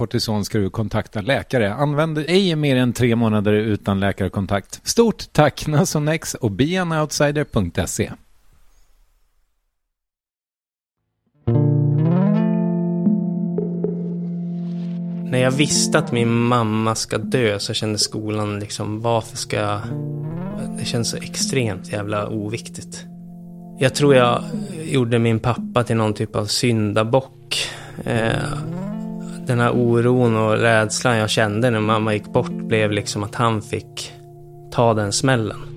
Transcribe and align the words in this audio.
kortison 0.00 0.44
ska 0.44 0.58
du 0.58 0.70
kontakta 0.70 1.20
läkare. 1.20 1.74
Använd 1.74 2.18
ej 2.18 2.56
mer 2.56 2.76
än 2.76 2.92
tre 2.92 3.16
månader 3.16 3.52
utan 3.52 4.00
läkarkontakt. 4.00 4.80
Stort 4.82 5.32
tack 5.32 5.66
Nasonex 5.66 6.34
och 6.34 6.50
beanoutsider.se. 6.50 8.12
När 15.24 15.38
jag 15.38 15.50
visste 15.50 15.98
att 15.98 16.12
min 16.12 16.32
mamma 16.32 16.94
ska 16.94 17.18
dö 17.18 17.58
så 17.58 17.74
kände 17.74 17.98
skolan 17.98 18.60
liksom, 18.60 19.00
varför 19.00 19.36
ska 19.36 19.56
jag... 19.56 19.80
Det 20.78 20.84
känns 20.84 21.10
så 21.10 21.16
extremt 21.16 21.92
jävla 21.92 22.28
oviktigt. 22.28 23.04
Jag 23.78 23.94
tror 23.94 24.14
jag 24.14 24.44
gjorde 24.84 25.18
min 25.18 25.40
pappa 25.40 25.84
till 25.84 25.96
någon 25.96 26.14
typ 26.14 26.36
av 26.36 26.46
syndabock. 26.46 27.68
Eh, 28.04 28.58
den 29.46 29.60
här 29.60 29.70
oron 29.70 30.36
och 30.36 30.56
rädslan 30.58 31.16
jag 31.16 31.30
kände 31.30 31.70
när 31.70 31.80
mamma 31.80 32.14
gick 32.14 32.32
bort 32.32 32.50
blev 32.50 32.92
liksom 32.92 33.22
att 33.22 33.34
han 33.34 33.62
fick 33.62 34.12
ta 34.70 34.94
den 34.94 35.12
smällen. 35.12 35.69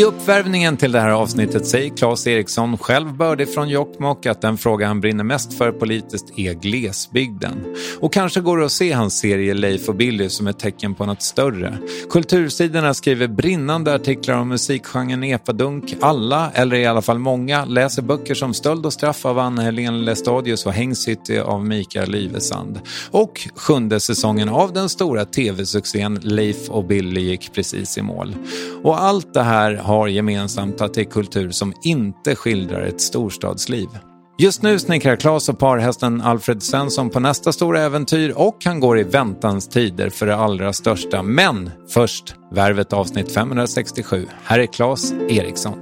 I 0.00 0.04
uppvärvningen 0.04 0.76
till 0.76 0.92
det 0.92 1.00
här 1.00 1.10
avsnittet 1.10 1.66
säger 1.66 1.96
Claes 1.96 2.26
Eriksson, 2.26 2.78
själv 2.78 3.16
bördig 3.16 3.54
från 3.54 3.68
Jokkmokk, 3.68 4.26
att 4.26 4.40
den 4.40 4.58
fråga 4.58 4.86
han 4.86 5.00
brinner 5.00 5.24
mest 5.24 5.58
för 5.58 5.72
politiskt 5.72 6.38
är 6.38 6.54
glesbygden. 6.54 7.76
Och 8.00 8.12
kanske 8.12 8.40
går 8.40 8.58
det 8.58 8.64
att 8.64 8.72
se 8.72 8.92
hans 8.92 9.18
serie 9.18 9.54
Leif 9.54 9.88
och 9.88 9.94
Billy 9.94 10.28
som 10.28 10.46
ett 10.46 10.58
tecken 10.58 10.94
på 10.94 11.06
något 11.06 11.22
större. 11.22 11.78
Kultursidorna 12.10 12.94
skriver 12.94 13.28
brinnande 13.28 13.94
artiklar 13.94 14.36
om 14.36 14.48
musikgenren 14.48 15.24
epadunk. 15.24 15.94
Alla, 16.00 16.50
eller 16.54 16.76
i 16.76 16.86
alla 16.86 17.02
fall 17.02 17.18
många, 17.18 17.64
läser 17.64 18.02
böcker 18.02 18.34
som 18.34 18.54
Stöld 18.54 18.86
och 18.86 18.92
straff 18.92 19.26
av 19.26 19.38
Anna-Helén 19.38 20.04
Lestadius 20.04 20.66
och 20.66 20.72
Häng 20.72 20.94
City 20.94 21.38
av 21.38 21.64
Mikael 21.66 22.10
Livesand. 22.10 22.80
Och 23.10 23.48
sjunde 23.54 24.00
säsongen 24.00 24.48
av 24.48 24.72
den 24.72 24.88
stora 24.88 25.24
tv-succén 25.24 26.20
Leif 26.22 26.68
och 26.68 26.84
Billy 26.84 27.20
gick 27.20 27.52
precis 27.52 27.98
i 27.98 28.02
mål. 28.02 28.36
Och 28.82 29.02
allt 29.02 29.34
det 29.34 29.42
här 29.42 29.89
har 29.90 30.08
gemensamt 30.08 30.80
att 30.80 30.94
det 30.94 31.00
är 31.00 31.04
kultur 31.04 31.50
som 31.50 31.74
inte 31.82 32.36
skildrar 32.36 32.82
ett 32.82 33.00
storstadsliv. 33.00 33.88
Just 34.38 34.62
nu 34.62 34.78
snickrar 34.78 35.16
Claes 35.16 35.48
och 35.48 35.58
parhästen 35.58 36.20
Alfred 36.20 36.62
Svensson 36.62 37.10
på 37.10 37.20
nästa 37.20 37.52
stora 37.52 37.80
äventyr 37.80 38.32
och 38.36 38.56
han 38.64 38.80
går 38.80 38.98
i 38.98 39.02
väntans 39.02 39.68
tider 39.68 40.10
för 40.10 40.26
det 40.26 40.36
allra 40.36 40.72
största. 40.72 41.22
Men 41.22 41.70
först 41.88 42.34
Värvet 42.52 42.92
avsnitt 42.92 43.34
567. 43.34 44.26
Här 44.44 44.58
är 44.58 44.66
Claes 44.66 45.12
Eriksson. 45.12 45.74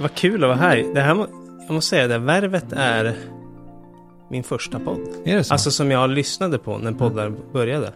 Vad 0.00 0.14
kul 0.14 0.44
att 0.44 0.48
vara 0.48 0.58
här. 0.58 0.94
Det 0.94 1.00
här 1.00 1.26
jag 1.66 1.74
måste 1.74 1.90
säga, 1.90 2.08
det 2.08 2.18
Värvet 2.18 2.72
är 2.72 3.16
min 4.30 4.44
första 4.44 4.78
podd. 4.78 5.00
Är 5.24 5.36
det 5.36 5.44
så? 5.44 5.54
Alltså 5.54 5.70
som 5.70 5.90
jag 5.90 6.10
lyssnade 6.10 6.58
på 6.58 6.78
när 6.78 6.92
poddar 6.92 7.32
började. 7.52 7.92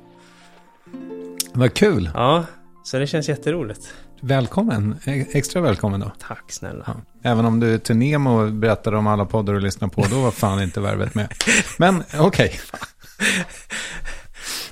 Vad 1.52 1.74
kul. 1.74 2.10
Ja, 2.14 2.44
så 2.88 2.98
det 2.98 3.06
känns 3.06 3.28
jätteroligt. 3.28 3.94
Välkommen. 4.20 4.98
E- 5.06 5.26
Extra 5.32 5.60
välkommen 5.60 6.00
då. 6.00 6.12
Tack 6.18 6.52
snälla. 6.52 6.84
Ja. 6.86 7.30
Även 7.30 7.44
om 7.44 7.60
du 7.60 7.78
till 7.78 7.96
Nemo 7.96 8.50
berättade 8.50 8.96
om 8.96 9.06
alla 9.06 9.24
poddar 9.24 9.52
du 9.54 9.60
lyssnar 9.60 9.88
på, 9.88 10.02
då 10.10 10.20
var 10.20 10.30
fan 10.30 10.62
inte 10.62 10.80
värvet 10.80 11.14
med. 11.14 11.32
Men 11.78 12.02
okej. 12.18 12.60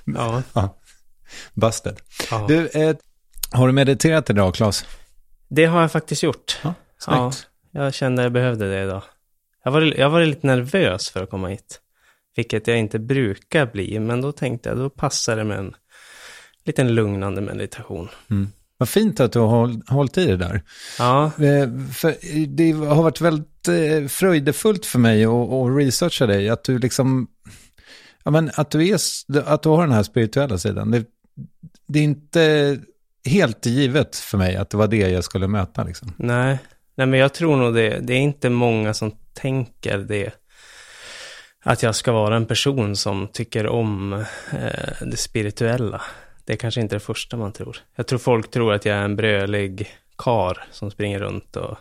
Ja. 0.04 0.42
Ja. 0.52 0.76
Busted. 1.54 2.00
Ja. 2.30 2.44
Du, 2.48 2.66
eh, 2.68 2.96
har 3.52 3.66
du 3.66 3.72
mediterat 3.72 4.30
idag, 4.30 4.54
Claes? 4.54 4.84
Det 5.48 5.64
har 5.66 5.80
jag 5.80 5.92
faktiskt 5.92 6.22
gjort. 6.22 6.58
Ja, 6.62 6.74
Ja, 7.06 7.30
snyggt. 7.32 7.48
jag 7.70 7.94
kände 7.94 8.22
jag 8.22 8.32
behövde 8.32 8.70
det 8.70 8.82
idag. 8.82 9.02
Jag 9.64 9.70
var, 9.72 9.80
jag 9.82 10.10
var 10.10 10.20
lite 10.24 10.46
nervös 10.46 11.10
för 11.10 11.22
att 11.22 11.30
komma 11.30 11.48
hit. 11.48 11.80
Vilket 12.36 12.66
jag 12.66 12.78
inte 12.78 12.98
brukar 12.98 13.66
bli, 13.66 13.98
men 14.00 14.20
då 14.20 14.32
tänkte 14.32 14.68
jag, 14.68 14.78
då 14.78 14.90
passar 14.90 15.36
det 15.36 15.44
med 15.44 15.58
en 15.58 15.74
liten 16.66 16.94
lugnande 16.94 17.40
meditation. 17.40 18.08
Vad 18.78 18.88
fint 18.88 19.20
att 19.20 19.32
du 19.32 19.38
har 19.38 19.46
håll- 19.46 19.82
hållit 19.88 20.18
i 20.18 20.26
det 20.26 20.36
där. 20.36 20.62
Ja, 20.98 21.24
Eh, 21.24 21.68
För 21.92 22.14
det 22.46 22.72
har 22.72 23.02
varit 23.02 23.20
väldigt 23.20 23.68
eh, 23.68 24.06
fröjdefullt 24.08 24.86
för 24.86 24.98
mig 24.98 25.24
att, 25.24 25.76
researcha 25.78 26.26
dig. 26.26 26.48
Att 26.48 26.64
du 26.64 26.78
liksom, 26.78 27.26
ja 28.24 28.30
men 28.30 28.50
att 28.54 28.70
du, 28.70 28.88
är, 28.88 28.98
att 29.46 29.62
du 29.62 29.68
har 29.68 29.82
den 29.86 29.92
här 29.94 30.02
spirituella 30.02 30.58
sidan. 30.58 30.90
Det, 30.90 31.04
det 31.88 31.98
är 31.98 32.02
inte 32.04 32.78
helt 33.24 33.66
givet 33.66 34.16
för 34.16 34.38
mig 34.38 34.56
att 34.56 34.70
det 34.70 34.76
var 34.76 34.86
det 34.86 34.96
jag 35.10 35.24
skulle 35.24 35.48
möta 35.48 35.84
liksom. 35.84 36.12
nej. 36.16 36.58
Nej, 36.98 37.06
men 37.06 37.20
jag 37.20 37.34
tror 37.34 37.56
nog 37.56 37.74
det. 37.74 37.98
Det 38.02 38.12
är 38.14 38.18
inte 38.18 38.50
många 38.50 38.94
som 38.94 39.12
tänker 39.34 39.98
det. 39.98 40.30
Att 41.64 41.82
jag 41.82 41.94
ska 41.94 42.12
vara 42.12 42.36
en 42.36 42.46
person 42.46 42.96
som 42.96 43.28
tycker 43.32 43.66
om 43.66 44.12
eh, 44.52 45.06
det 45.06 45.16
spirituella. 45.16 46.02
Det 46.46 46.52
är 46.52 46.56
kanske 46.56 46.80
inte 46.80 46.96
det 46.96 47.00
första 47.00 47.36
man 47.36 47.52
tror. 47.52 47.76
Jag 47.96 48.06
tror 48.06 48.18
folk 48.18 48.50
tror 48.50 48.72
att 48.72 48.84
jag 48.84 48.96
är 48.96 49.02
en 49.02 49.16
brölig 49.16 49.88
kar 50.18 50.64
som 50.70 50.90
springer 50.90 51.18
runt 51.18 51.56
och 51.56 51.78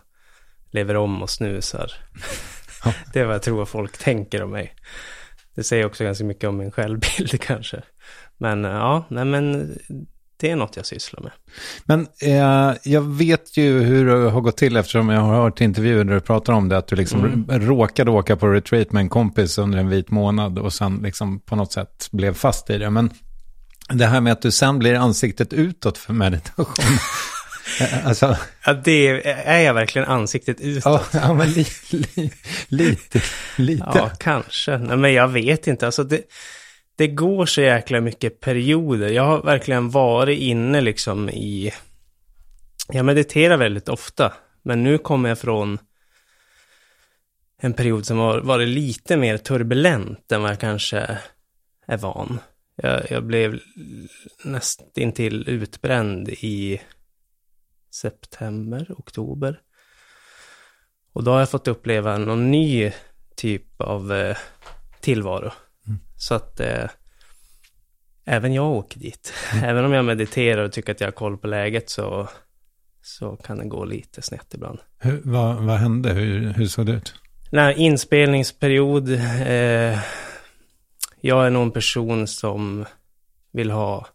lever 0.72 0.96
om 0.96 1.22
och 1.22 1.30
snusar. 1.30 1.92
det 3.14 3.20
är 3.20 3.26
vad 3.26 3.36
jag 3.36 3.42
tror 3.42 3.64
att 3.64 3.70
folk 3.70 3.98
tänker 3.98 4.44
om 4.44 4.52
mig. 4.52 4.76
Det 5.56 5.64
säger 5.64 5.86
också 5.86 6.04
ganska 6.04 6.24
mycket 6.24 6.50
om 6.50 6.58
min 6.58 6.72
självbild 6.72 7.42
kanske. 7.42 7.82
Men 8.38 8.66
eh, 8.66 8.72
ja, 8.72 9.06
nej 9.10 9.26
men 9.26 9.76
det 10.38 10.52
är 10.52 10.56
något 10.56 10.76
jag 10.76 10.86
sysslar 10.86 11.22
med. 11.22 11.32
Men 11.86 12.08
eh, 12.22 12.78
jag 12.84 13.02
vet 13.02 13.58
ju 13.58 13.80
hur 13.80 14.06
det 14.06 14.30
har 14.30 14.42
gått 14.42 14.58
till 14.58 14.76
eftersom 14.76 15.10
jag 15.10 15.22
har 15.22 15.36
hört 15.36 15.62
intervjuer 15.62 16.04
där 16.04 16.14
du 16.14 16.22
pratar 16.22 16.54
om 16.54 16.70
det. 16.70 16.78
Att 16.78 16.88
du 16.88 16.96
liksom 16.96 17.46
råkade 17.50 18.12
åka 18.12 18.36
på 18.36 18.48
retreat 18.48 18.92
med 18.92 19.02
en 19.02 19.10
kompis 19.10 19.58
under 19.58 19.80
en 19.80 19.90
vit 19.90 20.12
månad 20.12 20.60
och 20.60 20.74
sen 20.74 21.00
liksom 21.04 21.40
på 21.40 21.56
något 21.56 21.72
sätt 21.72 22.08
blev 22.12 22.34
fast 22.34 22.70
i 22.70 22.78
det. 22.78 22.90
Men 22.90 23.10
det 23.90 24.06
här 24.06 24.22
med 24.22 24.34
att 24.34 24.42
du 24.42 24.52
sen 24.52 24.80
blir 24.80 24.94
ansiktet 24.96 25.54
utåt 25.54 25.98
för 25.98 26.14
meditation. 26.14 26.86
Alltså, 28.04 28.38
Ja, 28.66 28.74
det 28.74 29.08
är, 29.08 29.22
är 29.46 29.60
jag 29.60 29.74
verkligen 29.74 30.08
ansiktet 30.08 30.62
utåt. 30.62 31.10
ja 31.14 31.34
men 31.34 31.52
li, 31.52 31.66
li, 31.90 32.32
lite, 32.68 33.22
lite. 33.58 33.92
Ja, 33.94 34.12
kanske. 34.20 34.78
Nej, 34.78 34.98
men 34.98 35.14
jag 35.14 35.28
vet 35.28 35.68
inte. 35.68 35.86
Alltså 35.86 36.04
det, 36.04 36.22
det 36.96 37.08
går 37.08 37.46
så 37.46 37.62
jäkla 37.62 38.02
mycket 38.02 38.40
perioder. 38.40 39.10
Jag 39.10 39.24
har 39.24 39.42
verkligen 39.42 39.90
varit 39.90 40.40
inne 40.40 40.82
liksom 40.82 41.30
i... 41.30 41.72
Jag 42.88 43.06
mediterar 43.06 43.58
väldigt 43.58 43.90
ofta. 43.90 44.34
Men 44.64 44.84
nu 44.84 44.98
kommer 44.98 45.30
jag 45.30 45.40
från 45.40 45.80
en 47.62 47.74
period 47.74 48.06
som 48.06 48.18
har 48.18 48.40
varit 48.40 48.68
lite 48.68 49.18
mer 49.18 49.38
turbulent 49.38 50.32
än 50.32 50.42
vad 50.42 50.52
jag 50.52 50.60
kanske 50.60 51.18
är 51.88 51.98
van. 51.98 52.40
Jag, 52.76 53.12
jag 53.12 53.24
blev 53.24 53.60
nästintill 54.44 55.50
utbränd 55.50 56.30
i 56.30 56.82
september, 57.94 58.88
oktober. 58.98 59.60
Och 61.14 61.24
då 61.24 61.32
har 61.32 61.40
jag 61.40 61.50
fått 61.50 61.68
uppleva 61.68 62.18
någon 62.18 62.52
ny 62.52 62.92
typ 63.36 63.82
av 63.82 64.14
eh, 64.14 64.38
tillvaro. 65.00 65.52
Så 66.18 66.36
att 66.36 66.60
eh, 66.60 66.90
även 68.26 68.54
jag 68.54 68.72
åker 68.72 69.00
dit. 69.00 69.34
Även 69.64 69.86
om 69.86 69.92
jag 69.92 70.06
mediterar 70.06 70.64
och 70.64 70.72
tycker 70.72 70.92
att 70.92 71.02
jag 71.02 71.08
har 71.08 71.12
koll 71.12 71.38
på 71.38 71.48
läget 71.48 71.90
så, 71.90 72.30
så 73.02 73.36
kan 73.36 73.58
det 73.58 73.66
gå 73.66 73.86
lite 73.86 74.22
snett 74.22 74.54
ibland. 74.54 74.80
Hur, 75.00 75.22
vad, 75.24 75.56
vad 75.56 75.78
hände? 75.78 76.14
Hur, 76.14 76.54
hur 76.54 76.66
såg 76.66 76.86
det 76.86 76.92
ut? 76.92 77.14
Här 77.52 77.80
inspelningsperiod. 77.80 79.10
Eh, 79.12 80.00
jag 81.26 81.46
är 81.46 81.50
nog 81.50 81.64
en 81.64 81.72
person 81.72 82.28
som 82.28 82.86
vill 83.52 83.72
ha 83.72 84.08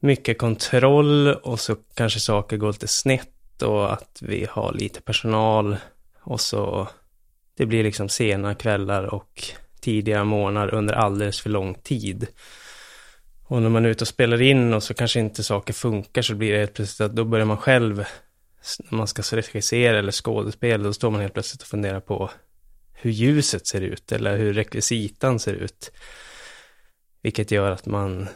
mycket 0.00 0.38
kontroll 0.38 1.28
och 1.28 1.60
så 1.60 1.76
kanske 1.94 2.20
saker 2.20 2.56
går 2.56 2.72
lite 2.72 2.88
snett 2.88 3.62
och 3.62 3.92
att 3.92 4.18
vi 4.22 4.46
har 4.50 4.72
lite 4.72 5.00
personal 5.00 5.76
och 6.22 6.40
så 6.40 6.88
det 7.56 7.66
blir 7.66 7.84
liksom 7.84 8.08
sena 8.08 8.54
kvällar 8.54 9.14
och 9.14 9.44
tidiga 9.80 10.24
morgnar 10.24 10.74
under 10.74 10.94
alldeles 10.94 11.40
för 11.40 11.50
lång 11.50 11.74
tid. 11.74 12.26
Och 13.42 13.62
när 13.62 13.68
man 13.68 13.84
är 13.84 13.88
ute 13.88 14.04
och 14.04 14.08
spelar 14.08 14.42
in 14.42 14.74
och 14.74 14.82
så 14.82 14.94
kanske 14.94 15.20
inte 15.20 15.42
saker 15.42 15.72
funkar 15.72 16.22
så 16.22 16.34
blir 16.34 16.52
det 16.52 16.58
helt 16.58 16.74
plötsligt 16.74 17.10
att 17.10 17.16
då 17.16 17.24
börjar 17.24 17.46
man 17.46 17.56
själv, 17.56 18.04
när 18.78 18.98
man 18.98 19.06
ska 19.06 19.22
regissera 19.36 19.98
eller 19.98 20.12
skådespela, 20.12 20.84
då 20.84 20.92
står 20.92 21.10
man 21.10 21.20
helt 21.20 21.34
plötsligt 21.34 21.62
och 21.62 21.68
funderar 21.68 22.00
på 22.00 22.30
hur 23.02 23.10
ljuset 23.10 23.66
ser 23.66 23.80
ut 23.80 24.12
eller 24.12 24.36
hur 24.36 24.52
rekvisitan 24.54 25.38
ser 25.38 25.52
ut. 25.52 25.90
Vilket 27.22 27.50
gör 27.50 27.70
att 27.70 27.86
man, 27.86 28.28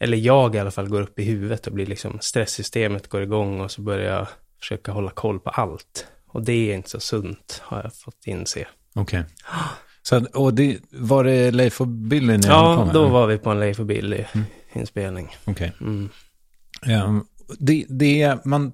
eller 0.00 0.16
jag 0.16 0.54
i 0.54 0.58
alla 0.58 0.70
fall, 0.70 0.88
går 0.88 1.02
upp 1.02 1.18
i 1.18 1.24
huvudet 1.24 1.66
och 1.66 1.72
blir 1.72 1.86
liksom, 1.86 2.18
stresssystemet 2.20 3.08
går 3.08 3.22
igång 3.22 3.60
och 3.60 3.70
så 3.70 3.82
börjar 3.82 4.12
jag 4.18 4.26
försöka 4.60 4.92
hålla 4.92 5.10
koll 5.10 5.40
på 5.40 5.50
allt. 5.50 6.06
Och 6.26 6.42
det 6.44 6.70
är 6.70 6.74
inte 6.74 6.90
så 6.90 7.00
sunt, 7.00 7.60
har 7.64 7.82
jag 7.82 7.94
fått 7.94 8.26
inse. 8.26 8.66
Okej. 8.94 9.24
Så, 10.02 10.16
att- 10.16 10.34
och 10.36 10.54
det, 10.54 10.78
var 10.90 11.24
det 11.24 11.50
Leif 11.50 11.80
och 11.80 11.88
Billy 11.88 12.36
ni 12.36 12.46
Ja, 12.46 12.90
då 12.94 13.08
var 13.08 13.26
vi 13.26 13.38
på 13.38 13.50
en 13.50 13.60
Leif 13.60 13.80
och 13.80 13.86
Billy-inspelning. 13.86 15.36
Okej. 15.44 15.72
Mm. 15.80 16.08
Ehm, 16.86 17.24
det, 17.58 17.86
det 17.88 18.22
är, 18.22 18.38
man, 18.44 18.72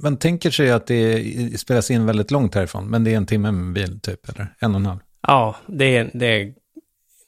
man 0.00 0.16
tänker 0.16 0.50
sig 0.50 0.70
att 0.70 0.86
det 0.86 1.60
spelas 1.60 1.90
in 1.90 2.06
väldigt 2.06 2.30
långt 2.30 2.54
härifrån, 2.54 2.86
men 2.90 3.04
det 3.04 3.12
är 3.12 3.16
en 3.16 3.26
timme 3.26 3.50
med 3.50 3.72
bil 3.72 4.00
typ, 4.00 4.28
eller 4.28 4.54
en 4.58 4.74
och 4.74 4.80
en 4.80 4.86
halv. 4.86 4.98
Ja, 5.26 5.56
det 5.66 5.96
är, 5.96 6.10
det 6.14 6.26
är 6.26 6.54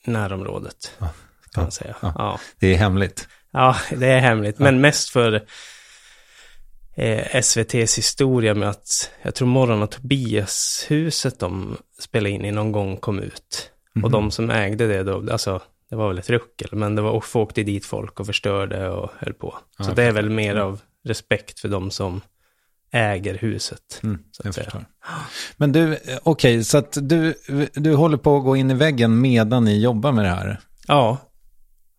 närområdet, 0.05 0.91
kan 0.99 1.07
Ja, 1.55 1.61
man 1.61 1.71
säga. 1.71 1.95
ja. 2.01 2.13
Ja. 2.17 2.39
Det 2.59 2.73
är 2.73 2.77
hemligt. 2.77 3.27
Ja, 3.51 3.75
det 3.97 4.07
är 4.07 4.19
hemligt. 4.19 4.59
Men 4.59 4.81
mest 4.81 5.09
för 5.09 5.33
eh, 6.95 7.35
SVTs 7.35 7.97
historia 7.97 8.53
med 8.53 8.69
att 8.69 9.11
jag 9.21 9.35
tror 9.35 9.47
Morgon 9.47 9.83
och 9.83 9.91
Tobias-huset 9.91 11.39
de 11.39 11.77
spelade 11.99 12.29
in 12.29 12.45
i 12.45 12.51
någon 12.51 12.71
gång 12.71 12.97
kom 12.97 13.19
ut. 13.19 13.71
Och 14.03 14.11
de 14.11 14.31
som 14.31 14.49
ägde 14.49 14.87
det 14.87 15.03
då, 15.03 15.31
alltså 15.31 15.61
det 15.89 15.95
var 15.95 16.07
väl 16.07 16.17
ett 16.19 16.29
ruckel, 16.29 16.69
men 16.71 16.95
det 16.95 17.01
var 17.01 17.11
och 17.11 17.35
åkte 17.35 17.63
dit 17.63 17.85
folk 17.85 18.19
och 18.19 18.25
förstörde 18.25 18.89
och 18.89 19.11
höll 19.17 19.33
på. 19.33 19.55
Så 19.79 19.91
det 19.91 20.03
är 20.03 20.11
väl 20.11 20.29
mer 20.29 20.55
av 20.55 20.81
respekt 21.03 21.59
för 21.59 21.67
de 21.69 21.91
som 21.91 22.21
äger 22.95 23.37
huset. 23.37 23.99
Mm, 24.03 24.19
jag 24.43 24.55
förstår. 24.55 24.85
Men 25.57 25.71
du, 25.71 25.93
eh, 25.93 26.17
okej, 26.23 26.63
så 26.63 26.77
att 26.77 26.97
du, 27.01 27.33
du 27.73 27.95
håller 27.95 28.17
på 28.17 28.37
att 28.37 28.43
gå 28.43 28.55
in 28.55 28.71
i 28.71 28.73
väggen 28.73 29.21
medan 29.21 29.65
ni 29.65 29.81
jobbar 29.81 30.11
med 30.11 30.25
det 30.25 30.29
här. 30.29 30.59
Ja. 30.87 31.17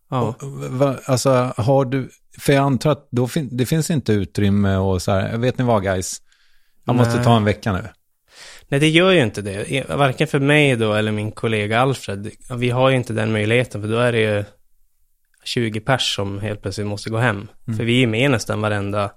Ja. 0.09 0.35
Va, 0.69 0.97
alltså, 1.05 1.53
har 1.57 1.85
du, 1.85 2.09
för 2.39 2.53
jag 2.53 2.63
antar 2.63 2.91
att 2.91 3.07
då 3.11 3.27
fin, 3.27 3.49
det 3.51 3.65
finns 3.65 3.91
inte 3.91 4.13
utrymme 4.13 4.75
och 4.75 5.01
så 5.01 5.11
här, 5.11 5.37
vet 5.37 5.57
ni 5.57 5.63
vad 5.63 5.83
guys, 5.83 6.21
jag 6.85 6.95
måste 6.95 7.15
Nej. 7.15 7.23
ta 7.23 7.37
en 7.37 7.43
vecka 7.43 7.73
nu. 7.73 7.83
Nej, 8.67 8.79
det 8.79 8.89
gör 8.89 9.11
ju 9.11 9.23
inte 9.23 9.41
det. 9.41 9.89
Varken 9.89 10.27
för 10.27 10.39
mig 10.39 10.75
då 10.75 10.93
eller 10.93 11.11
min 11.11 11.31
kollega 11.31 11.79
Alfred. 11.79 12.31
Vi 12.57 12.69
har 12.69 12.89
ju 12.89 12.95
inte 12.95 13.13
den 13.13 13.31
möjligheten, 13.31 13.81
för 13.81 13.87
då 13.87 13.97
är 13.97 14.11
det 14.11 14.19
ju 14.19 14.43
20 15.43 15.79
pers 15.79 16.15
som 16.15 16.39
helt 16.39 16.61
plötsligt 16.61 16.87
måste 16.87 17.09
gå 17.09 17.17
hem. 17.17 17.47
För 17.65 17.83
vi 17.83 18.03
är 18.03 18.07
med 18.07 18.31
nästan 18.31 18.61
varenda 18.61 19.11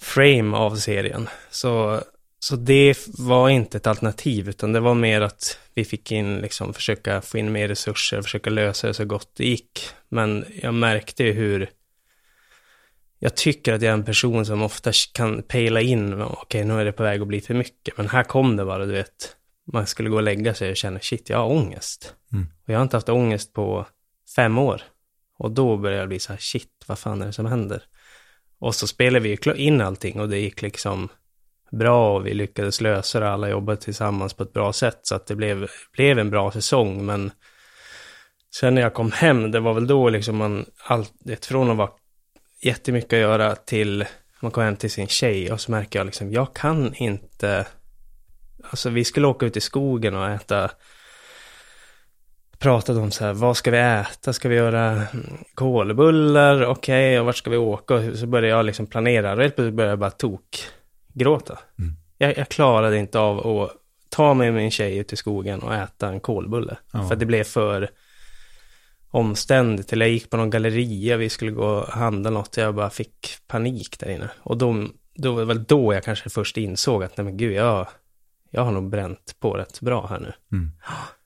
frame 0.00 0.56
av 0.56 0.76
serien. 0.76 1.28
Så, 1.50 2.00
så 2.38 2.56
det 2.56 3.08
var 3.18 3.48
inte 3.48 3.76
ett 3.76 3.86
alternativ, 3.86 4.48
utan 4.48 4.72
det 4.72 4.80
var 4.80 4.94
mer 4.94 5.20
att 5.20 5.58
vi 5.74 5.84
fick 5.84 6.12
in, 6.12 6.38
liksom, 6.38 6.74
försöka 6.74 7.20
få 7.20 7.38
in 7.38 7.52
mer 7.52 7.68
resurser, 7.68 8.22
försöka 8.22 8.50
lösa 8.50 8.86
det 8.86 8.94
så 8.94 9.04
gott 9.04 9.30
det 9.36 9.44
gick. 9.44 9.80
Men 10.08 10.44
jag 10.62 10.74
märkte 10.74 11.24
ju 11.24 11.32
hur 11.32 11.70
jag 13.18 13.36
tycker 13.36 13.72
att 13.72 13.82
jag 13.82 13.90
är 13.90 13.94
en 13.94 14.04
person 14.04 14.46
som 14.46 14.62
ofta 14.62 14.92
kan 15.12 15.42
pejla 15.42 15.80
in, 15.80 16.22
okej 16.22 16.64
nu 16.64 16.80
är 16.80 16.84
det 16.84 16.92
på 16.92 17.02
väg 17.02 17.20
att 17.20 17.28
bli 17.28 17.40
för 17.40 17.54
mycket, 17.54 17.96
men 17.96 18.08
här 18.08 18.24
kom 18.24 18.56
det 18.56 18.64
bara, 18.64 18.86
du 18.86 18.92
vet. 18.92 19.36
Man 19.72 19.86
skulle 19.86 20.08
gå 20.08 20.16
och 20.16 20.22
lägga 20.22 20.54
sig 20.54 20.70
och 20.70 20.76
känna, 20.76 21.00
shit, 21.00 21.28
jag 21.28 21.38
har 21.38 21.46
ångest. 21.46 22.14
Och 22.64 22.68
jag 22.72 22.78
har 22.78 22.82
inte 22.82 22.96
haft 22.96 23.08
ångest 23.08 23.52
på 23.52 23.86
fem 24.36 24.58
år. 24.58 24.82
Och 25.38 25.50
då 25.50 25.76
började 25.76 26.00
jag 26.00 26.08
bli 26.08 26.18
så 26.18 26.32
här, 26.32 26.40
shit, 26.40 26.84
vad 26.86 26.98
fan 26.98 27.22
är 27.22 27.26
det 27.26 27.32
som 27.32 27.46
händer? 27.46 27.82
Och 28.58 28.74
så 28.74 28.86
spelade 28.86 29.22
vi 29.22 29.28
ju 29.28 29.54
in 29.54 29.80
allting 29.80 30.20
och 30.20 30.28
det 30.28 30.38
gick 30.38 30.62
liksom 30.62 31.08
bra 31.70 32.14
och 32.14 32.26
vi 32.26 32.34
lyckades 32.34 32.80
lösa 32.80 33.20
det, 33.20 33.30
alla 33.30 33.48
jobbade 33.48 33.80
tillsammans 33.80 34.34
på 34.34 34.42
ett 34.42 34.52
bra 34.52 34.72
sätt, 34.72 34.98
så 35.02 35.14
att 35.14 35.26
det 35.26 35.34
blev, 35.34 35.70
blev 35.92 36.18
en 36.18 36.30
bra 36.30 36.50
säsong, 36.50 37.06
men 37.06 37.30
sen 38.54 38.74
när 38.74 38.82
jag 38.82 38.94
kom 38.94 39.12
hem, 39.12 39.50
det 39.50 39.60
var 39.60 39.74
väl 39.74 39.86
då 39.86 40.08
liksom 40.08 40.36
man, 40.36 40.66
allt, 40.84 41.12
det 41.18 41.46
från 41.46 41.70
att 41.70 41.76
vara 41.76 41.90
jättemycket 42.60 43.12
att 43.12 43.18
göra 43.18 43.56
till 43.56 44.04
man 44.40 44.50
kom 44.50 44.64
hem 44.64 44.76
till 44.76 44.90
sin 44.90 45.08
tjej 45.08 45.52
och 45.52 45.60
så 45.60 45.70
märker 45.70 45.98
jag 45.98 46.06
liksom, 46.06 46.32
jag 46.32 46.54
kan 46.54 46.94
inte, 46.94 47.66
alltså 48.70 48.90
vi 48.90 49.04
skulle 49.04 49.26
åka 49.26 49.46
ut 49.46 49.56
i 49.56 49.60
skogen 49.60 50.16
och 50.16 50.28
äta 50.28 50.70
pratade 52.58 53.00
om 53.00 53.10
så 53.10 53.24
här, 53.24 53.32
vad 53.32 53.56
ska 53.56 53.70
vi 53.70 53.78
äta? 53.78 54.32
Ska 54.32 54.48
vi 54.48 54.56
göra 54.56 54.90
mm, 54.90 55.38
kolbullar? 55.54 56.62
Okej, 56.62 57.10
okay, 57.10 57.18
och 57.18 57.26
vart 57.26 57.36
ska 57.36 57.50
vi 57.50 57.56
åka? 57.56 57.94
Och 57.94 58.18
så 58.18 58.26
började 58.26 58.48
jag 58.48 58.66
liksom 58.66 58.86
planera. 58.86 59.32
Och 59.32 59.40
helt 59.40 59.56
plötsligt 59.56 59.74
började 59.74 59.92
jag 59.92 59.98
bara 59.98 60.10
tok 60.10 60.64
gråta. 61.14 61.58
Mm. 61.78 61.94
Jag, 62.18 62.38
jag, 62.38 62.48
klarade 62.48 62.98
inte 62.98 63.18
av 63.18 63.46
att 63.46 63.70
ta 64.08 64.34
med 64.34 64.54
min 64.54 64.70
tjej 64.70 64.96
ut 64.96 65.12
i 65.12 65.16
skogen 65.16 65.60
och 65.60 65.74
äta 65.74 66.08
en 66.08 66.20
kolbulle. 66.20 66.76
Ja. 66.92 67.08
För 67.08 67.16
det 67.16 67.26
blev 67.26 67.44
för 67.44 67.90
omständigt. 69.10 69.92
Eller 69.92 70.06
jag 70.06 70.12
gick 70.12 70.30
på 70.30 70.36
någon 70.36 70.50
galleria, 70.50 71.16
vi 71.16 71.28
skulle 71.28 71.50
gå 71.50 71.66
och 71.66 71.88
handla 71.88 72.30
något. 72.30 72.56
Jag 72.56 72.74
bara 72.74 72.90
fick 72.90 73.36
panik 73.46 73.98
där 73.98 74.10
inne. 74.10 74.30
Och 74.42 74.56
då, 74.56 74.86
då 75.14 75.32
var 75.32 75.40
det 75.40 75.46
väl 75.46 75.64
då 75.64 75.94
jag 75.94 76.04
kanske 76.04 76.30
först 76.30 76.56
insåg 76.56 77.04
att 77.04 77.16
nej 77.16 77.24
men 77.24 77.36
gud, 77.36 77.52
jag, 77.52 77.86
jag 78.50 78.64
har 78.64 78.72
nog 78.72 78.90
bränt 78.90 79.36
på 79.40 79.52
rätt 79.52 79.80
bra 79.80 80.06
här 80.06 80.20
nu. 80.20 80.32
Mm. 80.52 80.72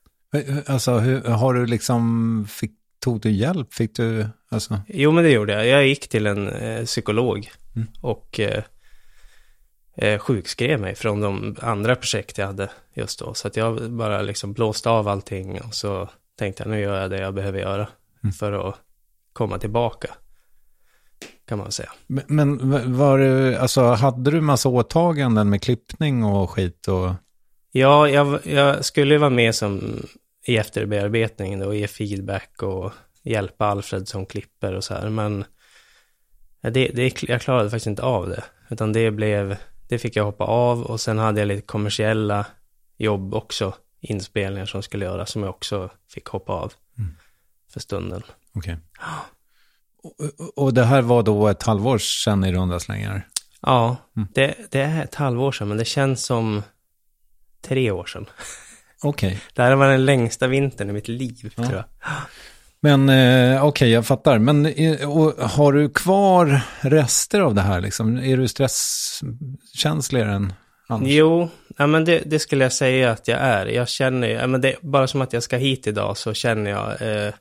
Alltså, 0.66 0.98
hur, 0.98 1.20
har 1.20 1.54
du 1.54 1.66
liksom, 1.66 2.46
fick, 2.48 2.72
tog 3.00 3.20
du 3.20 3.30
hjälp? 3.30 3.74
Fick 3.74 3.96
du, 3.96 4.26
alltså? 4.48 4.80
Jo, 4.88 5.12
men 5.12 5.24
det 5.24 5.30
gjorde 5.30 5.52
jag. 5.52 5.66
Jag 5.66 5.86
gick 5.86 6.08
till 6.08 6.26
en 6.26 6.48
eh, 6.48 6.84
psykolog 6.84 7.50
mm. 7.76 7.88
och 8.00 8.40
eh, 8.40 8.62
eh, 9.96 10.18
sjukskrev 10.18 10.80
mig 10.80 10.94
från 10.94 11.20
de 11.20 11.56
andra 11.60 11.96
projekt 11.96 12.38
jag 12.38 12.46
hade 12.46 12.70
just 12.94 13.18
då. 13.18 13.34
Så 13.34 13.48
att 13.48 13.56
jag 13.56 13.92
bara 13.92 14.22
liksom 14.22 14.52
blåste 14.52 14.90
av 14.90 15.08
allting 15.08 15.60
och 15.60 15.74
så 15.74 16.08
tänkte 16.38 16.62
jag 16.62 16.70
nu 16.70 16.80
gör 16.80 17.00
jag 17.00 17.10
det 17.10 17.20
jag 17.20 17.34
behöver 17.34 17.58
göra 17.58 17.88
mm. 18.22 18.32
för 18.32 18.68
att 18.68 18.74
komma 19.32 19.58
tillbaka. 19.58 20.08
Kan 21.48 21.58
man 21.58 21.72
säga. 21.72 21.92
Men, 22.06 22.24
men 22.28 22.96
var 22.96 23.18
det, 23.18 23.60
alltså 23.60 23.82
hade 23.82 24.30
du 24.30 24.40
massa 24.40 24.68
åtaganden 24.68 25.50
med 25.50 25.62
klippning 25.62 26.24
och 26.24 26.50
skit 26.50 26.88
och? 26.88 27.10
Ja, 27.74 28.08
jag, 28.08 28.46
jag 28.46 28.84
skulle 28.84 29.18
vara 29.18 29.30
med 29.30 29.54
som 29.54 30.02
i 30.46 30.56
efterbearbetning 30.56 31.58
då, 31.58 31.74
ge 31.74 31.88
feedback 31.88 32.62
och 32.62 32.92
hjälpa 33.22 33.66
Alfred 33.66 34.08
som 34.08 34.26
klipper 34.26 34.74
och 34.74 34.84
så 34.84 34.94
här. 34.94 35.08
Men 35.08 35.44
det, 36.60 36.70
det, 36.70 37.22
jag 37.22 37.40
klarade 37.40 37.70
faktiskt 37.70 37.86
inte 37.86 38.02
av 38.02 38.28
det. 38.28 38.44
Utan 38.70 38.92
det 38.92 39.10
blev, 39.10 39.56
det 39.88 39.98
fick 39.98 40.16
jag 40.16 40.24
hoppa 40.24 40.44
av 40.44 40.82
och 40.82 41.00
sen 41.00 41.18
hade 41.18 41.40
jag 41.40 41.46
lite 41.46 41.66
kommersiella 41.66 42.46
jobb 42.96 43.34
också. 43.34 43.74
Inspelningar 44.00 44.66
som 44.66 44.82
skulle 44.82 45.04
göras 45.04 45.30
som 45.30 45.42
jag 45.42 45.50
också 45.50 45.90
fick 46.08 46.26
hoppa 46.26 46.52
av 46.52 46.72
mm. 46.98 47.16
för 47.72 47.80
stunden. 47.80 48.22
Okej. 48.54 48.76
Okay. 48.76 50.28
Och, 50.36 50.58
och 50.64 50.74
det 50.74 50.84
här 50.84 51.02
var 51.02 51.22
då 51.22 51.48
ett 51.48 51.62
halvår 51.62 51.98
sedan 51.98 52.44
i 52.44 52.52
runda 52.52 52.80
slängar? 52.80 53.28
Ja, 53.60 53.96
mm. 54.16 54.28
det, 54.34 54.54
det 54.70 54.80
är 54.80 55.04
ett 55.04 55.14
halvår 55.14 55.52
sedan 55.52 55.68
men 55.68 55.76
det 55.76 55.84
känns 55.84 56.24
som 56.24 56.62
tre 57.62 57.90
år 57.90 58.06
sedan. 58.06 58.26
Okej. 59.02 59.28
Okay. 59.28 59.38
Det 59.54 59.62
här 59.62 59.74
var 59.74 59.88
den 59.88 60.04
längsta 60.04 60.46
vintern 60.46 60.90
i 60.90 60.92
mitt 60.92 61.08
liv, 61.08 61.52
ja. 61.56 61.64
tror 61.64 61.76
jag. 61.76 61.84
Men 62.84 63.08
eh, 63.08 63.56
okej, 63.56 63.68
okay, 63.68 63.88
jag 63.88 64.06
fattar. 64.06 64.38
Men 64.38 64.66
eh, 64.66 65.10
har 65.48 65.72
du 65.72 65.88
kvar 65.88 66.60
rester 66.80 67.40
av 67.40 67.54
det 67.54 67.60
här? 67.60 67.80
Liksom? 67.80 68.18
Är 68.18 68.36
du 68.36 68.48
stresskänsligare 68.48 70.32
än 70.32 70.52
annars? 70.86 71.08
Jo, 71.08 71.48
ja, 71.76 71.86
men 71.86 72.04
det, 72.04 72.22
det, 72.26 72.38
skulle 72.38 72.64
jag 72.64 72.72
säga 72.72 73.10
att 73.10 73.28
jag 73.28 73.38
är. 73.38 73.66
Jag 73.66 73.88
känner, 73.88 74.28
ja, 74.28 74.46
men 74.46 74.60
det, 74.60 74.76
bara 74.80 75.06
som 75.06 75.22
att 75.22 75.32
jag 75.32 75.42
ska 75.42 75.56
hit 75.56 75.86
idag 75.86 76.16
så 76.16 76.34
känner 76.34 76.70
jag 76.70 77.02
eh, 77.02 77.32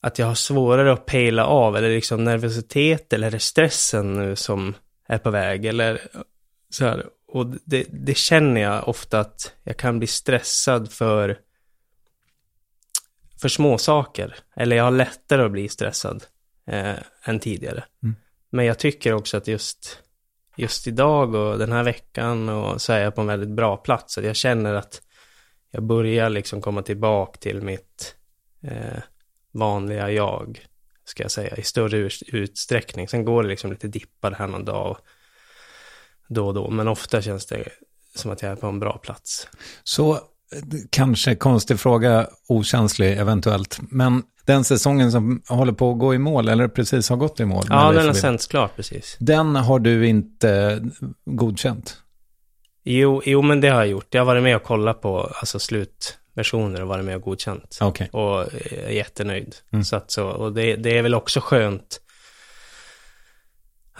att 0.00 0.18
jag 0.18 0.26
har 0.26 0.34
svårare 0.34 0.92
att 0.92 1.06
pejla 1.06 1.46
av, 1.46 1.76
eller 1.76 1.90
liksom 1.90 2.24
nervositet, 2.24 3.12
eller 3.12 3.26
är 3.26 3.30
det 3.30 3.38
stressen 3.38 4.12
nu 4.12 4.36
som 4.36 4.74
är 5.08 5.18
på 5.18 5.30
väg, 5.30 5.64
eller 5.64 6.00
så 6.70 6.84
här. 6.84 7.06
Och 7.32 7.46
det, 7.64 7.86
det, 7.90 8.16
känner 8.16 8.60
jag 8.60 8.88
ofta 8.88 9.20
att 9.20 9.54
jag 9.64 9.76
kan 9.76 9.98
bli 9.98 10.06
stressad 10.06 10.92
för, 10.92 11.38
för 13.40 13.48
små 13.48 13.78
saker. 13.78 14.36
Eller 14.56 14.76
jag 14.76 14.84
har 14.84 14.90
lättare 14.90 15.42
att 15.42 15.52
bli 15.52 15.68
stressad 15.68 16.24
eh, 16.66 16.94
än 17.24 17.40
tidigare. 17.40 17.84
Mm. 18.02 18.16
Men 18.50 18.64
jag 18.64 18.78
tycker 18.78 19.12
också 19.12 19.36
att 19.36 19.48
just, 19.48 19.98
just 20.56 20.86
idag 20.86 21.34
och 21.34 21.58
den 21.58 21.72
här 21.72 21.82
veckan 21.82 22.48
och 22.48 22.82
så 22.82 22.92
är 22.92 23.00
jag 23.00 23.14
på 23.14 23.20
en 23.20 23.26
väldigt 23.26 23.56
bra 23.56 23.76
plats. 23.76 24.18
Att 24.18 24.24
jag 24.24 24.36
känner 24.36 24.74
att 24.74 25.02
jag 25.70 25.82
börjar 25.82 26.30
liksom 26.30 26.60
komma 26.60 26.82
tillbaka 26.82 27.38
till 27.38 27.62
mitt 27.62 28.16
eh, 28.62 29.02
vanliga 29.52 30.10
jag, 30.10 30.66
ska 31.04 31.22
jag 31.22 31.30
säga, 31.30 31.56
i 31.56 31.62
större 31.62 32.10
utsträckning. 32.26 33.08
Sen 33.08 33.24
går 33.24 33.42
det 33.42 33.48
liksom 33.48 33.70
lite 33.70 33.88
dippar 33.88 34.32
här 34.32 34.46
någon 34.46 34.64
dag. 34.64 34.90
Och, 34.90 34.98
då 36.30 36.46
och 36.46 36.54
då, 36.54 36.70
men 36.70 36.88
ofta 36.88 37.22
känns 37.22 37.46
det 37.46 37.68
som 38.14 38.30
att 38.30 38.42
jag 38.42 38.52
är 38.52 38.56
på 38.56 38.66
en 38.66 38.78
bra 38.78 38.98
plats. 38.98 39.48
Så 39.84 40.18
kanske 40.90 41.34
konstig 41.34 41.80
fråga, 41.80 42.28
okänslig 42.48 43.18
eventuellt, 43.18 43.78
men 43.90 44.22
den 44.44 44.64
säsongen 44.64 45.12
som 45.12 45.42
håller 45.48 45.72
på 45.72 45.92
att 45.92 45.98
gå 45.98 46.14
i 46.14 46.18
mål, 46.18 46.48
eller 46.48 46.68
precis 46.68 47.08
har 47.08 47.16
gått 47.16 47.40
i 47.40 47.44
mål? 47.44 47.64
Ja, 47.68 47.92
den 47.92 48.06
har 48.06 48.14
sänts 48.14 48.46
klart 48.46 48.76
precis. 48.76 49.16
Den 49.20 49.56
har 49.56 49.78
du 49.78 50.06
inte 50.06 50.82
godkänt? 51.24 51.96
Jo, 52.84 53.22
jo, 53.24 53.42
men 53.42 53.60
det 53.60 53.68
har 53.68 53.78
jag 53.78 53.88
gjort. 53.88 54.14
Jag 54.14 54.20
har 54.20 54.26
varit 54.26 54.42
med 54.42 54.56
och 54.56 54.62
kollat 54.62 55.02
på 55.02 55.20
alltså, 55.20 55.58
slutversioner 55.58 56.82
och 56.82 56.88
varit 56.88 57.04
med 57.04 57.16
och 57.16 57.22
godkänt. 57.22 57.78
Okay. 57.80 58.08
Och 58.08 58.40
är 58.70 58.90
jättenöjd. 58.90 59.56
Mm. 59.72 59.84
Så 59.84 59.96
att 59.96 60.10
så, 60.10 60.26
och 60.26 60.52
det, 60.52 60.76
det 60.76 60.98
är 60.98 61.02
väl 61.02 61.14
också 61.14 61.40
skönt 61.40 62.00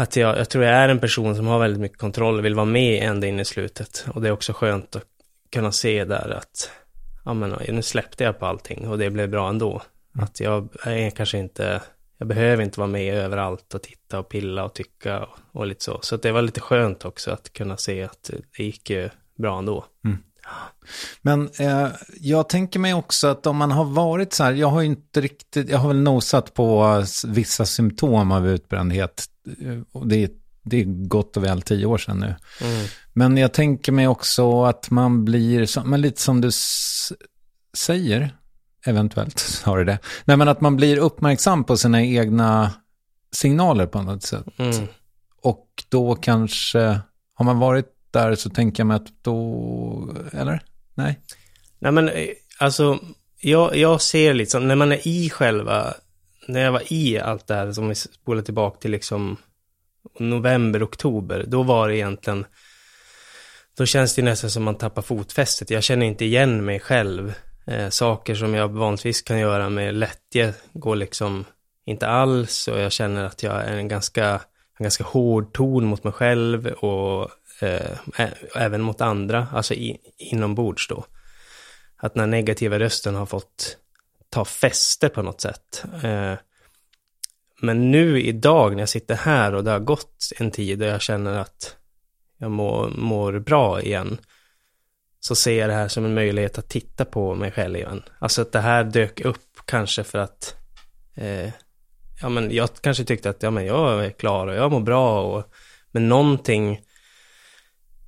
att 0.01 0.17
jag, 0.17 0.39
jag 0.39 0.49
tror 0.49 0.65
jag 0.65 0.75
är 0.75 0.89
en 0.89 1.01
person 1.01 1.37
som 1.37 1.47
har 1.47 1.59
väldigt 1.59 1.81
mycket 1.81 1.99
kontroll 1.99 2.39
och 2.39 2.45
vill 2.45 2.55
vara 2.55 2.67
med 2.67 3.03
ända 3.03 3.27
in 3.27 3.41
i 3.41 3.45
slutet. 3.45 4.07
Och 4.15 4.21
det 4.21 4.29
är 4.29 4.33
också 4.33 4.53
skönt 4.53 4.97
att 4.97 5.05
kunna 5.53 5.73
se 5.73 6.05
där 6.05 6.31
att, 6.31 6.71
ja 7.25 7.35
men 7.35 7.57
nu 7.69 7.83
släppte 7.83 8.25
jag 8.25 8.39
på 8.39 8.47
allting 8.47 8.89
och 8.89 8.99
det 8.99 9.11
blev 9.11 9.31
bra 9.31 9.49
ändå. 9.49 9.83
Mm. 10.15 10.25
Att 10.25 10.41
jag 10.41 10.69
är 10.85 11.11
kanske 11.11 11.39
inte, 11.39 11.83
jag 12.19 12.29
behöver 12.29 12.63
inte 12.63 12.81
vara 12.81 12.91
med 12.91 13.15
överallt 13.15 13.75
och 13.75 13.83
titta 13.83 14.19
och 14.19 14.29
pilla 14.29 14.65
och 14.65 14.75
tycka 14.75 15.21
och, 15.21 15.39
och 15.53 15.67
lite 15.67 15.85
så. 15.85 15.99
Så 16.03 16.17
det 16.17 16.33
var 16.33 16.43
lite 16.43 16.61
skönt 16.61 17.05
också 17.05 17.31
att 17.31 17.53
kunna 17.53 17.77
se 17.77 18.03
att 18.03 18.31
det 18.57 18.65
gick 18.65 18.91
ju 18.91 19.09
bra 19.39 19.59
ändå. 19.59 19.85
Mm. 20.05 20.19
Men 21.23 21.51
eh, 21.59 21.89
jag 22.21 22.49
tänker 22.49 22.81
mig 22.81 22.95
också 22.95 23.29
att 23.29 23.47
om 23.47 23.57
man 23.57 23.71
har 23.71 23.85
varit 23.85 24.33
så 24.33 24.45
här, 24.45 24.53
jag 24.53 24.69
har 24.69 24.83
inte 24.83 25.21
riktigt, 25.21 25.69
jag 25.69 25.79
har 25.79 25.89
väl 25.89 26.01
nosat 26.01 26.55
på 26.55 27.05
vissa 27.27 27.67
symptom 27.67 28.33
av 28.33 28.49
utbrändhet. 28.49 29.25
Eh, 29.61 29.79
och 29.93 30.07
det, 30.07 30.17
är, 30.17 30.31
det 30.63 30.81
är 30.81 30.85
gott 31.09 31.37
och 31.37 31.45
väl 31.45 31.63
tio 31.63 31.87
år 31.87 31.99
sedan 31.99 32.19
nu. 32.19 32.35
Mm. 32.61 32.87
Men 33.13 33.37
jag 33.37 33.53
tänker 33.53 33.93
mig 33.93 34.09
också 34.09 34.65
att 34.65 34.91
man 34.91 35.25
blir, 35.25 35.85
men 35.85 36.01
lite 36.01 36.21
som 36.21 36.41
du 36.41 36.51
säger, 37.77 38.37
eventuellt 38.87 39.63
har 39.65 39.79
du 39.79 39.85
det. 39.85 39.99
Nej 40.25 40.37
men 40.37 40.49
att 40.49 40.61
man 40.61 40.77
blir 40.77 40.97
uppmärksam 40.97 41.65
på 41.65 41.77
sina 41.77 42.03
egna 42.03 42.73
signaler 43.33 43.87
på 43.87 44.03
något 44.03 44.23
sätt. 44.23 44.47
Mm. 44.57 44.87
Och 45.43 45.67
då 45.89 46.15
kanske, 46.15 47.01
har 47.35 47.45
man 47.45 47.59
varit 47.59 47.87
där 48.11 48.35
så 48.35 48.51
tänker 48.51 48.81
jag 48.81 48.87
mig 48.87 48.95
att 48.95 49.23
då, 49.23 50.15
eller? 50.33 50.63
Nej? 50.95 51.21
Nej 51.79 51.93
men 51.93 52.09
eh, 52.09 52.29
alltså, 52.59 52.99
jag, 53.41 53.77
jag 53.77 54.01
ser 54.01 54.35
liksom, 54.35 54.69
när 54.69 54.77
man 54.77 54.93
är 54.93 55.09
i 55.09 55.31
själva, 55.31 55.95
när 56.49 56.61
jag 56.61 56.73
var 56.73 56.93
i 56.93 57.19
allt 57.19 57.47
det 57.47 57.55
här, 57.55 57.73
som 57.73 57.89
vi 57.89 57.95
spolar 57.95 58.43
tillbaka 58.43 58.81
till 58.81 58.91
liksom 58.91 59.37
november, 60.19 60.85
oktober, 60.85 61.45
då 61.47 61.63
var 61.63 61.89
det 61.89 61.97
egentligen, 61.97 62.47
då 63.77 63.87
känns 63.87 64.15
det 64.15 64.23
nästan 64.23 64.51
som 64.51 64.63
man 64.63 64.75
tappar 64.75 65.03
fotfästet. 65.03 65.71
Jag 65.71 65.83
känner 65.83 66.07
inte 66.07 66.25
igen 66.25 66.65
mig 66.65 66.81
själv. 66.81 67.35
Eh, 67.67 67.89
saker 67.89 68.35
som 68.35 68.55
jag 68.55 68.69
vanligtvis 68.69 69.23
kan 69.23 69.39
göra 69.39 69.69
med 69.69 69.95
lättje 69.95 70.55
går 70.73 70.97
liksom 70.97 71.45
inte 71.85 72.07
alls 72.07 72.69
och 72.69 72.81
jag 72.81 72.93
känner 72.93 73.25
att 73.25 73.43
jag 73.43 73.65
är 73.65 73.77
en 73.77 73.89
ganska, 73.89 74.31
en 74.79 74.83
ganska 74.83 75.05
hård 75.05 75.53
ton 75.53 75.87
mot 75.87 76.05
mig 76.05 76.13
själv 76.13 76.67
och 76.67 77.31
eh, 77.63 78.29
även 78.55 78.83
mot 78.83 79.01
andra, 79.01 79.49
alltså 79.53 79.75
i, 79.75 79.99
inombords 80.19 80.89
då. 80.89 81.05
Att 81.97 82.15
den 82.15 82.31
negativa 82.31 82.79
rösten 82.79 83.15
har 83.15 83.27
fått 83.27 83.77
ta 84.31 84.45
fäste 84.45 85.09
på 85.09 85.23
något 85.23 85.41
sätt. 85.41 85.85
Eh, 86.03 86.35
men 87.63 87.91
nu 87.91 88.23
idag 88.23 88.73
när 88.73 88.83
jag 88.83 88.89
sitter 88.89 89.15
här 89.15 89.55
och 89.55 89.65
det 89.65 89.71
har 89.71 89.79
gått 89.79 90.31
en 90.39 90.51
tid 90.51 90.83
och 90.83 90.89
jag 90.89 91.01
känner 91.01 91.39
att 91.39 91.77
jag 92.39 92.51
mår, 92.51 92.89
mår 92.89 93.39
bra 93.39 93.83
igen. 93.83 94.19
Så 95.21 95.35
ser 95.35 95.59
jag 95.59 95.69
det 95.69 95.75
här 95.75 95.89
som 95.89 96.05
en 96.05 96.15
möjlighet 96.15 96.59
att 96.59 96.69
titta 96.69 97.05
på 97.05 97.35
mig 97.35 97.51
själv 97.51 97.77
igen. 97.77 98.03
Alltså 98.19 98.43
att 98.43 98.53
det 98.53 98.61
här 98.61 98.85
dök 98.85 99.21
upp 99.21 99.61
kanske 99.65 100.05
för 100.05 100.19
att 100.19 100.55
eh, 101.15 101.49
ja 102.21 102.29
men 102.29 102.51
jag 102.51 102.69
kanske 102.81 103.05
tyckte 103.05 103.31
att 103.31 103.43
ja 103.43 103.51
men 103.51 103.67
jag 103.67 104.05
är 104.05 104.11
klar 104.11 104.47
och 104.47 104.55
jag 104.55 104.73
mår 104.73 104.81
bra 104.81 105.23
och 105.23 105.45
men 105.91 106.09
någonting 106.09 106.81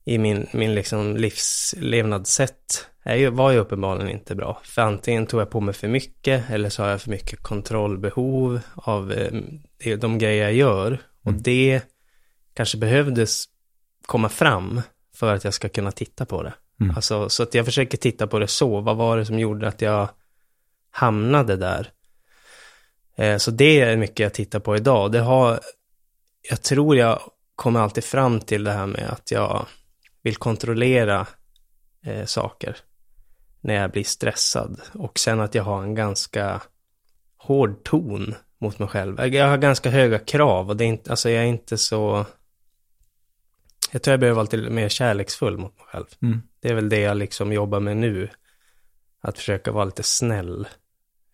i 0.05 0.19
min, 0.19 0.47
min 0.53 0.75
liksom 0.75 1.17
livslevnadssätt 1.17 2.87
är 3.03 3.17
ju, 3.17 3.31
var 3.31 3.51
ju 3.51 3.59
uppenbarligen 3.59 4.11
inte 4.11 4.35
bra. 4.35 4.61
För 4.65 4.83
antingen 4.83 5.27
tog 5.27 5.41
jag 5.41 5.51
på 5.51 5.61
mig 5.61 5.75
för 5.75 5.89
mycket 5.89 6.51
eller 6.51 6.69
så 6.69 6.83
har 6.83 6.91
jag 6.91 7.03
för 7.03 7.11
mycket 7.11 7.39
kontrollbehov 7.39 8.61
av 8.75 9.13
eh, 9.13 9.99
de 9.99 10.19
grejer 10.19 10.43
jag 10.43 10.53
gör. 10.53 10.99
Och 11.23 11.31
mm. 11.31 11.43
det 11.43 11.81
kanske 12.55 12.79
behövdes 12.79 13.45
komma 14.07 14.29
fram 14.29 14.83
för 15.15 15.35
att 15.35 15.45
jag 15.45 15.55
ska 15.55 15.69
kunna 15.69 15.93
titta 15.93 16.25
på 16.25 16.43
det. 16.43 16.55
Mm. 16.81 16.97
Alltså, 16.97 17.29
så 17.29 17.43
att 17.43 17.55
jag 17.55 17.65
försöker 17.65 17.99
titta 17.99 18.27
på 18.27 18.39
det 18.39 18.49
så. 18.49 18.81
Vad 18.81 18.97
var 18.97 19.17
det 19.17 19.27
som 19.27 19.39
gjorde 19.39 19.69
att 19.69 19.83
jag 19.83 20.09
hamnade 20.93 21.57
där. 21.57 21.91
Eh, 23.17 23.37
så 23.37 23.51
det 23.51 23.81
är 23.81 23.97
mycket 23.97 24.19
jag 24.19 24.35
tittar 24.35 24.61
på 24.61 24.77
idag. 24.77 25.13
Det 25.13 25.21
har, 25.21 25.61
jag 26.51 26.63
tror 26.63 26.97
jag 26.97 27.21
kommer 27.57 27.81
alltid 27.81 28.05
fram 28.05 28.41
till 28.41 28.65
det 28.65 28.73
här 28.73 28.87
med 28.87 29.11
att 29.11 29.31
jag 29.31 29.67
vill 30.23 30.37
kontrollera 30.37 31.27
eh, 32.05 32.25
saker 32.25 32.77
när 33.61 33.75
jag 33.75 33.91
blir 33.91 34.05
stressad. 34.05 34.81
Och 34.95 35.19
sen 35.19 35.41
att 35.41 35.55
jag 35.55 35.63
har 35.63 35.83
en 35.83 35.95
ganska 35.95 36.63
hård 37.37 37.85
ton 37.85 38.35
mot 38.59 38.79
mig 38.79 38.89
själv. 38.89 39.35
Jag 39.35 39.49
har 39.49 39.59
ganska 39.59 39.91
höga 39.91 40.19
krav 40.19 40.69
och 40.69 40.77
det 40.77 40.85
är 40.85 40.89
inte, 40.89 41.11
alltså 41.11 41.31
jag 41.31 41.43
är 41.43 41.49
inte 41.49 41.79
så... 41.79 42.27
Jag 43.93 44.03
tror 44.03 44.13
jag 44.13 44.21
behöver 44.21 44.37
vara 44.37 44.49
lite 44.53 44.71
mer 44.71 44.89
kärleksfull 44.89 45.59
mot 45.59 45.79
mig 45.79 45.87
själv. 45.87 46.07
Mm. 46.23 46.43
Det 46.61 46.69
är 46.69 46.75
väl 46.75 46.89
det 46.89 47.01
jag 47.01 47.17
liksom 47.17 47.53
jobbar 47.53 47.81
med 47.81 47.97
nu. 47.97 48.29
Att 49.21 49.39
försöka 49.39 49.73
vara 49.73 49.85
lite 49.85 50.03
snäll 50.03 50.69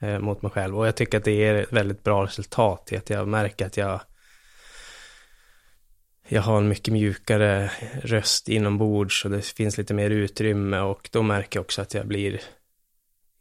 eh, 0.01 0.19
mot 0.19 0.43
mig 0.43 0.51
själv. 0.51 0.79
Och 0.79 0.87
jag 0.87 0.97
tycker 0.97 1.19
att 1.19 1.25
det 1.25 1.33
ger 1.33 1.55
ett 1.55 1.73
väldigt 1.73 2.05
bra 2.05 2.25
resultat 2.25 2.93
i 2.93 2.97
att 2.97 3.11
jag 3.11 3.29
märker 3.29 3.67
att 3.67 3.77
jag 3.77 4.01
jag 6.29 6.43
har 6.43 6.59
en 6.59 6.69
mycket 6.69 6.93
mjukare 6.93 7.71
röst 8.03 8.49
inombords 8.49 9.25
och 9.25 9.31
det 9.31 9.43
finns 9.45 9.79
lite 9.79 9.95
mer 9.95 10.11
utrymme 10.11 10.79
och 10.79 11.09
då 11.13 11.23
märker 11.23 11.59
jag 11.59 11.65
också 11.65 11.83
att 11.83 11.95
jag 11.95 12.07
blir 12.07 12.41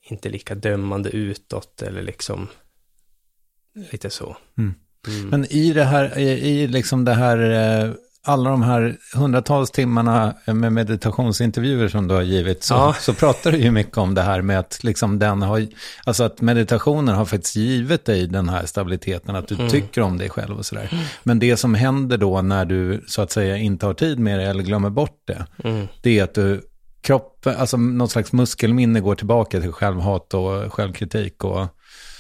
inte 0.02 0.30
lika 0.30 0.56
dömande 0.56 1.10
utåt 1.10 1.82
eller 1.82 2.02
liksom 2.02 2.48
lite 3.92 4.10
så. 4.10 4.38
Mm. 4.58 4.74
Mm. 5.08 5.30
Men 5.30 5.46
i 5.46 5.74
det 5.74 5.84
här, 5.84 6.18
i, 6.18 6.30
i 6.30 6.68
liksom 6.68 7.06
det 7.06 7.14
här, 7.14 7.38
eh, 7.38 7.94
alla 8.28 8.50
de 8.50 8.62
här 8.62 8.98
hundratals 9.16 9.72
timmarna 9.72 10.34
med 10.46 10.74
meditationsintervjuer 10.74 11.88
som 11.88 12.08
du 12.08 12.16
har 12.16 12.22
givit, 12.22 12.64
så, 12.64 12.74
ja. 12.74 12.96
så 13.00 13.14
pratar 13.14 13.52
du 13.52 13.58
ju 13.58 13.72
mycket 13.72 13.98
om 13.98 14.14
det 14.14 14.22
här 14.22 14.42
med 14.42 14.60
att 14.60 14.84
liksom 14.84 15.20
den 15.20 15.42
har, 15.42 15.68
alltså 16.04 16.24
att 16.24 16.42
meditationen 16.42 17.16
har 17.16 17.26
faktiskt 17.26 17.56
givit 17.56 18.06
dig 18.06 18.28
den 18.28 18.50
här 18.50 18.66
stabiliteten, 18.66 19.36
att 19.36 19.48
du 19.48 19.56
mm. 19.56 19.70
tycker 19.70 20.02
om 20.02 20.18
dig 20.18 20.30
själv 20.30 20.58
och 20.58 20.66
sådär. 20.66 20.90
Mm. 20.92 21.04
Men 21.24 21.40
det 21.40 21.58
som 21.58 21.74
händer 21.74 22.18
då 22.18 22.42
när 22.42 22.66
du 22.66 23.04
så 23.08 23.22
att 23.22 23.32
säga 23.32 23.58
inte 23.58 23.86
har 23.86 23.94
tid 23.94 24.20
med 24.20 24.40
det 24.40 24.46
eller 24.46 24.64
glömmer 24.64 24.90
bort 24.90 25.24
det, 25.28 25.46
mm. 25.64 25.88
det 26.02 26.20
är 26.20 26.24
att 26.24 26.34
du 26.34 26.62
kropp, 27.02 27.48
alltså 27.48 27.78
någon 27.78 28.10
slags 28.10 28.34
muskelminne 28.34 29.00
går 29.00 29.16
tillbaka 29.16 29.62
till 29.62 29.72
självhat 29.72 30.34
och 30.34 30.74
självkritik 30.74 31.44
och... 31.44 31.68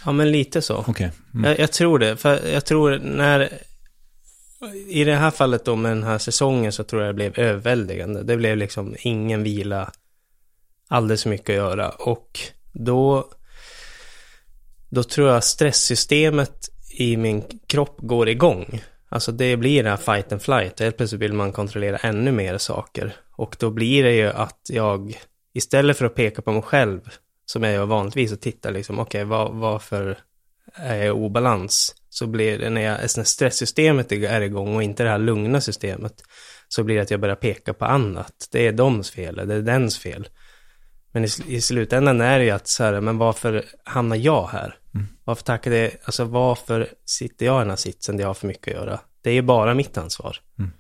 Ja, 0.06 0.12
men 0.12 0.32
lite 0.32 0.62
så. 0.62 0.78
Okay. 0.88 1.10
Mm. 1.34 1.50
Jag, 1.50 1.60
jag, 1.60 1.72
tror 1.72 2.00
det, 2.00 2.18
för 2.18 2.48
jag 2.54 2.66
tror 2.66 3.00
när... 3.04 3.50
I 4.88 5.04
det 5.04 5.16
här 5.16 5.32
fallet 5.32 5.66
då 5.66 5.76
med 5.76 5.92
den 5.92 6.04
här 6.04 6.18
säsongen 6.18 6.72
så 6.72 6.84
tror 6.84 7.02
jag 7.02 7.10
det 7.10 7.14
blev 7.14 7.40
överväldigande. 7.40 8.24
Det 8.24 8.38
blev 8.38 8.58
liksom 8.58 8.96
ingen 9.00 9.44
vila, 9.44 9.92
alldeles 10.88 11.24
för 11.24 11.30
mycket 11.30 11.50
att 11.50 11.56
göra. 11.56 11.90
Och 11.90 12.40
då... 12.72 13.30
Då 14.90 15.04
tror 15.04 15.30
jag 15.30 15.44
stresssystemet 15.44 16.70
i 16.90 17.18
min 17.18 17.44
kropp 17.68 17.98
går 17.98 18.30
igång. 18.30 18.82
Alltså 19.10 19.32
det 19.32 19.58
blir 19.58 19.84
det 19.84 19.90
här 19.90 19.98
fight 19.98 20.32
and 20.32 20.42
flight. 20.42 20.80
Helt 20.80 20.98
plötsligt 20.98 21.22
vill 21.22 21.34
man 21.34 21.52
kontrollera 21.52 21.98
ännu 21.98 22.32
mer 22.32 22.58
saker. 22.58 23.16
Och 23.32 23.56
då 23.60 23.70
blir 23.70 24.04
det 24.04 24.14
ju 24.14 24.28
att 24.28 24.62
jag, 24.70 25.20
istället 25.54 25.98
för 25.98 26.06
att 26.06 26.16
peka 26.16 26.42
på 26.42 26.52
mig 26.52 26.62
själv, 26.62 27.02
som 27.46 27.64
jag 27.64 27.74
gör 27.74 27.86
vanligtvis 27.86 28.32
och 28.32 28.42
titta 28.42 28.70
liksom, 28.70 29.00
okej, 29.00 29.22
okay, 29.22 29.30
var, 29.30 29.50
varför 29.50 30.18
är 30.74 30.96
jag 30.96 31.08
i 31.08 31.10
obalans? 31.10 31.96
Så 32.10 32.28
blir 32.28 32.60
det 32.60 32.70
när, 32.70 32.82
jag, 32.82 33.00
när 33.18 33.24
stresssystemet 33.24 34.12
är 34.12 34.42
igång 34.42 34.76
och 34.76 34.84
inte 34.84 35.04
det 35.04 35.10
här 35.10 35.18
lugna 35.18 35.62
systemet, 35.62 36.24
så 36.68 36.84
blir 36.84 36.96
det 36.96 37.02
att 37.02 37.12
jag 37.12 37.20
börjar 37.20 37.36
peka 37.36 37.74
på 37.74 37.86
annat. 37.86 38.48
Det 38.52 38.68
är 38.68 38.72
doms 38.72 39.12
fel, 39.12 39.36
det 39.36 39.56
är 39.56 39.62
dens 39.62 40.00
fel. 40.00 40.28
Men 41.12 41.26
i, 41.26 41.28
i 41.48 41.62
slutändan 41.62 42.22
är 42.22 42.40
det 42.40 42.46
ju 42.46 42.52
att 42.52 42.68
så 42.68 42.84
här, 42.84 43.02
men 43.02 43.18
varför 43.18 43.66
hamnar 43.84 44.16
jag 44.16 44.48
här? 44.48 44.76
Mm. 44.96 45.08
Varför 45.24 45.44
tackar 45.44 45.72
det, 45.72 45.92
alltså 46.04 46.24
varför 46.24 46.90
sitter 47.06 47.46
jag 47.46 47.58
i 47.58 47.62
den 47.62 47.70
här 47.70 47.78
sitsen 47.78 48.18
där 48.18 48.24
jag 48.24 48.30
har 48.30 48.34
för 48.34 48.48
mycket 48.48 48.68
att 48.68 48.84
göra? 48.84 49.00
Det 49.22 49.30
är 49.30 49.34
ju 49.34 49.42
bara 49.42 49.74
mitt 49.74 49.98
ansvar. 49.98 50.38
Mm. 50.60 50.72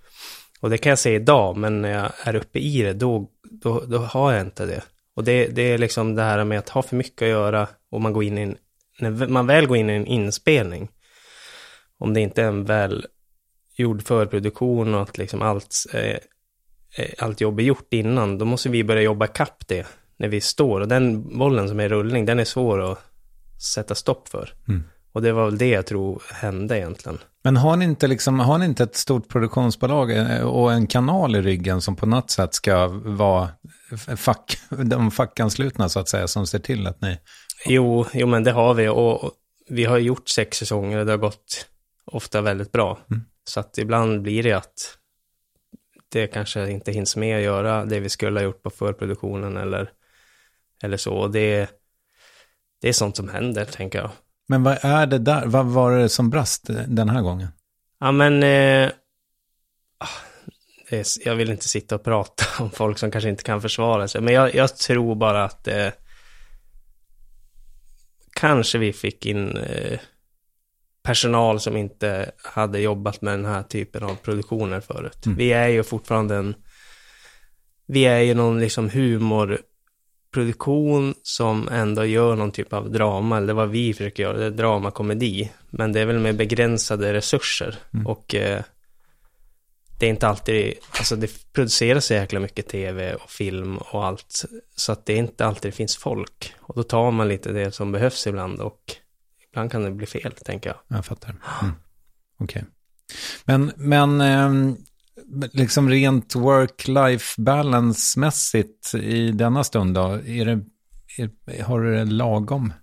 Och 0.59 0.69
det 0.69 0.77
kan 0.77 0.89
jag 0.89 0.99
säga 0.99 1.15
idag, 1.15 1.57
men 1.57 1.81
när 1.81 1.89
jag 1.89 2.11
är 2.23 2.35
uppe 2.35 2.59
i 2.59 2.81
det, 2.81 2.93
då, 2.93 3.29
då, 3.51 3.79
då 3.79 3.97
har 3.97 4.33
jag 4.33 4.41
inte 4.41 4.65
det. 4.65 4.81
Och 5.15 5.23
det, 5.23 5.47
det 5.47 5.61
är 5.61 5.77
liksom 5.77 6.15
det 6.15 6.21
här 6.21 6.43
med 6.43 6.59
att 6.59 6.69
ha 6.69 6.81
för 6.81 6.95
mycket 6.95 7.21
att 7.21 7.29
göra 7.29 7.67
och 7.91 8.01
man 8.01 8.13
går 8.13 8.23
in 8.23 8.37
i 8.37 8.41
en, 8.41 8.57
när 8.99 9.27
man 9.27 9.47
väl 9.47 9.67
går 9.67 9.77
in 9.77 9.89
i 9.89 9.93
en 9.93 10.05
inspelning, 10.05 10.89
om 11.97 12.13
det 12.13 12.21
inte 12.21 12.41
är 12.41 12.47
en 12.47 12.65
väl 12.65 13.05
gjord 13.75 14.03
förproduktion 14.03 14.95
och 14.95 15.01
att 15.01 15.17
liksom 15.17 15.41
allt, 15.41 15.75
eh, 15.93 16.17
allt 17.17 17.41
jobb 17.41 17.59
är 17.59 17.63
gjort 17.63 17.93
innan, 17.93 18.37
då 18.37 18.45
måste 18.45 18.69
vi 18.69 18.83
börja 18.83 19.01
jobba 19.01 19.27
kapp 19.27 19.67
det 19.67 19.87
när 20.17 20.27
vi 20.27 20.41
står. 20.41 20.81
Och 20.81 20.87
den 20.87 21.37
bollen 21.37 21.69
som 21.69 21.79
är 21.79 21.83
i 21.83 21.89
rullning, 21.89 22.25
den 22.25 22.39
är 22.39 22.45
svår 22.45 22.91
att 22.91 22.99
sätta 23.73 23.95
stopp 23.95 24.27
för. 24.27 24.53
Mm. 24.67 24.83
Och 25.11 25.21
det 25.21 25.31
var 25.31 25.45
väl 25.45 25.57
det 25.57 25.67
jag 25.67 25.85
tror 25.85 26.23
hände 26.33 26.77
egentligen. 26.77 27.17
Men 27.43 27.57
har 27.57 27.75
ni 27.75 27.85
inte, 27.85 28.07
liksom, 28.07 28.39
har 28.39 28.57
ni 28.57 28.65
inte 28.65 28.83
ett 28.83 28.95
stort 28.95 29.29
produktionsbolag 29.29 30.11
eh, 30.17 30.41
och 30.41 30.73
en 30.73 30.87
kanal 30.87 31.35
i 31.35 31.41
ryggen 31.41 31.81
som 31.81 31.95
på 31.95 32.05
något 32.05 32.31
sätt 32.31 32.53
ska 32.53 32.87
vara 32.87 33.49
fack, 34.17 34.57
de 34.69 35.11
fackanslutna 35.11 35.89
så 35.89 35.99
att 35.99 36.09
säga, 36.09 36.27
som 36.27 36.47
ser 36.47 36.59
till 36.59 36.87
att 36.87 37.01
ni... 37.01 37.17
Jo, 37.65 38.05
jo 38.13 38.27
men 38.27 38.43
det 38.43 38.51
har 38.51 38.73
vi 38.73 38.87
och 38.87 39.31
vi 39.69 39.85
har 39.85 39.97
gjort 39.97 40.29
sex 40.29 40.57
säsonger 40.57 40.97
och 40.97 41.05
det 41.05 41.11
har 41.11 41.17
gått 41.17 41.65
ofta 42.07 42.41
väldigt 42.41 42.71
bra. 42.71 42.99
Mm. 43.11 43.23
Så 43.43 43.59
att 43.59 43.77
ibland 43.77 44.21
blir 44.21 44.43
det 44.43 44.53
att 44.53 44.97
det 46.09 46.27
kanske 46.27 46.71
inte 46.71 46.91
hinns 46.91 47.15
med 47.15 47.37
att 47.37 47.43
göra 47.43 47.85
det 47.85 47.99
vi 47.99 48.09
skulle 48.09 48.39
ha 48.39 48.43
gjort 48.43 48.63
på 48.63 48.69
förproduktionen 48.69 49.57
eller, 49.57 49.91
eller 50.83 50.97
så. 50.97 51.13
Och 51.13 51.31
det, 51.31 51.69
det 52.81 52.89
är 52.89 52.93
sånt 52.93 53.15
som 53.15 53.29
händer, 53.29 53.65
tänker 53.65 53.99
jag. 53.99 54.09
Men 54.47 54.63
vad 54.63 54.77
är 54.81 55.05
det 55.05 55.17
där? 55.17 55.45
Vad 55.45 55.65
var 55.65 55.97
det 55.97 56.09
som 56.09 56.29
brast 56.29 56.63
den 56.87 57.09
här 57.09 57.21
gången? 57.21 57.47
Ja, 57.99 58.11
men... 58.11 58.43
Eh, 58.43 58.91
ah, 59.97 60.07
jag 61.25 61.35
vill 61.35 61.49
inte 61.49 61.67
sitta 61.67 61.95
och 61.95 62.03
prata 62.03 62.45
om 62.63 62.71
folk 62.71 62.97
som 62.97 63.11
kanske 63.11 63.29
inte 63.29 63.43
kan 63.43 63.61
försvara 63.61 64.07
sig. 64.07 64.21
Men 64.21 64.33
jag, 64.33 64.55
jag 64.55 64.77
tror 64.77 65.15
bara 65.15 65.43
att... 65.43 65.67
Eh, 65.67 65.89
kanske 68.33 68.77
vi 68.77 68.93
fick 68.93 69.25
in 69.25 69.57
eh, 69.57 69.99
personal 71.07 71.59
som 71.59 71.77
inte 71.77 72.31
hade 72.43 72.79
jobbat 72.79 73.21
med 73.21 73.33
den 73.33 73.45
här 73.45 73.63
typen 73.63 74.03
av 74.03 74.15
produktioner 74.15 74.79
förut. 74.79 75.25
Mm. 75.25 75.37
Vi 75.37 75.51
är 75.51 75.67
ju 75.67 75.83
fortfarande 75.83 76.35
en... 76.35 76.55
Vi 77.87 78.05
är 78.05 78.19
ju 78.19 78.33
någon 78.33 78.59
liksom 78.59 78.89
humor 78.89 79.61
produktion 80.33 81.13
som 81.23 81.67
ändå 81.67 82.05
gör 82.05 82.35
någon 82.35 82.51
typ 82.51 82.73
av 82.73 82.91
drama, 82.91 83.37
eller 83.37 83.53
vad 83.53 83.69
vi 83.69 83.93
försöker 83.93 84.23
göra, 84.23 84.37
det 84.37 84.45
är 84.45 84.49
dramakomedi. 84.49 85.51
Men 85.69 85.93
det 85.93 85.99
är 85.99 86.05
väl 86.05 86.19
med 86.19 86.37
begränsade 86.37 87.13
resurser. 87.13 87.75
Mm. 87.93 88.07
Och 88.07 88.35
eh, 88.35 88.61
det 89.99 90.05
är 90.05 90.09
inte 90.09 90.27
alltid, 90.27 90.73
alltså 90.97 91.15
det 91.15 91.53
produceras 91.53 92.05
så 92.05 92.13
jäkla 92.13 92.39
mycket 92.39 92.67
tv 92.67 93.13
och 93.13 93.29
film 93.29 93.77
och 93.77 94.05
allt. 94.05 94.45
Så 94.75 94.91
att 94.91 95.05
det 95.05 95.13
är 95.13 95.17
inte 95.17 95.45
alltid 95.45 95.71
det 95.71 95.75
finns 95.75 95.97
folk. 95.97 96.53
Och 96.59 96.75
då 96.75 96.83
tar 96.83 97.11
man 97.11 97.27
lite 97.27 97.51
det 97.51 97.71
som 97.71 97.91
behövs 97.91 98.27
ibland 98.27 98.59
och 98.59 98.81
ibland 99.57 99.71
kan 99.71 99.83
det 99.83 99.91
bli 99.91 100.05
fel, 100.05 100.31
tänker 100.31 100.69
jag. 100.69 100.97
Jag 100.97 101.05
fattar. 101.05 101.29
Mm. 101.29 101.75
Okej. 102.39 102.63
Okay. 102.63 102.63
Men, 103.45 103.71
men 103.75 104.21
eh, 104.21 104.75
liksom 105.51 105.89
rent 105.89 106.35
work-life 106.35 107.41
balance-mässigt 107.41 108.95
i 108.95 109.31
denna 109.31 109.63
stund 109.63 109.95
då? 109.95 110.01
Är 110.25 110.45
det, 110.45 110.59
är, 111.17 111.63
har 111.63 111.81
du 111.81 111.95
det 111.95 112.05
lagom? 112.05 112.73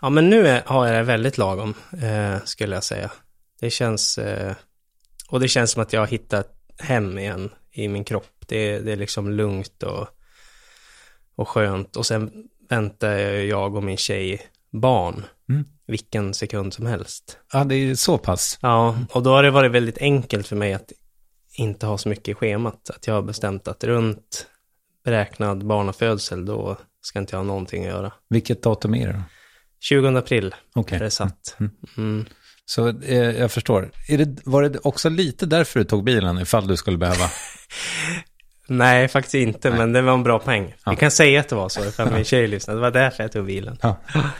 Ja, 0.00 0.10
men 0.10 0.30
nu 0.30 0.48
är, 0.48 0.62
har 0.66 0.86
jag 0.86 0.96
det 0.96 1.02
väldigt 1.02 1.38
lagom, 1.38 1.74
eh, 2.02 2.44
skulle 2.44 2.74
jag 2.74 2.84
säga. 2.84 3.10
Det 3.60 3.70
känns, 3.70 4.18
eh, 4.18 4.54
och 5.28 5.40
det 5.40 5.48
känns 5.48 5.70
som 5.70 5.82
att 5.82 5.92
jag 5.92 6.00
har 6.00 6.06
hittat 6.06 6.48
hem 6.78 7.18
igen 7.18 7.50
i 7.72 7.88
min 7.88 8.04
kropp. 8.04 8.44
Det, 8.46 8.78
det 8.78 8.92
är 8.92 8.96
liksom 8.96 9.30
lugnt 9.30 9.82
och, 9.82 10.08
och 11.34 11.48
skönt. 11.48 11.96
Och 11.96 12.06
sen 12.06 12.48
väntar 12.68 13.12
jag 13.28 13.74
och 13.76 13.84
min 13.84 13.96
tjej 13.96 14.40
barn. 14.72 15.24
Mm. 15.52 15.64
Vilken 15.86 16.34
sekund 16.34 16.74
som 16.74 16.86
helst. 16.86 17.38
Ja, 17.52 17.64
det 17.64 17.74
är 17.74 17.94
så 17.94 18.18
pass. 18.18 18.58
Ja, 18.62 18.98
och 19.10 19.22
då 19.22 19.30
har 19.30 19.42
det 19.42 19.50
varit 19.50 19.72
väldigt 19.72 19.98
enkelt 19.98 20.46
för 20.46 20.56
mig 20.56 20.72
att 20.72 20.92
inte 21.54 21.86
ha 21.86 21.98
så 21.98 22.08
mycket 22.08 22.28
i 22.28 22.34
schemat. 22.34 22.90
Att 22.90 23.06
jag 23.06 23.14
har 23.14 23.22
bestämt 23.22 23.68
att 23.68 23.84
runt 23.84 24.46
beräknad 25.04 25.66
barnafödsel, 25.66 26.44
då 26.44 26.76
ska 27.00 27.18
inte 27.18 27.34
jag 27.34 27.38
ha 27.38 27.44
någonting 27.44 27.84
att 27.84 27.90
göra. 27.90 28.12
Vilket 28.28 28.62
datum 28.62 28.94
är 28.94 29.06
det 29.06 29.12
då? 29.12 29.22
20 29.80 30.18
april 30.18 30.54
okay. 30.74 30.98
är 30.98 31.02
det 31.02 31.10
satt. 31.10 31.56
Mm. 31.60 31.72
Mm. 31.96 32.26
Så 32.64 32.88
eh, 32.88 33.16
jag 33.16 33.52
förstår. 33.52 33.90
Det, 34.08 34.38
var 34.44 34.62
det 34.62 34.78
också 34.78 35.08
lite 35.08 35.46
därför 35.46 35.80
du 35.80 35.84
tog 35.84 36.04
bilen, 36.04 36.38
ifall 36.38 36.66
du 36.66 36.76
skulle 36.76 36.98
behöva? 36.98 37.30
Nej, 38.68 39.08
faktiskt 39.08 39.34
inte, 39.34 39.68
Nej. 39.68 39.78
men 39.78 39.92
det 39.92 40.02
var 40.02 40.14
en 40.14 40.22
bra 40.22 40.38
poäng. 40.38 40.74
Ja. 40.84 40.90
Vi 40.90 40.96
kan 40.96 41.10
säga 41.10 41.40
att 41.40 41.48
det 41.48 41.54
var 41.54 41.68
så, 41.68 41.84
ifall 41.84 42.12
min 42.12 42.24
tjej 42.24 42.48
lyssnade. 42.48 42.78
Det 42.78 42.82
var 42.82 42.90
därför 42.90 43.22
jag 43.24 43.32
tog 43.32 43.46
bilen. 43.46 43.78
Ja. 43.82 43.96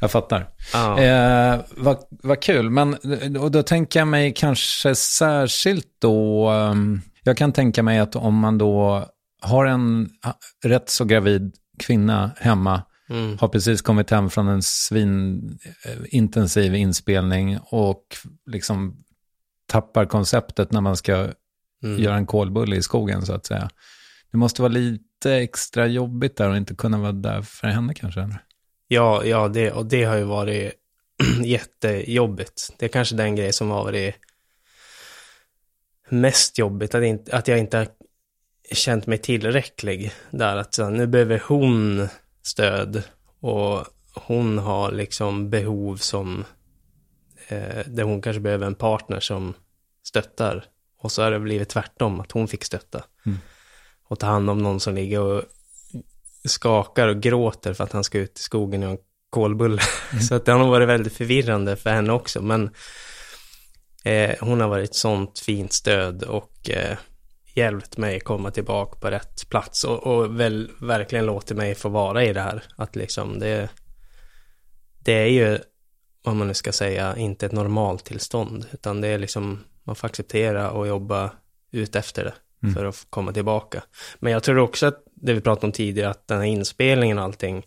Jag 0.00 0.10
fattar. 0.10 0.48
Ja. 0.72 1.00
Eh, 1.00 1.60
vad, 1.76 1.98
vad 2.10 2.42
kul, 2.42 2.70
men 2.70 2.94
och 3.38 3.50
då 3.50 3.62
tänker 3.62 4.00
jag 4.00 4.08
mig 4.08 4.32
kanske 4.36 4.94
särskilt 4.94 5.86
då, 5.98 6.50
um, 6.50 7.00
jag 7.22 7.36
kan 7.36 7.52
tänka 7.52 7.82
mig 7.82 7.98
att 7.98 8.16
om 8.16 8.34
man 8.38 8.58
då 8.58 9.04
har 9.42 9.66
en 9.66 10.10
rätt 10.64 10.90
så 10.90 11.04
gravid 11.04 11.54
kvinna 11.78 12.30
hemma 12.36 12.82
Mm. 13.10 13.38
har 13.38 13.48
precis 13.48 13.82
kommit 13.82 14.10
hem 14.10 14.30
från 14.30 14.48
en 14.48 14.62
svinintensiv 14.62 16.74
inspelning 16.74 17.58
och 17.62 18.02
liksom 18.50 18.96
tappar 19.66 20.04
konceptet 20.06 20.72
när 20.72 20.80
man 20.80 20.96
ska 20.96 21.28
Mm. 21.84 22.02
göra 22.02 22.16
en 22.16 22.26
kolbulle 22.26 22.76
i 22.76 22.82
skogen 22.82 23.26
så 23.26 23.32
att 23.32 23.46
säga. 23.46 23.70
Det 24.32 24.38
måste 24.38 24.62
vara 24.62 24.72
lite 24.72 25.34
extra 25.34 25.86
jobbigt 25.86 26.36
där 26.36 26.50
och 26.50 26.56
inte 26.56 26.74
kunna 26.74 26.98
vara 26.98 27.12
där 27.12 27.42
för 27.42 27.66
henne 27.68 27.94
kanske. 27.94 28.20
eller? 28.20 28.42
Ja, 28.88 29.24
ja 29.24 29.48
det, 29.48 29.72
och 29.72 29.86
det 29.86 30.04
har 30.04 30.16
ju 30.16 30.24
varit 30.24 30.72
jättejobbigt. 31.44 32.72
Det 32.78 32.84
är 32.84 32.88
kanske 32.88 33.14
den 33.14 33.36
grej 33.36 33.52
som 33.52 33.70
har 33.70 33.84
varit 33.84 34.14
mest 36.08 36.58
jobbigt, 36.58 36.94
att, 36.94 37.02
inte, 37.02 37.36
att 37.36 37.48
jag 37.48 37.58
inte 37.58 37.78
har 37.78 37.88
känt 38.72 39.06
mig 39.06 39.18
tillräcklig 39.18 40.12
där. 40.30 40.56
Att 40.56 40.74
så, 40.74 40.90
nu 40.90 41.06
behöver 41.06 41.42
hon 41.46 42.08
stöd 42.42 43.02
och 43.40 43.84
hon 44.14 44.58
har 44.58 44.92
liksom 44.92 45.50
behov 45.50 45.96
som, 45.96 46.44
eh, 47.48 47.86
där 47.86 48.02
hon 48.02 48.22
kanske 48.22 48.40
behöver 48.40 48.66
en 48.66 48.74
partner 48.74 49.20
som 49.20 49.54
stöttar. 50.02 50.64
Och 50.98 51.12
så 51.12 51.22
har 51.22 51.30
det 51.30 51.40
blivit 51.40 51.68
tvärtom, 51.68 52.20
att 52.20 52.32
hon 52.32 52.48
fick 52.48 52.64
stötta. 52.64 53.04
Mm. 53.26 53.38
Och 54.04 54.18
ta 54.18 54.26
hand 54.26 54.50
om 54.50 54.58
någon 54.58 54.80
som 54.80 54.94
ligger 54.94 55.20
och 55.20 55.42
skakar 56.48 57.08
och 57.08 57.20
gråter 57.20 57.74
för 57.74 57.84
att 57.84 57.92
han 57.92 58.04
ska 58.04 58.18
ut 58.18 58.38
i 58.38 58.42
skogen 58.42 58.82
och 58.82 58.90
en 58.90 58.98
kolbulle. 59.30 59.82
Så 60.28 60.34
att 60.34 60.44
det 60.44 60.52
har 60.52 60.58
nog 60.58 60.70
varit 60.70 60.88
väldigt 60.88 61.12
förvirrande 61.12 61.76
för 61.76 61.90
henne 61.90 62.12
också. 62.12 62.42
Men 62.42 62.70
eh, 64.04 64.36
hon 64.40 64.60
har 64.60 64.68
varit 64.68 64.90
ett 64.90 64.96
sånt 64.96 65.38
fint 65.38 65.72
stöd 65.72 66.22
och 66.22 66.70
eh, 66.70 66.98
hjälpt 67.54 67.96
mig 67.96 68.20
komma 68.20 68.50
tillbaka 68.50 68.98
på 68.98 69.10
rätt 69.10 69.48
plats. 69.48 69.84
Och, 69.84 70.06
och 70.06 70.40
väl 70.40 70.70
verkligen 70.80 71.26
låtit 71.26 71.56
mig 71.56 71.74
få 71.74 71.88
vara 71.88 72.24
i 72.24 72.32
det 72.32 72.40
här. 72.40 72.62
Att 72.76 72.96
liksom 72.96 73.38
det, 73.38 73.68
det 74.98 75.12
är 75.12 75.28
ju, 75.28 75.58
vad 76.22 76.36
man 76.36 76.48
nu 76.48 76.54
ska 76.54 76.72
säga, 76.72 77.16
inte 77.16 77.46
ett 77.46 77.52
normalt 77.52 78.04
tillstånd. 78.04 78.66
Utan 78.72 79.00
det 79.00 79.08
är 79.08 79.18
liksom, 79.18 79.64
man 79.84 79.96
får 79.96 80.06
acceptera 80.06 80.70
och 80.70 80.86
jobba 80.86 81.32
ut 81.70 81.96
efter 81.96 82.24
det. 82.24 82.34
Mm. 82.62 82.74
För 82.74 82.84
att 82.84 83.06
komma 83.10 83.32
tillbaka. 83.32 83.82
Men 84.18 84.32
jag 84.32 84.42
tror 84.42 84.58
också 84.58 84.86
att 84.86 85.04
det 85.20 85.32
vi 85.32 85.40
pratade 85.40 85.66
om 85.66 85.72
tidigare, 85.72 86.10
att 86.10 86.28
den 86.28 86.38
här 86.38 86.46
inspelningen 86.46 87.18
och 87.18 87.24
allting, 87.24 87.66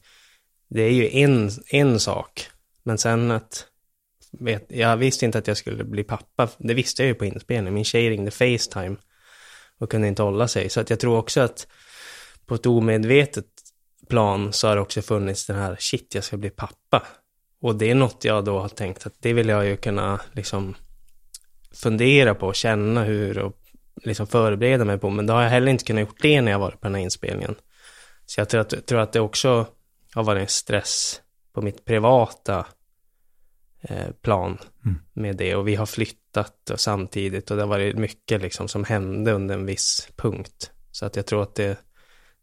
det 0.70 0.82
är 0.82 0.92
ju 0.92 1.10
en, 1.12 1.50
en 1.68 2.00
sak. 2.00 2.48
Men 2.84 2.98
sen 2.98 3.32
att, 3.32 3.66
vet, 4.32 4.66
jag 4.70 4.98
visste 4.98 5.26
inte 5.26 5.38
att 5.38 5.48
jag 5.48 5.58
skulle 5.58 5.84
bli 5.84 6.04
pappa. 6.04 6.50
Det 6.58 6.74
visste 6.74 7.02
jag 7.02 7.08
ju 7.08 7.14
på 7.14 7.26
inspelningen. 7.26 7.74
Min 7.74 7.86
tjej 7.86 8.10
ringde 8.10 8.32
Facetime 8.32 8.96
och 9.80 9.92
kunde 9.92 10.08
inte 10.08 10.24
hålla 10.24 10.48
sig. 10.48 10.70
Så 10.70 10.80
att 10.80 10.90
jag 10.90 11.00
tror 11.00 11.18
också 11.18 11.42
att 11.42 11.68
på 12.46 12.56
ett 12.56 12.66
omedvetet 12.66 13.46
plan 14.10 14.54
så 14.54 14.68
har 14.68 14.76
det 14.76 14.82
också 14.82 15.02
funnits 15.02 15.46
den 15.46 15.56
här, 15.56 15.76
shit, 15.80 16.16
jag 16.16 16.24
ska 16.24 16.38
bli 16.38 16.50
pappa. 16.50 17.04
Och 17.62 17.76
det 17.76 17.92
är 17.92 17.96
något 17.96 18.24
jag 18.26 18.46
då 18.46 18.60
har 18.60 18.70
tänkt 18.70 19.06
att 19.06 19.14
det 19.20 19.34
vill 19.34 19.50
jag 19.50 19.66
ju 19.66 19.78
kunna 19.78 20.22
liksom 20.32 20.76
fundera 21.74 22.36
på 22.36 22.48
och 22.48 22.56
känna 22.56 23.04
hur 23.04 23.40
och 23.40 23.61
liksom 24.04 24.28
förbereda 24.28 24.86
mig 24.86 24.98
på. 24.98 25.10
Men 25.10 25.26
det 25.26 25.34
har 25.34 25.44
jag 25.44 25.50
heller 25.50 25.72
inte 25.72 25.84
kunnat 25.84 26.02
gjort 26.02 26.22
det 26.22 26.42
när 26.42 26.52
jag 26.52 26.60
varit 26.60 26.82
på 26.82 26.88
den 26.88 26.96
här 26.96 27.02
inspelningen. 27.02 27.56
Så 28.26 28.42
jag 28.42 28.50
tror 28.50 28.62
att, 28.62 28.86
tror 28.86 29.00
att 29.00 29.14
det 29.14 29.20
också 29.20 29.68
har 30.14 30.24
varit 30.24 30.42
en 30.42 30.48
stress 30.48 31.22
på 31.54 31.62
mitt 31.62 31.86
privata 31.86 32.66
eh, 33.82 34.12
plan 34.22 34.58
Mm. 34.86 35.00
med 35.14 35.38
det. 35.38 35.56
Och 35.56 35.68
vi 35.68 35.76
har 35.76 35.86
flyttat 35.86 36.70
och 36.70 36.80
samtidigt 36.80 37.52
och 37.52 37.58
det 37.58 37.64
har 37.64 37.70
varit 37.70 37.98
mycket 37.98 38.42
liksom 38.42 38.68
som 38.68 38.84
hände 38.84 39.32
under 39.32 39.56
en 39.56 39.66
viss 39.66 40.10
punkt. 40.16 40.72
Så 40.92 41.06
att 41.06 41.16
jag 41.16 41.26
tror 41.26 41.44
att 41.44 41.56
det, 41.56 41.80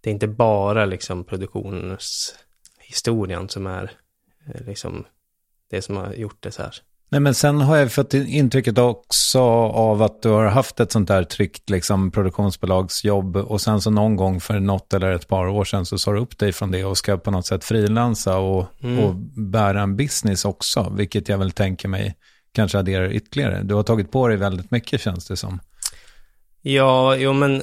det 0.00 0.10
är 0.10 0.14
inte 0.14 0.28
bara 0.28 0.84
liksom 0.84 1.24
produktionshistorien 1.24 3.48
som 3.48 3.66
är 3.66 3.90
eh, 4.46 4.60
liksom 4.66 5.06
det 5.70 5.82
som 5.82 5.96
har 5.96 6.12
gjort 6.12 6.42
det 6.42 6.50
så 6.50 6.62
här. 6.62 6.74
Nej, 7.10 7.20
men 7.20 7.34
sen 7.34 7.60
har 7.60 7.76
jag 7.76 7.92
fått 7.92 8.14
intrycket 8.14 8.78
också 8.78 9.40
av 9.40 10.02
att 10.02 10.22
du 10.22 10.28
har 10.28 10.44
haft 10.46 10.80
ett 10.80 10.92
sånt 10.92 11.08
där 11.08 11.24
tryggt 11.24 11.70
liksom, 11.70 12.10
produktionsbolagsjobb 12.10 13.36
och 13.36 13.60
sen 13.60 13.80
så 13.80 13.90
någon 13.90 14.16
gång 14.16 14.40
för 14.40 14.60
något 14.60 14.94
eller 14.94 15.12
ett 15.12 15.28
par 15.28 15.46
år 15.46 15.64
sedan 15.64 15.86
så 15.86 15.98
sa 15.98 16.12
du 16.12 16.20
upp 16.20 16.38
dig 16.38 16.52
från 16.52 16.70
det 16.70 16.84
och 16.84 16.98
ska 16.98 17.16
på 17.18 17.30
något 17.30 17.46
sätt 17.46 17.64
frilansa 17.64 18.38
och, 18.38 18.66
Mm. 18.82 18.98
och 18.98 19.14
bära 19.50 19.82
en 19.82 19.96
business 19.96 20.44
också, 20.44 20.92
vilket 20.96 21.28
jag 21.28 21.38
väl 21.38 21.50
tänker 21.50 21.88
mig 21.88 22.16
kanske 22.52 22.78
adderar 22.78 23.12
ytterligare. 23.12 23.62
Du 23.62 23.74
har 23.74 23.82
tagit 23.82 24.12
på 24.12 24.28
dig 24.28 24.36
väldigt 24.36 24.70
mycket 24.70 25.00
känns 25.00 25.26
det 25.26 25.36
som. 25.36 25.60
Ja, 26.62 27.16
jo 27.16 27.32
men 27.32 27.62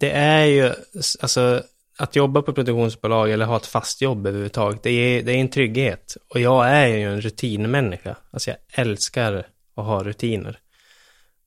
det 0.00 0.10
är 0.10 0.44
ju, 0.44 0.72
alltså 1.20 1.62
att 1.98 2.16
jobba 2.16 2.42
på 2.42 2.52
produktionsbolag 2.52 3.30
eller 3.30 3.46
ha 3.46 3.56
ett 3.56 3.66
fast 3.66 4.02
jobb 4.02 4.26
överhuvudtaget, 4.26 4.82
det 4.82 4.90
är, 4.90 5.22
det 5.22 5.32
är 5.32 5.36
en 5.36 5.50
trygghet. 5.50 6.16
Och 6.28 6.40
jag 6.40 6.68
är 6.68 6.86
ju 6.86 7.12
en 7.12 7.20
rutinmänniska. 7.20 8.16
Alltså 8.30 8.50
jag 8.50 8.58
älskar 8.72 9.46
att 9.74 9.84
ha 9.84 10.02
rutiner. 10.02 10.58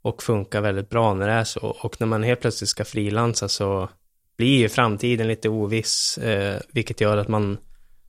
Och 0.02 0.24
funkar 0.24 0.62
väldigt 0.62 0.90
bra 0.90 1.14
när 1.14 1.28
det 1.28 1.34
är 1.34 1.44
så. 1.44 1.60
Och 1.60 2.02
när 2.02 2.08
man 2.08 2.24
helt 2.24 2.42
plötsligt 2.42 2.70
ska 2.70 2.86
frilansa 2.86 3.50
så 3.50 3.90
blir 4.38 4.58
ju 4.58 4.70
framtiden 4.70 5.28
lite 5.28 5.50
oviss. 5.50 6.18
Eh, 6.18 6.62
vilket 6.74 7.02
gör 7.02 7.18
att 7.18 7.28
man 7.28 7.58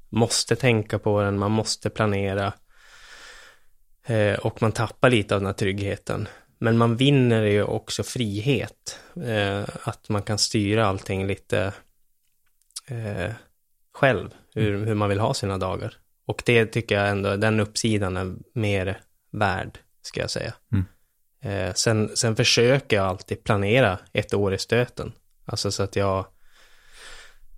måste 0.08 0.56
tänka 0.56 0.98
på 0.98 1.22
den, 1.22 1.38
man 1.38 1.50
måste 1.50 1.90
planera. 1.90 2.52
Eh, 4.06 4.34
och 4.34 4.62
man 4.62 4.72
tappar 4.72 5.10
lite 5.10 5.34
av 5.34 5.40
den 5.40 5.46
här 5.46 5.52
tryggheten. 5.52 6.28
Men 6.58 6.78
man 6.78 6.96
vinner 6.96 7.42
ju 7.42 7.62
också 7.62 8.02
frihet. 8.02 9.00
Eh, 9.26 9.62
att 9.82 10.08
man 10.08 10.22
kan 10.22 10.38
styra 10.38 10.86
allting 10.86 11.26
lite 11.26 11.72
eh, 12.88 13.32
själv. 13.92 14.34
Hur, 14.54 14.86
hur 14.86 14.94
man 14.94 15.08
vill 15.08 15.20
ha 15.20 15.34
sina 15.34 15.58
dagar. 15.58 15.94
Och 16.26 16.42
det 16.46 16.66
tycker 16.66 16.94
jag 16.94 17.08
ändå, 17.08 17.36
den 17.36 17.60
uppsidan 17.60 18.16
är 18.16 18.34
mer 18.52 19.00
värd, 19.30 19.78
ska 20.02 20.20
jag 20.20 20.30
säga. 20.30 20.54
Mm. 20.72 20.84
Eh, 21.40 21.74
sen, 21.74 22.16
sen 22.16 22.36
försöker 22.36 22.96
jag 22.96 23.06
alltid 23.06 23.44
planera 23.44 23.98
ett 24.12 24.34
år 24.34 24.54
i 24.54 24.58
stöten. 24.58 25.12
Alltså 25.44 25.70
så 25.70 25.82
att 25.82 25.96
jag, 25.96 26.26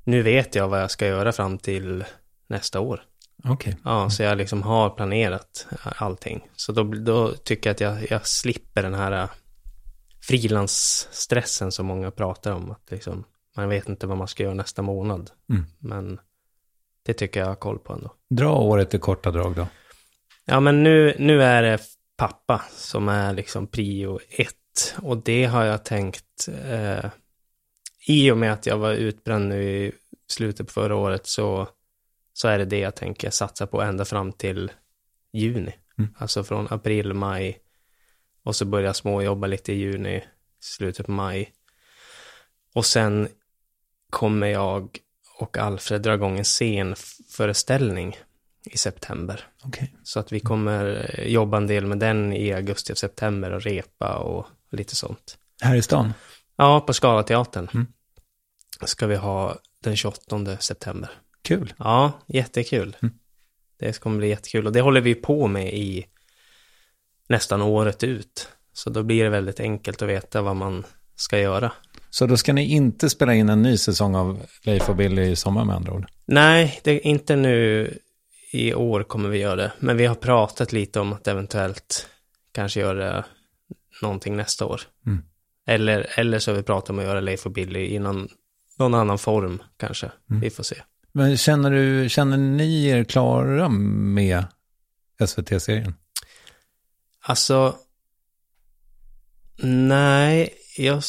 nu 0.05 0.23
vet 0.23 0.55
jag 0.55 0.69
vad 0.69 0.83
jag 0.83 0.91
ska 0.91 1.07
göra 1.07 1.33
fram 1.33 1.59
till 1.59 2.05
nästa 2.47 2.81
år. 2.81 3.03
Okej. 3.45 3.77
Ja, 3.85 4.11
så 4.11 4.23
jag 4.23 4.39
liksom 4.39 4.63
har 4.63 4.91
planerat 4.91 5.67
allting. 5.83 6.49
Så 6.57 6.73
då, 6.73 6.83
då 6.83 7.33
tycker 7.33 7.71
jag 7.71 7.75
att 7.75 7.81
jag, 7.81 8.11
jag 8.11 8.27
slipper 8.27 8.83
den 8.83 8.95
här 8.95 9.13
äh, 9.13 9.31
frilansstressen 10.21 11.73
som 11.73 11.87
många 11.87 12.11
pratar 12.11 12.53
om. 12.53 12.71
Att 12.71 12.91
liksom, 12.91 13.25
man 13.57 13.69
vet 13.69 13.89
inte 13.89 14.07
vad 14.07 14.17
man 14.17 14.29
ska 14.29 14.43
göra 14.43 14.55
nästa 14.55 14.83
månad. 14.83 15.31
Mm. 15.51 15.65
Men 15.79 16.21
det 17.03 17.15
tycker 17.15 17.41
jag 17.41 17.47
har 17.47 17.55
koll 17.55 17.79
på 17.79 17.93
ändå. 17.93 18.15
Dra 18.31 18.53
året 18.53 18.95
i 18.95 18.99
korta 18.99 19.31
drag 19.31 19.55
då. 19.55 19.67
Ja, 20.45 20.61
men 20.61 20.83
nu, 20.83 21.15
nu 21.19 21.43
är 21.43 21.63
det 21.63 21.79
pappa 22.17 22.65
som 22.71 23.09
är 23.09 23.33
liksom 23.33 23.67
prio 23.67 24.19
ett. 24.31 24.97
Och 25.03 25.17
det 25.17 25.45
har 25.45 25.65
jag 25.65 25.85
tänkt, 25.85 26.49
eh, 26.65 27.11
i 28.09 28.31
och 28.31 28.39
med 28.39 28.53
att 28.53 28.67
jag 28.67 28.79
var 28.79 28.93
utbränd 28.93 29.49
nu 29.49 29.63
i 29.63 29.93
slutet 30.29 30.67
på 30.67 30.73
förra 30.73 30.97
året 30.97 31.27
så, 31.27 31.69
så 32.33 32.49
är 32.49 32.59
det 32.59 32.65
det 32.65 32.79
jag 32.79 32.97
tänker 32.97 33.31
satsa 33.31 33.67
på 33.67 33.83
ända 33.83 34.05
fram 34.05 34.33
till 34.33 34.73
juni. 35.33 35.75
Mm. 35.99 36.15
Alltså 36.19 36.45
från 36.45 36.67
april, 36.71 37.15
maj 37.15 37.59
och 38.43 38.57
så 38.57 38.65
börja 38.65 38.95
småjobba 38.95 39.47
lite 39.47 39.73
i 39.73 39.77
juni, 39.77 40.25
slutet 40.61 41.07
på 41.07 41.13
maj. 41.13 41.53
Och 42.75 42.87
sen 42.87 43.29
kommer 44.11 44.47
jag 44.47 44.99
och 45.39 45.59
Alfred 45.59 46.03
dra 46.03 46.15
igång 46.15 46.39
en 46.39 46.45
scenföreställning 46.45 48.17
i 48.65 48.79
september. 48.79 49.45
Okej. 49.65 49.95
Så 50.03 50.21
att 50.21 50.33
vi 50.33 50.41
kommer 50.41 51.15
jobba 51.27 51.57
en 51.57 51.67
del 51.67 51.87
med 51.87 51.99
den 51.99 52.33
i 52.33 52.53
augusti 52.53 52.93
och 52.93 52.99
september 52.99 53.51
och 53.51 53.63
repa 53.63 54.17
och 54.17 54.47
lite 54.71 54.97
sånt. 54.97 55.39
Här 55.63 55.75
i 55.75 55.83
stan? 55.83 56.13
Ja, 56.57 56.81
på 56.81 56.93
Scalateatern 56.93 57.69
Mm. 57.75 57.87
ska 58.85 59.07
vi 59.07 59.17
ha 59.17 59.57
den 59.83 59.97
28 59.97 60.57
september. 60.61 61.11
Kul. 61.43 61.75
Ja, 61.79 62.13
jättekul. 62.27 62.97
Mm. 63.03 63.15
Det 63.79 64.01
kommer 64.01 64.19
bli 64.19 64.29
jättekul 64.29 64.67
och 64.67 64.73
det 64.73 64.81
håller 64.81 65.01
vi 65.01 65.15
på 65.15 65.47
med 65.47 65.75
i 65.75 66.07
nästan 67.29 67.63
året 67.63 68.05
ut. 68.05 68.49
Så 68.73 68.91
då 68.91 69.03
blir 69.03 69.25
det 69.25 69.31
väldigt 69.31 69.61
enkelt 69.61 70.03
att 70.03 70.09
veta 70.09 70.43
vad 70.43 70.57
man 70.57 70.85
ska 71.15 71.39
göra. 71.39 71.73
Så 72.11 72.27
då 72.27 72.37
ska 72.37 72.53
ni 72.53 72.65
inte 72.65 73.11
spela 73.11 73.35
in 73.35 73.49
en 73.49 73.63
ny 73.63 73.77
säsong 73.77 74.15
av 74.15 74.47
Leif 74.63 74.89
och 74.89 74.97
Billy 74.97 75.23
i 75.23 75.37
sommar 75.37 75.65
med 75.65 75.77
andra 75.77 75.93
ord? 75.93 76.07
Nej, 76.27 76.81
det 76.83 76.91
är 76.91 77.07
inte 77.07 77.37
nu 77.37 77.91
i 78.53 78.75
år 78.75 79.03
kommer 79.03 79.29
vi 79.29 79.39
göra 79.39 79.57
det. 79.57 79.73
Men 79.79 79.97
vi 79.97 80.07
har 80.07 80.15
pratat 80.15 80.73
lite 80.73 81.01
om 81.01 81.13
att 81.13 81.29
eventuellt 81.29 82.07
kanske 82.53 82.81
göra 82.81 83.25
någonting 84.03 84.37
nästa 84.37 84.67
år. 84.67 84.81
Mm. 85.07 85.23
Eller, 85.67 86.07
eller 86.17 86.39
så 86.39 86.51
har 86.51 86.57
vi 86.57 86.63
pratat 86.63 86.91
om 86.91 86.99
att 86.99 87.05
göra 87.05 87.21
Leif 87.21 87.47
och 87.47 87.53
Billy 87.53 87.81
i 87.81 87.99
någon, 87.99 88.29
någon 88.79 88.95
annan 88.95 89.19
form 89.19 89.63
kanske. 89.77 90.11
Mm. 90.31 90.41
Vi 90.41 90.51
får 90.51 90.63
se. 90.63 90.77
Men 91.13 91.37
känner, 91.37 91.71
du, 91.71 92.09
känner 92.09 92.37
ni 92.37 92.87
er 92.87 93.05
klara 93.05 93.69
med 93.69 94.45
SVT-serien? 95.27 95.95
Alltså, 97.23 97.77
nej, 99.63 100.55
jag 100.77 101.03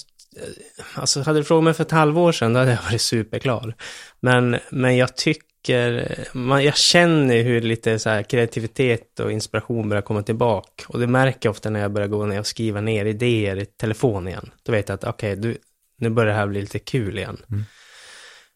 Alltså 0.94 1.22
hade 1.22 1.40
du 1.40 1.44
frågat 1.44 1.64
mig 1.64 1.74
för 1.74 1.84
ett 1.84 1.92
halvår 1.92 2.32
sedan, 2.32 2.54
då 2.54 2.60
hade 2.60 2.72
jag 2.72 2.84
varit 2.84 3.02
superklar. 3.02 3.76
Men, 4.20 4.58
men 4.70 4.98
jag 4.98 5.16
tycker, 5.16 6.16
man, 6.34 6.64
jag 6.64 6.78
känner 6.78 7.44
hur 7.44 7.62
lite 7.62 8.00
så 8.00 8.10
här 8.10 8.24
kreativitet 8.24 9.20
och 9.20 9.32
inspiration 9.32 9.90
börjar 9.90 10.02
komma 10.02 10.24
tillbaka. 10.24 10.84
Och 10.88 11.00
det 11.00 11.08
märker 11.08 11.40
jag 11.42 11.52
ofta 11.52 11.70
när 11.70 11.80
jag 11.80 11.92
börjar 11.92 12.08
gå 12.08 12.26
ner 12.26 12.40
och 12.40 12.48
skriva 12.48 12.82
ner 12.82 13.06
idéer 13.06 13.60
i 13.60 13.66
telefon 13.66 14.28
igen. 14.28 14.52
Då 14.64 14.72
vet 14.72 14.90
jag 14.90 14.96
att 14.96 15.04
okej, 15.04 15.40
okay, 15.40 15.56
nu 15.98 16.10
börjar 16.10 16.34
det 16.34 16.40
här 16.40 16.48
bli 16.48 16.62
lite 16.62 16.80
kul 16.80 17.18
igen. 17.18 17.38
Mm. 17.50 17.64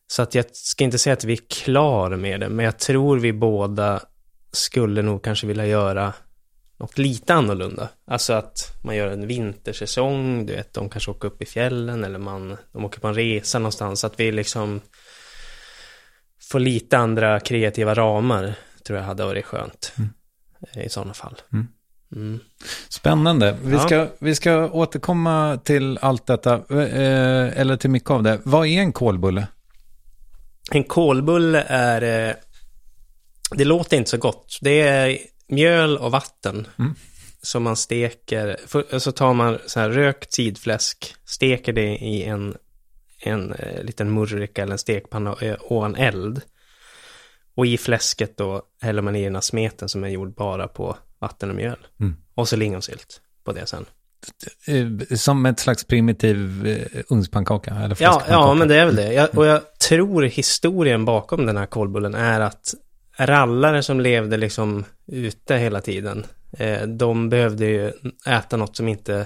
Så 0.08 0.22
att 0.22 0.36
jag 0.36 0.46
ska 0.52 0.84
inte 0.84 0.98
säga 0.98 1.14
att 1.14 1.24
vi 1.24 1.34
är 1.34 1.50
klara 1.50 2.18
med 2.18 2.40
det, 2.40 2.50
men 2.50 2.66
jag 2.66 2.80
tror 2.80 3.20
vi 3.20 3.34
båda 3.34 4.02
skulle 4.52 5.02
nog 5.02 5.24
kanske 5.24 5.48
vilja 5.48 5.66
göra 5.66 6.14
något 6.78 6.98
lite 6.98 7.34
annorlunda. 7.34 7.90
Alltså 8.08 8.34
att 8.34 8.78
man 8.84 8.96
gör 8.96 9.08
en 9.08 9.28
vintersäsong, 9.28 10.46
du 10.46 10.56
vet, 10.56 10.74
de 10.74 10.90
kanske 10.90 11.12
åker 11.12 11.28
upp 11.28 11.42
i 11.42 11.46
fjällen 11.46 12.04
eller 12.04 12.20
man, 12.20 12.58
de 12.72 12.86
åker 12.86 13.00
på 13.00 13.08
en 13.08 13.16
resa 13.16 13.60
någonstans. 13.60 14.04
Att 14.04 14.20
vi 14.20 14.32
liksom 14.32 14.82
får 16.52 16.60
lite 16.60 16.98
andra 16.98 17.40
kreativa 17.40 17.94
ramar, 17.94 18.54
tror 18.88 19.00
jag 19.00 19.06
hade 19.06 19.26
varit 19.26 19.46
skönt. 19.46 19.94
Mm. 19.98 20.10
I 20.86 20.90
sådana 20.90 21.14
fall. 21.14 21.36
Mm. 21.54 21.68
Mm. 22.16 22.40
Spännande. 22.90 23.58
Vi, 23.64 23.74
ja. 23.74 23.80
ska, 23.80 24.08
vi 24.20 24.36
ska 24.36 24.70
återkomma 24.72 25.60
till 25.64 25.98
allt 26.02 26.28
detta, 26.28 26.54
eh, 26.54 27.60
eller 27.60 27.78
till 27.78 27.90
mycket 27.90 28.10
av 28.10 28.24
det. 28.24 28.40
Vad 28.44 28.68
är 28.68 28.80
en 28.80 28.94
kolbulle? 28.94 29.48
En 30.72 30.84
kolbulle 30.84 31.64
är, 31.68 32.30
eh, 32.30 32.36
det 33.52 33.66
låter 33.66 33.98
inte 33.98 34.10
så 34.10 34.18
gott. 34.18 34.58
Det 34.62 34.82
är 34.82 35.18
mjöl 35.48 35.98
och 35.98 36.12
vatten. 36.12 36.68
Mm. 36.80 36.96
Som 37.42 37.64
man 37.64 37.76
steker, 37.76 38.58
för, 38.68 39.00
så 39.00 39.12
tar 39.12 39.34
man 39.34 39.60
så 39.66 39.80
här 39.80 39.90
rökt 39.90 40.34
sidfläsk, 40.34 41.16
steker 41.26 41.74
det 41.74 41.96
i 41.96 42.24
en, 42.24 42.58
en 43.20 43.54
eh, 43.54 43.84
liten 43.84 44.14
murrika 44.14 44.64
eller 44.64 44.72
en 44.72 44.78
stekpanna 44.78 45.36
eh, 45.42 45.56
ovan 45.60 45.96
eld. 45.96 46.42
Och 47.56 47.66
i 47.66 47.78
fläsket 47.78 48.38
då 48.38 48.62
häller 48.82 49.02
man 49.02 49.16
i 49.16 49.24
den 49.24 49.36
här 49.36 49.42
smeten 49.42 49.90
som 49.90 50.04
är 50.04 50.08
gjord 50.08 50.36
bara 50.36 50.68
på 50.68 50.98
vatten 51.20 51.50
och 51.50 51.56
mjöl. 51.56 51.88
Mm. 52.00 52.16
Och 52.36 52.48
så 52.48 52.56
lingonsylt 52.56 53.22
på 53.44 53.52
det 53.52 53.66
sen. 53.66 53.86
Eh, 54.68 55.16
som 55.18 55.46
ett 55.46 55.60
slags 55.60 55.84
primitiv 55.84 56.68
ugnspannkaka? 57.10 57.76
Eller 57.76 57.98
ja, 58.00 58.24
ja, 58.28 58.54
men 58.54 58.68
det 58.68 58.76
är 58.76 58.86
väl 58.86 58.96
det. 58.96 59.14
Jag, 59.14 59.38
och 59.38 59.46
jag 59.46 59.80
tror 59.80 60.24
historien 60.24 61.06
bakom 61.06 61.46
den 61.46 61.58
här 61.58 61.66
kolbullen 61.66 62.16
är 62.16 62.40
att 62.40 62.74
rallare 63.20 63.84
som 63.84 64.00
levde 64.00 64.38
liksom 64.38 64.86
ute 65.08 65.56
hela 65.56 65.82
tiden, 65.82 66.26
eh, 66.58 66.82
de 66.82 67.30
behövde 67.30 67.66
ju 67.66 67.92
äta 68.26 68.58
något 68.58 68.76
som 68.76 68.88
inte 68.88 69.26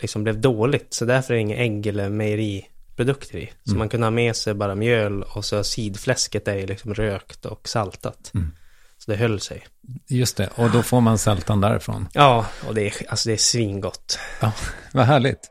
liksom 0.00 0.24
blev 0.24 0.40
dåligt. 0.40 0.94
Så 0.94 1.04
därför 1.04 1.34
är 1.34 1.36
det 1.36 1.40
inga 1.40 1.56
ägg 1.56 1.86
eller 1.86 2.08
mejeriprodukter 2.08 3.38
i. 3.38 3.52
Så 3.64 3.70
mm. 3.70 3.78
man 3.78 3.88
kunde 3.88 4.06
ha 4.06 4.10
med 4.10 4.36
sig 4.36 4.54
bara 4.54 4.74
mjöl 4.74 5.22
och 5.22 5.44
så 5.44 5.64
sidfläsket 5.64 6.48
är 6.48 6.54
ju 6.54 6.66
liksom 6.66 6.94
rökt 6.94 7.44
och 7.44 7.68
saltat. 7.68 8.30
Mm. 8.34 8.50
Så 8.98 9.10
det 9.10 9.16
höll 9.16 9.40
sig. 9.40 9.66
Just 10.08 10.36
det, 10.36 10.48
och 10.54 10.70
då 10.70 10.82
får 10.82 11.00
man 11.00 11.18
sältan 11.18 11.60
därifrån. 11.60 12.08
Ja, 12.12 12.46
och 12.68 12.74
det 12.74 12.86
är, 12.86 12.92
alltså 13.08 13.28
det 13.28 13.32
är 13.32 13.36
svingott. 13.36 14.18
Ja, 14.40 14.52
vad 14.92 15.04
härligt. 15.04 15.50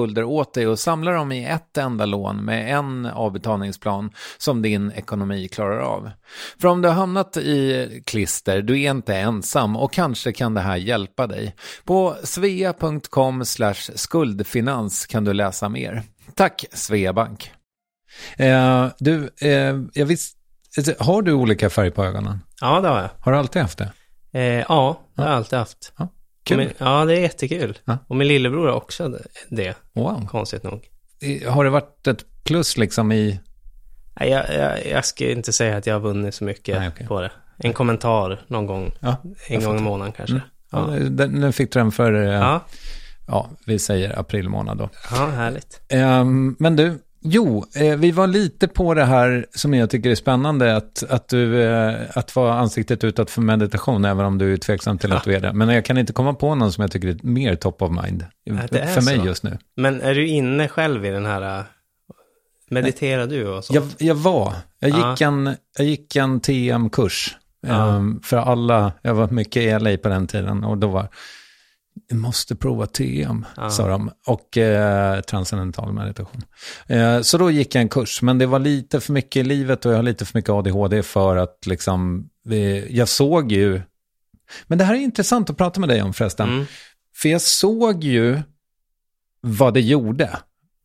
skulder 0.00 0.24
åt 0.24 0.54
dig 0.54 0.66
och 0.66 0.78
samla 0.78 1.12
dem 1.12 1.32
i 1.32 1.44
ett 1.44 1.76
enda 1.76 2.06
lån 2.06 2.44
med 2.44 2.74
en 2.74 3.06
avbetalningsplan 3.06 4.10
som 4.38 4.62
din 4.62 4.92
ekonomi 4.92 5.48
klarar 5.48 5.80
av. 5.80 6.10
För 6.60 6.68
om 6.68 6.82
du 6.82 6.88
har 6.88 6.94
hamnat 6.94 7.36
i 7.36 8.02
klister, 8.06 8.62
du 8.62 8.82
är 8.82 8.90
inte 8.90 9.16
ensam 9.16 9.76
och 9.76 9.92
kanske 9.92 10.32
kan 10.32 10.54
det 10.54 10.60
här 10.60 10.76
hjälpa 10.76 11.26
dig. 11.26 11.54
På 11.84 12.16
svea.com 12.24 13.44
skuldfinans 13.94 15.06
kan 15.06 15.24
du 15.24 15.32
läsa 15.32 15.68
mer. 15.68 16.02
Tack 16.34 16.64
Sveabank. 16.72 17.52
Eh, 18.36 18.86
du, 18.98 19.30
eh, 19.40 19.76
jag 19.92 20.06
visst, 20.06 20.36
har 20.98 21.22
du 21.22 21.32
olika 21.32 21.70
färg 21.70 21.90
på 21.90 22.04
ögonen? 22.04 22.40
Ja, 22.60 22.80
det 22.80 22.88
har 22.88 22.98
jag. 22.98 23.10
Har 23.18 23.32
du 23.32 23.38
alltid 23.38 23.62
haft 23.62 23.78
det? 23.78 23.92
Eh, 24.32 24.64
ja, 24.68 25.00
det 25.14 25.22
har 25.22 25.28
jag 25.28 25.36
alltid 25.36 25.58
haft. 25.58 25.92
Ja, 25.96 26.08
kul. 26.50 26.58
Min, 26.58 26.70
ja, 26.78 27.04
det 27.04 27.16
är 27.16 27.20
jättekul. 27.20 27.78
Ja. 27.84 27.98
Och 28.06 28.16
min 28.16 28.28
lillebror 28.28 28.66
har 28.68 28.74
också 28.74 29.18
det, 29.48 29.74
Wow. 29.92 30.26
konstigt 30.30 30.62
nog. 30.62 30.88
Har 31.48 31.64
det 31.64 31.70
varit 31.70 32.06
ett 32.06 32.24
plus 32.44 32.76
liksom 32.76 33.12
i... 33.12 33.40
Nej, 34.20 34.30
jag, 34.30 34.54
jag, 34.54 34.86
jag 34.86 35.04
ska 35.04 35.30
inte 35.30 35.52
säga 35.52 35.76
att 35.76 35.86
jag 35.86 35.94
har 35.94 36.00
vunnit 36.00 36.34
så 36.34 36.44
mycket 36.44 36.78
Nej, 36.78 36.88
okej. 36.88 37.06
på 37.06 37.20
det. 37.20 37.30
En 37.58 37.72
kommentar 37.72 38.40
någon 38.46 38.66
gång, 38.66 38.92
Ja, 39.00 39.16
en 39.48 39.64
gång 39.64 39.78
i 39.78 39.82
månaden 39.82 40.12
kanske. 40.12 40.34
ja. 40.36 40.40
Ja. 40.72 40.86
Den, 41.10 41.40
den 41.40 41.52
fick 41.52 41.72
du 41.72 41.80
den 41.80 41.92
för, 41.92 42.12
eh, 42.12 42.32
ja. 42.34 42.60
Ja. 43.26 43.50
vi 43.66 43.78
säger 43.78 44.18
april 44.18 44.48
månad 44.48 44.78
då. 44.78 44.88
ja, 45.10 45.26
härligt. 45.26 45.80
Ehm, 45.88 46.56
men 46.58 46.76
du, 46.76 46.98
jo, 47.22 47.64
eh, 47.74 47.96
vi 47.96 48.10
var 48.10 48.26
lite 48.26 48.68
på 48.68 48.94
det 48.94 49.04
här 49.04 49.46
som 49.54 49.74
jag 49.74 49.90
tycker 49.90 50.10
är 50.10 50.14
spännande, 50.14 50.76
att, 50.76 51.02
att 51.10 51.28
du, 51.28 51.62
eh, 51.62 51.94
att 52.14 52.36
vara 52.36 52.54
ansiktet 52.54 53.04
utåt 53.04 53.30
för 53.30 53.40
meditation, 53.42 54.04
även 54.04 54.24
om 54.26 54.38
du 54.38 54.52
är 54.52 54.56
tveksam 54.56 54.98
till 54.98 55.12
att 55.12 55.24
du 55.24 55.34
är 55.34 55.40
det. 55.40 55.52
Men 55.52 55.68
jag 55.68 55.84
kan 55.84 55.98
inte 55.98 56.12
komma 56.12 56.34
på 56.34 56.54
någon 56.54 56.72
som 56.72 56.82
jag 56.82 56.90
tycker 56.90 57.08
är 57.08 57.18
mer 57.22 57.54
top 57.56 57.82
of 57.82 57.90
mind, 58.02 58.24
är 58.72 58.86
för 58.86 59.02
mig 59.02 59.18
så. 59.18 59.24
just 59.26 59.42
nu. 59.42 59.58
Men 59.76 60.00
är 60.00 60.14
du 60.14 60.26
inne 60.28 60.68
själv 60.68 61.04
i 61.06 61.10
den 61.10 61.26
här... 61.26 61.58
äh, 61.58 61.64
Mediterar 62.72 63.26
du 63.26 63.48
och 63.48 63.64
så? 63.64 63.74
Jag, 63.74 63.84
jag 63.98 64.14
var, 64.14 64.52
jag 64.78 64.90
Ja. 64.90 65.10
gick 65.10 65.20
en, 65.20 65.54
jag 65.78 65.86
gick 65.86 66.16
en 66.16 66.40
TM-kurs. 66.40 67.36
Ja. 67.66 67.96
ehm, 67.96 68.20
för 68.24 68.36
alla, 68.36 68.92
jag 69.02 69.14
var 69.14 69.28
mycket 69.28 69.62
i 69.62 69.78
LA 69.78 69.96
på 69.96 70.08
den 70.08 70.26
tiden 70.26 70.64
och 70.64 70.78
då 70.78 70.88
var, 70.88 71.08
du 72.08 72.14
måste 72.16 72.56
prova 72.56 72.86
TM, 72.86 73.46
Ja. 73.56 73.70
sa 73.70 73.88
de. 73.88 74.10
Och 74.26 74.56
eh, 74.58 75.20
transcendental 75.20 75.92
meditation. 75.92 76.42
Eh, 76.86 77.20
så 77.20 77.38
då 77.38 77.50
gick 77.50 77.74
jag 77.74 77.82
en 77.82 77.88
kurs, 77.88 78.22
men 78.22 78.38
det 78.38 78.46
var 78.46 78.58
lite 78.58 79.00
för 79.00 79.12
mycket 79.12 79.40
i 79.40 79.42
livet 79.48 79.86
och 79.86 79.92
jag 79.92 79.96
har 79.96 80.02
lite 80.02 80.24
för 80.24 80.38
mycket 80.38 80.50
ADHD 80.50 81.02
för 81.02 81.36
att 81.36 81.66
liksom, 81.66 82.28
eh, 82.50 82.96
jag 82.96 83.08
såg 83.08 83.52
ju, 83.52 83.80
men 84.66 84.78
det 84.78 84.84
här 84.84 84.94
är 84.94 84.98
intressant 84.98 85.50
att 85.50 85.56
prata 85.56 85.80
med 85.80 85.88
dig 85.88 86.02
om 86.02 86.12
förresten. 86.12 86.48
Mm. 86.48 86.64
För 87.16 87.28
jag 87.28 87.40
såg 87.40 88.04
ju 88.04 88.40
vad 89.40 89.74
det 89.74 89.80
gjorde. 89.80 90.38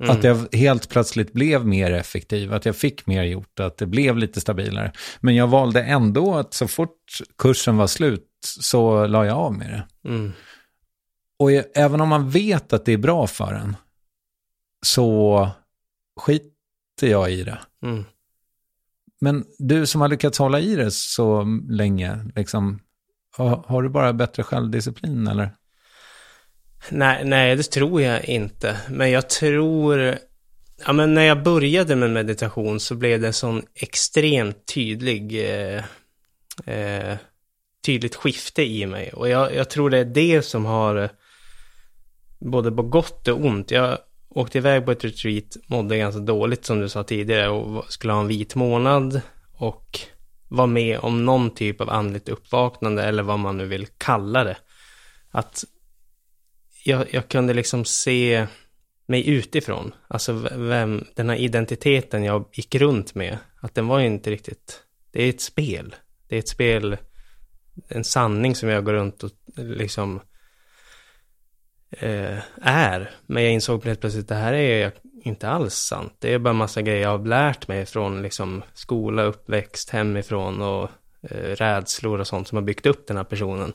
Mm. 0.03 0.17
Att 0.17 0.23
jag 0.23 0.47
helt 0.51 0.89
plötsligt 0.89 1.33
blev 1.33 1.65
mer 1.67 1.91
effektiv, 1.91 2.53
att 2.53 2.65
jag 2.65 2.75
fick 2.75 3.07
mer 3.07 3.23
gjort, 3.23 3.59
att 3.59 3.77
det 3.77 3.85
blev 3.85 4.17
lite 4.17 4.41
stabilare. 4.41 4.91
Men 5.19 5.35
jag 5.35 5.47
valde 5.47 5.83
ändå 5.83 6.35
att 6.35 6.53
så 6.53 6.67
fort 6.67 6.97
kursen 7.37 7.77
var 7.77 7.87
slut 7.87 8.29
så 8.59 9.07
la 9.07 9.25
jag 9.25 9.37
av 9.37 9.53
med 9.53 9.69
det. 9.69 10.09
Mm. 10.09 10.31
Och 11.39 11.51
även 11.77 12.01
om 12.01 12.09
man 12.09 12.29
vet 12.29 12.73
att 12.73 12.85
det 12.85 12.93
är 12.93 12.97
bra 12.97 13.27
för 13.27 13.53
en, 13.53 13.77
så 14.85 15.49
skiter 16.19 17.07
jag 17.07 17.31
i 17.31 17.43
det. 17.43 17.59
Mm. 17.83 18.03
Men 19.21 19.45
du 19.57 19.85
som 19.85 20.01
har 20.01 20.07
lyckats 20.07 20.39
hålla 20.39 20.59
i 20.59 20.75
det 20.75 20.91
så 20.91 21.45
länge, 21.69 22.31
liksom, 22.35 22.79
har, 23.37 23.63
har 23.67 23.83
du 23.83 23.89
bara 23.89 24.13
bättre 24.13 24.43
självdisciplin 24.43 25.27
eller? 25.27 25.49
Nej, 26.89 27.25
nej, 27.25 27.55
det 27.55 27.63
tror 27.63 28.01
jag 28.01 28.25
inte. 28.25 28.77
Men 28.89 29.11
jag 29.11 29.29
tror... 29.29 30.17
Ja, 30.85 30.93
men 30.93 31.13
när 31.13 31.21
jag 31.21 31.43
började 31.43 31.95
med 31.95 32.11
meditation 32.11 32.79
så 32.79 32.95
blev 32.95 33.21
det 33.21 33.27
en 33.27 33.33
sån 33.33 33.63
extremt 33.75 34.65
tydlig... 34.73 35.49
Eh, 35.49 35.83
eh, 36.65 37.17
tydligt 37.85 38.15
skifte 38.15 38.63
i 38.63 38.85
mig. 38.85 39.13
Och 39.13 39.29
jag, 39.29 39.55
jag 39.55 39.69
tror 39.69 39.89
det 39.89 39.97
är 39.97 40.05
det 40.05 40.41
som 40.41 40.65
har... 40.65 41.09
Både 42.39 42.71
på 42.71 42.81
gott 42.81 43.27
och 43.27 43.45
ont. 43.45 43.71
Jag 43.71 43.97
åkte 44.29 44.57
iväg 44.57 44.85
på 44.85 44.91
ett 44.91 45.03
retreat, 45.03 45.57
mådde 45.67 45.97
ganska 45.97 46.21
dåligt 46.21 46.65
som 46.65 46.79
du 46.79 46.89
sa 46.89 47.03
tidigare 47.03 47.49
och 47.49 47.93
skulle 47.93 48.13
ha 48.13 48.19
en 48.19 48.27
vit 48.27 48.55
månad. 48.55 49.21
Och 49.53 49.99
var 50.47 50.67
med 50.67 50.99
om 50.99 51.25
någon 51.25 51.49
typ 51.49 51.81
av 51.81 51.89
andligt 51.89 52.29
uppvaknande 52.29 53.03
eller 53.03 53.23
vad 53.23 53.39
man 53.39 53.57
nu 53.57 53.65
vill 53.65 53.87
kalla 53.97 54.43
det. 54.43 54.57
Att 55.31 55.63
jag, 56.83 57.13
jag 57.13 57.27
kunde 57.27 57.53
liksom 57.53 57.85
se 57.85 58.47
mig 59.05 59.29
utifrån. 59.29 59.93
Alltså 60.07 60.33
vem, 60.55 61.05
den 61.15 61.29
här 61.29 61.37
identiteten 61.37 62.23
jag 62.23 62.49
gick 62.53 62.75
runt 62.75 63.15
med. 63.15 63.37
Att 63.61 63.75
den 63.75 63.87
var 63.87 63.99
ju 63.99 64.05
inte 64.05 64.31
riktigt, 64.31 64.83
det 65.11 65.23
är 65.23 65.29
ett 65.29 65.41
spel. 65.41 65.95
Det 66.27 66.35
är 66.35 66.39
ett 66.39 66.49
spel, 66.49 66.97
en 67.87 68.03
sanning 68.03 68.55
som 68.55 68.69
jag 68.69 68.85
går 68.85 68.93
runt 68.93 69.23
och 69.23 69.31
liksom 69.55 70.21
eh, 71.99 72.37
är. 72.61 73.11
Men 73.25 73.43
jag 73.43 73.53
insåg 73.53 73.85
helt 73.85 73.99
plötsligt 74.01 74.23
att 74.23 74.29
det 74.29 74.35
här 74.35 74.53
är 74.53 74.91
inte 75.23 75.49
alls 75.49 75.73
sant. 75.73 76.15
Det 76.19 76.33
är 76.33 76.39
bara 76.39 76.53
massa 76.53 76.81
grejer 76.81 77.01
jag 77.01 77.17
har 77.17 77.25
lärt 77.25 77.67
mig 77.67 77.85
från 77.85 78.21
liksom 78.21 78.63
skola, 78.73 79.23
uppväxt, 79.23 79.89
hemifrån 79.89 80.61
och 80.61 80.89
eh, 81.21 81.55
rädslor 81.55 82.19
och 82.19 82.27
sånt 82.27 82.47
som 82.47 82.55
har 82.55 82.63
byggt 82.63 82.85
upp 82.85 83.07
den 83.07 83.17
här 83.17 83.23
personen. 83.23 83.73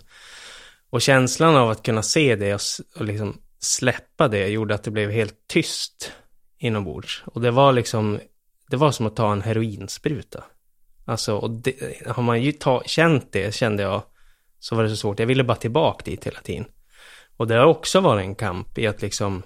Och 0.91 1.01
känslan 1.01 1.57
av 1.57 1.71
att 1.71 1.83
kunna 1.83 2.03
se 2.03 2.37
det 2.37 2.55
och, 2.55 2.61
och 2.97 3.05
liksom 3.05 3.41
släppa 3.59 4.29
det 4.29 4.49
gjorde 4.49 4.75
att 4.75 4.83
det 4.83 4.91
blev 4.91 5.11
helt 5.11 5.37
tyst 5.47 6.13
inombords. 6.59 7.23
Och 7.27 7.41
det 7.41 7.51
var 7.51 7.73
liksom, 7.73 8.21
det 8.71 8.77
var 8.77 8.91
som 8.91 9.07
att 9.07 9.17
ta 9.17 9.33
en 9.33 9.43
heroinspruta. 9.43 10.45
Alltså, 11.05 11.37
och 11.37 11.51
det, 11.51 11.75
har 12.07 12.23
man 12.23 12.43
ju 12.43 12.53
ta, 12.53 12.83
känt 12.87 13.33
det, 13.33 13.55
kände 13.55 13.83
jag, 13.83 14.03
så 14.59 14.77
var 14.77 14.83
det 14.83 14.91
så 14.91 14.97
svårt. 14.97 15.19
Jag 15.19 15.27
ville 15.27 15.45
bara 15.45 15.57
tillbaka 15.57 16.05
dit 16.05 16.27
hela 16.27 16.41
tiden. 16.41 16.65
Och 17.41 17.47
det 17.47 17.55
har 17.55 17.67
också 17.67 18.01
varit 18.01 18.25
en 18.25 18.35
kamp 18.35 18.79
i 18.79 18.87
att 18.87 19.03
liksom, 19.03 19.43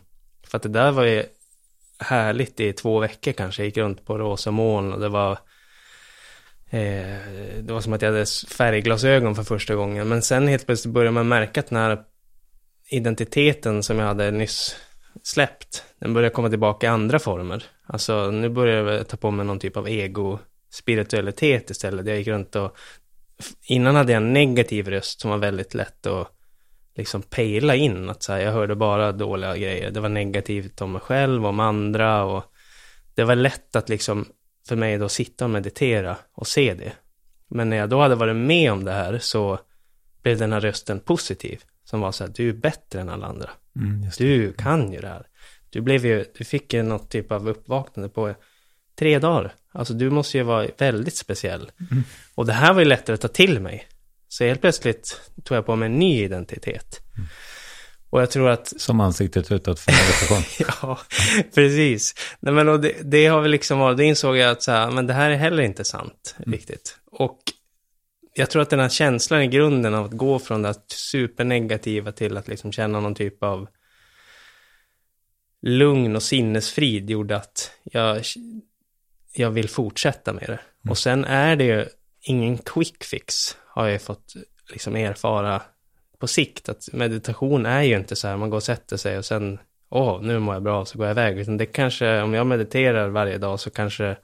för 0.46 0.56
att 0.56 0.62
det 0.62 0.68
där 0.68 0.92
var 0.92 1.04
ju 1.04 1.24
härligt 1.98 2.60
i 2.60 2.72
två 2.72 2.98
veckor 2.98 3.32
kanske. 3.32 3.62
Jag 3.62 3.66
gick 3.66 3.76
runt 3.76 4.06
på 4.06 4.18
rosa 4.18 4.50
moln 4.50 4.92
och 4.92 5.00
det 5.00 5.08
var 5.08 5.32
eh, 6.70 7.18
det 7.60 7.68
var 7.68 7.80
som 7.80 7.92
att 7.92 8.02
jag 8.02 8.12
hade 8.12 8.26
färgglasögon 8.48 9.34
för 9.34 9.42
första 9.42 9.74
gången. 9.74 10.08
Men 10.08 10.22
sen 10.22 10.48
helt 10.48 10.66
plötsligt 10.66 10.94
började 10.94 11.10
man 11.10 11.28
märka 11.28 11.60
att 11.60 11.66
den 11.66 11.78
här 11.78 11.98
identiteten 12.90 13.82
som 13.82 13.98
jag 13.98 14.06
hade 14.06 14.30
nyss 14.30 14.76
släppt, 15.22 15.84
den 15.98 16.14
börjar 16.14 16.30
komma 16.30 16.48
tillbaka 16.48 16.86
i 16.86 16.90
andra 16.90 17.18
former. 17.18 17.64
Alltså 17.86 18.30
nu 18.30 18.48
börjar 18.48 18.92
jag 18.92 19.08
ta 19.08 19.16
på 19.16 19.30
mig 19.30 19.46
någon 19.46 19.58
typ 19.58 19.76
av 19.76 19.88
ego-spiritualitet 19.88 21.70
istället. 21.70 22.06
Jag 22.06 22.16
gick 22.16 22.28
runt 22.28 22.56
och 22.56 22.76
innan 23.62 23.96
hade 23.96 24.12
jag 24.12 24.22
en 24.22 24.32
negativ 24.32 24.88
röst 24.88 25.20
som 25.20 25.30
var 25.30 25.38
väldigt 25.38 25.74
lätt 25.74 26.06
att 26.06 26.33
liksom 26.94 27.22
pejla 27.22 27.74
in. 27.74 28.10
Att 28.10 28.22
så 28.22 28.32
här, 28.32 28.40
jag 28.40 28.52
hörde 28.52 28.74
bara 28.74 29.12
dåliga 29.12 29.56
grejer. 29.56 29.90
Det 29.90 30.00
var 30.00 30.08
negativt 30.08 30.80
om 30.80 30.92
mig 30.92 31.00
själv, 31.00 31.46
om 31.46 31.60
andra 31.60 32.24
och 32.24 32.44
det 33.14 33.24
var 33.24 33.34
lätt 33.34 33.76
att 33.76 33.88
liksom 33.88 34.26
för 34.68 34.76
mig 34.76 34.98
då 34.98 35.08
sitta 35.08 35.44
och 35.44 35.50
meditera 35.50 36.16
och 36.32 36.46
se 36.46 36.74
det. 36.74 36.92
Men 37.48 37.70
när 37.70 37.76
jag 37.76 37.90
då 37.90 38.00
hade 38.00 38.14
varit 38.14 38.36
med 38.36 38.72
om 38.72 38.84
det 38.84 38.92
här 38.92 39.18
så 39.18 39.58
blev 40.22 40.38
den 40.38 40.52
här 40.52 40.60
rösten 40.60 41.00
positiv. 41.00 41.60
Som 41.84 42.00
var 42.00 42.12
så 42.12 42.24
här, 42.24 42.32
du 42.36 42.48
är 42.48 42.52
bättre 42.52 43.00
än 43.00 43.08
alla 43.08 43.26
andra. 43.26 43.50
Du 44.18 44.52
kan 44.52 44.92
ju 44.92 45.00
det 45.00 45.08
här. 45.08 45.26
Du 45.70 45.80
blev 45.80 46.06
ju, 46.06 46.24
du 46.38 46.44
fick 46.44 46.74
ju 46.74 46.82
något 46.82 47.10
typ 47.10 47.32
av 47.32 47.48
uppvaknande 47.48 48.08
på 48.08 48.34
tre 48.98 49.18
dagar. 49.18 49.52
Alltså 49.72 49.94
du 49.94 50.10
måste 50.10 50.38
ju 50.38 50.44
vara 50.44 50.68
väldigt 50.78 51.16
speciell. 51.16 51.70
Och 52.34 52.46
det 52.46 52.52
här 52.52 52.72
var 52.72 52.80
ju 52.80 52.86
lättare 52.86 53.14
att 53.14 53.20
ta 53.20 53.28
till 53.28 53.60
mig. 53.60 53.86
Så 54.34 54.44
helt 54.44 54.60
plötsligt 54.60 55.20
tog 55.44 55.56
jag 55.56 55.66
på 55.66 55.76
mig 55.76 55.86
en 55.86 55.98
ny 55.98 56.24
identitet. 56.24 57.00
Och 58.10 58.22
jag 58.22 58.30
tror 58.30 58.48
att 58.48 58.80
Som 58.80 59.00
ansiktet 59.00 59.52
utåt 59.52 59.80
för 59.80 59.92
meditation. 59.92 60.66
Ja, 60.82 60.98
precis. 61.54 62.14
Nej, 62.40 62.54
men 62.54 62.68
och 62.68 62.80
det, 62.80 62.94
det 63.02 63.26
har 63.26 63.40
väl 63.40 63.50
liksom 63.50 63.78
varit, 63.78 63.96
det 63.96 64.04
insåg 64.04 64.36
jag 64.36 64.50
att 64.50 64.62
så 64.62 64.72
här, 64.72 64.90
men 64.90 65.06
det 65.06 65.12
här 65.12 65.30
är 65.30 65.36
heller 65.36 65.62
inte 65.62 65.84
sant 65.84 66.34
riktigt. 66.38 66.98
Och 67.06 67.38
jag 68.34 68.50
tror 68.50 68.62
att 68.62 68.70
den 68.70 68.80
här 68.80 68.88
känslan 68.88 69.42
i 69.42 69.46
grunden 69.46 69.94
av 69.94 70.04
att 70.04 70.12
gå 70.12 70.38
från 70.38 70.62
det 70.62 70.68
här 70.68 70.76
supernegativa 70.86 72.12
till 72.12 72.36
att 72.36 72.48
liksom 72.48 72.72
känna 72.72 73.00
någon 73.00 73.14
typ 73.14 73.42
av 73.42 73.68
lugn 75.62 76.16
och 76.16 76.22
sinnesfrid 76.22 77.10
gjorde 77.10 77.36
att 77.36 77.70
jag, 77.82 78.22
jag 79.34 79.50
vill 79.50 79.68
fortsätta 79.68 80.32
med 80.32 80.44
det. 80.46 80.90
Och 80.90 80.98
sen 80.98 81.24
är 81.24 81.56
det 81.56 81.64
ju 81.64 81.86
ingen 82.24 82.58
quick 82.58 83.04
fix, 83.04 83.56
har 83.66 83.86
jag 83.86 84.02
fått 84.02 84.34
liksom 84.70 84.96
erfara 84.96 85.62
på 86.18 86.26
sikt. 86.26 86.68
Att 86.68 86.88
meditation 86.92 87.66
är 87.66 87.82
ju 87.82 87.96
inte 87.96 88.16
så 88.16 88.28
här, 88.28 88.36
man 88.36 88.50
går 88.50 88.56
och 88.56 88.62
sätter 88.62 88.96
sig 88.96 89.18
och 89.18 89.24
sen, 89.24 89.58
åh, 89.88 90.22
nu 90.22 90.38
mår 90.38 90.54
jag 90.54 90.62
bra, 90.62 90.84
så 90.84 90.98
går 90.98 91.06
jag 91.06 91.14
iväg. 91.14 91.38
Utan 91.38 91.56
det 91.56 91.66
kanske, 91.66 92.20
om 92.20 92.34
jag 92.34 92.46
mediterar 92.46 93.08
varje 93.08 93.38
dag 93.38 93.60
så 93.60 93.70
kanske 93.70 94.16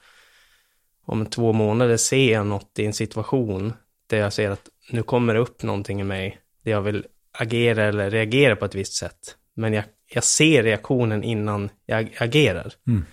om 1.05 1.27
två 1.27 1.53
månader 1.53 1.97
ser 1.97 2.33
jag 2.33 2.47
något 2.47 2.79
i 2.79 2.87
en 2.87 2.93
situation 2.93 3.73
där 4.07 4.19
jag 4.19 4.33
ser 4.33 4.51
att 4.51 4.69
nu 4.91 5.03
kommer 5.03 5.35
det 5.35 5.41
upp 5.41 5.63
någonting 5.63 6.01
i 6.01 6.05
mig 6.05 6.41
där 6.63 6.71
jag 6.73 6.83
vill 6.83 7.07
agera 7.33 7.85
eller 7.85 8.11
reagera 8.11 8.57
på 8.57 8.65
ett 8.65 8.75
visst 8.75 8.93
sätt. 8.93 9.37
Men 9.55 9.73
jag, 9.73 9.85
jag 10.13 10.25
ser 10.25 10.63
reaktionen 10.63 11.25
innan 11.25 11.71
jag 11.87 12.17
agerar. 12.19 12.73
Mm. 12.87 13.05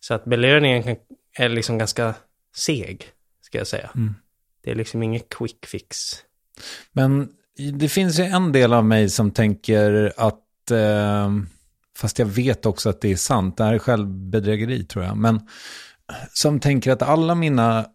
Så 0.00 0.14
att 0.14 0.24
belöningen 0.24 0.82
kan, 0.82 0.96
är 1.38 1.48
liksom 1.48 1.78
ganska 1.78 2.14
seg, 2.56 3.04
ska 3.40 3.58
jag 3.58 3.66
säga. 3.66 3.90
Mm. 3.94 4.14
Det 4.64 4.70
är 4.70 4.74
liksom 4.74 5.02
inget 5.02 5.28
quick 5.28 5.66
fix. 5.66 5.96
Men 6.92 7.28
det 7.72 7.88
finns 7.88 8.18
ju 8.18 8.24
en 8.24 8.52
del 8.52 8.72
av 8.72 8.84
mig 8.84 9.10
som 9.10 9.30
tänker 9.30 10.12
att, 10.16 10.70
eh, 10.70 11.30
fast 11.96 12.18
jag 12.18 12.26
vet 12.26 12.66
också 12.66 12.88
att 12.90 13.00
det 13.00 13.12
är 13.12 13.16
sant, 13.16 13.56
det 13.56 13.64
här 13.64 13.74
är 13.74 13.78
självbedrägeri 13.78 14.84
tror 14.84 15.04
jag, 15.04 15.16
men 15.16 15.40
som 16.32 16.60
tänker 16.60 16.92
att 16.92 17.02
alla 17.02 17.34
mina 17.34 17.86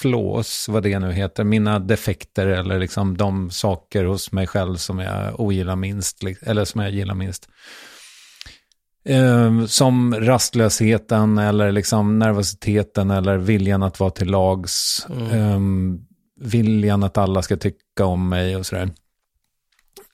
flås, 0.00 0.68
vad 0.68 0.82
det 0.82 0.98
nu 0.98 1.12
heter, 1.12 1.44
mina 1.44 1.78
defekter 1.78 2.46
eller 2.46 2.78
liksom 2.78 3.16
de 3.16 3.50
saker 3.50 4.04
hos 4.04 4.32
mig 4.32 4.46
själv 4.46 4.76
som 4.76 4.98
jag 4.98 5.40
ogillar 5.40 5.76
minst, 5.76 6.22
eller 6.42 6.64
som 6.64 6.80
jag 6.80 6.90
gillar 6.90 7.14
minst. 7.14 7.48
Eh, 9.06 9.66
som 9.66 10.14
rastlösheten 10.14 11.38
eller 11.38 11.72
liksom 11.72 12.18
nervositeten 12.18 13.10
eller 13.10 13.36
viljan 13.36 13.82
att 13.82 14.00
vara 14.00 14.10
till 14.10 14.30
lags. 14.30 15.06
Mm. 15.10 15.30
Eh, 15.32 16.00
viljan 16.40 17.02
att 17.02 17.18
alla 17.18 17.42
ska 17.42 17.56
tycka 17.56 18.04
om 18.04 18.28
mig 18.28 18.56
och 18.56 18.66
sådär. 18.66 18.90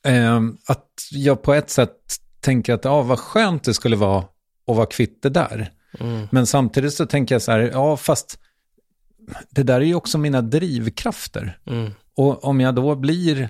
Eh, 0.04 0.40
att 0.66 0.88
jag 1.10 1.42
på 1.42 1.54
ett 1.54 1.70
sätt 1.70 1.96
tänker 2.40 2.74
att 2.74 2.84
ja, 2.84 3.02
vad 3.02 3.18
skönt 3.18 3.64
det 3.64 3.74
skulle 3.74 3.96
vara 3.96 4.18
att 4.66 4.76
vara 4.76 4.86
kvitt 4.86 5.22
det 5.22 5.30
där. 5.30 5.70
Mm. 6.00 6.28
Men 6.30 6.46
samtidigt 6.46 6.94
så 6.94 7.06
tänker 7.06 7.34
jag 7.34 7.42
så 7.42 7.52
här, 7.52 7.70
ja 7.72 7.96
fast 7.96 8.38
det 9.50 9.62
där 9.62 9.80
är 9.80 9.84
ju 9.84 9.94
också 9.94 10.18
mina 10.18 10.42
drivkrafter. 10.42 11.58
Mm. 11.66 11.90
Och 12.16 12.44
om 12.44 12.60
jag 12.60 12.74
då 12.74 12.94
blir, 12.94 13.48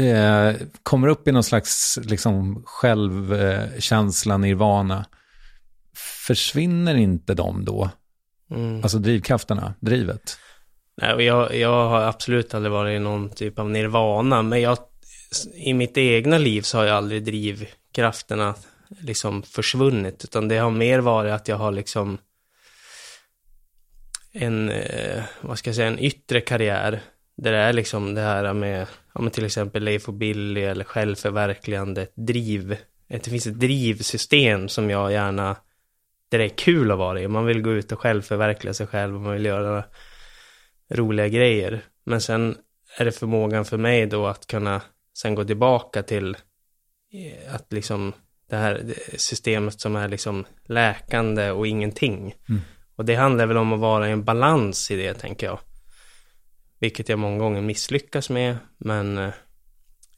eh, 0.00 0.54
kommer 0.82 1.08
upp 1.08 1.28
i 1.28 1.32
någon 1.32 1.44
slags 1.44 1.98
liksom, 2.02 2.62
självkänsla, 2.66 4.36
nirvana, 4.36 5.06
försvinner 6.26 6.94
inte 6.94 7.34
de 7.34 7.64
då? 7.64 7.90
Mm. 8.50 8.82
Alltså 8.82 8.98
drivkrafterna, 8.98 9.74
drivet? 9.80 10.38
Nej, 11.02 11.24
jag, 11.24 11.54
jag 11.54 11.88
har 11.88 12.00
absolut 12.00 12.54
aldrig 12.54 12.72
varit 12.72 12.96
i 12.96 12.98
någon 12.98 13.30
typ 13.30 13.58
av 13.58 13.70
nirvana, 13.70 14.42
men 14.42 14.60
jag, 14.60 14.78
i 15.54 15.74
mitt 15.74 15.98
egna 15.98 16.38
liv 16.38 16.62
så 16.62 16.78
har 16.78 16.84
jag 16.84 16.96
aldrig 16.96 17.24
drivkrafterna 17.24 18.54
liksom 19.00 19.42
försvunnit, 19.42 20.24
utan 20.24 20.48
det 20.48 20.56
har 20.58 20.70
mer 20.70 20.98
varit 20.98 21.32
att 21.32 21.48
jag 21.48 21.56
har 21.56 21.72
liksom 21.72 22.18
en, 24.32 24.70
eh, 24.70 25.22
vad 25.40 25.58
ska 25.58 25.70
jag 25.70 25.74
säga, 25.74 25.88
en 25.88 25.98
yttre 25.98 26.40
karriär, 26.40 27.02
där 27.36 27.52
det 27.52 27.58
är 27.58 27.72
liksom 27.72 28.14
det 28.14 28.20
här 28.20 28.52
med, 28.52 28.86
ja 29.14 29.20
men 29.20 29.30
till 29.30 29.44
exempel 29.44 29.82
Leif 29.82 30.08
och 30.08 30.14
Billy 30.14 30.60
eller 30.60 30.84
självförverkligande, 30.84 32.02
ett 32.02 32.16
driv, 32.16 32.76
det 33.08 33.24
finns 33.24 33.46
ett 33.46 33.60
drivsystem 33.60 34.68
som 34.68 34.90
jag 34.90 35.12
gärna, 35.12 35.56
där 36.28 36.38
det 36.38 36.44
är 36.44 36.48
kul 36.48 36.90
att 36.90 36.98
vara 36.98 37.20
i, 37.20 37.28
man 37.28 37.46
vill 37.46 37.62
gå 37.62 37.70
ut 37.70 37.92
och 37.92 38.00
självförverkliga 38.00 38.74
sig 38.74 38.86
själv 38.86 39.14
och 39.14 39.20
man 39.20 39.32
vill 39.32 39.44
göra 39.44 39.84
roliga 40.90 41.28
grejer. 41.28 41.84
Men 42.04 42.20
sen 42.20 42.56
är 42.98 43.04
det 43.04 43.12
förmågan 43.12 43.64
för 43.64 43.76
mig 43.76 44.06
då 44.06 44.26
att 44.26 44.46
kunna 44.46 44.82
sen 45.18 45.34
gå 45.34 45.44
tillbaka 45.44 46.02
till 46.02 46.36
eh, 47.12 47.54
att 47.54 47.72
liksom 47.72 48.12
det 48.50 48.56
här 48.56 48.94
systemet 49.16 49.80
som 49.80 49.96
är 49.96 50.08
liksom 50.08 50.44
läkande 50.64 51.50
och 51.50 51.66
ingenting. 51.66 52.34
Mm. 52.48 52.60
Och 52.96 53.04
det 53.04 53.14
handlar 53.14 53.46
väl 53.46 53.56
om 53.56 53.72
att 53.72 53.80
vara 53.80 54.08
i 54.08 54.12
en 54.12 54.24
balans 54.24 54.90
i 54.90 54.96
det, 54.96 55.14
tänker 55.14 55.46
jag. 55.46 55.58
Vilket 56.80 57.08
jag 57.08 57.18
många 57.18 57.38
gånger 57.38 57.60
misslyckas 57.60 58.30
med, 58.30 58.58
men 58.78 59.18
eh, 59.18 59.32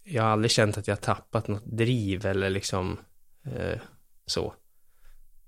jag 0.04 0.22
har 0.22 0.30
aldrig 0.30 0.50
känt 0.50 0.78
att 0.78 0.86
jag 0.86 0.96
har 0.96 1.00
tappat 1.00 1.48
något 1.48 1.66
driv 1.66 2.26
eller 2.26 2.50
liksom 2.50 2.98
eh, 3.44 3.78
så. 4.26 4.54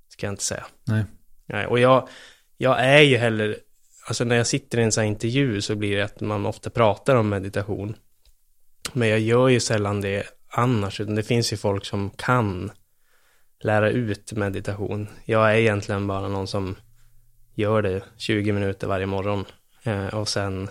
Ska 0.09 0.27
jag 0.27 0.33
inte 0.33 0.45
säga. 0.45 0.67
Nej. 0.85 1.05
Nej, 1.47 1.67
och 1.67 1.79
jag, 1.79 2.09
jag 2.57 2.81
är 2.81 3.01
ju 3.01 3.17
heller, 3.17 3.57
alltså 4.09 4.25
när 4.25 4.37
jag 4.37 4.47
sitter 4.47 4.79
i 4.79 4.83
en 4.83 4.93
sån 4.93 5.03
här 5.03 5.09
intervju 5.09 5.61
så 5.61 5.75
blir 5.75 5.97
det 5.97 6.05
att 6.05 6.21
man 6.21 6.47
ofta 6.47 6.71
pratar 6.71 7.17
om 7.17 7.29
meditation. 7.29 7.97
Men 8.93 9.09
jag 9.09 9.21
gör 9.21 9.49
ju 9.49 9.61
sällan 9.61 10.01
det 10.01 10.27
annars, 10.49 11.01
utan 11.01 11.15
det 11.15 11.23
finns 11.23 11.53
ju 11.53 11.57
folk 11.57 11.85
som 11.85 12.11
kan 12.11 12.71
lära 13.61 13.91
ut 13.91 14.33
meditation. 14.33 15.09
Jag 15.25 15.51
är 15.51 15.57
egentligen 15.57 16.07
bara 16.07 16.29
någon 16.29 16.47
som 16.47 16.77
gör 17.55 17.83
det 17.83 18.03
20 18.17 18.53
minuter 18.53 18.87
varje 18.87 19.07
morgon 19.07 19.45
eh, 19.83 20.07
och 20.07 20.29
sen 20.29 20.69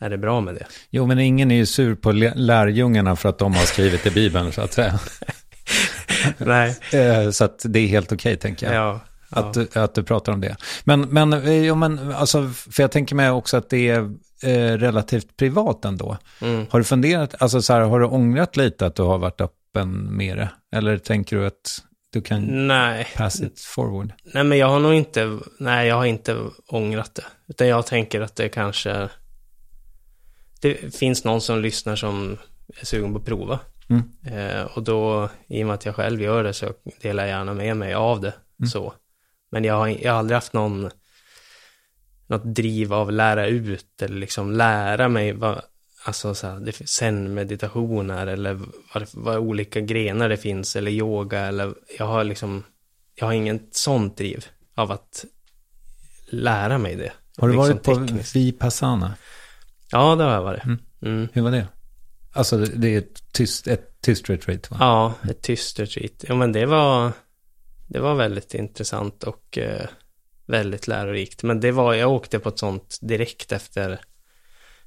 är 0.00 0.10
det 0.10 0.18
bra 0.18 0.40
med 0.40 0.54
det. 0.54 0.66
Jo, 0.90 1.06
men 1.06 1.18
ingen 1.18 1.50
är 1.50 1.56
ju 1.56 1.66
sur 1.66 1.94
på 1.94 2.12
lä- 2.12 2.32
lärjungarna 2.36 3.16
för 3.16 3.28
att 3.28 3.38
de 3.38 3.54
har 3.54 3.62
skrivit 3.64 4.06
i 4.06 4.10
Bibeln, 4.10 4.52
så 4.52 4.60
att 4.60 4.72
säga. 4.72 4.98
Nej, 6.38 6.76
Eh, 6.92 7.30
så 7.30 7.44
att 7.44 7.62
det 7.68 7.78
är 7.78 7.86
helt 7.86 8.12
okej, 8.12 8.36
tänker 8.36 8.66
jag. 8.66 8.74
ja. 8.74 9.00
Att, 9.30 9.54
du, 9.54 9.68
att 9.74 9.94
du 9.94 10.02
pratar 10.02 10.32
om 10.32 10.40
det. 10.40 10.56
Men, 10.84 11.00
men, 11.00 11.32
eh, 11.32 11.64
jo, 11.64 11.74
men 11.74 12.12
alltså, 12.14 12.48
för 12.70 12.82
jag 12.82 12.90
tänker 12.92 13.14
mig 13.14 13.30
också 13.30 13.56
att 13.56 13.70
det 13.70 13.88
är 13.88 13.98
eh, 14.42 14.76
relativt 14.78 15.36
privat 15.36 15.84
ändå. 15.84 16.16
Mm. 16.42 16.66
Har 16.70 16.78
du 16.78 16.84
funderat, 16.84 17.34
alltså 17.42 17.62
så 17.62 17.72
här, 17.72 17.80
har 17.80 18.00
du 18.00 18.06
ångrat 18.06 18.56
lite 18.56 18.86
att 18.86 18.94
du 18.94 19.02
har 19.02 19.18
varit 19.18 19.40
öppen 19.40 20.16
med 20.16 20.36
det? 20.36 20.48
Eller 20.76 20.98
tänker 20.98 21.36
du 21.36 21.46
att 21.46 21.82
du 22.12 22.20
kan 22.22 22.66
Nej. 22.66 23.06
pass 23.16 23.40
it 23.40 23.60
forward? 23.60 24.12
Nej, 24.34 24.44
men 24.44 24.58
jag 24.58 24.68
har 24.68 24.78
nog 24.78 24.94
inte, 24.94 25.38
nej, 25.58 25.88
jag 25.88 25.96
har 25.96 26.04
inte 26.04 26.36
ångrat 26.68 27.14
det. 27.14 27.24
Utan 27.48 27.68
jag 27.68 27.86
tänker 27.86 28.20
att 28.20 28.36
det 28.36 28.48
kanske, 28.48 29.08
det 30.60 30.94
finns 30.94 31.24
någon 31.24 31.40
som 31.40 31.60
lyssnar 31.60 31.96
som 31.96 32.38
är 32.80 32.86
sugen 32.86 33.12
på 33.12 33.18
att 33.18 33.24
prova. 33.24 33.60
Mm. 33.88 34.02
Eh, 34.26 34.62
och 34.62 34.82
då, 34.82 35.28
i 35.46 35.62
och 35.62 35.66
med 35.66 35.74
att 35.74 35.86
jag 35.86 35.94
själv 35.94 36.22
gör 36.22 36.44
det, 36.44 36.52
så 36.52 36.72
delar 37.02 37.22
jag 37.22 37.30
gärna 37.30 37.54
med 37.54 37.76
mig 37.76 37.94
av 37.94 38.20
det. 38.20 38.34
Så. 38.72 38.92
Men 39.50 39.64
jag 39.64 39.74
har, 39.74 39.88
jag 39.88 40.12
har 40.12 40.18
aldrig 40.18 40.34
haft 40.34 40.52
någon, 40.52 40.90
något 42.26 42.44
driv 42.44 42.94
av 42.94 43.12
lära 43.12 43.46
ut 43.46 44.02
eller 44.02 44.16
liksom 44.16 44.52
lära 44.52 45.08
mig 45.08 45.32
vad, 45.32 45.62
alltså 46.04 46.34
så 46.34 46.46
här, 46.46 46.60
det 46.60 46.72
finns 46.72 46.90
zen-meditationer 46.90 48.26
eller 48.26 48.60
vad, 48.94 49.06
vad 49.12 49.36
olika 49.36 49.80
grenar 49.80 50.28
det 50.28 50.36
finns 50.36 50.76
eller 50.76 50.90
yoga 50.90 51.40
eller 51.40 51.74
jag 51.98 52.06
har 52.06 52.24
liksom, 52.24 52.64
jag 53.14 53.26
har 53.26 53.32
ingen 53.32 53.60
sånt 53.70 54.16
driv 54.16 54.46
av 54.74 54.92
att 54.92 55.24
lära 56.30 56.78
mig 56.78 56.96
det. 56.96 57.12
Har 57.36 57.48
du 57.48 57.54
Liksom 57.54 57.68
varit 57.68 57.82
på 57.82 57.94
tekniskt. 57.94 58.36
Vipassana? 58.36 59.14
Ja, 59.90 60.16
det 60.16 60.24
har 60.24 60.32
jag 60.32 60.42
varit. 60.42 60.64
Mm. 60.64 60.78
Mm. 61.02 61.28
Hur 61.32 61.42
var 61.42 61.50
det? 61.50 61.66
Alltså 62.32 62.56
det 62.56 62.94
är 62.94 62.98
ett 62.98 63.32
tyst, 63.32 63.66
ett 63.66 64.00
tyst 64.00 64.30
retreat 64.30 64.70
va? 64.70 64.76
Ja, 64.80 65.14
ett 65.30 65.42
tyst 65.42 65.80
retreat. 65.80 66.24
Ja, 66.28 66.34
men 66.34 66.52
det 66.52 66.66
var, 66.66 67.12
det 67.86 68.00
var 68.00 68.14
väldigt 68.14 68.54
intressant 68.54 69.24
och 69.24 69.58
eh, 69.58 69.86
väldigt 70.46 70.86
lärorikt. 70.86 71.42
Men 71.42 71.60
det 71.60 71.72
var, 71.72 71.94
jag 71.94 72.10
åkte 72.10 72.38
på 72.38 72.48
ett 72.48 72.58
sånt 72.58 72.98
direkt 73.00 73.52
efter 73.52 74.00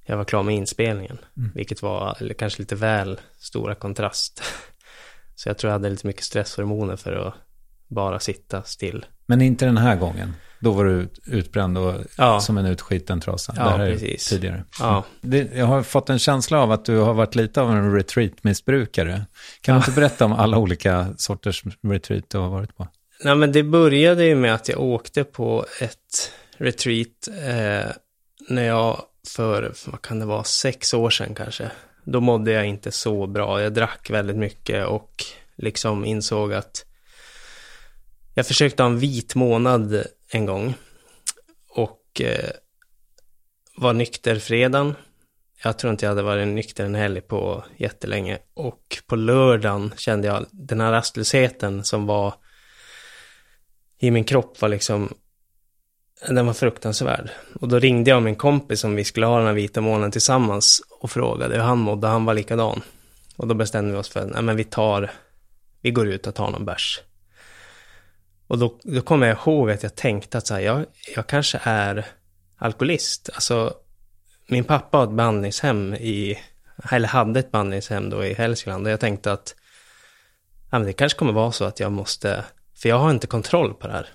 jag 0.05 0.17
var 0.17 0.25
klar 0.25 0.43
med 0.43 0.55
inspelningen. 0.55 1.17
Mm. 1.37 1.51
Vilket 1.55 1.81
var 1.81 2.17
eller 2.19 2.33
kanske 2.33 2.61
lite 2.61 2.75
väl 2.75 3.19
stora 3.37 3.75
kontrast. 3.75 4.43
Så 5.35 5.49
jag 5.49 5.57
tror 5.57 5.69
jag 5.69 5.73
hade 5.73 5.89
lite 5.89 6.07
mycket 6.07 6.23
stresshormoner 6.23 6.95
för 6.95 7.15
att 7.15 7.33
bara 7.91 8.19
sitta 8.19 8.63
still. 8.63 9.05
Men 9.25 9.41
inte 9.41 9.65
den 9.65 9.77
här 9.77 9.95
gången. 9.95 10.33
Då 10.59 10.71
var 10.71 10.85
du 10.85 11.09
utbränd 11.25 11.77
och 11.77 11.93
Ja. 12.17 12.39
som 12.39 12.57
en 12.57 12.65
utskiten 12.65 13.19
trasa. 13.21 13.53
Ja, 13.57 13.63
det 13.63 13.69
här 13.69 13.79
är 13.79 13.91
precis. 13.93 14.29
tidigare. 14.29 14.63
Ja, 14.79 15.03
Det, 15.21 15.49
jag 15.55 15.65
har 15.65 15.83
fått 15.83 16.09
en 16.09 16.19
känsla 16.19 16.59
av 16.59 16.71
att 16.71 16.85
du 16.85 16.97
har 16.97 17.13
varit 17.13 17.35
lite 17.35 17.61
av 17.61 17.71
en 17.71 17.95
retreat-missbrukare. 17.95 19.25
Kan 19.61 19.75
du 19.75 19.77
inte 19.77 19.91
berätta 19.91 20.25
om 20.25 20.33
alla 20.33 20.57
olika 20.57 21.13
sorters 21.17 21.63
retreat 21.83 22.23
du 22.27 22.37
har 22.37 22.49
varit 22.49 22.77
på? 22.77 22.87
Nej, 23.23 23.35
men 23.35 23.51
det 23.51 23.63
började 23.63 24.25
ju 24.25 24.35
med 24.35 24.53
att 24.53 24.69
jag 24.69 24.79
åkte 24.79 25.23
på 25.23 25.65
ett 25.81 26.31
retreat 26.57 27.27
eh, 27.27 27.91
när 28.49 28.63
jag 28.63 29.01
för, 29.35 29.73
vad 29.87 30.01
kan 30.01 30.19
det 30.19 30.25
vara, 30.25 30.43
sex 30.43 30.93
år 30.93 31.09
sedan 31.09 31.35
kanske. 31.35 31.71
Då 32.03 32.19
mådde 32.19 32.51
jag 32.51 32.65
inte 32.65 32.91
så 32.91 33.27
bra. 33.27 33.61
Jag 33.61 33.73
drack 33.73 34.09
väldigt 34.09 34.37
mycket 34.37 34.85
och 34.87 35.11
liksom 35.57 36.05
insåg 36.05 36.53
att 36.53 36.85
jag 38.33 38.47
försökte 38.47 38.83
ha 38.83 38.89
en 38.89 38.99
vit 38.99 39.35
månad 39.35 40.03
en 40.29 40.45
gång 40.45 40.73
och 41.69 42.21
eh, 42.21 42.49
var 43.75 43.93
nykter 43.93 44.39
fredagen. 44.39 44.95
Jag 45.63 45.77
tror 45.77 45.91
inte 45.91 46.05
jag 46.05 46.11
hade 46.11 46.21
varit 46.21 46.47
nykter 46.47 46.85
en 46.85 46.95
helg 46.95 47.21
på 47.21 47.63
jättelänge. 47.77 48.39
Och 48.53 48.97
på 49.07 49.15
lördagen 49.15 49.93
kände 49.97 50.27
jag 50.27 50.45
den 50.51 50.81
här 50.81 50.91
rastlösheten 50.91 51.83
som 51.83 52.05
var 52.05 52.33
i 53.99 54.11
min 54.11 54.23
kropp 54.23 54.61
var 54.61 54.69
liksom, 54.69 55.13
den 56.29 56.45
var 56.45 56.53
fruktansvärd. 56.53 57.29
Och 57.61 57.67
då 57.67 57.79
ringde 57.79 58.09
jag 58.09 58.23
min 58.23 58.35
kompis 58.35 58.79
som 58.79 58.95
vi 58.95 59.03
skulle 59.03 59.25
ha 59.25 59.37
den 59.37 59.47
här 59.47 59.53
vita 59.53 59.81
månaden 59.81 60.11
tillsammans 60.11 60.81
och 60.99 61.11
frågade 61.11 61.55
hur 61.55 61.61
han 61.61 61.77
mådde, 61.77 62.07
han 62.07 62.25
var 62.25 62.33
likadan. 62.33 62.81
Och 63.35 63.47
då 63.47 63.53
bestämde 63.53 63.91
vi 63.91 63.97
oss 63.97 64.09
för, 64.09 64.25
nej 64.25 64.41
men 64.41 64.55
vi 64.55 64.63
tar, 64.63 65.11
vi 65.81 65.91
går 65.91 66.07
ut 66.07 66.27
och 66.27 66.35
tar 66.35 66.51
någon 66.51 66.65
bärs. 66.65 67.01
Och 68.51 68.57
då, 68.57 68.79
då 68.83 69.01
kommer 69.01 69.27
jag 69.27 69.37
ihåg 69.37 69.71
att 69.71 69.83
jag 69.83 69.95
tänkte 69.95 70.37
att 70.37 70.47
så 70.47 70.53
här, 70.53 70.61
jag, 70.61 70.85
jag 71.15 71.27
kanske 71.27 71.59
är 71.63 72.05
alkoholist. 72.57 73.29
Alltså, 73.33 73.73
min 74.47 74.63
pappa 74.63 74.97
har 74.97 75.03
ett 75.03 75.11
behandlingshem 75.11 75.93
i, 75.93 76.39
eller 76.91 77.07
hade 77.07 77.39
ett 77.39 77.51
behandlingshem 77.51 78.09
då 78.09 78.25
i 78.25 78.33
Hälsingland. 78.33 78.85
Och 78.85 78.91
jag 78.91 78.99
tänkte 78.99 79.31
att 79.31 79.55
ja, 80.71 80.79
men 80.79 80.83
det 80.87 80.93
kanske 80.93 81.19
kommer 81.19 81.33
vara 81.33 81.51
så 81.51 81.65
att 81.65 81.79
jag 81.79 81.91
måste, 81.91 82.45
för 82.81 82.89
jag 82.89 82.99
har 82.99 83.11
inte 83.11 83.27
kontroll 83.27 83.73
på 83.73 83.87
det 83.87 83.93
här. 83.93 84.09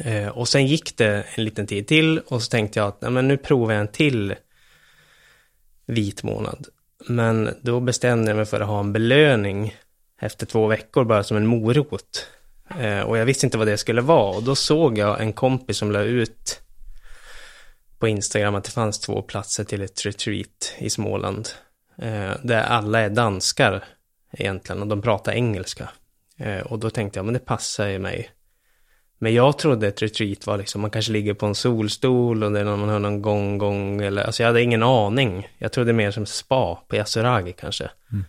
Eh, 0.00 0.28
och 0.28 0.48
sen 0.48 0.66
gick 0.66 0.96
det 0.96 1.24
en 1.34 1.44
liten 1.44 1.66
tid 1.66 1.86
till 1.86 2.18
och 2.18 2.42
så 2.42 2.50
tänkte 2.50 2.78
jag 2.78 2.88
att 2.88 2.98
ja, 3.00 3.10
men 3.10 3.28
nu 3.28 3.36
provar 3.36 3.72
jag 3.72 3.80
en 3.80 3.88
till 3.88 4.34
vit 5.86 6.22
månad. 6.22 6.66
Men 7.08 7.54
då 7.62 7.80
bestämde 7.80 8.30
jag 8.30 8.36
mig 8.36 8.46
för 8.46 8.60
att 8.60 8.68
ha 8.68 8.80
en 8.80 8.92
belöning 8.92 9.74
efter 10.20 10.46
två 10.46 10.66
veckor 10.66 11.04
bara 11.04 11.22
som 11.22 11.36
en 11.36 11.46
morot. 11.46 12.26
Eh, 12.78 13.00
och 13.00 13.18
jag 13.18 13.26
visste 13.26 13.46
inte 13.46 13.58
vad 13.58 13.66
det 13.66 13.78
skulle 13.78 14.00
vara 14.00 14.36
och 14.36 14.42
då 14.42 14.54
såg 14.54 14.98
jag 14.98 15.20
en 15.20 15.32
kompis 15.32 15.76
som 15.76 15.92
la 15.92 16.02
ut 16.02 16.62
på 17.98 18.08
Instagram 18.08 18.54
att 18.54 18.64
det 18.64 18.70
fanns 18.70 18.98
två 18.98 19.22
platser 19.22 19.64
till 19.64 19.82
ett 19.82 20.06
retreat 20.06 20.74
i 20.78 20.90
Småland. 20.90 21.48
Eh, 21.98 22.32
där 22.42 22.62
alla 22.62 23.00
är 23.00 23.10
danskar 23.10 23.84
egentligen 24.32 24.82
och 24.82 24.88
de 24.88 25.02
pratar 25.02 25.32
engelska. 25.32 25.88
Eh, 26.36 26.60
och 26.60 26.78
då 26.78 26.90
tänkte 26.90 27.18
jag, 27.18 27.24
men 27.24 27.34
det 27.34 27.40
passar 27.40 27.88
ju 27.88 27.98
mig. 27.98 28.30
Men 29.18 29.34
jag 29.34 29.58
trodde 29.58 29.88
ett 29.88 30.02
retreat 30.02 30.46
var 30.46 30.58
liksom, 30.58 30.80
man 30.80 30.90
kanske 30.90 31.12
ligger 31.12 31.34
på 31.34 31.46
en 31.46 31.54
solstol 31.54 32.44
och 32.44 32.52
det 32.52 32.60
är 32.60 32.64
någon 32.64 32.80
man 32.80 32.88
hör 32.88 32.98
någon 32.98 33.22
gång, 33.22 33.58
gång 33.58 34.02
eller, 34.02 34.22
alltså 34.22 34.42
jag 34.42 34.48
hade 34.48 34.62
ingen 34.62 34.82
aning. 34.82 35.48
Jag 35.58 35.72
trodde 35.72 35.92
mer 35.92 36.10
som 36.10 36.26
spa 36.26 36.82
på 36.88 36.96
Yasuragi 36.96 37.52
kanske. 37.52 37.90
Mm. 38.12 38.24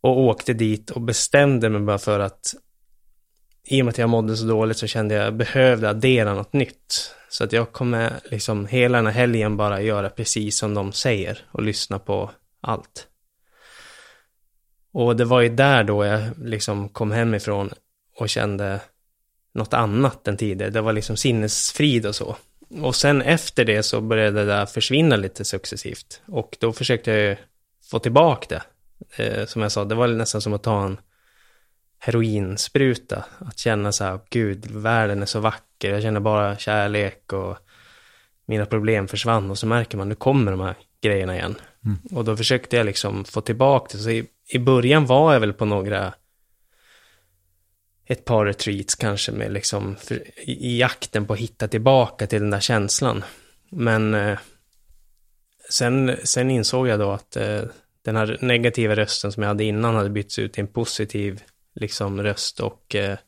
Och 0.00 0.18
åkte 0.18 0.52
dit 0.52 0.90
och 0.90 1.00
bestämde 1.00 1.68
mig 1.68 1.80
bara 1.80 1.98
för 1.98 2.20
att 2.20 2.54
i 3.72 3.80
och 3.80 3.84
med 3.84 3.92
att 3.92 3.98
jag 3.98 4.08
mådde 4.08 4.36
så 4.36 4.44
dåligt 4.44 4.78
så 4.78 4.86
kände 4.86 5.14
jag 5.14 5.22
att 5.22 5.26
jag 5.26 5.36
behövde 5.36 5.90
addera 5.90 6.34
något 6.34 6.52
nytt. 6.52 7.14
Så 7.28 7.44
att 7.44 7.52
jag 7.52 7.72
kommer 7.72 8.12
liksom 8.24 8.66
hela 8.66 8.98
den 8.98 9.06
här 9.06 9.12
helgen 9.12 9.56
bara 9.56 9.80
göra 9.80 10.10
precis 10.10 10.58
som 10.58 10.74
de 10.74 10.92
säger 10.92 11.38
och 11.50 11.62
lyssna 11.62 11.98
på 11.98 12.30
allt. 12.60 13.06
Och 14.92 15.16
det 15.16 15.24
var 15.24 15.40
ju 15.40 15.48
där 15.48 15.84
då 15.84 16.04
jag 16.04 16.22
liksom 16.44 16.88
kom 16.88 17.10
hemifrån 17.10 17.70
och 18.18 18.28
kände 18.28 18.80
något 19.54 19.74
annat 19.74 20.28
än 20.28 20.36
tidigare. 20.36 20.70
Det 20.70 20.80
var 20.80 20.92
liksom 20.92 21.16
sinnesfrid 21.16 22.06
och 22.06 22.14
så. 22.14 22.36
Och 22.82 22.96
sen 22.96 23.22
efter 23.22 23.64
det 23.64 23.82
så 23.82 24.00
började 24.00 24.40
det 24.40 24.46
där 24.46 24.66
försvinna 24.66 25.16
lite 25.16 25.44
successivt. 25.44 26.22
Och 26.26 26.56
då 26.60 26.72
försökte 26.72 27.10
jag 27.10 27.20
ju 27.20 27.36
få 27.90 27.98
tillbaka 27.98 28.46
det. 28.48 28.62
Eh, 29.24 29.46
som 29.46 29.62
jag 29.62 29.72
sa, 29.72 29.84
det 29.84 29.94
var 29.94 30.08
nästan 30.08 30.40
som 30.40 30.52
att 30.52 30.62
ta 30.62 30.84
en 30.84 30.98
heroinspruta. 32.04 33.24
Att 33.38 33.58
känna 33.58 33.92
så 33.92 34.04
här, 34.04 34.20
gud, 34.30 34.66
världen 34.70 35.22
är 35.22 35.26
så 35.26 35.40
vacker, 35.40 35.92
jag 35.92 36.02
känner 36.02 36.20
bara 36.20 36.58
kärlek 36.58 37.32
och 37.32 37.56
mina 38.46 38.66
problem 38.66 39.08
försvann. 39.08 39.50
Och 39.50 39.58
så 39.58 39.66
märker 39.66 39.98
man, 39.98 40.08
nu 40.08 40.14
kommer 40.14 40.50
de 40.50 40.60
här 40.60 40.74
grejerna 41.00 41.36
igen. 41.36 41.54
Mm. 41.84 41.98
Och 42.10 42.24
då 42.24 42.36
försökte 42.36 42.76
jag 42.76 42.86
liksom 42.86 43.24
få 43.24 43.40
tillbaka 43.40 43.88
det. 43.92 44.02
Så 44.02 44.10
i, 44.10 44.26
i 44.48 44.58
början 44.58 45.06
var 45.06 45.32
jag 45.32 45.40
väl 45.40 45.52
på 45.52 45.64
några, 45.64 46.14
ett 48.06 48.24
par 48.24 48.46
retreats 48.46 48.94
kanske 48.94 49.32
med 49.32 49.52
liksom, 49.52 49.96
för, 49.96 50.14
i, 50.36 50.52
i 50.52 50.78
jakten 50.78 51.26
på 51.26 51.32
att 51.32 51.38
hitta 51.38 51.68
tillbaka 51.68 52.26
till 52.26 52.40
den 52.40 52.50
där 52.50 52.60
känslan. 52.60 53.24
Men 53.70 54.14
eh, 54.14 54.38
sen, 55.70 56.16
sen 56.24 56.50
insåg 56.50 56.88
jag 56.88 57.00
då 57.00 57.10
att 57.10 57.36
eh, 57.36 57.62
den 58.04 58.16
här 58.16 58.38
negativa 58.40 58.96
rösten 58.96 59.32
som 59.32 59.42
jag 59.42 59.48
hade 59.48 59.64
innan 59.64 59.94
hade 59.94 60.10
bytts 60.10 60.38
ut 60.38 60.52
till 60.52 60.60
en 60.60 60.68
positiv 60.68 61.42
liksom 61.74 62.22
röst 62.22 62.60
och 62.60 62.94
eh, 62.94 63.18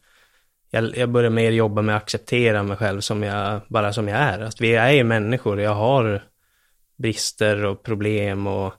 jag, 0.70 0.96
jag 0.96 1.08
börjar 1.08 1.30
mer 1.30 1.50
jobba 1.50 1.82
med 1.82 1.96
att 1.96 2.02
acceptera 2.02 2.62
mig 2.62 2.76
själv 2.76 3.00
som 3.00 3.22
jag, 3.22 3.60
bara 3.68 3.92
som 3.92 4.08
jag 4.08 4.18
är. 4.18 4.40
Att 4.40 4.60
vi 4.60 4.74
är 4.74 4.90
ju 4.90 5.04
människor, 5.04 5.60
jag 5.60 5.74
har 5.74 6.24
brister 6.96 7.64
och 7.64 7.82
problem 7.82 8.46
och, 8.46 8.74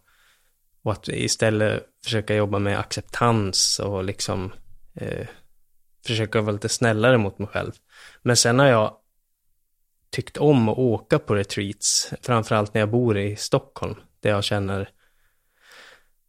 och 0.83 0.91
att 0.91 1.07
istället 1.07 1.83
försöka 2.03 2.35
jobba 2.35 2.59
med 2.59 2.79
acceptans 2.79 3.79
och 3.79 4.03
liksom 4.03 4.53
eh, 4.95 5.27
försöka 6.05 6.41
vara 6.41 6.51
lite 6.51 6.69
snällare 6.69 7.17
mot 7.17 7.39
mig 7.39 7.47
själv. 7.47 7.71
Men 8.21 8.35
sen 8.37 8.59
har 8.59 8.67
jag 8.67 8.97
tyckt 10.09 10.37
om 10.37 10.69
att 10.69 10.77
åka 10.77 11.19
på 11.19 11.35
retreats, 11.35 12.13
framförallt 12.21 12.73
när 12.73 12.81
jag 12.81 12.89
bor 12.89 13.17
i 13.17 13.35
Stockholm, 13.35 13.95
där 14.19 14.29
jag 14.29 14.43
känner 14.43 14.89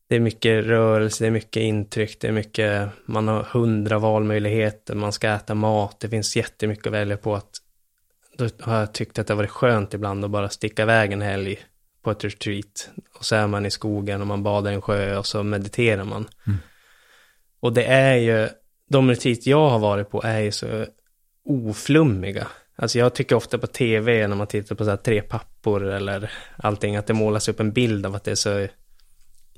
det 0.08 0.16
är 0.16 0.20
mycket 0.20 0.64
rörelse, 0.64 1.24
det 1.24 1.28
är 1.28 1.30
mycket 1.30 1.60
intryck, 1.60 2.20
det 2.20 2.28
är 2.28 2.32
mycket, 2.32 2.88
man 3.06 3.28
har 3.28 3.42
hundra 3.42 3.98
valmöjligheter, 3.98 4.94
man 4.94 5.12
ska 5.12 5.28
äta 5.28 5.54
mat, 5.54 6.00
det 6.00 6.08
finns 6.08 6.36
jättemycket 6.36 6.86
att 6.86 6.92
välja 6.92 7.16
på. 7.16 7.34
Att, 7.34 7.50
då 8.36 8.48
har 8.60 8.78
jag 8.78 8.94
tyckt 8.94 9.18
att 9.18 9.26
det 9.26 9.32
har 9.32 9.36
varit 9.36 9.50
skönt 9.50 9.94
ibland 9.94 10.24
att 10.24 10.30
bara 10.30 10.48
sticka 10.48 10.82
iväg 10.82 11.12
en 11.12 11.22
helg 11.22 11.58
på 12.02 12.10
ett 12.10 12.24
retreat. 12.24 12.90
Och 13.18 13.24
så 13.24 13.36
är 13.36 13.46
man 13.46 13.66
i 13.66 13.70
skogen 13.70 14.20
och 14.20 14.26
man 14.26 14.42
badar 14.42 14.70
i 14.70 14.74
en 14.74 14.82
sjö 14.82 15.16
och 15.16 15.26
så 15.26 15.42
mediterar 15.42 16.04
man. 16.04 16.28
Mm. 16.46 16.58
Och 17.60 17.72
det 17.72 17.84
är 17.84 18.14
ju, 18.14 18.48
de 18.88 19.10
retreat 19.10 19.46
jag 19.46 19.68
har 19.70 19.78
varit 19.78 20.10
på 20.10 20.22
är 20.22 20.40
ju 20.40 20.52
så 20.52 20.86
oflummiga. 21.44 22.46
Alltså 22.76 22.98
jag 22.98 23.14
tycker 23.14 23.36
ofta 23.36 23.58
på 23.58 23.66
tv 23.66 24.26
när 24.26 24.36
man 24.36 24.46
tittar 24.46 24.76
på 24.76 24.84
så 24.84 24.90
här 24.90 24.96
tre 24.96 25.22
pappor 25.22 25.84
eller 25.84 26.32
allting, 26.56 26.96
att 26.96 27.06
det 27.06 27.14
målas 27.14 27.48
upp 27.48 27.60
en 27.60 27.72
bild 27.72 28.06
av 28.06 28.14
att 28.14 28.24
det 28.24 28.30
är 28.30 28.34
så 28.34 28.66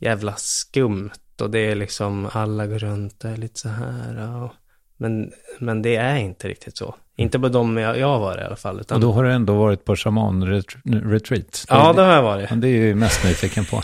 jävla 0.01 0.35
skumt 0.37 1.11
och 1.41 1.51
det 1.51 1.59
är 1.59 1.75
liksom 1.75 2.29
alla 2.33 2.67
går 2.67 2.79
runt 2.79 3.25
och 3.25 3.31
är 3.31 3.37
lite 3.37 3.61
så 3.61 3.69
här. 3.69 4.43
Och, 4.43 4.53
men, 4.97 5.33
men 5.59 5.83
det 5.83 5.97
är 5.97 6.17
inte 6.17 6.49
riktigt 6.49 6.77
så. 6.77 6.95
Inte 7.17 7.39
på 7.39 7.49
de 7.49 7.77
jag, 7.77 7.99
jag 7.99 8.19
varit 8.19 8.41
i 8.41 8.45
alla 8.45 8.57
fall. 8.57 8.81
Utan... 8.81 8.95
Och 8.95 9.01
då 9.01 9.13
har 9.13 9.25
du 9.25 9.33
ändå 9.33 9.55
varit 9.55 9.85
på 9.85 9.97
shaman-retreat? 9.97 11.65
Ja, 11.69 11.93
det 11.93 12.03
har 12.03 12.15
jag 12.15 12.23
varit. 12.23 12.49
Det 12.55 12.69
är 12.69 12.73
ju 12.73 12.95
mest 12.95 13.25
nyfiken 13.25 13.65
på. 13.65 13.83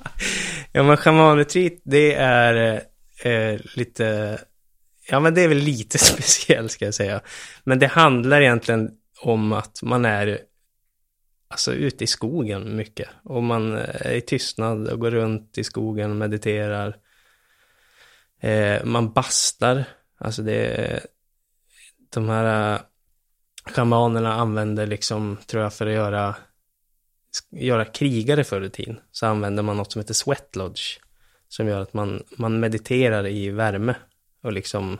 ja, 0.72 0.82
men 0.82 0.96
shaman-retreat, 0.96 1.80
det 1.84 2.14
är 2.14 2.82
eh, 3.24 3.60
lite... 3.74 4.38
Ja, 5.10 5.20
men 5.20 5.34
det 5.34 5.40
är 5.40 5.48
väl 5.48 5.58
lite 5.58 5.98
speciellt 6.04 6.72
ska 6.72 6.84
jag 6.84 6.94
säga. 6.94 7.20
Men 7.64 7.78
det 7.78 7.86
handlar 7.86 8.40
egentligen 8.40 8.90
om 9.22 9.52
att 9.52 9.82
man 9.82 10.04
är 10.04 10.38
alltså 11.48 11.74
ute 11.74 12.04
i 12.04 12.06
skogen 12.06 12.76
mycket. 12.76 13.08
Och 13.22 13.42
man 13.42 13.76
eh, 13.76 14.06
är 14.06 14.14
i 14.14 14.20
tystnad 14.20 14.88
och 14.88 15.00
går 15.00 15.10
runt 15.10 15.58
i 15.58 15.64
skogen 15.64 16.10
och 16.10 16.16
mediterar. 16.16 16.96
Eh, 18.40 18.84
man 18.84 19.12
bastar. 19.12 19.84
Alltså 20.18 20.42
det 20.42 20.66
är, 20.66 21.00
de 22.14 22.28
här 22.28 22.74
eh, 22.74 22.80
shamanerna 23.64 24.34
schamanerna 24.34 24.34
använder 24.34 24.86
liksom, 24.86 25.36
tror 25.46 25.62
jag, 25.62 25.74
för 25.74 25.86
att 25.86 25.92
göra, 25.92 26.34
göra 27.50 27.84
krigare 27.84 28.44
förr 28.44 28.62
i 28.62 28.70
tiden. 28.70 29.00
Så 29.12 29.26
använder 29.26 29.62
man 29.62 29.76
något 29.76 29.92
som 29.92 30.00
heter 30.00 30.14
sweat 30.14 30.56
lodge. 30.56 31.00
Som 31.48 31.68
gör 31.68 31.80
att 31.80 31.94
man, 31.94 32.22
man 32.38 32.60
mediterar 32.60 33.26
i 33.26 33.50
värme. 33.50 33.94
Och 34.42 34.52
liksom, 34.52 34.98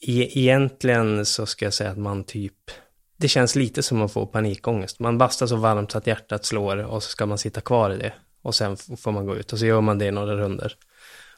e 0.00 0.38
egentligen 0.38 1.26
så 1.26 1.46
ska 1.46 1.64
jag 1.64 1.74
säga 1.74 1.90
att 1.90 1.98
man 1.98 2.24
typ 2.24 2.70
det 3.24 3.28
känns 3.28 3.56
lite 3.56 3.82
som 3.82 4.02
att 4.02 4.12
få 4.12 4.26
panikångest. 4.26 5.00
Man 5.00 5.18
bastar 5.18 5.46
så 5.46 5.56
varmt 5.56 5.92
så 5.92 5.98
att 5.98 6.06
hjärtat 6.06 6.44
slår 6.44 6.76
och 6.76 7.02
så 7.02 7.08
ska 7.08 7.26
man 7.26 7.38
sitta 7.38 7.60
kvar 7.60 7.90
i 7.90 7.96
det. 7.96 8.12
Och 8.42 8.54
sen 8.54 8.76
får 8.76 9.12
man 9.12 9.26
gå 9.26 9.36
ut 9.36 9.52
och 9.52 9.58
så 9.58 9.66
gör 9.66 9.80
man 9.80 9.98
det 9.98 10.10
några 10.10 10.36
runder. 10.36 10.72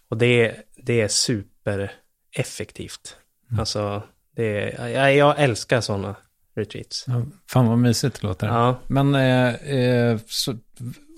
Och 0.09 0.17
det, 0.17 0.57
det 0.77 1.01
är 1.01 1.09
supereffektivt. 1.09 3.17
Mm. 3.51 3.61
Alltså, 3.61 4.03
det 4.37 4.73
är, 4.73 4.89
jag, 4.89 5.15
jag 5.15 5.35
älskar 5.39 5.81
sådana 5.81 6.15
retreats. 6.57 7.05
Ja, 7.07 7.23
fan 7.51 7.67
vad 7.67 7.79
mysigt 7.79 8.21
det 8.21 8.27
låter. 8.27 8.47
Ja. 8.47 8.79
Men, 8.87 9.15
eh, 9.15 9.55
eh, 9.55 10.19
så, 10.27 10.55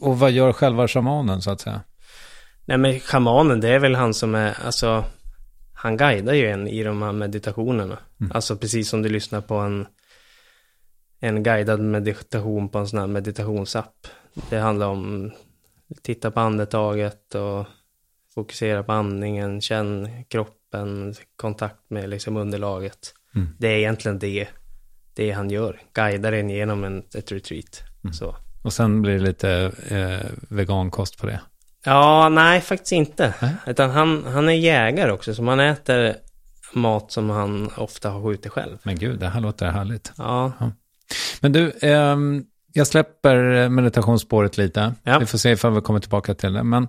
och 0.01 0.19
vad 0.19 0.31
gör 0.31 0.53
själva 0.53 0.89
shamanen 0.89 1.43
så 1.43 1.51
att 1.51 1.61
säga? 1.61 1.81
Nej 2.65 2.79
men 2.79 3.01
shamanen 3.01 3.61
det 3.61 3.69
är 3.69 3.79
väl 3.79 3.95
han 3.95 4.15
som 4.15 4.35
är, 4.35 4.57
alltså, 4.65 5.05
han 5.75 5.97
guidar 5.97 6.35
ju 6.35 6.47
en 6.47 6.69
i 6.69 6.83
de 6.83 7.03
här 7.03 7.13
meditationerna. 7.13 7.99
Mm. 8.21 8.33
Alltså 8.35 8.57
precis 8.57 8.89
som 8.89 9.03
du 9.03 9.09
lyssnar 9.09 9.41
på 9.41 9.55
en 9.55 9.87
en 11.21 11.43
guidad 11.43 11.81
meditation 11.81 12.69
på 12.69 12.79
en 12.79 12.89
sån 12.89 12.99
här 12.99 13.07
meditationsapp. 13.07 14.07
Det 14.51 14.59
handlar 14.59 14.87
om 14.87 15.33
titta 16.03 16.31
på 16.31 16.41
andetaget 16.41 17.35
och 17.35 17.67
fokusera 18.35 18.83
på 18.83 18.93
andningen, 18.93 19.61
känn 19.61 20.25
kroppen, 20.29 21.15
kontakt 21.37 21.91
med 21.91 22.09
liksom 22.09 22.37
underlaget. 22.37 23.15
Mm. 23.35 23.49
Det 23.59 23.69
är 23.69 23.79
egentligen 23.79 24.19
det, 24.19 24.49
det 25.15 25.31
han 25.31 25.51
gör, 25.51 25.81
guidar 25.93 26.33
en 26.33 26.51
genom 26.51 26.85
en, 26.85 27.03
ett 27.15 27.33
retreat. 27.33 27.83
Mm. 28.05 28.13
Så. 28.13 28.37
Och 28.63 28.73
sen 28.73 29.03
blir 29.03 29.13
det 29.13 29.21
lite 29.21 29.73
eh, 29.89 30.31
vegankost 30.49 31.19
på 31.19 31.27
det? 31.27 31.41
Ja, 31.85 32.29
nej 32.29 32.61
faktiskt 32.61 32.93
inte. 32.93 33.35
Äh? 33.43 33.51
Utan 33.67 33.91
han, 33.91 34.25
han 34.25 34.49
är 34.49 34.53
jägare 34.53 35.13
också, 35.13 35.35
så 35.35 35.43
man 35.43 35.61
äter 35.61 36.15
mat 36.73 37.13
som 37.13 37.31
han 37.31 37.71
ofta 37.77 38.11
har 38.11 38.23
skjutit 38.23 38.53
själv. 38.53 38.79
Men 38.83 38.99
gud, 38.99 39.21
det 39.21 39.29
här 39.29 39.41
låter 39.41 39.71
härligt. 39.71 40.13
Ja. 40.17 40.53
ja. 40.61 40.71
Men 41.41 41.53
du, 41.53 41.71
eh, 41.71 42.17
jag 42.73 42.87
släpper 42.87 43.69
meditationsspåret 43.69 44.59
lite. 44.59 44.95
Ja. 45.03 45.19
Vi 45.19 45.27
får 45.27 45.39
se 45.39 45.51
ifall 45.51 45.75
vi 45.75 45.81
kommer 45.81 46.01
tillbaka 46.01 46.35
till 46.35 46.53
det. 46.53 46.63
Men 46.63 46.89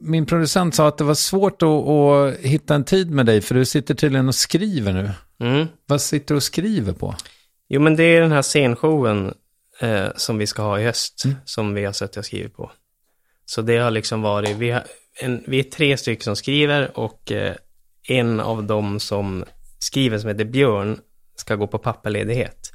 min 0.00 0.26
producent 0.26 0.74
sa 0.74 0.88
att 0.88 0.98
det 0.98 1.04
var 1.04 1.14
svårt 1.14 1.62
att, 1.62 1.68
att 1.68 2.36
hitta 2.40 2.74
en 2.74 2.84
tid 2.84 3.10
med 3.10 3.26
dig, 3.26 3.40
för 3.40 3.54
du 3.54 3.64
sitter 3.64 3.94
tydligen 3.94 4.28
och 4.28 4.34
skriver 4.34 4.92
nu. 4.92 5.10
Mm. 5.40 5.66
Vad 5.86 6.00
sitter 6.00 6.34
du 6.34 6.36
och 6.36 6.42
skriver 6.42 6.92
på? 6.92 7.14
Jo, 7.68 7.80
men 7.80 7.96
det 7.96 8.04
är 8.04 8.20
den 8.20 8.32
här 8.32 8.42
scenshowen 8.42 9.34
eh, 9.80 10.06
som 10.16 10.38
vi 10.38 10.46
ska 10.46 10.62
ha 10.62 10.80
i 10.80 10.84
höst, 10.84 11.24
mm. 11.24 11.36
som 11.44 11.74
vi 11.74 11.84
har 11.84 11.92
sett 11.92 12.16
jag 12.16 12.24
skriver 12.24 12.48
på. 12.48 12.70
Så 13.44 13.62
det 13.62 13.78
har 13.78 13.90
liksom 13.90 14.22
varit, 14.22 14.56
vi 14.56 14.70
har, 14.70 14.84
en, 15.20 15.44
vi 15.46 15.58
är 15.58 15.62
tre 15.62 15.96
stycken 15.96 16.24
som 16.24 16.36
skriver 16.36 16.98
och 16.98 17.32
eh, 17.32 17.54
en 18.08 18.40
av 18.40 18.64
dem 18.64 19.00
som 19.00 19.44
skriver 19.78 20.18
som 20.18 20.28
heter 20.28 20.44
Björn 20.44 21.00
ska 21.36 21.54
gå 21.54 21.66
på 21.66 21.78
pappaledighet. 21.78 22.72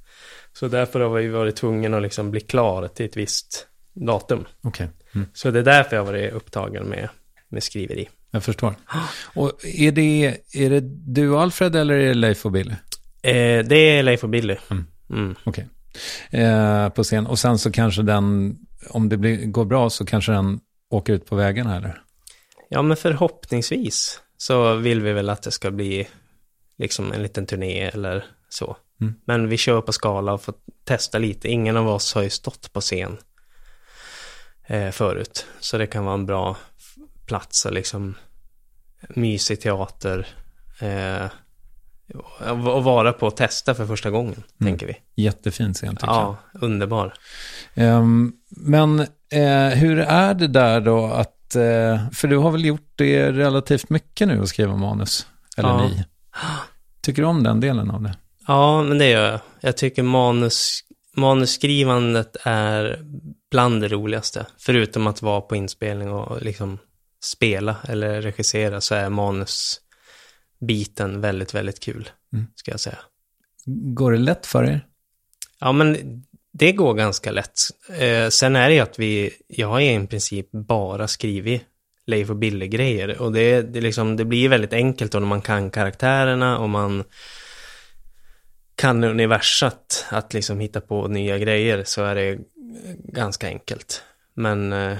Så 0.54 0.68
därför 0.68 1.00
har 1.00 1.10
vi 1.10 1.28
varit 1.28 1.56
tvungna 1.56 1.98
att 1.98 2.04
liksom 2.04 2.32
bli 2.32 2.40
klar 2.40 2.88
till 2.88 3.06
ett 3.06 3.18
visst 3.18 3.68
datum. 3.94 4.46
Okej. 4.62 4.90
Mm. 5.16 5.28
Så 5.34 5.52
det 5.52 5.60
är 5.60 5.64
därför 5.64 5.96
jag 5.96 6.04
har 6.04 6.12
varit 6.12 6.34
upptagen 6.34 6.84
med, 6.84 7.10
med 7.50 7.64
skriveri. 7.64 8.10
Jag 8.32 8.44
förstår. 8.44 8.76
Och 9.36 9.66
är 9.66 9.92
det, 9.92 10.38
är 10.54 10.70
det 10.70 10.80
du 11.14 11.30
och 11.30 11.42
Alfred 11.42 11.76
eller 11.76 11.94
är 11.94 12.08
det 12.08 12.14
Leif 12.14 12.46
och 12.46 12.52
Billy? 12.52 12.72
Eh, 13.22 13.66
det 13.66 13.76
är 13.76 14.04
Leif 14.04 14.24
och 14.24 14.30
Billy. 14.30 14.56
Mm. 14.72 14.86
Mm. 15.10 15.36
Okej. 15.44 15.68
Eh, 16.30 16.90
på 16.90 17.04
scen. 17.04 17.28
Och 17.28 17.40
sen 17.40 17.58
så 17.58 17.72
kanske 17.72 18.02
den, 18.02 18.58
om 18.90 19.10
det 19.10 19.18
blir, 19.18 19.46
går 19.46 19.66
bra 19.66 19.90
så 19.90 20.06
kanske 20.06 20.32
den 20.32 20.60
åker 20.90 21.14
ut 21.14 21.26
på 21.26 21.36
vägarna 21.36 21.78
eller? 21.78 22.02
Ja, 22.70 22.82
men 22.82 22.98
förhoppningsvis 22.98 24.22
så 24.38 24.76
vill 24.76 25.02
vi 25.02 25.14
väl 25.14 25.30
att 25.30 25.44
det 25.44 25.52
ska 25.52 25.72
bli 25.72 26.08
liksom 26.78 27.12
en 27.12 27.24
liten 27.24 27.46
turné 27.46 27.82
eller 27.82 28.26
så. 28.50 28.78
Mm. 29.04 29.16
Men 29.26 29.50
vi 29.50 29.58
kör 29.58 29.82
på 29.82 29.94
skala 29.94 30.34
och 30.34 30.42
får 30.42 30.56
testa 30.86 31.18
lite. 31.18 31.48
Ingen 31.50 31.78
av 31.78 31.88
oss 31.88 32.14
har 32.14 32.22
ju 32.22 32.30
stått 32.30 32.74
på 32.74 32.82
scen 32.82 33.18
eh, 34.66 34.90
förut. 34.92 35.46
Så 35.60 35.78
det 35.78 35.88
kan 35.88 36.06
vara 36.06 36.14
en 36.14 36.26
bra 36.26 36.58
plats 37.26 37.66
och 37.66 37.74
liksom 37.74 38.16
mysig 39.10 39.62
teater. 39.62 40.28
Eh, 40.80 41.26
och 42.42 42.68
och 42.76 42.84
vara 42.84 43.14
på 43.14 43.28
och 43.28 43.38
testa 43.38 43.76
för 43.76 43.86
första 43.86 44.10
gången, 44.10 44.44
tänker 44.60 44.88
vi. 44.88 44.96
Jättefin 45.24 45.74
scen 45.74 45.96
tycker 45.96 46.08
jag. 46.08 46.16
Ja, 46.54 46.60
underbar. 46.62 47.14
Ehm, 47.74 48.34
men 48.50 49.00
eh, 49.30 49.68
hur 49.70 50.00
är 50.00 50.34
det 50.34 50.48
där 50.48 50.82
då 50.82 51.06
att, 51.06 51.56
eh, 51.56 52.10
för 52.14 52.28
du 52.28 52.38
har 52.38 52.52
väl 52.52 52.66
gjort 52.66 52.92
det 52.96 53.32
relativt 53.32 53.90
mycket 53.90 54.28
nu 54.28 54.42
att 54.42 54.50
skriva 54.50 54.76
manus? 54.76 55.28
Eller 55.58 55.70
Ja. 55.70 55.88
ni? 55.88 56.06
Tycker 57.02 57.22
du 57.22 57.28
om 57.28 57.44
den 57.44 57.60
delen 57.60 57.92
av 57.92 58.02
det? 58.02 58.16
Ja, 58.48 58.84
men 58.84 58.98
det 58.98 59.10
gör 59.10 59.32
jag. 59.32 59.40
Jag 59.62 59.78
tycker 59.78 60.04
manus, 60.04 60.80
manusskrivandet 61.16 62.38
är 62.44 63.00
bland 63.52 63.82
det 63.82 63.88
roligaste. 63.88 64.46
Förutom 64.58 65.08
att 65.08 65.22
vara 65.22 65.42
på 65.42 65.56
inspelning 65.56 66.12
och 66.12 66.42
liksom 66.42 66.78
spela 67.24 67.76
eller 67.88 68.22
regissera 68.22 68.82
så 68.82 68.96
är 68.96 69.10
manusbiten 69.10 71.22
väldigt, 71.22 71.54
väldigt 71.54 71.80
kul, 71.80 72.10
Mm. 72.34 72.46
ska 72.56 72.72
jag 72.72 72.80
säga. 72.80 73.00
Går 73.66 74.12
det 74.12 74.18
lätt 74.18 74.46
för 74.46 74.64
er? 74.64 74.86
Ja, 75.60 75.72
men 75.72 75.98
det 76.54 76.72
går 76.72 76.94
ganska 76.94 77.32
lätt. 77.32 77.54
Eh, 78.00 78.30
sen 78.30 78.56
är 78.56 78.70
det 78.70 78.76
ju 78.76 78.82
att 78.82 79.00
vi, 79.00 79.32
jag 79.48 79.68
har 79.68 79.80
i 79.80 80.08
princip 80.08 80.52
bara 80.52 81.08
skrivit 81.08 81.62
Leif 82.06 82.30
och 82.30 82.36
Billy-grejer. 82.36 83.22
Och 83.22 83.32
det, 83.32 83.62
det, 83.62 83.82
liksom, 83.82 84.18
det 84.18 84.26
blir 84.26 84.50
väldigt 84.50 84.74
enkelt 84.74 85.12
då 85.12 85.20
när 85.20 85.28
man 85.28 85.42
kan 85.42 85.72
karaktärerna 85.72 86.58
och 86.58 86.70
man 86.70 87.04
kan 88.76 89.04
universat 89.04 90.06
att 90.10 90.34
liksom 90.34 90.60
hitta 90.60 90.82
på 90.82 91.08
nya 91.08 91.38
grejer 91.38 91.84
så 91.84 92.04
är 92.04 92.16
det 92.16 92.40
ganska 93.04 93.48
enkelt. 93.48 94.04
Men 94.34 94.74
eh, 94.74 94.98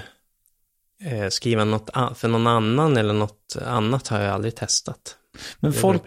eh, 1.04 1.28
skriva 1.28 1.64
något 1.64 1.90
för 2.16 2.28
någon 2.28 2.46
annan 2.46 2.96
eller 2.96 3.14
något 3.14 3.56
annat 3.66 4.08
har 4.08 4.20
jag 4.20 4.34
aldrig 4.34 4.56
testat. 4.56 5.16
Men 5.60 5.72
folk, 5.72 6.02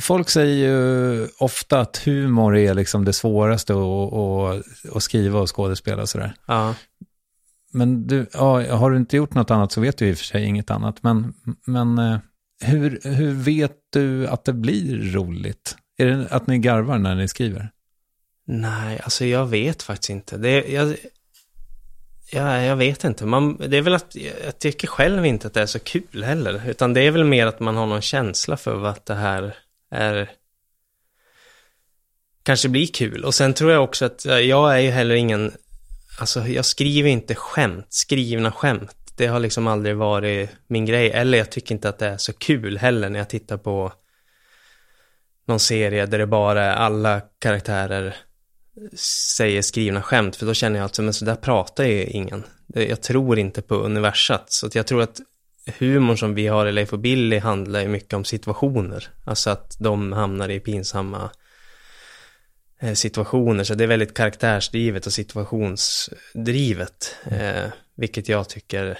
folk 0.00 0.30
säger 0.30 0.68
ju 0.68 1.28
ofta 1.38 1.80
att 1.80 1.96
humor 1.96 2.56
är 2.56 2.74
liksom 2.74 3.04
det 3.04 3.12
svåraste 3.12 3.72
att, 3.72 4.12
att, 4.12 4.96
att 4.96 5.02
skriva 5.02 5.40
och 5.40 5.56
skådespela 5.56 6.02
och 6.02 6.08
sådär. 6.08 6.34
Ja. 6.46 6.74
Men 7.72 8.06
du, 8.06 8.26
ja, 8.32 8.76
har 8.76 8.90
du 8.90 8.96
inte 8.96 9.16
gjort 9.16 9.34
något 9.34 9.50
annat 9.50 9.72
så 9.72 9.80
vet 9.80 9.98
du 9.98 10.08
i 10.08 10.14
och 10.14 10.18
för 10.18 10.24
sig 10.24 10.44
inget 10.44 10.70
annat. 10.70 11.02
Men, 11.02 11.34
men 11.66 11.98
eh, 11.98 12.18
hur, 12.64 13.00
hur 13.04 13.32
vet 13.32 13.76
du 13.92 14.26
att 14.26 14.44
det 14.44 14.52
blir 14.52 15.12
roligt? 15.12 15.76
Är 16.00 16.06
det 16.06 16.26
att 16.30 16.46
ni 16.46 16.58
garvar 16.58 16.98
när 16.98 17.14
ni 17.14 17.28
skriver? 17.28 17.70
Nej, 18.44 19.00
alltså 19.02 19.24
jag 19.24 19.46
vet 19.46 19.82
faktiskt 19.82 20.10
inte. 20.10 20.36
Det, 20.36 20.68
jag, 20.68 20.96
ja, 22.32 22.62
jag 22.62 22.76
vet 22.76 23.04
inte. 23.04 23.26
Man, 23.26 23.56
det 23.68 23.76
är 23.76 23.82
väl 23.82 23.94
att 23.94 24.16
jag 24.44 24.58
tycker 24.58 24.88
själv 24.88 25.26
inte 25.26 25.46
att 25.46 25.54
det 25.54 25.62
är 25.62 25.66
så 25.66 25.78
kul 25.78 26.24
heller. 26.24 26.62
Utan 26.68 26.94
det 26.94 27.00
är 27.00 27.10
väl 27.10 27.24
mer 27.24 27.46
att 27.46 27.60
man 27.60 27.76
har 27.76 27.86
någon 27.86 28.02
känsla 28.02 28.56
för 28.56 28.74
vad 28.74 28.94
det 29.04 29.14
här 29.14 29.56
är 29.90 30.30
kanske 32.42 32.68
blir 32.68 32.86
kul. 32.86 33.24
Och 33.24 33.34
sen 33.34 33.54
tror 33.54 33.72
jag 33.72 33.84
också 33.84 34.04
att 34.04 34.24
jag 34.24 34.74
är 34.74 34.78
ju 34.78 34.90
heller 34.90 35.14
ingen, 35.14 35.52
alltså 36.20 36.46
jag 36.46 36.64
skriver 36.64 37.10
inte 37.10 37.34
skämt, 37.34 37.86
skrivna 37.88 38.52
skämt. 38.52 38.96
Det 39.16 39.26
har 39.26 39.40
liksom 39.40 39.66
aldrig 39.66 39.96
varit 39.96 40.50
min 40.66 40.86
grej. 40.86 41.10
Eller 41.10 41.38
jag 41.38 41.50
tycker 41.50 41.74
inte 41.74 41.88
att 41.88 41.98
det 41.98 42.06
är 42.06 42.16
så 42.16 42.32
kul 42.32 42.78
heller 42.78 43.08
när 43.08 43.18
jag 43.18 43.28
tittar 43.28 43.56
på 43.56 43.92
någon 45.46 45.60
serie 45.60 46.06
där 46.06 46.18
det 46.18 46.26
bara 46.26 46.62
är 46.62 46.72
alla 46.72 47.20
karaktärer 47.38 48.16
säger 49.36 49.62
skrivna 49.62 50.02
skämt, 50.02 50.36
för 50.36 50.46
då 50.46 50.54
känner 50.54 50.78
jag 50.78 50.86
att 50.86 50.98
men 50.98 51.14
så 51.14 51.24
där 51.24 51.34
pratar 51.34 51.84
ju 51.84 52.04
ingen. 52.04 52.44
Jag 52.66 53.02
tror 53.02 53.38
inte 53.38 53.62
på 53.62 53.74
universat, 53.74 54.52
så 54.52 54.66
att 54.66 54.74
jag 54.74 54.86
tror 54.86 55.02
att 55.02 55.20
humorn 55.78 56.18
som 56.18 56.34
vi 56.34 56.46
har 56.46 56.66
i 56.66 56.72
Leif 56.72 56.92
och 56.92 56.98
Billy 56.98 57.38
handlar 57.38 57.80
ju 57.80 57.88
mycket 57.88 58.14
om 58.14 58.24
situationer. 58.24 59.08
Alltså 59.24 59.50
att 59.50 59.76
de 59.80 60.12
hamnar 60.12 60.48
i 60.48 60.60
pinsamma 60.60 61.30
eh, 62.80 62.94
situationer, 62.94 63.64
så 63.64 63.74
det 63.74 63.84
är 63.84 63.88
väldigt 63.88 64.14
karaktärsdrivet 64.14 65.06
och 65.06 65.12
situationsdrivet, 65.12 67.16
eh, 67.24 67.64
vilket 67.96 68.28
jag 68.28 68.48
tycker, 68.48 68.98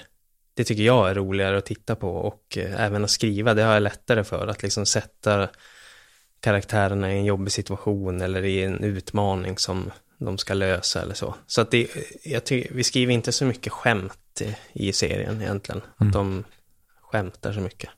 det 0.54 0.64
tycker 0.64 0.82
jag 0.82 1.10
är 1.10 1.14
roligare 1.14 1.58
att 1.58 1.66
titta 1.66 1.96
på 1.96 2.16
och 2.16 2.58
eh, 2.58 2.80
även 2.80 3.04
att 3.04 3.10
skriva, 3.10 3.54
det 3.54 3.62
har 3.62 3.74
jag 3.74 3.82
lättare 3.82 4.24
för, 4.24 4.46
att 4.46 4.62
liksom 4.62 4.86
sätta 4.86 5.48
karaktärerna 6.40 7.12
i 7.12 7.18
en 7.18 7.24
jobbig 7.24 7.52
situation 7.52 8.20
eller 8.20 8.44
i 8.44 8.62
en 8.62 8.84
utmaning 8.84 9.58
som 9.58 9.90
de 10.18 10.38
ska 10.38 10.54
lösa 10.54 11.02
eller 11.02 11.14
så. 11.14 11.34
Så 11.46 11.60
att 11.60 11.70
det, 11.70 11.88
jag 12.24 12.44
ty, 12.44 12.66
vi 12.70 12.84
skriver 12.84 13.12
inte 13.12 13.32
så 13.32 13.44
mycket 13.44 13.72
skämt 13.72 14.40
i, 14.40 14.88
i 14.88 14.92
serien 14.92 15.42
egentligen. 15.42 15.80
Att 15.96 16.12
de 16.12 16.44
skämtar 17.02 17.52
så 17.52 17.60
mycket. 17.60 17.90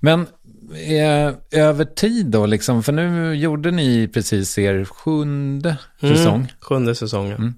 Men 0.00 0.26
eh, 0.74 1.34
över 1.50 1.84
tid 1.84 2.26
då, 2.26 2.46
liksom, 2.46 2.82
för 2.82 2.92
nu 2.92 3.34
gjorde 3.34 3.70
ni 3.70 4.08
precis 4.08 4.58
er 4.58 4.84
sjunde 4.84 5.76
säsong. 6.00 6.34
Mm, 6.34 6.48
sjunde 6.60 6.94
säsongen. 6.94 7.54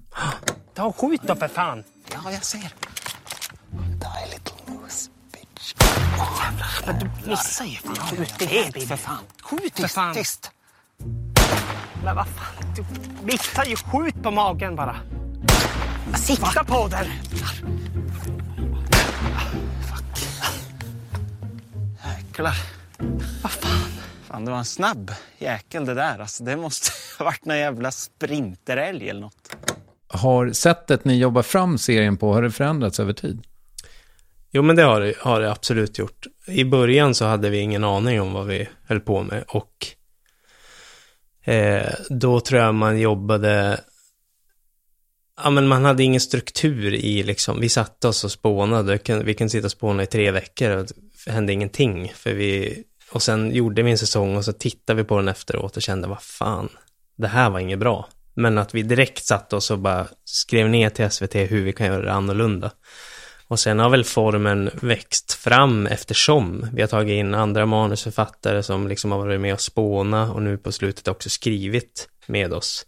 Ta 0.73 0.85
och 0.85 0.95
skjut 0.95 1.21
då 1.23 1.35
för 1.35 1.47
fan! 1.47 1.83
Ja, 2.11 2.31
jag 2.31 2.45
ser. 2.45 2.73
Die, 3.71 4.25
little 4.33 4.55
moose, 4.67 5.09
Men 6.85 6.99
du 6.99 7.29
missar 7.29 7.65
ju. 7.65 7.77
Skjut 7.77 8.33
det 8.39 8.87
för 8.87 8.95
fan. 8.95 9.23
Skjut 9.41 9.79
för 9.79 9.87
fan. 9.87 10.15
Tyst. 10.15 10.51
Men 12.03 12.15
vad 12.15 12.27
fan, 12.27 12.73
du 12.75 12.85
missar 13.25 13.65
ju. 13.65 13.75
Skjut 13.75 14.23
på 14.23 14.31
magen 14.31 14.75
bara. 14.75 14.95
Sikta 16.15 16.63
på 16.63 16.87
den. 16.87 17.05
Jäklar. 22.05 22.55
Vad 23.43 23.51
fan? 23.51 23.91
Fan, 24.27 24.45
det 24.45 24.51
var 24.51 24.57
en 24.57 24.65
snabb 24.65 25.11
jäkel 25.37 25.85
det 25.85 25.93
där. 25.93 26.19
Alltså, 26.19 26.43
det 26.43 26.57
måste 26.57 26.91
ha 27.19 27.25
varit 27.25 27.45
någon 27.45 27.57
jävla 27.57 27.91
sprinterälg 27.91 29.09
eller 29.09 29.21
något. 29.21 29.55
Har 30.07 30.51
sättet 30.51 31.05
ni 31.05 31.17
jobbar 31.17 31.41
fram 31.41 31.77
serien 31.77 32.17
på, 32.17 32.33
har 32.33 32.41
det 32.41 32.51
förändrats 32.51 32.99
över 32.99 33.13
tid? 33.13 33.43
Jo, 34.55 34.61
men 34.61 34.75
det 34.75 34.83
har 34.83 35.01
det, 35.01 35.13
har 35.19 35.41
det 35.41 35.51
absolut 35.51 35.97
gjort. 35.97 36.27
I 36.47 36.63
början 36.63 37.15
så 37.15 37.25
hade 37.25 37.49
vi 37.49 37.57
ingen 37.57 37.83
aning 37.83 38.21
om 38.21 38.33
vad 38.33 38.47
vi 38.47 38.69
höll 38.87 38.99
på 38.99 39.23
med 39.23 39.43
och 39.47 39.87
eh, 41.43 41.93
då 42.09 42.39
tror 42.39 42.61
jag 42.61 42.75
man 42.75 42.99
jobbade 42.99 43.79
Ja, 45.43 45.49
men 45.49 45.67
man 45.67 45.85
hade 45.85 46.03
ingen 46.03 46.21
struktur 46.21 46.93
i 46.93 47.23
liksom, 47.23 47.59
vi 47.59 47.69
satte 47.69 48.07
oss 48.07 48.23
och 48.23 48.31
spånade, 48.31 48.99
vi 49.23 49.33
kunde 49.33 49.49
sitta 49.49 49.65
och 49.65 49.71
spåna 49.71 50.03
i 50.03 50.05
tre 50.05 50.31
veckor 50.31 50.71
och 50.71 50.85
det 51.25 51.31
hände 51.31 51.53
ingenting. 51.53 52.11
För 52.15 52.33
vi, 52.33 52.83
och 53.11 53.21
sen 53.21 53.55
gjorde 53.55 53.83
vi 53.83 53.91
en 53.91 53.97
säsong 53.97 54.35
och 54.37 54.45
så 54.45 54.53
tittade 54.53 54.97
vi 54.97 55.07
på 55.07 55.17
den 55.17 55.27
efteråt 55.27 55.77
och 55.77 55.83
kände, 55.83 56.07
vad 56.07 56.21
fan, 56.21 56.69
det 57.15 57.27
här 57.27 57.49
var 57.49 57.59
inget 57.59 57.79
bra. 57.79 58.07
Men 58.33 58.57
att 58.57 58.75
vi 58.75 58.83
direkt 58.83 59.25
satte 59.25 59.55
oss 59.55 59.71
och 59.71 59.79
bara 59.79 60.07
skrev 60.25 60.69
ner 60.69 60.89
till 60.89 61.09
SVT 61.09 61.35
hur 61.35 61.63
vi 61.63 61.73
kan 61.73 61.87
göra 61.87 62.05
det 62.05 62.13
annorlunda. 62.13 62.71
Och 63.53 63.59
sen 63.59 63.79
har 63.79 63.89
väl 63.89 64.03
formen 64.03 64.69
växt 64.73 65.33
fram 65.33 65.87
eftersom 65.87 66.67
vi 66.73 66.81
har 66.81 66.87
tagit 66.87 67.13
in 67.13 67.33
andra 67.33 67.65
manusförfattare 67.65 68.63
som 68.63 68.87
liksom 68.87 69.11
har 69.11 69.19
varit 69.19 69.41
med 69.41 69.53
och 69.53 69.61
spåna 69.61 70.33
och 70.33 70.41
nu 70.41 70.57
på 70.57 70.71
slutet 70.71 71.07
också 71.07 71.29
skrivit 71.29 72.09
med 72.25 72.53
oss. 72.53 72.85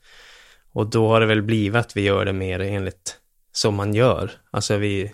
Och 0.71 0.87
då 0.87 1.07
har 1.07 1.19
det 1.19 1.25
väl 1.25 1.41
blivit 1.41 1.75
att 1.75 1.97
vi 1.97 2.01
gör 2.01 2.25
det 2.25 2.33
mer 2.33 2.59
enligt 2.59 3.17
som 3.51 3.75
man 3.75 3.93
gör. 3.93 4.31
Alltså 4.51 4.77
vi, 4.77 5.13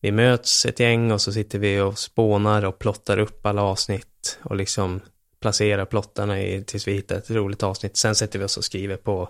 vi 0.00 0.12
möts 0.12 0.66
ett 0.66 0.80
gäng 0.80 1.12
och 1.12 1.20
så 1.20 1.32
sitter 1.32 1.58
vi 1.58 1.80
och 1.80 1.98
spånar 1.98 2.64
och 2.64 2.78
plottar 2.78 3.18
upp 3.18 3.46
alla 3.46 3.62
avsnitt 3.62 4.38
och 4.42 4.56
liksom 4.56 5.00
placerar 5.40 5.84
plottarna 5.84 6.40
i, 6.40 6.64
tills 6.64 6.88
vi 6.88 6.92
hittar 6.92 7.16
ett 7.16 7.30
roligt 7.30 7.62
avsnitt. 7.62 7.96
Sen 7.96 8.14
sätter 8.14 8.38
vi 8.38 8.44
oss 8.44 8.56
och 8.56 8.64
skriver 8.64 8.96
på, 8.96 9.28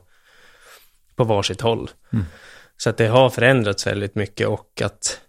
på 1.17 1.25
varsitt 1.25 1.61
håll. 1.61 1.91
Så 2.77 2.91
att 2.91 2.97
det 2.97 3.07
har 3.07 3.31
förändrats 3.31 3.87
väldigt 3.87 4.15
mycket 4.15 4.49
och 4.49 4.83
att 4.83 5.21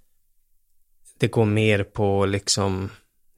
det 1.24 1.28
går 1.28 1.46
mer 1.46 1.84
på 1.84 2.26
liksom 2.26 2.90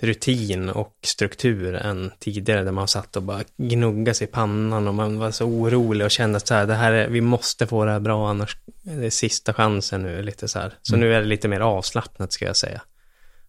rutin 0.02 0.70
och 0.70 0.94
struktur 1.04 1.76
än 1.76 2.12
tidigare 2.20 2.64
där 2.64 2.72
man 2.72 2.88
satt 2.88 3.16
och 3.16 3.24
bara 3.24 3.44
gnugga 3.58 4.14
sig 4.14 4.28
i 4.28 4.32
pannan 4.32 4.88
och 4.88 4.94
man 4.94 5.20
var 5.20 5.32
så 5.32 5.46
orolig 5.46 6.06
och 6.06 6.12
kände 6.12 6.38
att 6.38 6.48
så 6.48 6.54
här, 6.54 6.66
det 6.68 6.74
här 6.74 6.92
är, 6.92 7.10
vi 7.10 7.22
måste 7.22 7.68
få 7.68 7.86
det 7.86 7.92
här 7.92 8.00
bra 8.00 8.30
annars 8.30 8.58
är 8.86 9.02
det 9.02 9.12
sista 9.12 9.54
chansen 9.54 10.04
nu 10.04 10.22
lite 10.22 10.48
så 10.48 10.60
här. 10.60 10.74
Så 10.82 10.96
Mm. 10.96 11.08
nu 11.08 11.16
är 11.16 11.20
det 11.22 11.28
lite 11.28 11.48
mer 11.48 11.60
avslappnat 11.60 12.34
ska 12.34 12.46
jag 12.46 12.58
säga. 12.58 12.82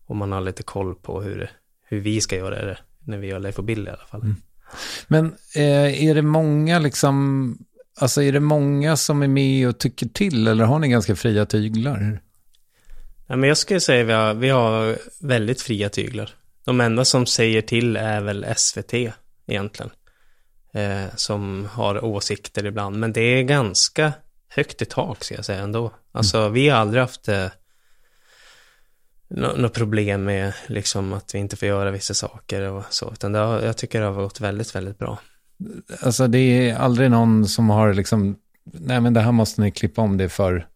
Och 0.06 0.16
man 0.16 0.32
har 0.32 0.40
lite 0.40 0.62
koll 0.62 0.94
på 0.94 1.22
hur, 1.22 1.50
hur 1.88 2.00
vi 2.00 2.20
ska 2.20 2.36
göra 2.36 2.64
det 2.64 2.78
när 3.04 3.18
vi 3.18 3.26
gör 3.26 3.38
Leif 3.38 3.58
och 3.58 3.64
Bill 3.64 3.86
i 3.86 3.90
alla 3.90 4.06
fall. 4.10 4.34
Men 5.08 5.26
eh, 5.54 6.04
är 6.04 6.14
det 6.14 6.22
många 6.22 6.78
liksom, 6.78 7.58
alltså 8.00 8.22
är 8.22 8.32
det 8.32 8.40
många 8.40 8.96
som 8.96 9.22
är 9.22 9.28
med 9.28 9.68
och 9.68 9.78
tycker 9.78 10.06
till 10.06 10.48
eller 10.48 10.64
har 10.64 10.78
ni 10.78 10.88
ganska 10.88 11.16
fria 11.16 11.46
tyglar? 11.46 12.20
Ja, 13.26 13.36
men 13.36 13.48
jag 13.48 13.58
skulle 13.58 13.80
säga 13.80 14.02
att 14.02 14.06
vi 14.08 14.12
har, 14.12 14.34
vi 14.34 14.48
har 14.48 14.98
väldigt 15.20 15.62
fria 15.62 15.88
tyglar. 15.88 16.30
De 16.64 16.80
enda 16.80 17.04
som 17.04 17.26
säger 17.26 17.62
till 17.62 17.96
är 17.96 18.20
väl 18.20 18.46
SVT 18.56 18.94
egentligen. 19.46 19.90
Eh, 20.74 21.04
som 21.16 21.68
har 21.72 22.04
åsikter 22.04 22.66
ibland. 22.66 22.96
Men 22.96 23.12
det 23.12 23.20
är 23.20 23.42
ganska 23.42 24.12
högt 24.48 24.82
i 24.82 24.84
tak 24.84 25.24
ska 25.24 25.34
jag 25.34 25.44
säga 25.44 25.60
ändå. 25.60 25.92
Alltså 26.12 26.48
vi 26.48 26.68
har 26.68 26.78
aldrig 26.78 27.00
haft 27.00 27.28
eh, 27.28 27.46
något 29.28 29.74
problem 29.74 30.24
med 30.24 30.52
liksom 30.66 31.12
att 31.12 31.34
vi 31.34 31.38
inte 31.38 31.56
får 31.56 31.68
göra 31.68 31.90
vissa 31.90 32.14
saker 32.14 32.62
och 32.62 32.84
så. 32.90 33.12
Utan 33.12 33.32
det 33.32 33.38
har, 33.38 33.60
jag 33.60 33.76
tycker 33.76 34.00
det 34.00 34.06
har 34.06 34.14
gått 34.14 34.40
väldigt, 34.40 34.74
väldigt 34.74 34.98
bra. 34.98 35.18
Alltså 36.00 36.26
det 36.26 36.38
är 36.38 36.76
aldrig 36.76 37.10
någon 37.10 37.46
som 37.46 37.70
har 37.70 37.94
liksom, 37.94 38.36
nej 38.64 39.00
men 39.00 39.14
det 39.14 39.20
här 39.20 39.32
måste 39.32 39.60
ni 39.60 39.70
klippa 39.70 40.02
om 40.02 40.16
det 40.16 40.28
för, 40.28 40.66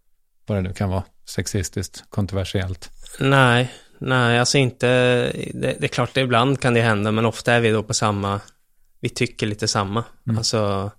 vad 0.46 0.58
det 0.58 0.62
nu 0.62 0.72
kan 0.72 0.90
vara, 0.90 1.04
sexistiskt, 1.30 2.04
kontroversiellt. 2.08 2.90
Nej, 3.20 3.72
nej, 3.98 4.38
alltså 4.38 4.58
inte, 4.58 4.86
det, 5.54 5.76
det 5.78 5.84
är 5.84 5.88
klart 5.88 6.14
det 6.14 6.20
ibland 6.20 6.60
kan 6.60 6.74
det 6.74 6.80
hända, 6.80 7.12
men 7.12 7.26
ofta 7.26 7.52
är 7.52 7.60
vi 7.60 7.70
då 7.70 7.82
på 7.82 7.94
samma, 7.94 8.40
vi 9.00 9.08
tycker 9.08 9.46
lite 9.46 9.68
samma. 9.68 10.04
Alltså, 10.36 10.90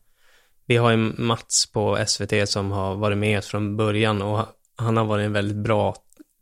vi 0.65 0.77
har 0.77 0.91
ju 0.91 0.97
Mats 0.97 1.71
på 1.73 2.03
SVT 2.07 2.49
som 2.49 2.71
har 2.71 2.95
varit 2.95 3.17
med 3.17 3.43
från 3.43 3.77
början 3.77 4.21
och 4.21 4.45
han 4.75 4.97
har 4.97 5.05
varit 5.05 5.25
en 5.25 5.33
väldigt 5.33 5.57
bra 5.57 5.95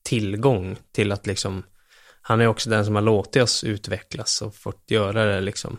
tillgång 0.03 0.77
till 0.91 1.11
att 1.11 1.27
liksom, 1.27 1.63
han 2.21 2.41
är 2.41 2.47
också 2.47 2.69
den 2.69 2.85
som 2.85 2.95
har 2.95 3.01
låtit 3.01 3.43
oss 3.43 3.63
utvecklas 3.63 4.41
och 4.41 4.55
fått 4.55 4.91
göra 4.91 5.25
det 5.25 5.41
liksom. 5.41 5.77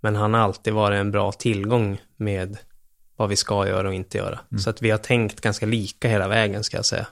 Men 0.00 0.16
han 0.16 0.34
har 0.34 0.40
alltid 0.40 0.72
varit 0.72 0.96
en 0.96 1.10
bra 1.10 1.32
tillgång 1.32 2.00
med 2.16 2.58
vad 3.16 3.28
vi 3.28 3.36
ska 3.36 3.68
göra 3.68 3.88
och 3.88 3.94
inte 3.94 4.18
göra. 4.18 4.40
Så 4.58 4.70
att 4.70 4.82
vi 4.82 4.90
har 4.90 4.98
tänkt 4.98 5.40
ganska 5.40 5.66
lika 5.66 6.08
hela 6.08 6.28
vägen 6.28 6.64
ska 6.64 6.76
jag 6.76 6.86
säga. 6.86 7.06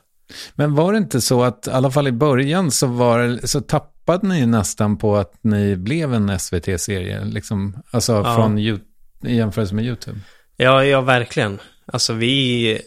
Men 0.54 0.74
var 0.74 0.92
det 0.92 0.98
inte 0.98 1.20
så 1.20 1.42
att, 1.42 1.66
i 1.66 1.70
alla 1.70 1.90
fall 1.90 2.08
i 2.08 2.12
början, 2.12 2.70
så, 2.70 2.86
var, 2.86 3.46
så 3.46 3.60
tappade 3.60 4.26
ni 4.28 4.46
nästan 4.46 4.96
på 4.98 5.16
att 5.16 5.32
ni 5.42 5.76
blev 5.76 6.14
en 6.14 6.38
SVT-serie, 6.38 7.24
liksom, 7.24 7.76
alltså 7.90 8.12
Ja. 8.12 8.34
från 8.36 8.58
i 8.58 8.80
jämförelse 9.22 9.74
med 9.74 9.84
YouTube? 9.84 10.18
Ja, 10.56 10.84
ja, 10.84 11.00
verkligen. 11.00 11.58
Alltså 11.86 12.12
vi, 12.12 12.80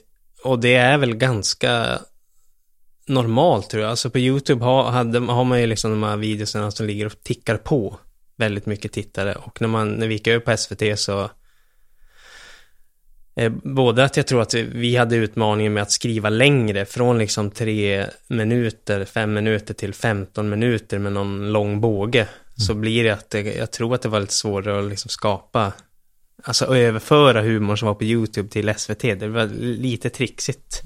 och 0.43 0.59
det 0.59 0.75
är 0.75 0.97
väl 0.97 1.15
ganska 1.15 1.99
normalt 3.07 3.69
tror 3.69 3.83
jag. 3.83 3.89
Alltså 3.89 4.09
på 4.09 4.19
YouTube 4.19 4.65
har, 4.65 4.83
hade, 4.91 5.19
har 5.19 5.43
man 5.43 5.61
ju 5.61 5.67
liksom 5.67 5.91
de 5.91 6.03
här 6.03 6.17
videorna 6.17 6.71
som 6.71 6.85
ligger 6.87 7.05
och 7.05 7.23
tickar 7.23 7.57
på 7.57 7.99
väldigt 8.37 8.65
mycket 8.65 8.91
tittare. 8.91 9.35
Och 9.35 9.61
när, 9.61 9.67
man, 9.67 9.91
när 9.91 10.07
vi 10.07 10.13
gick 10.13 10.27
över 10.27 10.39
på 10.39 10.57
SVT 10.57 10.99
så 10.99 11.29
Både 13.63 14.03
att 14.03 14.17
jag 14.17 14.27
tror 14.27 14.41
att 14.41 14.53
vi 14.53 14.95
hade 14.95 15.15
utmaningen 15.15 15.73
med 15.73 15.83
att 15.83 15.91
skriva 15.91 16.29
längre, 16.29 16.85
från 16.85 17.17
liksom 17.17 17.51
tre 17.51 18.05
minuter, 18.27 19.05
fem 19.05 19.33
minuter 19.33 19.73
till 19.73 19.93
15 19.93 20.49
minuter 20.49 20.99
med 20.99 21.13
någon 21.13 21.51
lång 21.51 21.81
båge. 21.81 22.27
Så 22.55 22.73
blir 22.73 23.03
det 23.03 23.09
att 23.09 23.29
det, 23.29 23.41
jag 23.41 23.71
tror 23.71 23.95
att 23.95 24.01
det 24.01 24.09
var 24.09 24.19
lite 24.19 24.33
svårare 24.33 24.79
att 24.79 24.89
liksom 24.89 25.09
skapa 25.09 25.73
Alltså 26.43 26.75
överföra 26.75 27.41
humorn 27.41 27.77
som 27.77 27.87
var 27.87 27.95
på 27.95 28.03
YouTube 28.03 28.49
till 28.49 28.73
SVT, 28.77 29.01
det 29.01 29.27
var 29.27 29.45
lite 29.59 30.09
trixigt. 30.09 30.81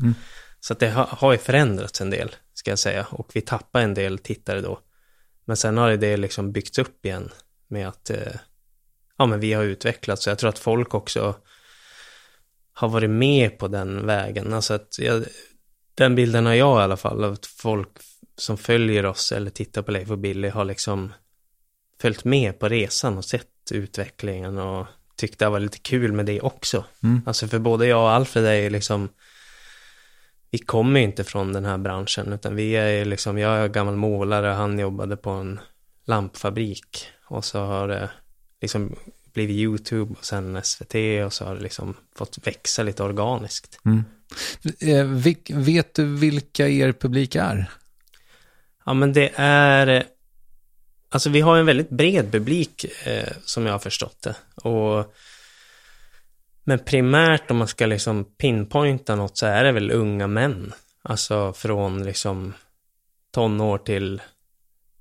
Så 0.60 0.74
att 0.74 0.80
det 0.80 0.90
har, 0.90 1.06
har 1.06 1.32
ju 1.32 1.38
förändrats 1.38 2.02
en 2.02 2.10
del, 2.10 2.36
ska 2.54 2.72
jag 2.72 2.80
säga. 2.80 3.08
Och 3.10 3.32
vi 3.34 3.42
tappar 3.42 3.82
en 3.82 3.94
del 3.94 4.18
tittare 4.18 4.62
då. 4.62 4.80
Men 5.46 5.58
sen 5.58 5.78
har 5.78 5.92
det 5.92 6.18
liksom 6.18 6.52
byggts 6.52 6.80
upp 6.80 7.06
igen 7.06 7.30
med 7.68 7.88
att, 7.88 8.10
eh, 8.10 8.34
ja 9.18 9.26
men 9.26 9.40
vi 9.40 9.54
har 9.54 9.64
utvecklats. 9.64 10.24
Så 10.24 10.30
jag 10.30 10.38
tror 10.38 10.50
att 10.50 10.60
folk 10.60 10.94
också 10.94 11.36
har 12.74 12.90
varit 12.90 13.10
med 13.10 13.58
på 13.58 13.68
den 13.68 14.06
vägen. 14.06 14.54
Alltså 14.54 14.74
att 14.74 14.96
jag, 15.00 15.24
den 15.96 16.16
bilden 16.16 16.46
har 16.46 16.54
jag 16.54 16.80
i 16.80 16.84
alla 16.84 16.98
fall, 16.98 17.24
att 17.24 17.46
folk 17.46 17.90
som 18.38 18.58
följer 18.58 19.06
oss 19.06 19.32
eller 19.32 19.52
tittar 19.52 19.82
på 19.82 19.92
Leif 19.92 20.12
och 20.12 20.18
Billy 20.18 20.50
har 20.50 20.66
liksom 20.66 21.14
följt 22.02 22.24
med 22.24 22.60
på 22.60 22.70
resan 22.70 23.18
och 23.18 23.26
sett 23.26 23.48
utvecklingen 23.72 24.58
och 24.58 24.88
tyckte 25.16 25.46
det 25.46 25.50
var 25.50 25.60
lite 25.60 25.80
kul 25.80 26.12
med 26.12 26.26
det 26.26 26.42
också. 26.42 26.86
Alltså 27.26 27.48
för 27.48 27.60
både 27.60 27.88
jag 27.88 28.02
och 28.02 28.12
Alfred 28.12 28.46
är 28.46 28.54
ju 28.54 28.70
liksom, 28.70 29.10
vi 30.52 30.58
kommer 30.58 31.00
ju 31.00 31.06
inte 31.06 31.24
från 31.24 31.54
den 31.54 31.66
här 31.66 31.78
branschen 31.78 32.34
utan 32.34 32.56
vi 32.56 32.76
är 32.76 32.90
ju 32.90 33.06
liksom, 33.06 33.38
jag 33.38 33.58
är 33.58 33.68
gammal 33.68 33.96
målare, 33.96 34.48
han 34.48 34.80
jobbade 34.80 35.18
på 35.18 35.30
en 35.30 35.60
lampfabrik 36.06 37.08
och 37.28 37.46
så 37.46 37.60
har 37.60 37.88
det 37.88 38.10
liksom 38.62 38.96
blivit 39.34 39.56
YouTube 39.56 40.16
och 40.20 40.26
sen 40.26 40.62
SVT 40.64 40.96
och 41.26 41.34
så 41.34 41.46
har 41.46 41.56
det 41.56 41.62
liksom 41.62 41.94
fått 42.16 42.48
växa 42.48 42.84
lite 42.84 43.04
organiskt. 43.04 43.80
Eh, 44.80 45.06
vilk, 45.06 45.50
vet 45.50 45.94
du 45.94 46.06
vilka 46.06 46.68
er 46.68 46.92
publik 46.92 47.36
är? 47.36 47.72
Ja, 48.86 48.94
men 48.94 49.14
det 49.14 49.32
är... 49.36 50.04
Alltså 51.10 51.30
vi 51.30 51.42
har 51.42 51.58
en 51.58 51.66
väldigt 51.66 51.90
bred 51.90 52.32
publik 52.32 52.86
eh, 53.06 53.34
som 53.46 53.66
jag 53.66 53.74
har 53.74 53.80
förstått 53.80 54.22
det. 54.22 54.36
Och, 54.70 55.16
men 56.64 56.80
primärt 56.80 57.52
om 57.52 57.58
man 57.58 57.68
ska 57.68 57.86
liksom 57.86 58.26
pinpointa 58.26 59.16
något 59.16 59.38
så 59.38 59.46
är 59.46 59.64
det 59.64 59.72
väl 59.72 59.92
unga 59.92 60.28
män. 60.28 60.74
Alltså 61.02 61.54
från 61.54 62.04
liksom 62.04 62.54
tonår 63.32 63.78
till 63.78 64.22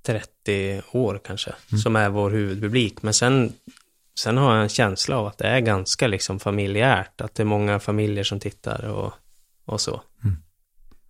30 0.03 0.81
år 0.91 1.21
kanske. 1.23 1.53
Som 1.83 1.95
är 1.95 2.09
vår 2.09 2.31
huvudpublik. 2.31 3.01
Men 3.01 3.13
sen, 3.13 3.53
sen 4.21 4.37
har 4.37 4.53
jag 4.53 4.63
en 4.63 4.69
känsla 4.69 5.17
av 5.17 5.27
att 5.27 5.37
det 5.37 5.47
är 5.47 5.59
ganska 5.59 6.07
liksom 6.07 6.39
familjärt. 6.39 7.21
Att 7.21 7.35
det 7.35 7.43
är 7.43 7.45
många 7.45 7.79
familjer 7.79 8.23
som 8.23 8.39
tittar 8.39 8.85
och, 8.85 9.13
och 9.65 9.81
så. 9.81 10.01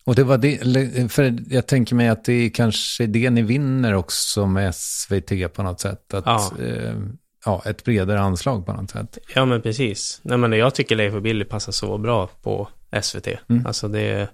Och 0.04 0.16
det 0.16 0.24
var 0.24 0.38
det, 0.38 1.12
för 1.12 1.38
jag 1.50 1.68
tänker 1.68 1.96
mig 1.96 2.08
att 2.10 2.26
det 2.26 2.34
är 2.34 2.50
kanske 2.50 3.06
det 3.06 3.30
ni 3.30 3.42
vinner 3.42 3.94
också 3.94 4.46
med 4.48 4.76
SVT 4.76 5.54
på 5.54 5.64
något 5.64 5.80
sätt. 5.80 6.14
Att, 6.14 6.26
Ja. 6.26 6.52
eh, 6.66 6.96
ja, 7.46 7.62
ett 7.66 7.84
bredare 7.84 8.20
anslag 8.22 8.66
på 8.66 8.74
något 8.74 8.90
sätt. 8.92 9.18
Ja 9.36 9.46
men 9.46 9.62
precis. 9.62 10.20
Nej 10.24 10.38
men 10.38 10.54
jag 10.54 10.76
tycker 10.76 10.96
Leif 10.96 11.14
och 11.14 11.22
Billy 11.22 11.46
passar 11.46 11.72
så 11.72 11.98
bra 11.98 12.28
på 12.42 12.68
SVT. 13.02 13.28
Alltså 13.66 13.88
det... 13.88 14.30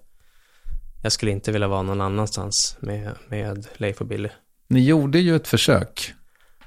Jag 1.04 1.12
skulle 1.12 1.32
inte 1.32 1.52
vilja 1.52 1.68
vara 1.68 1.82
någon 1.82 2.02
annanstans 2.02 2.78
med, 2.80 3.12
med 3.28 3.68
Leif 3.78 4.02
och 4.02 4.08
Billy. 4.08 4.30
Ni 4.68 4.86
gjorde 4.86 5.20
ju 5.20 5.36
ett 5.36 5.48
försök. 5.48 6.14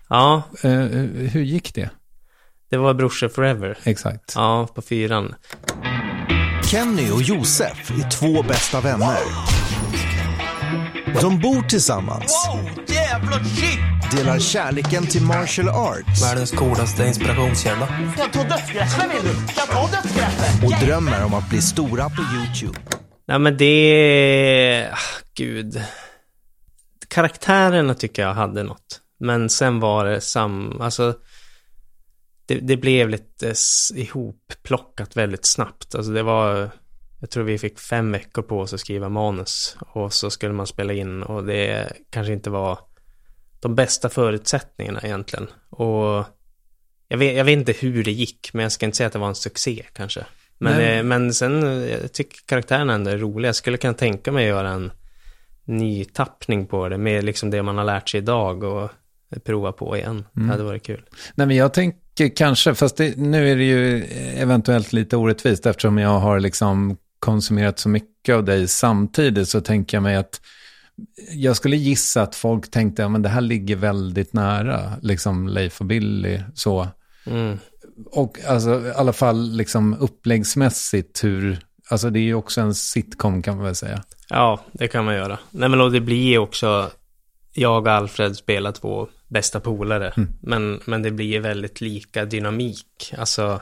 Ja, 0.08 0.42
Eh, 0.62 0.70
hur 0.70 1.42
gick 1.42 1.74
det? 1.74 1.90
Det 2.70 2.76
var 2.76 2.94
Brorsor 2.94 3.28
Forever. 3.28 3.78
Exakt. 3.84 4.32
Ja, 4.34 4.68
på 4.74 4.82
fyran. 4.82 5.34
Kenny 6.70 7.10
och 7.10 7.22
Josef 7.22 7.90
är 7.90 8.10
två 8.10 8.42
bästa 8.42 8.80
vänner. 8.80 9.18
De 11.20 11.40
bor 11.40 11.62
tillsammans, 11.62 12.48
delar 14.16 14.38
kärleken 14.38 15.06
till 15.06 15.22
martial 15.22 15.68
arts 15.68 16.22
Världens 16.22 16.50
coolaste 16.50 17.06
inspirationskälla. 17.06 17.86
Kan 17.86 18.12
jag 18.16 18.32
ta 18.32 18.42
dödsgreppet 18.42 19.14
vill 19.14 19.22
du? 19.22 19.34
Kan 19.34 19.54
jag 19.56 19.68
ta 19.68 19.96
dödsgreppet? 19.96 20.64
och 20.64 20.86
drömmer 20.86 21.24
om 21.24 21.34
att 21.34 21.50
bli 21.50 21.62
stora 21.62 22.08
på 22.08 22.22
YouTube. 22.36 22.78
Nej 23.28 23.38
men 23.38 23.56
det... 23.56 24.90
ah, 24.92 25.24
Gud. 25.34 25.82
Karaktärerna 27.08 27.94
tycker 27.94 28.22
jag 28.22 28.34
hade 28.34 28.62
något. 28.62 29.00
Men 29.20 29.48
sen 29.48 29.80
var 29.80 30.04
det 30.04 30.20
sam... 30.20 30.80
Alltså... 30.80 31.14
Det, 32.50 32.60
det 32.60 32.76
blev 32.76 33.08
lite 33.08 33.54
ihopplockat 33.94 35.16
väldigt 35.16 35.44
snabbt. 35.44 35.94
Alltså 35.94 36.12
det 36.12 36.22
var... 36.22 36.70
Jag 37.20 37.30
tror 37.30 37.44
vi 37.44 37.58
fick 37.58 37.78
fem 37.78 38.12
veckor 38.12 38.42
på 38.42 38.60
oss 38.60 38.74
att 38.74 38.80
skriva 38.80 39.08
manus. 39.08 39.76
Och 39.80 40.12
så 40.12 40.30
skulle 40.30 40.52
man 40.52 40.66
spela 40.66 40.92
in 40.92 41.22
och 41.22 41.44
det 41.44 41.92
kanske 42.10 42.32
inte 42.32 42.50
var 42.50 42.78
de 43.60 43.74
bästa 43.74 44.08
förutsättningarna 44.08 45.00
egentligen. 45.02 45.46
Och 45.70 46.24
jag 47.08 47.18
vet, 47.18 47.36
jag 47.36 47.44
vet 47.44 47.58
inte 47.58 47.72
hur 47.72 48.04
det 48.04 48.12
gick, 48.12 48.50
men 48.52 48.62
jag 48.62 48.72
ska 48.72 48.86
inte 48.86 48.96
säga 48.96 49.06
att 49.06 49.12
det 49.12 49.18
var 49.18 49.28
en 49.28 49.34
succé 49.34 49.84
kanske. 49.92 50.26
Men, 50.58 50.80
eh, 50.80 51.02
men 51.02 51.34
sen, 51.34 51.62
eh, 51.62 51.90
jag 51.90 52.12
tycker 52.12 52.38
karaktärerna 52.46 52.94
ändå 52.94 53.10
är 53.10 53.18
roliga. 53.18 53.48
Jag 53.48 53.56
skulle 53.56 53.76
kunna 53.76 53.94
tänka 53.94 54.32
mig 54.32 54.44
att 54.44 54.56
göra 54.56 54.70
en 54.70 54.92
ny 55.64 56.04
tappning 56.04 56.66
på 56.66 56.88
det 56.88 56.98
med 56.98 57.24
liksom 57.24 57.50
det 57.50 57.62
man 57.62 57.78
har 57.78 57.84
lärt 57.84 58.08
sig 58.08 58.18
idag 58.18 58.62
och 58.62 58.90
prova 59.44 59.72
på 59.72 59.96
igen. 59.96 60.24
Det 60.32 60.42
hade 60.42 60.62
varit 60.62 60.82
kul. 60.82 61.04
Nej, 61.34 61.46
men 61.46 61.56
jag 61.56 61.74
tänker 61.74 62.36
kanske, 62.36 62.74
fast 62.74 62.96
det, 62.96 63.16
nu 63.16 63.50
är 63.50 63.56
det 63.56 63.64
ju 63.64 64.04
eventuellt 64.36 64.92
lite 64.92 65.16
orättvist 65.16 65.66
eftersom 65.66 65.98
jag 65.98 66.18
har 66.18 66.40
liksom 66.40 66.96
konsumerat 67.18 67.78
så 67.78 67.88
mycket 67.88 68.34
av 68.34 68.44
dig 68.44 68.68
samtidigt 68.68 69.48
så 69.48 69.60
tänker 69.60 69.96
jag 69.96 70.02
mig 70.02 70.16
att 70.16 70.40
jag 71.32 71.56
skulle 71.56 71.76
gissa 71.76 72.22
att 72.22 72.34
folk 72.34 72.70
tänkte, 72.70 73.02
ja 73.02 73.08
men 73.08 73.22
det 73.22 73.28
här 73.28 73.40
ligger 73.40 73.76
väldigt 73.76 74.32
nära, 74.32 74.92
liksom 75.02 75.48
Leif 75.48 75.80
och 75.80 75.86
Billy, 75.86 76.40
så. 76.54 76.88
Mm. 77.26 77.58
Och 78.06 78.38
alltså 78.48 78.86
i 78.86 78.92
alla 78.96 79.12
fall 79.12 79.50
liksom 79.50 79.94
uppläggsmässigt 79.94 81.24
hur, 81.24 81.58
alltså 81.90 82.10
det 82.10 82.18
är 82.18 82.22
ju 82.22 82.34
också 82.34 82.60
en 82.60 82.74
sitcom 82.74 83.42
kan 83.42 83.56
man 83.56 83.64
väl 83.64 83.74
säga. 83.74 84.02
Ja, 84.28 84.60
det 84.72 84.88
kan 84.88 85.04
man 85.04 85.14
göra. 85.14 85.38
Nej 85.50 85.68
men 85.68 85.80
och 85.80 85.92
det 85.92 86.00
blir 86.00 86.38
också, 86.38 86.90
jag 87.52 87.86
och 87.86 87.92
Alfred 87.92 88.36
spelar 88.36 88.72
två 88.72 89.08
bästa 89.28 89.60
polare. 89.60 90.12
Mm. 90.16 90.32
Men, 90.40 90.80
men 90.84 91.02
det 91.02 91.10
blir 91.10 91.40
väldigt 91.40 91.80
lika 91.80 92.24
dynamik, 92.24 93.14
alltså 93.18 93.60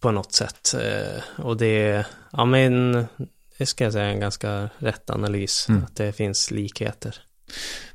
på 0.00 0.10
något 0.10 0.32
sätt. 0.32 0.74
Eh, 0.74 1.44
och 1.44 1.56
det, 1.56 2.06
ja 2.32 2.44
men, 2.44 3.06
det 3.58 3.66
ska 3.66 3.84
jag 3.84 3.92
säga 3.92 4.04
är 4.04 4.10
en 4.10 4.20
ganska 4.20 4.70
rätt 4.78 5.10
analys, 5.10 5.68
Mm. 5.68 5.84
att 5.84 5.96
det 5.96 6.12
finns 6.12 6.50
likheter. 6.50 7.16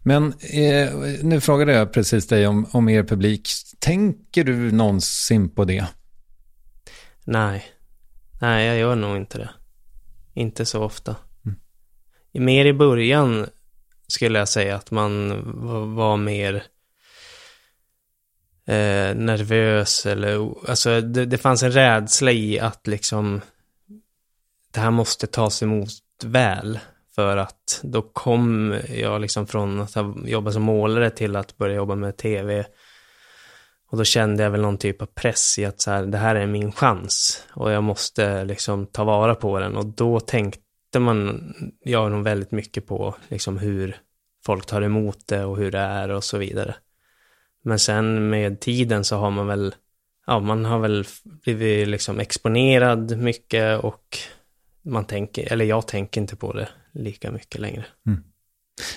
Men 0.04 0.34
eh, 0.40 0.94
nu 1.22 1.42
frågade 1.42 1.74
jag 1.74 1.94
precis 1.94 2.28
dig 2.28 2.48
om, 2.48 2.68
om 2.72 2.90
er 2.90 3.04
publik. 3.04 3.50
Tänker 3.80 4.44
du 4.44 4.72
någonsin 4.72 5.50
på 5.50 5.66
det? 5.66 5.86
Nej. 7.24 7.66
Nej, 8.42 8.68
jag 8.68 8.78
gör 8.78 8.96
nog 8.96 9.18
inte 9.18 9.38
det. 9.38 9.50
Inte 10.34 10.66
så 10.66 10.84
ofta. 10.84 11.16
Mer 12.32 12.66
i 12.66 12.74
början 12.74 13.48
skulle 14.10 14.40
jag 14.40 14.50
säga 14.50 14.76
att 14.76 14.92
man 14.92 15.42
var, 15.96 16.18
mer 16.18 16.56
eh, 18.66 19.16
nervös 19.16 20.06
eller 20.06 20.70
alltså 20.70 21.02
det, 21.02 21.26
det 21.26 21.38
fanns 21.38 21.64
en 21.64 21.72
rädsla 21.72 22.32
i 22.32 22.60
att 22.60 22.88
liksom 22.88 23.42
det 24.72 24.80
här 24.80 24.92
måste 24.92 25.28
tas 25.28 25.64
emot 25.64 25.90
väl 26.24 26.80
för 27.16 27.38
att 27.38 27.80
då 27.84 28.02
kom 28.02 28.76
jag 28.90 29.22
liksom 29.22 29.48
från 29.48 29.82
att 29.82 29.96
ha 29.96 30.16
jobbat 30.26 30.54
som 30.54 30.64
målare 30.64 31.10
till 31.10 31.36
att 31.36 31.58
börja 31.58 31.76
jobba 31.76 31.96
med 31.96 32.18
tv 32.18 32.66
och 33.92 33.98
då 33.98 34.04
kände 34.04 34.44
jag 34.44 34.52
väl 34.52 34.62
någon 34.62 34.78
typ 34.78 35.02
av 35.02 35.06
press 35.06 35.60
i 35.60 35.66
att 35.66 35.82
så 35.82 35.92
här, 35.92 36.06
det 36.06 36.18
här 36.18 36.36
är 36.36 36.48
min 36.48 36.72
chans 36.72 37.44
och 37.54 37.72
jag 37.72 37.84
måste 37.84 38.44
liksom 38.44 38.86
ta 38.86 39.04
vara 39.04 39.36
på 39.36 39.60
den. 39.60 39.78
Och 39.78 39.86
då 39.86 40.20
tänkte 40.20 40.62
man, 40.96 41.54
jag 41.84 42.12
nog 42.12 42.24
väldigt 42.24 42.52
mycket 42.52 42.88
på 42.88 43.16
liksom 43.28 43.58
hur 43.58 43.98
folk 44.46 44.66
tar 44.66 44.82
emot 44.82 45.28
det 45.28 45.46
och 45.46 45.58
hur 45.58 45.72
det 45.72 45.80
är 45.80 46.10
och 46.10 46.24
så 46.24 46.38
vidare. 46.38 46.76
Men 47.62 47.80
sen 47.80 48.30
med 48.30 48.60
tiden 48.60 49.04
så 49.04 49.16
har 49.16 49.32
man 49.32 49.48
väl, 49.48 49.76
ja 50.28 50.40
man 50.40 50.66
har 50.66 50.80
väl 50.80 51.06
blivit 51.24 51.88
liksom 51.88 52.20
exponerad 52.20 53.18
mycket 53.18 53.80
och 53.80 54.18
man 54.82 55.06
tänker, 55.06 55.54
eller 55.54 55.66
jag 55.66 55.88
tänker 55.88 56.22
inte 56.22 56.36
på 56.36 56.54
det 56.54 56.70
lika 56.92 57.32
mycket 57.32 57.62
längre. 57.62 57.86
Mm. 58.08 58.24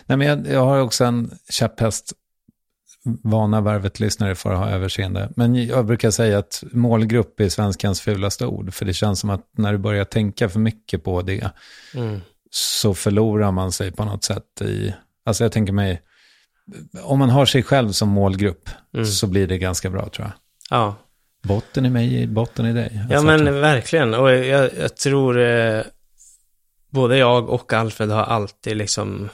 Nej, 0.07 0.19
men 0.19 0.27
jag, 0.27 0.47
jag 0.47 0.65
har 0.65 0.81
också 0.81 1.05
en 1.05 1.31
käpphäst. 1.49 2.13
Vana 3.05 3.61
värvet-lyssnare 3.61 4.35
får 4.35 4.51
ha 4.51 4.71
överseende. 4.71 5.29
Men 5.37 5.67
jag 5.67 5.87
brukar 5.87 6.11
säga 6.11 6.39
att 6.39 6.65
målgrupp 6.73 7.41
är 7.41 7.49
svenskans 7.49 8.01
fulaste 8.01 8.47
ord. 8.47 8.75
För 8.75 8.85
det 8.85 8.95
känns 8.95 9.21
som 9.21 9.31
att 9.31 9.47
när 9.57 9.73
du 9.73 9.79
börjar 9.79 10.05
tänka 10.05 10.49
för 10.49 10.59
mycket 10.61 11.05
på 11.05 11.23
det 11.23 11.51
Mm. 11.95 12.21
så 12.51 12.95
förlorar 12.95 13.51
man 13.53 13.73
sig 13.73 13.93
på 13.93 14.05
något 14.05 14.25
sätt 14.25 14.61
i... 14.63 14.95
Alltså 15.25 15.45
jag 15.45 15.53
tänker 15.53 15.73
mig, 15.73 16.03
om 17.03 17.19
man 17.19 17.31
har 17.31 17.47
sig 17.47 17.63
själv 17.63 17.93
som 17.93 18.09
målgrupp 18.09 18.69
Mm. 18.95 19.07
så 19.07 19.27
blir 19.27 19.47
det 19.47 19.59
ganska 19.59 19.91
bra 19.91 20.09
tror 20.09 20.27
jag. 20.27 20.33
Ja, 20.79 20.95
Botten 21.43 21.87
i 21.87 21.91
mig, 21.91 22.27
botten 22.27 22.67
i 22.67 22.73
dig. 22.73 22.91
Ja 23.09 23.17
Alltså, 23.17 23.27
men 23.27 23.61
verkligen. 23.61 24.15
Och 24.15 24.31
jag, 24.33 24.71
jag 24.81 24.97
tror 24.97 25.41
eh, 25.41 25.83
både 26.91 27.17
jag 27.19 27.51
och 27.51 27.73
Alfred 27.73 28.11
har 28.11 28.23
alltid 28.23 28.77
liksom 28.77 29.29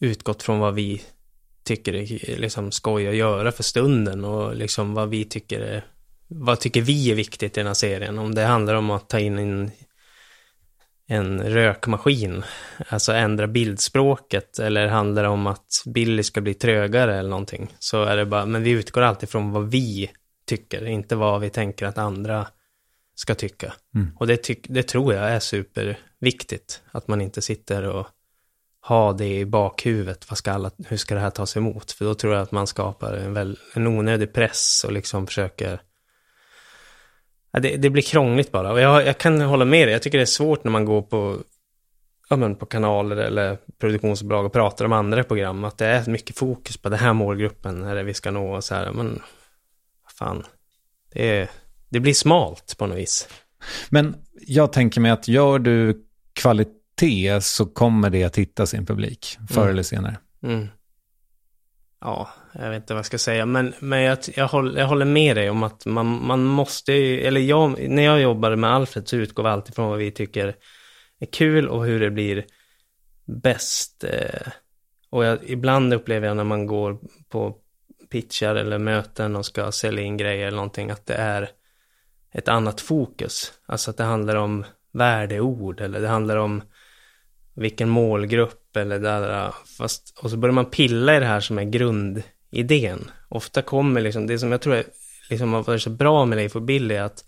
utgått 0.00 0.42
från 0.42 0.58
vad 0.58 0.74
vi 0.74 1.02
tycker 1.68 1.94
är 1.94 2.36
liksom 2.36 2.72
skoj 2.72 3.08
att 3.08 3.14
göra 3.14 3.52
för 3.52 3.62
stunden 3.62 4.24
och 4.24 4.56
liksom 4.56 4.94
vad 4.94 5.08
vi 5.08 5.24
tycker 5.24 5.60
är, 5.60 5.84
vad 6.28 6.60
tycker 6.60 6.82
vi 6.82 7.10
är 7.10 7.14
viktigt 7.14 7.56
i 7.56 7.60
den 7.60 7.66
här 7.66 7.74
serien. 7.74 8.18
Om 8.18 8.34
det 8.34 8.42
handlar 8.42 8.74
om 8.74 8.90
att 8.90 9.08
ta 9.08 9.18
in 9.18 9.38
en, 9.38 9.70
en 11.06 11.42
rökmaskin, 11.42 12.44
alltså 12.88 13.12
ändra 13.12 13.46
bildspråket 13.46 14.58
eller 14.58 14.88
handlar 14.88 15.22
det 15.22 15.28
om 15.28 15.46
att 15.46 15.68
Billy 15.86 16.22
ska 16.22 16.40
bli 16.40 16.54
trögare 16.54 17.18
eller 17.18 17.30
någonting. 17.30 17.74
Så 17.78 18.02
är 18.02 18.16
det 18.16 18.26
bara, 18.26 18.46
men 18.46 18.62
vi 18.62 18.70
utgår 18.70 19.02
alltid 19.02 19.28
från 19.28 19.52
vad 19.52 19.70
vi 19.70 20.10
tycker, 20.46 20.86
inte 20.86 21.16
vad 21.16 21.40
vi 21.40 21.50
tänker 21.50 21.86
att 21.86 21.98
andra 21.98 22.46
ska 23.14 23.34
tycka. 23.34 23.72
Mm. 23.94 24.16
Och 24.16 24.26
det, 24.26 24.36
tyck, 24.36 24.66
det 24.68 24.82
tror 24.82 25.14
jag 25.14 25.30
är 25.30 25.40
superviktigt, 25.40 26.82
att 26.90 27.08
man 27.08 27.20
inte 27.20 27.42
sitter 27.42 27.82
och 27.82 28.06
ha 28.82 29.12
det 29.12 29.38
i 29.38 29.46
bakhuvudet, 29.46 30.30
vad 30.30 30.38
ska 30.38 30.52
alla, 30.52 30.70
hur 30.88 30.96
ska 30.96 31.14
det 31.14 31.20
här 31.20 31.30
tas 31.30 31.56
emot? 31.56 31.92
För 31.92 32.04
då 32.04 32.14
tror 32.14 32.34
jag 32.34 32.42
att 32.42 32.52
man 32.52 32.66
skapar 32.66 33.12
en, 33.12 33.34
väl, 33.34 33.58
en 33.74 33.86
onödig 33.86 34.32
press 34.32 34.84
och 34.86 34.92
liksom 34.92 35.26
försöker 35.26 35.80
Ja, 37.50 37.60
det, 37.60 37.76
det 37.76 37.90
blir 37.90 38.02
krångligt 38.02 38.52
bara. 38.52 38.72
Och 38.72 38.80
jag, 38.80 39.06
jag 39.06 39.18
kan 39.18 39.40
hålla 39.40 39.64
med 39.64 39.88
dig. 39.88 39.92
Jag 39.92 40.02
tycker 40.02 40.18
det 40.18 40.24
är 40.24 40.26
svårt 40.26 40.64
när 40.64 40.70
man 40.70 40.84
går 40.84 41.02
på, 41.02 41.38
ja, 42.28 42.36
men 42.36 42.56
på 42.56 42.66
kanaler 42.66 43.16
eller 43.16 43.58
produktionsbolag 43.78 44.46
och 44.46 44.52
pratar 44.52 44.84
om 44.84 44.92
andra 44.92 45.24
program. 45.24 45.64
Att 45.64 45.78
det 45.78 45.86
är 45.86 46.10
mycket 46.10 46.38
fokus 46.38 46.76
på 46.76 46.88
den 46.88 46.98
här 46.98 47.12
målgruppen, 47.12 47.84
är 47.84 47.94
det 47.94 48.02
vi 48.02 48.14
ska 48.14 48.30
nå 48.30 48.56
och 48.56 48.64
så 48.64 48.74
här. 48.74 48.92
Men 48.92 49.22
vad 50.04 50.12
fan, 50.12 50.44
det, 51.12 51.38
är, 51.38 51.50
det 51.88 52.00
blir 52.00 52.14
smalt 52.14 52.74
på 52.78 52.86
något 52.86 52.98
vis. 52.98 53.28
Men 53.88 54.16
jag 54.46 54.72
tänker 54.72 55.00
mig 55.00 55.10
att 55.10 55.28
gör 55.28 55.58
du 55.58 56.04
kvalitet 56.98 57.40
så 57.40 57.66
kommer 57.66 58.10
det 58.10 58.24
att 58.24 58.38
hitta 58.38 58.66
sin 58.66 58.86
publik 58.86 59.38
förr 59.50 59.60
Mm. 59.62 59.70
eller 59.72 59.82
senare. 59.82 60.16
Mm. 60.42 60.68
Ja, 62.00 62.28
jag 62.52 62.70
vet 62.70 62.82
inte 62.82 62.94
vad 62.94 62.98
jag 62.98 63.06
ska 63.06 63.18
säga, 63.18 63.46
men, 63.46 63.74
men 63.78 64.02
jag, 64.02 64.18
jag, 64.34 64.48
håller, 64.48 64.80
jag 64.80 64.86
håller 64.88 65.04
med 65.04 65.36
dig 65.36 65.50
om 65.50 65.62
att 65.62 65.86
man, 65.86 66.26
man 66.26 66.44
måste, 66.44 66.92
ju- 66.92 67.20
eller 67.20 67.40
jag, 67.40 67.88
när 67.88 68.02
jag 68.02 68.20
jobbade 68.20 68.56
med 68.56 68.70
Alfred 68.70 69.08
så 69.08 69.16
utgår 69.16 69.42
vi 69.42 69.48
alltid 69.48 69.74
från 69.74 69.88
vad 69.88 69.98
vi 69.98 70.10
tycker 70.10 70.54
är 71.20 71.26
kul 71.26 71.68
och 71.68 71.84
hur 71.84 72.00
det 72.00 72.10
blir 72.10 72.44
bäst. 73.24 74.04
Eh, 74.04 74.48
och 75.10 75.24
jag, 75.24 75.38
ibland 75.42 75.94
upplever 75.94 76.26
jag 76.28 76.36
när 76.36 76.44
man 76.44 76.66
går 76.66 76.98
på 77.28 77.56
pitchar 78.10 78.54
eller 78.54 78.78
möten 78.78 79.36
och 79.36 79.46
ska 79.46 79.72
sälja 79.72 80.02
in 80.02 80.16
grejer 80.16 80.46
eller 80.46 80.56
någonting 80.56 80.90
att 80.90 81.06
det 81.06 81.14
är 81.14 81.50
ett 82.32 82.48
annat 82.48 82.80
fokus. 82.80 83.52
Alltså 83.66 83.90
att 83.90 83.96
det 83.96 84.04
handlar 84.04 84.36
om 84.36 84.64
värdeord 84.92 85.80
eller 85.80 86.00
det 86.00 86.08
handlar 86.08 86.36
om 86.36 86.62
vilken 87.58 87.88
målgrupp 87.88 88.76
eller 88.76 88.98
där, 88.98 89.54
fast, 89.78 90.18
och 90.18 90.30
så 90.30 90.36
börjar 90.36 90.54
man 90.54 90.70
pilla 90.70 91.16
i 91.16 91.20
det 91.20 91.26
här 91.26 91.40
som 91.40 91.58
är 91.58 91.64
grundidén. 91.64 93.10
Ofta 93.28 93.62
kommer 93.62 94.00
liksom, 94.00 94.26
det 94.26 94.38
som 94.38 94.52
jag 94.52 94.60
tror 94.60 94.74
är, 94.74 94.84
liksom 95.30 95.52
har 95.52 95.62
varit 95.62 95.82
så 95.82 95.90
bra 95.90 96.24
med 96.24 96.36
Leif 96.36 96.56
och 96.56 96.62
Billy 96.62 96.94
är 96.94 97.02
att 97.02 97.24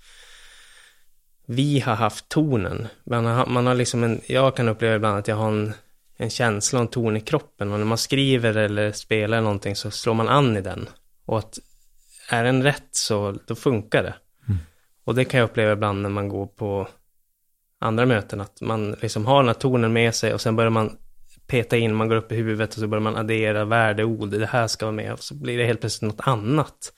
vi 1.46 1.80
har 1.80 1.94
haft 1.94 2.28
tonen. 2.28 2.88
Man 3.04 3.26
har, 3.26 3.46
man 3.46 3.66
har 3.66 3.74
liksom 3.74 4.04
en, 4.04 4.20
jag 4.26 4.56
kan 4.56 4.68
uppleva 4.68 4.94
ibland 4.94 5.18
att 5.18 5.28
jag 5.28 5.36
har 5.36 5.48
en, 5.48 5.74
en 6.16 6.30
känsla 6.30 6.78
och 6.78 6.84
en 6.84 6.90
ton 6.90 7.16
i 7.16 7.20
kroppen 7.20 7.72
och 7.72 7.78
när 7.78 7.86
man 7.86 7.98
skriver 7.98 8.56
eller 8.56 8.92
spelar 8.92 9.40
någonting 9.40 9.76
så 9.76 9.90
slår 9.90 10.14
man 10.14 10.28
an 10.28 10.56
i 10.56 10.60
den. 10.60 10.88
Och 11.24 11.38
att 11.38 11.58
är 12.28 12.44
den 12.44 12.62
rätt 12.62 12.88
så 12.90 13.38
då 13.46 13.54
funkar 13.54 14.02
det. 14.02 14.14
Och 15.04 15.14
det 15.14 15.24
kan 15.24 15.40
jag 15.40 15.50
uppleva 15.50 15.72
ibland 15.72 16.02
när 16.02 16.08
man 16.08 16.28
går 16.28 16.46
på 16.46 16.88
andra 17.80 18.06
möten, 18.06 18.40
att 18.40 18.60
man 18.60 18.96
liksom 19.00 19.26
har 19.26 19.36
den 19.36 19.46
här 19.46 19.54
tonen 19.54 19.92
med 19.92 20.14
sig 20.14 20.34
och 20.34 20.40
sen 20.40 20.56
börjar 20.56 20.70
man 20.70 20.96
peta 21.46 21.76
in, 21.76 21.94
man 21.94 22.08
går 22.08 22.16
upp 22.16 22.32
i 22.32 22.36
huvudet 22.36 22.74
och 22.74 22.80
så 22.80 22.86
börjar 22.86 23.02
man 23.02 23.16
addera 23.16 23.64
värdeord, 23.64 24.28
det 24.28 24.46
här 24.46 24.66
ska 24.66 24.86
vara 24.86 24.96
med 24.96 25.12
och 25.12 25.22
så 25.22 25.34
blir 25.34 25.58
det 25.58 25.66
helt 25.66 25.80
plötsligt 25.80 26.12
något 26.12 26.26
annat. 26.26 26.92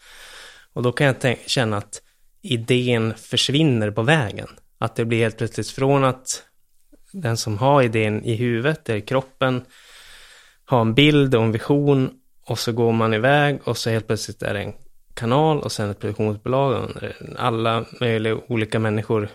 Och 0.72 0.83
då 0.83 0.93
kan 0.93 1.07
jag 1.07 1.39
känna 1.47 1.76
att 1.76 2.03
idén 2.43 3.14
försvinner 3.14 3.91
på 3.91 4.03
vägen. 4.03 4.49
Att 4.78 4.97
det 4.97 5.05
blir 5.05 5.18
helt 5.18 5.39
plötsligt 5.39 5.68
från 5.70 6.05
att 6.05 6.43
den 7.12 7.37
som 7.37 7.59
har 7.59 7.83
idén 7.83 8.24
i 8.24 8.35
huvudet, 8.35 8.89
eller 8.89 8.99
i 8.99 9.03
kroppen, 9.03 9.62
har 10.64 10.80
en 10.80 10.95
bild 10.95 11.35
och 11.35 11.43
en 11.43 11.53
vision 11.53 12.11
och 12.47 12.59
så 12.59 12.72
går 12.72 12.93
man 12.93 13.14
iväg 13.14 13.61
och 13.64 13.78
så 13.78 13.91
helt 13.91 14.07
plötsligt 14.07 14.43
är 14.43 14.55
det 14.55 14.61
en 14.61 14.72
kanal 15.14 15.61
och 15.61 15.72
sen 15.72 15.91
ett 15.91 15.99
produktionsbolag 15.99 16.85
och 16.85 16.91
alla 17.37 17.85
möjliga 18.01 18.39
olika 18.49 18.78
människor 18.78 19.28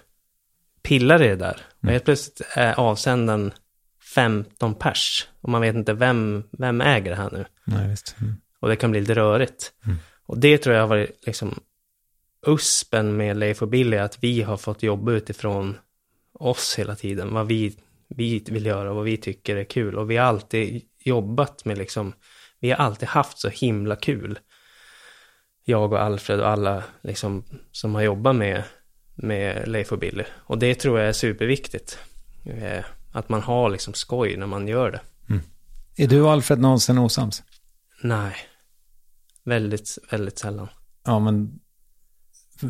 pillar 0.87 1.23
i 1.23 1.27
det 1.27 1.35
där. 1.35 1.61
Och 1.83 1.89
helt 1.89 2.05
plötsligt 2.05 2.41
är 2.53 2.79
avsändaren 2.79 3.53
15 4.15 4.75
pers. 4.75 5.27
Och 5.41 5.49
man 5.49 5.61
vet 5.61 5.75
inte 5.75 5.93
vem, 5.93 6.43
vem 6.51 6.81
äger 6.81 7.09
det 7.09 7.17
här 7.17 7.29
nu. 7.31 7.45
Nej, 7.63 7.89
visst. 7.89 8.15
Mm. 8.21 8.35
Och 8.59 8.69
det 8.69 8.75
kan 8.75 8.91
bli 8.91 8.99
lite 8.99 9.15
rörigt. 9.15 9.71
Och 10.25 10.37
det 10.37 10.57
tror 10.57 10.75
jag 10.75 10.83
har 10.83 10.87
varit 10.87 11.25
liksom 11.25 11.59
uspen 12.47 13.17
med 13.17 13.37
Leif 13.37 13.61
och 13.61 13.67
Billy, 13.67 13.97
att 13.97 14.23
vi 14.23 14.41
har 14.41 14.57
fått 14.57 14.83
jobba 14.83 15.11
utifrån 15.11 15.77
oss 16.33 16.75
hela 16.79 16.95
tiden. 16.95 17.33
Vad 17.33 17.47
vi, 17.47 17.77
vi 18.07 18.43
vill 18.47 18.65
göra 18.65 18.89
och 18.89 18.95
vad 18.95 19.05
vi 19.05 19.17
tycker 19.17 19.55
är 19.55 19.63
kul. 19.63 19.97
Och 19.97 20.11
vi 20.11 20.17
har 20.17 20.25
alltid 20.25 20.81
jobbat 20.99 21.65
med 21.65 21.77
liksom, 21.77 22.13
vi 22.59 22.69
har 22.69 22.77
alltid 22.77 23.09
haft 23.09 23.39
så 23.39 23.49
himla 23.49 23.95
kul. 23.95 24.39
Jag 25.63 25.93
och 25.93 26.01
Alfred 26.01 26.39
och 26.39 26.47
alla 26.47 26.83
liksom 27.01 27.43
som 27.71 27.95
har 27.95 28.01
jobbat 28.01 28.35
med, 28.35 28.63
med 29.17 29.67
Leif 29.67 29.91
och 29.91 29.99
Billy. 29.99 30.23
Och 30.33 30.57
det 30.57 30.75
tror 30.75 30.99
jag 30.99 31.09
är 31.09 31.13
superviktigt. 31.13 31.99
Eh, 32.45 32.85
Att 33.11 33.29
man 33.29 33.41
har 33.41 33.69
liksom 33.69 33.93
skoj 33.93 34.37
när 34.37 34.47
man 34.47 34.67
gör 34.67 34.91
det. 34.91 35.01
Är 36.03 36.07
du 36.07 36.21
och 36.21 36.31
Alfred 36.31 36.59
någonsin 36.59 36.97
osams? 36.97 37.43
Nej. 38.03 38.35
Väldigt, 39.43 39.97
väldigt 40.09 40.39
sällan. 40.39 40.67
Ja, 41.05 41.19
men 41.19 41.59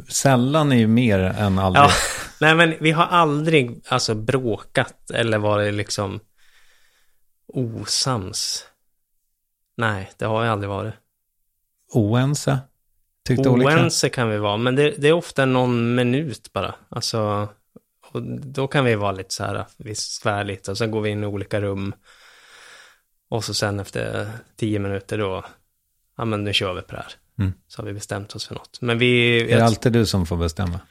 sällan 0.09 0.71
är 0.71 0.75
ju 0.75 0.87
mer 0.87 1.19
än 1.19 1.59
aldrig. 1.59 1.83
Ja, 1.85 1.91
nej 2.41 2.55
men 2.55 2.75
vi 2.79 2.91
har 2.91 3.05
aldrig 3.05 3.81
alltså 3.87 4.15
bråkat 4.15 5.11
eller 5.11 5.37
varit 5.37 5.73
liksom 5.73 6.19
osams. 7.47 8.65
Nej, 9.77 10.11
det 10.17 10.25
har 10.25 10.43
jag 10.43 10.51
aldrig 10.51 10.69
varit. 10.69 10.93
Oense? 11.93 12.59
Tyckte 13.27 13.49
olika? 13.49 13.69
Oense 13.69 14.09
kan 14.09 14.29
vi 14.29 14.37
vara, 14.37 14.57
men 14.57 14.75
det, 14.75 14.93
det 14.97 15.07
är 15.07 15.13
ofta 15.13 15.45
någon 15.45 15.95
minut 15.95 16.53
bara. 16.53 16.75
Alltså, 16.89 17.49
och 18.13 18.21
då 18.39 18.67
kan 18.67 18.85
vi 18.85 18.95
vara 18.95 19.11
lite 19.11 19.33
så 19.33 19.43
här, 19.43 19.65
vi 19.77 19.95
svär 19.95 20.43
lite 20.43 20.71
och 20.71 20.77
sen 20.77 20.91
går 20.91 21.01
vi 21.01 21.09
in 21.09 21.23
i 21.23 21.27
olika 21.27 21.61
rum. 21.61 21.93
Och 23.29 23.43
så 23.43 23.53
sen 23.53 23.79
efter 23.79 24.29
tio 24.55 24.79
minuter 24.79 25.17
då, 25.17 25.45
ja 26.17 26.25
men 26.25 26.43
nu 26.43 26.53
kör 26.53 26.73
vi 26.73 26.81
på 26.81 26.95
det 26.95 27.01
här. 27.01 27.13
Mm. 27.39 27.53
Så 27.67 27.81
har 27.81 27.87
vi 27.87 27.93
bestämt 27.93 28.35
oss 28.35 28.47
för 28.47 28.55
något. 28.55 28.81
Men 28.81 28.97
vi... 28.97 29.41
Är 29.51 29.57
det 29.57 29.65
alltid 29.65 29.93
du 29.93 30.05
som 30.05 30.25
får 30.25 30.37
bestämma? 30.37 30.79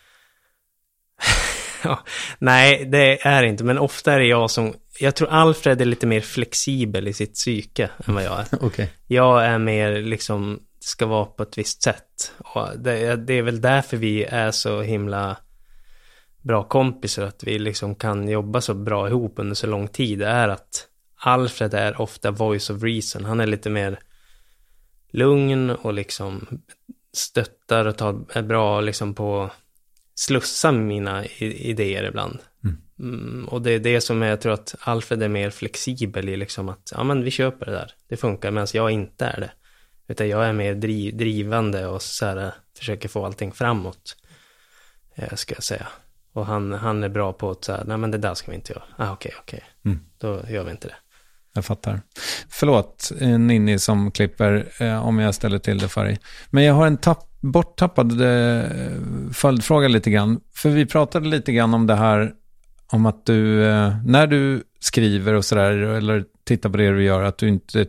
Ja, 1.85 2.05
nej, 2.39 2.85
det 2.85 3.27
är 3.27 3.43
det 3.43 3.49
inte. 3.49 3.65
Men 3.65 3.79
ofta 3.79 4.13
är 4.13 4.19
det 4.19 4.27
jag 4.27 4.51
som... 4.51 4.75
Jag 5.01 5.15
tror 5.15 5.29
Alfred 5.29 5.81
är 5.81 5.85
lite 5.85 6.07
mer 6.07 6.21
flexibel 6.21 7.09
i 7.09 7.13
sitt 7.13 7.35
psyke 7.35 7.91
än 8.07 8.15
vad 8.15 8.25
jag 8.25 8.41
är. 8.41 8.47
Okej. 8.61 8.93
Jag 9.07 9.45
är 9.45 9.59
mer 9.59 10.03
liksom, 10.03 10.61
ska 10.87 11.07
vara 11.07 11.25
på 11.25 11.43
ett 11.43 11.59
visst 11.59 11.83
sätt. 11.83 12.33
Och 12.39 12.79
det, 12.79 13.17
det 13.17 13.35
är 13.35 13.43
väl 13.43 13.61
därför 13.61 13.97
vi 13.97 14.25
är 14.25 14.51
så 14.51 14.83
himla 14.83 15.37
bra 16.43 16.63
kompisar. 16.63 17.23
Att 17.23 17.45
vi 17.45 17.59
liksom 17.59 17.95
kan 17.95 18.29
jobba 18.29 18.61
så 18.61 18.75
bra 18.75 19.09
ihop 19.09 19.35
under 19.37 19.55
så 19.55 19.67
lång 19.67 19.89
tid. 19.89 20.19
Det 20.19 20.27
är 20.27 20.49
att 20.49 20.87
Alfred 21.17 21.75
är 21.75 22.01
ofta 22.01 22.31
voice 22.31 22.71
of 22.71 22.83
reason. 22.83 23.25
Han 23.25 23.41
är 23.41 23.47
lite 23.47 23.71
mer 23.71 23.99
lugn 25.11 25.71
och 25.71 25.93
liksom 25.93 26.61
stöttar 27.13 27.85
och 27.85 27.97
tar, 27.97 28.25
är 28.33 28.43
bra 28.43 28.81
liksom 28.81 29.15
på 29.15 29.51
slussa 30.15 30.73
mina 30.73 31.27
idéer 31.41 32.05
ibland. 32.05 32.39
Mm, 32.99 33.49
och 33.49 33.63
det 33.63 33.71
är 33.71 33.79
det 33.79 34.01
som 34.01 34.23
jag 34.23 34.41
tror 34.41 34.53
att 34.53 34.75
Alfred 34.81 35.23
är 35.23 35.29
mer 35.29 35.51
flexibel 35.51 36.29
i 36.29 36.37
liksom 36.37 36.69
att, 36.69 36.93
ja 36.95 37.05
men 37.05 37.25
vi 37.25 37.31
köper 37.31 37.67
det 37.67 37.73
där, 37.73 37.93
det 38.09 38.17
funkar, 38.17 38.51
medan 38.51 38.67
jag 38.75 38.91
inte 38.91 39.27
är 39.27 39.41
det. 39.41 39.51
Utan 40.09 40.29
jag 40.29 40.47
är 40.47 40.53
mer 40.53 40.75
driv, 40.75 41.17
drivande 41.17 41.87
och 41.87 42.03
så 42.03 42.27
här, 42.27 42.55
försöker 42.79 43.09
få 43.09 43.27
allting 43.27 43.53
framåt, 43.53 44.17
eh, 45.15 45.35
ska 45.35 45.55
jag 45.55 45.63
säga. 45.63 45.87
Och 46.33 46.47
han, 46.47 46.73
han 46.73 47.05
är 47.05 47.09
bra 47.09 47.33
på 47.33 47.51
att 47.51 47.65
säga, 47.65 47.83
nej 47.87 47.97
men 47.97 48.11
det 48.11 48.19
där 48.19 48.35
ska 48.35 48.51
vi 48.51 48.55
inte 48.55 48.73
göra. 48.73 48.83
Ah, 48.97 49.13
okej, 49.13 49.35
okej. 49.41 49.65
Mm. 49.85 50.01
Då 50.19 50.41
gör 50.49 50.65
vi 50.65 50.71
inte 50.71 50.89
det. 50.89 50.95
Jag 51.55 51.65
fattar. 51.65 52.01
Förlåt, 52.49 53.13
eh, 53.21 53.39
Ninni 53.39 53.79
som 53.79 54.11
klipper, 54.11 54.69
eh, 54.79 55.07
om 55.07 55.19
jag 55.19 55.35
ställer 55.35 55.59
till 55.59 55.79
det 55.79 55.89
för 55.89 56.05
dig. 56.05 56.19
Men 56.51 56.65
jag 56.65 56.75
har 56.75 56.87
en 56.87 56.97
tapp, 56.97 57.29
borttappad 57.41 58.21
eh, 58.21 58.65
följdfråga 59.33 59.89
lite 59.89 60.11
grann. 60.11 60.41
För 60.55 60.71
vi 60.71 60.87
pratade 60.87 61.29
lite 61.29 61.53
grann 61.53 61.75
om 61.75 61.87
det 61.87 61.95
här, 61.95 62.33
om 62.87 63.07
att 63.07 63.27
du, 63.27 63.65
eh, 63.65 63.97
när 64.05 64.27
du 64.27 64.63
skriver 64.81 65.35
och 65.35 65.45
sådär, 65.45 65.73
eller 65.73 66.25
tittar 66.45 66.71
på 66.71 66.77
det 66.77 66.91
du 66.91 67.05
gör, 67.05 67.23
att 67.23 67.39
du 67.39 67.49
inte 67.49 67.87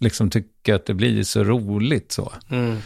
liksom 0.00 0.30
tycker 0.30 0.74
att 0.74 0.86
det 0.86 0.94
blir 0.94 1.22
så 1.22 1.44
roligt 1.44 2.12
så. 2.12 2.32
Mm. 2.50 2.76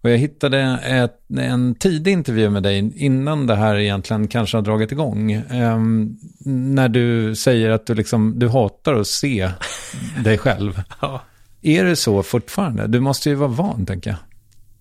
Och 0.00 0.10
jag 0.10 0.18
hittade 0.18 0.78
ett, 0.84 1.38
en 1.38 1.74
tidig 1.74 2.12
intervju 2.12 2.50
med 2.50 2.62
dig 2.62 2.92
innan 2.96 3.46
det 3.46 3.56
här 3.56 3.76
egentligen 3.76 4.28
kanske 4.28 4.56
har 4.56 4.62
dragit 4.62 4.92
igång. 4.92 5.32
Ehm, 5.32 6.16
när 6.44 6.88
du 6.88 7.34
säger 7.34 7.70
att 7.70 7.86
du, 7.86 7.94
liksom, 7.94 8.38
du 8.38 8.48
hatar 8.48 8.94
att 8.94 9.06
se 9.06 9.50
dig 10.24 10.38
själv. 10.38 10.82
Ja. 11.00 11.22
Är 11.62 11.84
det 11.84 11.96
så 11.96 12.22
fortfarande? 12.22 12.86
Du 12.86 13.00
måste 13.00 13.28
ju 13.28 13.34
vara 13.34 13.48
van, 13.48 13.86
tänker 13.86 14.10
jag. 14.10 14.18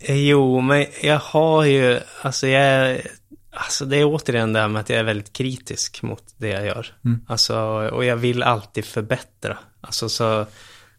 Eh, 0.10 0.28
Jo, 0.28 0.62
men 0.62 0.86
jag 1.04 1.20
har 1.20 1.66
ju, 1.66 2.00
alltså 2.22 2.48
jag 2.48 2.64
är, 2.64 3.08
alltså 3.52 3.86
det 3.86 3.98
är 3.98 4.06
återigen 4.06 4.54
det 4.54 4.60
här 4.60 4.68
med 4.68 4.80
att 4.80 4.90
jag 4.90 5.00
är 5.00 5.04
väldigt 5.04 5.34
kritisk 5.34 6.02
mot 6.02 6.24
det 6.38 6.48
jag 6.48 6.66
gör. 6.66 6.88
Mm. 7.06 7.22
Alltså, 7.28 7.56
och 7.94 8.06
jag 8.06 8.16
vill 8.16 8.44
alltid 8.44 8.86
förbättra. 8.86 9.58
Alltså 9.82 10.10
så, 10.10 10.46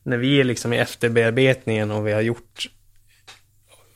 när 0.04 0.16
vi 0.16 0.40
är 0.40 0.44
liksom 0.44 0.72
i 0.72 0.78
efterbearbetningen 0.78 1.90
och 1.90 2.06
vi 2.06 2.12
har 2.12 2.20
gjort, 2.20 2.66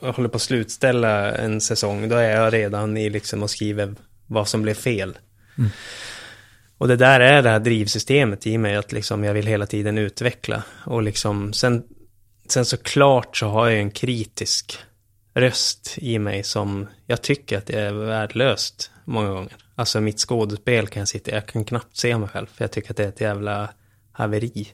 och 0.01 0.17
håller 0.17 0.29
på 0.29 0.37
att 0.37 0.43
slutställa 0.43 1.37
en 1.37 1.61
säsong, 1.61 2.09
då 2.09 2.17
är 2.17 2.31
jag 2.31 2.53
redan 2.53 2.97
i 2.97 3.11
liksom 3.11 3.43
och 3.43 3.51
skriver 3.51 3.95
vad 4.27 4.49
som 4.49 4.63
blev 4.63 4.75
fel. 4.75 5.19
Mm. 5.59 5.71
Och 6.79 6.89
det 6.89 6.97
där 6.97 7.21
är 7.21 7.43
det 7.43 7.51
här 7.51 7.59
drivsystemet 7.59 8.47
i 8.47 8.59
mig, 8.59 8.77
att 8.77 8.93
liksom 8.93 9.25
jag 9.25 9.35
vill 9.35 9.47
hela 9.47 9.67
tiden 9.67 9.99
utveckla. 9.99 10.63
Och 10.87 11.03
liksom, 11.03 11.53
sen, 11.53 11.83
sen 12.49 12.65
såklart 12.65 13.37
så 13.37 13.47
har 13.47 13.69
jag 13.69 13.79
en 13.79 13.91
kritisk 13.91 14.79
röst 15.35 15.95
i 15.99 16.19
mig 16.19 16.43
som 16.43 16.87
jag 17.07 17.23
tycker 17.23 17.59
att 17.59 17.67
det 17.67 17.81
är 17.81 17.93
värdelöst 17.93 18.91
många 19.05 19.29
gånger. 19.29 19.57
Alltså 19.75 20.01
mitt 20.01 20.19
skådespel 20.19 20.87
kan 20.87 21.01
jag 21.01 21.09
sitta, 21.09 21.31
jag 21.31 21.47
kan 21.47 21.65
knappt 21.65 21.97
se 21.97 22.19
mig 22.19 22.29
själv, 22.29 22.47
för 22.47 22.65
jag 22.65 22.71
tycker 22.71 22.91
att 22.91 22.97
det 22.97 23.05
är 23.05 23.09
ett 23.09 23.21
jävla 23.21 23.69
haveri. 24.13 24.69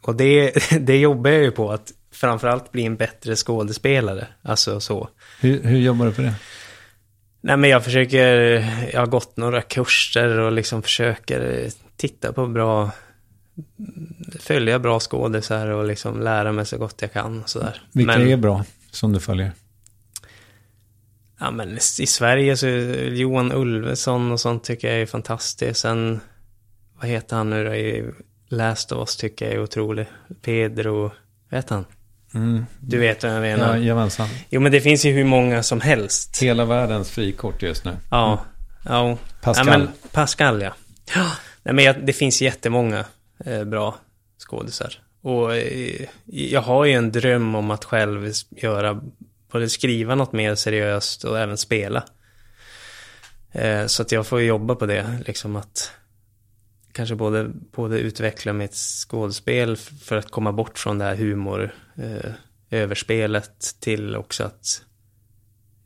Och 0.00 0.16
det, 0.16 0.52
det 0.80 0.96
jobbar 0.98 1.30
jag 1.30 1.42
ju 1.42 1.50
på, 1.50 1.72
att 1.72 1.92
framförallt 2.12 2.72
bli 2.72 2.84
en 2.84 2.96
bättre 2.96 3.36
skådespelare. 3.36 4.26
Alltså 4.42 4.80
så. 4.80 5.08
Hur, 5.40 5.62
hur 5.62 5.78
jobbar 5.78 6.06
du 6.06 6.12
på 6.12 6.22
det? 6.22 6.34
Nej 7.40 7.56
men 7.56 7.70
jag 7.70 7.84
försöker, 7.84 8.26
jag 8.92 9.00
har 9.00 9.06
gått 9.06 9.36
några 9.36 9.62
kurser 9.62 10.38
och 10.38 10.52
liksom 10.52 10.82
försöker 10.82 11.70
titta 11.96 12.32
på 12.32 12.46
bra, 12.46 12.90
följa 14.40 14.78
bra 14.78 15.00
skådisar 15.00 15.66
och 15.66 15.84
liksom 15.84 16.20
lära 16.20 16.52
mig 16.52 16.66
så 16.66 16.78
gott 16.78 17.02
jag 17.02 17.12
kan 17.12 17.42
och 17.42 17.48
sådär. 17.48 17.82
Vilka 17.92 18.18
Men- 18.18 18.28
är 18.28 18.36
bra 18.36 18.64
som 18.90 19.12
du 19.12 19.20
följer? 19.20 19.52
Ja 21.38 21.50
men 21.50 21.76
i 21.76 22.06
Sverige 22.06 22.56
så 22.56 22.66
är 22.66 23.10
Johan 23.10 23.52
Ulveson 23.52 24.32
och 24.32 24.40
sånt 24.40 24.64
tycker 24.64 24.88
jag 24.88 25.00
är 25.00 25.06
fantastiskt. 25.06 25.80
Sen, 25.80 26.20
vad 27.00 27.08
heter 27.10 27.36
han 27.36 27.50
nu 27.50 27.64
då 27.64 27.74
Last 28.52 28.92
of 28.92 28.98
Us 28.98 29.16
tycker 29.16 29.46
jag 29.46 29.54
är 29.54 29.62
otrolig. 29.62 30.06
Pedro, 30.42 31.12
vet 31.50 31.70
han? 31.70 31.84
Mm. 32.34 32.66
Du 32.80 32.98
vet 32.98 33.22
vad 33.22 33.32
jag 33.32 33.40
menar. 33.40 33.68
Ja, 33.68 33.78
jajamensan. 33.78 34.28
Jo 34.48 34.60
men 34.60 34.72
det 34.72 34.80
finns 34.80 35.04
ju 35.04 35.12
hur 35.12 35.24
många 35.24 35.62
som 35.62 35.80
helst. 35.80 36.42
Hela 36.42 36.64
världens 36.64 37.10
frikort 37.10 37.62
just 37.62 37.84
nu. 37.84 37.96
Ja, 38.10 38.44
ja. 38.84 39.18
Pascal. 39.42 39.66
Ja, 39.66 39.78
men, 39.78 39.88
Pascal 40.12 40.62
ja. 40.62 40.72
ja. 41.14 41.30
Nej 41.62 41.74
men 41.74 41.84
jag, 41.84 42.06
det 42.06 42.12
finns 42.12 42.42
jättemånga 42.42 43.04
eh, 43.44 43.64
bra 43.64 43.96
skådisar. 44.38 44.98
Och 45.22 45.56
eh, 45.56 46.06
jag 46.26 46.60
har 46.60 46.84
ju 46.84 46.92
en 46.92 47.12
dröm 47.12 47.54
om 47.54 47.70
att 47.70 47.84
själv 47.84 48.32
göra, 48.50 49.00
både 49.52 49.68
skriva 49.68 50.14
något 50.14 50.32
mer 50.32 50.54
seriöst 50.54 51.24
och 51.24 51.38
även 51.38 51.56
spela. 51.56 52.04
Eh, 53.52 53.86
så 53.86 54.02
att 54.02 54.12
jag 54.12 54.26
får 54.26 54.40
jobba 54.40 54.74
på 54.74 54.86
det, 54.86 55.18
liksom 55.26 55.56
att 55.56 55.92
kanske 56.92 57.14
både, 57.14 57.50
både 57.72 57.98
utveckla 57.98 58.52
mitt 58.52 58.74
skådespel 58.74 59.76
för 59.76 60.16
att 60.16 60.30
komma 60.30 60.52
bort 60.52 60.78
från 60.78 60.98
det 60.98 61.04
här 61.04 61.16
humor, 61.16 61.74
eh, 61.96 62.32
överspelet 62.70 63.76
till 63.80 64.16
också 64.16 64.44
att 64.44 64.82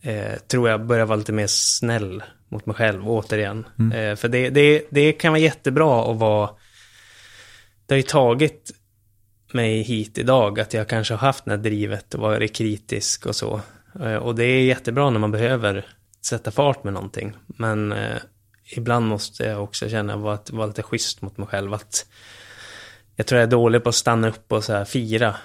eh, 0.03 0.39
tror 0.47 0.69
jag 0.69 0.87
börja 0.87 1.05
vara 1.05 1.17
lite 1.17 1.33
mer 1.33 1.47
snäll 1.47 2.23
mot 2.49 2.67
mig 2.67 2.77
själv 2.77 3.09
återigen. 3.09 3.67
Mm. 3.79 3.93
Eh, 3.93 4.17
för 4.17 4.29
det, 4.29 4.51
det, 4.51 4.87
det 4.91 5.13
kan 5.13 5.33
vara 5.33 5.41
jättebra 5.41 6.11
att 6.11 6.17
vara, 6.17 6.51
det 7.87 7.95
har 7.95 7.97
ju 7.97 8.03
tagit 8.03 8.71
mig 9.53 9.83
hit 9.83 10.19
idag 10.19 10.61
att 10.61 10.75
jag 10.75 10.89
kanske 10.89 11.15
har 11.15 11.19
haft 11.19 11.45
det 11.45 11.51
här 11.51 11.59
drivet 11.59 12.15
och 12.15 12.21
varit 12.21 12.55
kritisk 12.55 13.27
och 13.27 13.37
så. 13.37 13.61
Eh, 14.01 14.17
och 14.17 14.35
det 14.35 14.45
är 14.45 14.65
jättebra 14.65 15.11
när 15.11 15.21
man 15.21 15.31
behöver 15.31 15.87
sätta 16.21 16.51
fart 16.51 16.85
med 16.85 16.93
någonting. 16.93 17.33
Men 17.47 17.93
eh, 17.93 18.17
ibland 18.65 19.07
måste 19.07 19.45
jag 19.45 19.63
också 19.63 19.89
känna 19.89 20.17
vara, 20.17 20.35
att 20.35 20.51
vara 20.51 20.67
lite 20.67 20.83
schysst 20.83 21.23
mot 21.23 21.37
mig 21.39 21.47
själv. 21.49 21.75
Att 21.75 22.07
jag 23.17 23.27
tror 23.27 23.41
jag 23.41 23.47
är 23.47 23.51
dålig 23.51 23.83
på 23.83 23.89
att 23.89 23.95
stanna 23.95 24.29
upp 24.29 24.53
och 24.53 24.65
så 24.65 24.73
här 24.73 24.85
fira. 24.85 25.37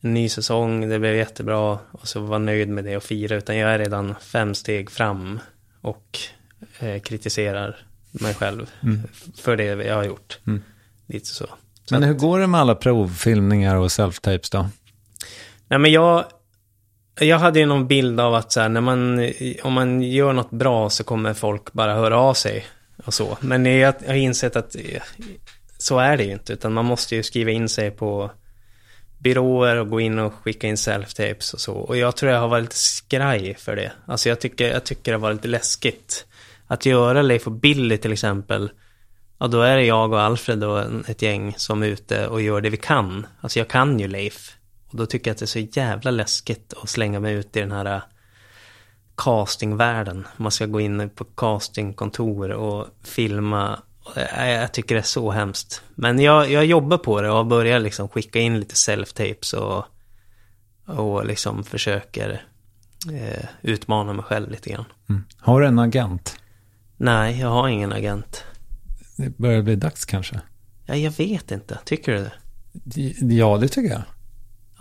En 0.00 0.14
ny 0.14 0.28
säsong, 0.28 0.88
det 0.88 0.98
blev 0.98 1.16
jättebra 1.16 1.78
och 1.92 2.08
så 2.08 2.20
vara 2.20 2.38
nöjd 2.38 2.68
med 2.68 2.84
det 2.84 2.96
och 2.96 3.02
fira. 3.02 3.36
Utan 3.36 3.56
jag 3.56 3.70
är 3.74 3.78
redan 3.78 4.14
fem 4.20 4.54
steg 4.54 4.90
fram 4.90 5.40
och 5.80 6.18
eh, 6.78 7.00
kritiserar 7.02 7.86
mig 8.10 8.34
själv 8.34 8.70
Mm. 8.82 9.00
för 9.36 9.56
det 9.56 9.64
jag 9.64 9.94
har 9.94 10.04
gjort. 10.04 10.38
Mm. 10.46 10.62
Lite 11.06 11.26
så. 11.26 11.46
så 11.46 11.94
Men 11.94 12.02
att- 12.02 12.08
hur 12.08 12.14
går 12.14 12.38
det 12.38 12.46
med 12.46 12.60
alla 12.60 12.74
provfilmningar 12.74 13.76
och 13.76 13.88
self-tapes 13.88 14.52
då? 14.52 14.68
Nej 15.68 15.78
men 15.78 15.92
jag, 15.92 16.24
jag 17.20 17.38
hade 17.38 17.58
ju 17.58 17.66
någon 17.66 17.86
bild 17.86 18.20
av 18.20 18.34
att 18.34 18.52
så 18.52 18.60
här, 18.60 18.68
när 18.68 18.80
man, 18.80 19.32
om 19.62 19.72
man 19.72 20.02
gör 20.02 20.32
något 20.32 20.50
bra 20.50 20.90
så 20.90 21.04
kommer 21.04 21.34
folk 21.34 21.72
bara 21.72 21.94
höra 21.94 22.18
av 22.18 22.34
sig 22.34 22.66
och 23.04 23.14
så. 23.14 23.38
Men 23.40 23.66
jag, 23.66 23.94
jag 24.00 24.08
har 24.08 24.14
insett 24.14 24.56
att 24.56 24.74
eh, 24.74 25.02
så 25.78 25.98
är 25.98 26.16
det 26.16 26.24
ju 26.24 26.32
inte, 26.32 26.52
utan 26.52 26.72
man 26.72 26.84
måste 26.84 27.16
ju 27.16 27.22
skriva 27.22 27.50
in 27.50 27.68
sig 27.68 27.90
på 27.90 28.30
byråer 29.18 29.76
och 29.76 29.88
gå 29.88 30.00
in 30.00 30.18
och 30.18 30.34
skicka 30.34 30.66
in 30.66 30.74
self-tapes 30.74 31.54
och 31.54 31.60
så. 31.60 31.74
Och 31.74 31.96
jag 31.96 32.16
tror 32.16 32.32
jag 32.32 32.40
har 32.40 32.48
varit 32.48 32.62
lite 32.62 32.76
skraj 32.76 33.54
för 33.54 33.76
det. 33.76 33.92
Alltså 34.06 34.28
jag 34.28 34.40
tycker, 34.40 34.70
jag 34.70 34.84
tycker 34.84 35.12
det 35.12 35.18
var 35.18 35.32
lite 35.32 35.48
läskigt. 35.48 36.26
Att 36.66 36.86
göra 36.86 37.22
Leif 37.22 37.46
och 37.46 37.52
Billy 37.52 37.96
till 37.98 38.12
exempel. 38.12 38.70
Ja, 39.38 39.46
då 39.46 39.60
är 39.60 39.76
det 39.76 39.84
jag 39.84 40.12
och 40.12 40.20
Alfred 40.20 40.64
och 40.64 41.08
ett 41.08 41.22
gäng 41.22 41.54
som 41.56 41.82
är 41.82 41.86
ute 41.86 42.26
och 42.26 42.42
gör 42.42 42.60
det 42.60 42.70
vi 42.70 42.76
kan. 42.76 43.26
Alltså 43.40 43.58
jag 43.58 43.68
kan 43.68 44.00
ju 44.00 44.08
Leif. 44.08 44.56
Och 44.92 44.98
då 44.98 45.06
tycker 45.06 45.30
jag 45.30 45.34
att 45.34 45.38
det 45.38 45.44
är 45.44 45.46
så 45.46 45.58
jävla 45.80 46.10
läskigt 46.10 46.74
att 46.82 46.88
slänga 46.88 47.20
mig 47.20 47.34
ut 47.34 47.56
i 47.56 47.60
den 47.60 47.72
här 47.72 47.84
äh, 47.94 48.02
castingvärlden. 49.16 50.26
Man 50.36 50.52
ska 50.52 50.66
gå 50.66 50.80
in 50.80 51.10
på 51.10 51.24
castingkontor 51.24 52.50
och 52.50 52.86
filma. 53.02 53.78
Äh, 54.16 54.50
Jag 54.50 54.72
tycker 54.72 54.94
det 54.94 55.00
är 55.00 55.02
så 55.02 55.30
hemskt. 55.30 55.82
Men 55.94 56.18
jag, 56.18 56.50
jag 56.50 56.64
jobbar 56.64 56.98
på 56.98 57.22
det 57.22 57.30
och 57.30 57.36
har 57.36 57.44
börjat 57.44 57.82
liksom 57.82 58.08
skicka 58.08 58.38
in 58.38 58.60
lite 58.60 58.74
self-tapes 58.74 59.54
och, 59.54 59.84
och 60.96 61.26
liksom 61.26 61.64
försöker 61.64 62.46
eh, 63.12 63.44
utmana 63.62 64.12
mig 64.12 64.24
själv 64.24 64.50
lite 64.50 64.70
grann. 64.70 64.84
Mm. 65.08 65.24
Har 65.38 65.60
du 65.60 65.66
en 65.66 65.78
agent? 65.78 66.36
Nej, 66.96 67.40
jag 67.40 67.48
har 67.48 67.68
ingen 67.68 67.92
agent. 67.92 68.44
Det 69.16 69.38
börjar 69.38 69.62
bli 69.62 69.76
dags 69.76 70.04
kanske. 70.04 70.40
Ja, 70.86 70.94
jag 70.94 71.10
vet 71.10 71.50
inte. 71.50 71.78
Tycker 71.84 72.12
du 72.12 72.18
det? 72.18 73.34
Ja, 73.34 73.58
det 73.58 73.68
tycker 73.68 73.90
jag. 73.90 74.02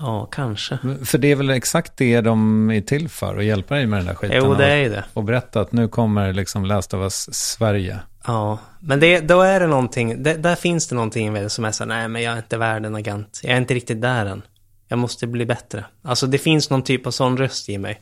Ja, 0.01 0.25
kanske. 0.31 0.77
För 1.05 1.17
det 1.17 1.31
är 1.31 1.35
väl 1.35 1.49
exakt 1.49 1.97
det 1.97 2.21
de 2.21 2.71
är 2.71 2.81
till 2.81 3.09
för, 3.09 3.37
att 3.37 3.43
hjälpa 3.45 3.75
dig 3.75 3.85
med 3.85 3.99
den 3.99 4.05
där 4.05 4.15
skiten. 4.15 4.37
Jo, 4.37 4.43
det 4.43 4.49
och- 4.53 4.61
är 4.61 4.89
det. 4.89 5.03
Och 5.13 5.23
berätta 5.23 5.61
att 5.61 5.71
nu 5.71 5.87
kommer 5.87 6.33
liksom 6.33 6.65
Last 6.65 6.93
of 6.93 6.99
Us 7.01 7.33
Sverige. 7.33 7.99
Ja, 8.27 8.59
men 8.79 8.99
det, 8.99 9.19
då 9.19 9.41
är 9.41 9.59
det 9.59 9.67
någonting, 9.67 10.23
det, 10.23 10.33
där 10.33 10.55
finns 10.55 10.87
det 10.87 10.95
någonting 10.95 11.49
som 11.49 11.65
är 11.65 11.71
så 11.71 11.85
nej 11.85 12.07
men 12.07 12.21
jag 12.21 12.33
är 12.33 12.37
inte 12.37 12.57
värd 12.57 12.85
en 12.85 12.95
agent. 12.95 13.39
Jag 13.43 13.53
är 13.53 13.57
inte 13.57 13.73
riktigt 13.73 14.01
där 14.01 14.25
än. 14.25 14.41
Jag 14.87 14.99
måste 14.99 15.27
bli 15.27 15.45
bättre. 15.45 15.85
Alltså 16.03 16.27
det 16.27 16.37
finns 16.37 16.69
någon 16.69 16.83
typ 16.83 17.07
av 17.07 17.11
sån 17.11 17.37
röst 17.37 17.69
i 17.69 17.77
mig. 17.77 18.01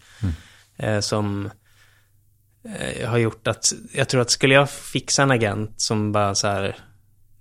Eh, 0.77 0.99
som 0.99 1.49
eh, 2.79 3.09
har 3.09 3.17
gjort 3.17 3.47
att, 3.47 3.73
jag 3.93 4.09
tror 4.09 4.21
att 4.21 4.29
skulle 4.29 4.53
jag 4.53 4.69
fixa 4.69 5.23
en 5.23 5.31
agent 5.31 5.81
som 5.81 6.11
bara 6.11 6.35
så 6.35 6.47
här, 6.47 6.75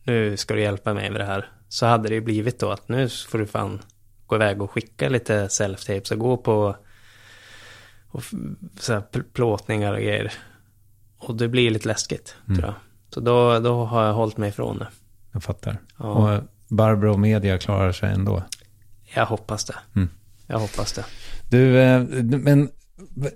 nu 0.05 0.37
ska 0.37 0.55
du 0.55 0.61
hjälpa 0.61 0.95
mig 0.95 1.11
med 1.11 1.21
det 1.21 1.25
här. 1.27 1.51
Så 1.69 1.87
hade 1.87 2.09
det 2.09 2.15
ju 2.15 2.21
blivit 2.21 2.61
då 2.61 2.71
att 2.71 2.89
nu 2.89 3.09
får 3.09 3.39
du 3.39 3.47
fan 3.47 3.83
gå 4.29 4.37
iväg 4.37 4.63
och 4.63 4.71
skicka 4.71 5.09
lite 5.09 5.47
self-tapes 5.47 6.13
och 6.13 6.19
gå 6.19 6.37
på 6.37 6.77
och 8.11 8.23
så 8.81 8.93
här 8.93 9.03
pl- 9.13 9.25
plåtningar 9.33 9.93
och 9.93 9.99
grejer. 10.01 10.33
Och 11.19 11.35
det 11.37 11.49
blir 11.49 11.71
lite 11.71 11.89
läskigt, 11.89 12.37
Mm. 12.47 12.59
tror 12.59 12.69
jag. 12.69 12.75
Så 13.15 13.21
då, 13.21 13.59
då 13.59 13.85
har 13.85 14.05
jag 14.07 14.15
hållit 14.15 14.37
mig 14.37 14.49
ifrån 14.49 14.79
det. 14.79 14.89
Jag 15.33 15.43
fattar. 15.43 15.79
Ja. 15.99 16.05
Och 16.07 16.43
Barbro 16.69 17.13
och 17.13 17.21
media 17.21 17.59
klarar 17.59 17.93
sig 17.93 18.13
ändå. 18.13 18.43
Jag 19.15 19.27
hoppas 19.27 19.65
det. 19.65 19.75
Mm. 19.97 20.09
Jag 20.47 20.59
hoppas 20.59 20.93
det. 20.93 21.05
Du, 21.51 21.79
eh, 21.81 22.01
men 22.23 22.69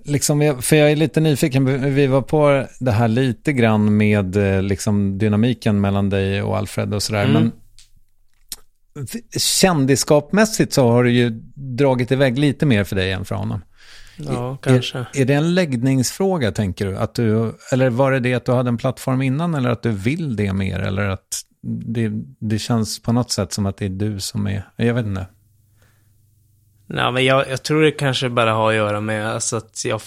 liksom, 0.04 0.58
för 0.62 0.76
jag 0.76 0.92
är 0.92 0.96
lite 0.96 1.20
nyfiken. 1.20 1.94
Vi 1.94 2.06
var 2.06 2.22
på 2.22 2.66
det 2.80 2.90
här 2.92 3.08
lite 3.08 3.52
grann 3.52 3.96
med 3.96 4.36
eh, 4.36 4.62
liksom 4.62 5.18
dynamiken 5.18 5.80
mellan 5.80 6.10
dig 6.10 6.42
och 6.42 6.56
Alfred 6.58 6.94
och 6.94 7.02
sådär. 7.02 7.24
Mm. 7.24 7.32
Men 7.32 7.52
kändisskapmässigt 9.36 10.72
så 10.72 10.88
har 10.90 11.04
det 11.04 11.10
ju 11.10 11.30
dragit 11.54 12.12
iväg 12.12 12.38
lite 12.38 12.66
mer 12.66 12.84
för 12.84 12.96
dig 12.96 13.12
än 13.12 13.24
för 13.24 13.34
honom. 13.34 13.60
Ja, 14.16 14.56
kanske. 14.56 14.98
Är, 14.98 15.06
är 15.20 15.24
det 15.24 15.34
en 15.34 15.54
läggningsfråga, 15.54 16.52
tänker 16.52 16.86
du? 16.86 16.96
Att 16.96 17.14
du? 17.14 17.54
Eller 17.72 17.90
var 17.90 18.12
det 18.12 18.20
det 18.20 18.34
att 18.34 18.44
du 18.44 18.52
hade 18.52 18.68
en 18.68 18.76
plattform 18.76 19.22
innan, 19.22 19.54
eller 19.54 19.70
att 19.70 19.82
du 19.82 19.90
vill 19.90 20.36
det 20.36 20.52
mer? 20.52 20.78
Eller 20.78 21.08
att 21.08 21.42
det, 21.62 22.10
det 22.38 22.58
känns 22.58 23.02
på 23.02 23.12
något 23.12 23.30
sätt 23.30 23.52
som 23.52 23.66
att 23.66 23.76
det 23.76 23.84
är 23.84 23.88
du 23.88 24.20
som 24.20 24.46
är... 24.46 24.68
Jag 24.76 24.94
vet 24.94 25.06
inte. 25.06 25.26
Nej, 26.86 27.12
men 27.12 27.24
jag, 27.24 27.50
jag 27.50 27.62
tror 27.62 27.82
det 27.82 27.90
kanske 27.90 28.28
bara 28.28 28.52
har 28.52 28.70
att 28.70 28.76
göra 28.76 29.00
med 29.00 29.28
alltså, 29.28 29.56
att 29.56 29.84
jag 29.84 30.00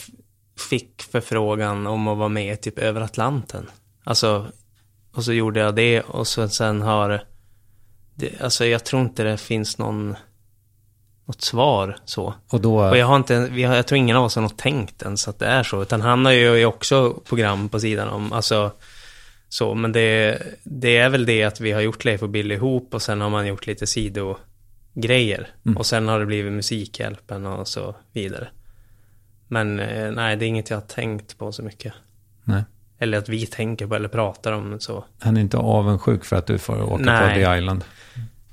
fick 0.70 1.02
förfrågan 1.02 1.88
om 1.88 2.08
att 2.08 2.18
vara 2.18 2.30
med 2.30 2.62
typ 2.62 2.80
över 2.80 3.02
Atlanten. 3.02 3.70
Alltså, 4.04 4.48
och 5.14 5.24
så 5.24 5.34
gjorde 5.34 5.60
jag 5.60 5.76
det 5.76 6.02
och 6.02 6.28
så 6.28 6.50
sen 6.50 6.82
har... 6.82 7.24
Det, 8.16 8.42
alltså 8.42 8.66
jag 8.66 8.84
tror 8.84 9.02
inte 9.02 9.24
det 9.24 9.38
finns 9.38 9.78
någon... 9.78 10.16
Något 11.26 11.42
svar 11.42 11.98
så. 12.06 12.34
Och 12.50 12.62
då... 12.62 12.90
Och 12.90 12.98
jag 12.98 13.06
har 13.06 13.16
inte, 13.16 13.48
vi 13.52 13.64
har, 13.64 13.76
jag 13.76 13.88
tror 13.88 13.98
ingen 13.98 14.18
av 14.18 14.26
oss 14.26 14.36
har 14.36 14.42
något 14.42 14.58
tänkt 14.58 15.02
ens 15.02 15.28
att 15.28 15.40
det 15.40 15.46
är 15.46 15.64
så. 15.64 15.82
Utan 15.82 16.02
han 16.02 16.26
har 16.26 16.32
ju 16.32 16.66
också 16.66 17.14
program 17.14 17.70
på 17.70 17.80
sidan 17.80 18.08
om, 18.08 18.34
alltså 18.34 18.72
så. 19.50 19.74
Men 19.74 19.92
det, 19.92 20.42
det 20.64 20.98
är 20.98 21.10
väl 21.10 21.26
det 21.26 21.44
att 21.44 21.62
vi 21.62 21.72
har 21.72 21.82
gjort 21.82 22.06
Leif 22.06 22.24
och 22.24 22.30
Bill 22.30 22.52
ihop 22.52 22.94
och 22.94 23.02
sen 23.02 23.22
har 23.22 23.30
man 23.30 23.48
gjort 23.48 23.68
lite 23.68 23.88
sidogrejer. 23.88 25.48
Mm. 25.66 25.78
Och 25.78 25.86
sen 25.86 26.08
har 26.08 26.20
det 26.20 26.26
blivit 26.26 26.54
Musikhjälpen 26.54 27.46
och 27.46 27.68
så 27.68 27.96
vidare. 28.12 28.48
Men 29.48 29.80
eh, 29.80 30.12
nej, 30.12 30.36
det 30.36 30.46
är 30.46 30.48
inget 30.48 30.70
jag 30.70 30.78
har 30.78 30.88
tänkt 30.88 31.38
på 31.38 31.52
så 31.52 31.64
mycket. 31.64 31.94
Nej. 32.44 32.64
Eller 33.00 33.18
att 33.18 33.30
vi 33.30 33.46
tänker 33.46 33.88
på 33.88 33.96
eller 33.96 34.10
pratar 34.10 34.52
om 34.52 34.80
så. 34.80 35.06
Han 35.20 35.38
är 35.38 35.42
inte 35.42 35.58
avundsjuk 35.58 36.26
för 36.26 36.36
att 36.36 36.48
du 36.48 36.58
får 36.58 36.82
åka 36.82 37.04
Nej. 37.04 37.30
på 37.30 37.36
The 37.36 37.58
Island. 37.58 37.84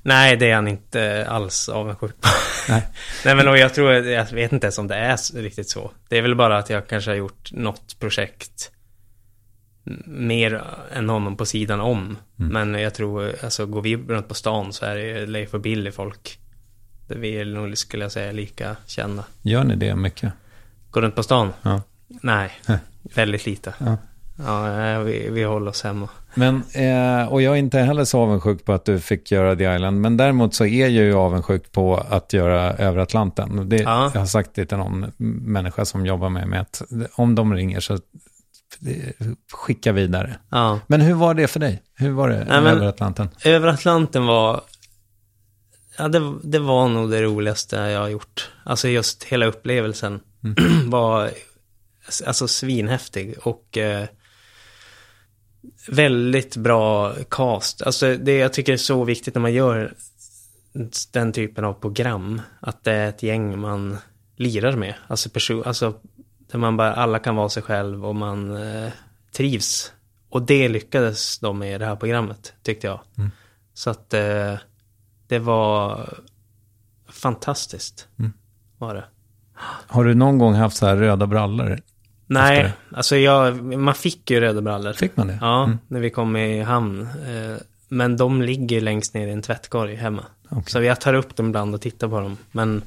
Nej, 0.01 0.37
det 0.37 0.51
är 0.51 0.55
han 0.55 0.67
inte 0.67 1.27
alls 1.29 1.69
avundsjuk 1.69 2.21
på. 2.21 2.27
Nej. 2.69 2.87
Nej, 3.25 3.35
men 3.35 3.47
och 3.47 3.57
jag 3.57 3.73
tror, 3.73 3.93
jag 3.93 4.31
vet 4.31 4.51
inte 4.51 4.65
ens 4.65 4.77
om 4.77 4.87
det 4.87 4.95
är 4.95 5.41
riktigt 5.41 5.69
så. 5.69 5.91
Det 6.09 6.17
är 6.17 6.21
väl 6.21 6.35
bara 6.35 6.57
att 6.57 6.69
jag 6.69 6.87
kanske 6.87 7.11
har 7.11 7.15
gjort 7.15 7.51
något 7.51 7.99
projekt 7.99 8.71
mer 10.05 10.63
än 10.93 11.09
honom 11.09 11.37
på 11.37 11.45
sidan 11.45 11.81
om. 11.81 12.17
Men 12.35 12.73
jag 12.73 12.93
tror, 12.93 13.35
alltså 13.43 13.65
går 13.65 13.81
vi 13.81 13.97
runt 13.97 14.27
på 14.27 14.33
stan 14.33 14.73
så 14.73 14.85
är 14.85 14.95
det 14.95 15.25
Leif 15.25 15.53
och 15.53 15.61
Billy 15.61 15.91
folk. 15.91 16.39
Vi 17.07 17.37
är 17.37 17.45
nog, 17.45 17.77
skulle 17.77 18.03
jag 18.03 18.11
säga, 18.11 18.31
lika 18.31 18.75
kända. 18.85 19.23
Gör 19.41 19.63
ni 19.63 19.75
det 19.75 19.95
mycket? 19.95 20.33
Går 20.91 21.01
runt 21.01 21.15
på 21.15 21.23
stan? 21.23 21.53
Ja. 21.61 21.81
Nej, 22.07 22.51
väldigt 23.01 23.45
lite. 23.45 23.73
Ja. 23.77 23.97
Ja, 24.35 24.99
vi, 24.99 25.29
vi 25.29 25.43
håller 25.43 25.71
oss 25.71 25.83
hemma. 25.83 26.09
Men, 26.35 26.63
eh, 26.73 27.27
och 27.27 27.41
jag 27.41 27.53
är 27.53 27.57
inte 27.59 27.79
heller 27.79 28.05
så 28.05 28.19
avundsjuk 28.19 28.65
på 28.65 28.73
att 28.73 28.85
du 28.85 28.99
fick 28.99 29.31
göra 29.31 29.55
The 29.55 29.75
Island. 29.75 30.01
Men 30.01 30.17
däremot 30.17 30.55
så 30.55 30.65
är 30.65 30.81
jag 30.81 31.05
ju 31.05 31.13
avundsjuk 31.13 31.71
på 31.71 31.97
att 32.09 32.33
göra 32.33 32.73
Över 32.73 32.97
Atlanten. 32.97 33.69
Det, 33.69 33.77
Ja. 33.77 34.11
Jag 34.13 34.21
har 34.21 34.25
sagt 34.25 34.49
det 34.53 34.65
till 34.65 34.77
någon 34.77 35.11
människa 35.17 35.85
som 35.85 36.05
jobbar 36.05 36.29
med 36.29 36.47
mig 36.47 36.59
att 36.59 36.81
om 37.15 37.35
de 37.35 37.53
ringer 37.53 37.79
så 37.79 37.93
eh, 37.93 37.99
skicka 39.53 39.91
vidare. 39.91 40.35
Ja. 40.49 40.79
Men 40.87 41.01
hur 41.01 41.13
var 41.13 41.33
det 41.33 41.47
för 41.47 41.59
dig? 41.59 41.81
Hur 41.95 42.11
var 42.11 42.29
det 42.29 42.45
Nej, 42.47 42.57
Över 42.57 42.85
Atlanten? 42.85 43.29
Över 43.45 43.67
Atlanten 43.67 44.25
var... 44.25 44.61
Ja, 45.97 46.07
det, 46.07 46.33
det 46.43 46.59
var 46.59 46.87
nog 46.87 47.11
det 47.11 47.21
roligaste 47.21 47.75
jag 47.75 47.99
har 47.99 48.09
gjort. 48.09 48.51
Alltså 48.63 48.87
just 48.87 49.23
hela 49.23 49.45
upplevelsen 49.45 50.19
var 50.85 51.29
alltså 52.25 52.47
svinhäftig 52.47 53.35
och 53.43 53.77
eh, 53.77 54.05
väldigt 55.87 56.57
bra 56.57 57.13
cast. 57.29 57.81
Alltså 57.81 58.17
det 58.17 58.37
jag 58.37 58.53
tycker 58.53 58.73
är 58.73 58.77
så 58.77 59.03
viktigt 59.03 59.35
när 59.35 59.41
man 59.41 59.53
gör 59.53 59.93
den 61.11 61.33
typen 61.33 61.65
av 61.65 61.73
program, 61.73 62.41
att 62.59 62.83
det 62.83 62.91
är 62.91 63.09
ett 63.09 63.23
gäng 63.23 63.59
man 63.59 63.97
lirar 64.35 64.75
med. 64.75 64.93
Alltså, 65.07 65.29
person, 65.29 65.63
alltså 65.65 65.93
där 66.51 66.59
man 66.59 66.77
bara, 66.77 66.93
alla 66.93 67.19
kan 67.19 67.35
vara 67.35 67.49
sig 67.49 67.63
själv 67.63 68.05
och 68.05 68.15
man 68.15 68.57
eh, 68.57 68.91
trivs. 69.31 69.91
Och 70.29 70.41
det 70.41 70.69
lyckades 70.69 71.39
de 71.39 71.59
med 71.59 71.75
i 71.75 71.77
det 71.77 71.85
här 71.85 71.95
programmet, 71.95 72.53
tyckte 72.63 72.87
jag. 72.87 72.99
Mm. 73.17 73.31
Så 73.73 73.89
att 73.89 74.13
eh, 74.13 74.53
det 75.27 75.39
var 75.39 76.09
fantastiskt, 77.09 78.07
Mm. 78.19 78.33
var 78.77 78.95
det. 78.95 79.05
Har 79.87 80.03
du 80.03 80.13
någon 80.13 80.37
gång 80.37 80.53
haft 80.53 80.77
så 80.77 80.85
här 80.85 80.95
röda 80.95 81.27
brallor? 81.27 81.79
Nej, 82.27 82.71
alltså 82.91 83.15
jag, 83.17 83.63
man 83.63 83.95
fick 83.95 84.31
ju 84.31 84.39
röda 84.39 84.61
brallor. 84.61 84.93
Fick 84.93 85.17
man 85.17 85.27
det? 85.27 85.37
Ja, 85.41 85.63
Mm. 85.63 85.77
när 85.87 85.99
vi 85.99 86.09
kom 86.09 86.35
i 86.37 86.61
hamn. 86.61 87.01
Eh, 87.01 87.57
Men 87.89 88.17
de 88.17 88.41
ligger 88.41 88.81
längst 88.81 89.13
ner 89.13 89.27
i 89.27 89.31
en 89.31 89.41
tvättkorg 89.41 89.95
hemma. 89.95 90.23
Okej. 90.49 90.63
Så 90.67 90.81
jag 90.81 91.01
tar 91.01 91.13
upp 91.13 91.35
dem 91.35 91.47
ibland 91.49 91.75
och 91.75 91.81
tittar 91.81 92.07
på 92.07 92.19
dem. 92.19 92.37
Men 92.51 92.81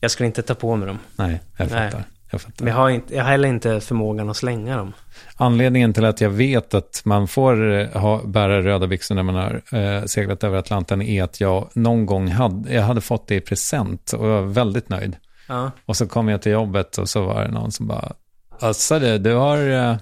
jag 0.00 0.10
skulle 0.10 0.26
inte 0.26 0.42
ta 0.42 0.54
på 0.54 0.76
mig 0.76 0.86
dem. 0.88 0.98
Nej, 1.16 1.40
jag 1.56 1.70
Nej. 1.70 1.90
fattar. 1.90 2.04
Jag 2.30 2.40
fattar. 2.40 2.64
Men 2.64 2.72
jag 2.74 2.80
har, 2.80 2.90
inte, 2.90 3.14
jag 3.14 3.24
har 3.24 3.30
heller 3.30 3.48
inte 3.48 3.80
förmågan 3.80 4.30
att 4.30 4.36
slänga 4.36 4.76
dem. 4.76 4.92
Anledningen 5.36 5.92
till 5.92 6.04
att 6.04 6.20
jag 6.20 6.30
vet 6.30 6.74
att 6.74 7.02
man 7.04 7.28
får 7.28 7.72
eh, 7.72 7.88
ha, 8.00 8.22
bära 8.26 8.62
röda 8.62 8.86
byxor 8.86 9.14
när 9.14 9.22
man 9.22 9.34
har 9.34 9.62
eh, 9.78 10.04
seglat 10.04 10.44
över 10.44 10.58
Atlanten 10.58 11.02
är 11.02 11.22
att 11.22 11.40
jag 11.40 11.68
någon 11.74 12.06
gång 12.06 12.28
hade, 12.28 12.74
jag 12.74 12.82
hade 12.82 13.00
fått 13.00 13.26
det 13.28 13.34
i 13.34 13.40
present 13.40 14.12
och 14.12 14.26
jag 14.28 14.42
var 14.42 14.48
väldigt 14.52 14.88
nöjd. 14.88 15.16
Ja. 15.48 15.70
Och 15.86 15.96
så 15.96 16.06
kom 16.06 16.28
jag 16.28 16.42
till 16.42 16.52
jobbet 16.52 16.98
och 16.98 17.08
så 17.08 17.24
var 17.24 17.42
det 17.44 17.50
någon 17.50 17.72
som 17.72 17.86
bara, 17.86 18.12
asså 18.60 18.98
du, 18.98 19.18
du 19.18 19.34
har... 19.34 19.58
eh," 19.70 19.96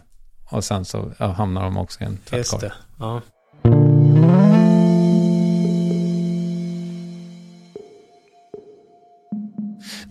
Och 0.51 0.65
sen 0.65 0.85
så 0.85 1.11
hamnar 1.19 1.63
de 1.65 1.77
också 1.77 2.01
i 2.01 2.05
en 2.05 2.13
Just 2.13 2.51
tvättkorg. 2.51 2.61
det. 2.61 2.73
Ja. 2.99 3.21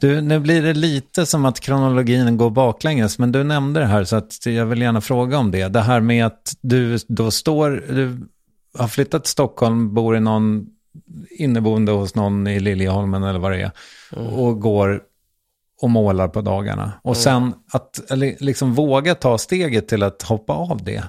Du, 0.01 0.21
nu 0.21 0.39
blir 0.39 0.61
det 0.61 0.73
lite 0.73 1.25
som 1.25 1.45
att 1.45 1.59
kronologin 1.59 2.37
går 2.37 2.49
baklänges, 2.49 3.19
men 3.19 3.31
du 3.31 3.43
nämnde 3.43 3.79
det 3.79 3.85
här 3.85 4.03
så 4.03 4.15
att 4.15 4.45
jag 4.45 4.65
vill 4.65 4.81
gärna 4.81 5.01
fråga 5.01 5.37
om 5.37 5.51
det. 5.51 5.67
Det 5.67 5.81
här 5.81 5.99
med 5.99 6.25
att 6.25 6.53
du 6.61 6.97
då 7.07 7.31
står, 7.31 7.69
du 7.89 8.27
har 8.77 8.87
flyttat 8.87 9.23
till 9.23 9.31
Stockholm, 9.31 9.93
bor 9.93 10.17
i 10.17 10.19
någon 10.19 10.65
inneboende 11.29 11.91
hos 11.91 12.15
någon 12.15 12.47
i 12.47 12.59
Liljeholmen 12.59 13.23
eller 13.23 13.39
vad 13.39 13.51
det 13.51 13.61
är, 13.61 13.71
och 14.39 14.59
går 14.61 15.01
och 15.83 15.89
målar 15.89 16.27
på 16.27 16.41
dagarna. 16.41 16.91
Och 17.03 17.17
sen 17.17 17.53
att 17.71 18.11
eller, 18.11 18.35
liksom 18.39 18.73
våga 18.73 19.15
ta 19.15 19.37
steget 19.37 19.87
till 19.87 20.03
att 20.03 20.21
hoppa 20.21 20.53
av 20.53 20.83
det. 20.83 21.03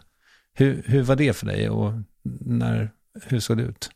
Hur, 0.54 0.82
hur 0.86 1.02
var 1.02 1.16
det 1.16 1.32
för 1.32 1.46
dig 1.46 1.70
och 1.70 1.92
när, 2.40 2.90
hur 3.26 3.40
såg 3.40 3.56
det 3.56 3.62
ut? 3.62 3.90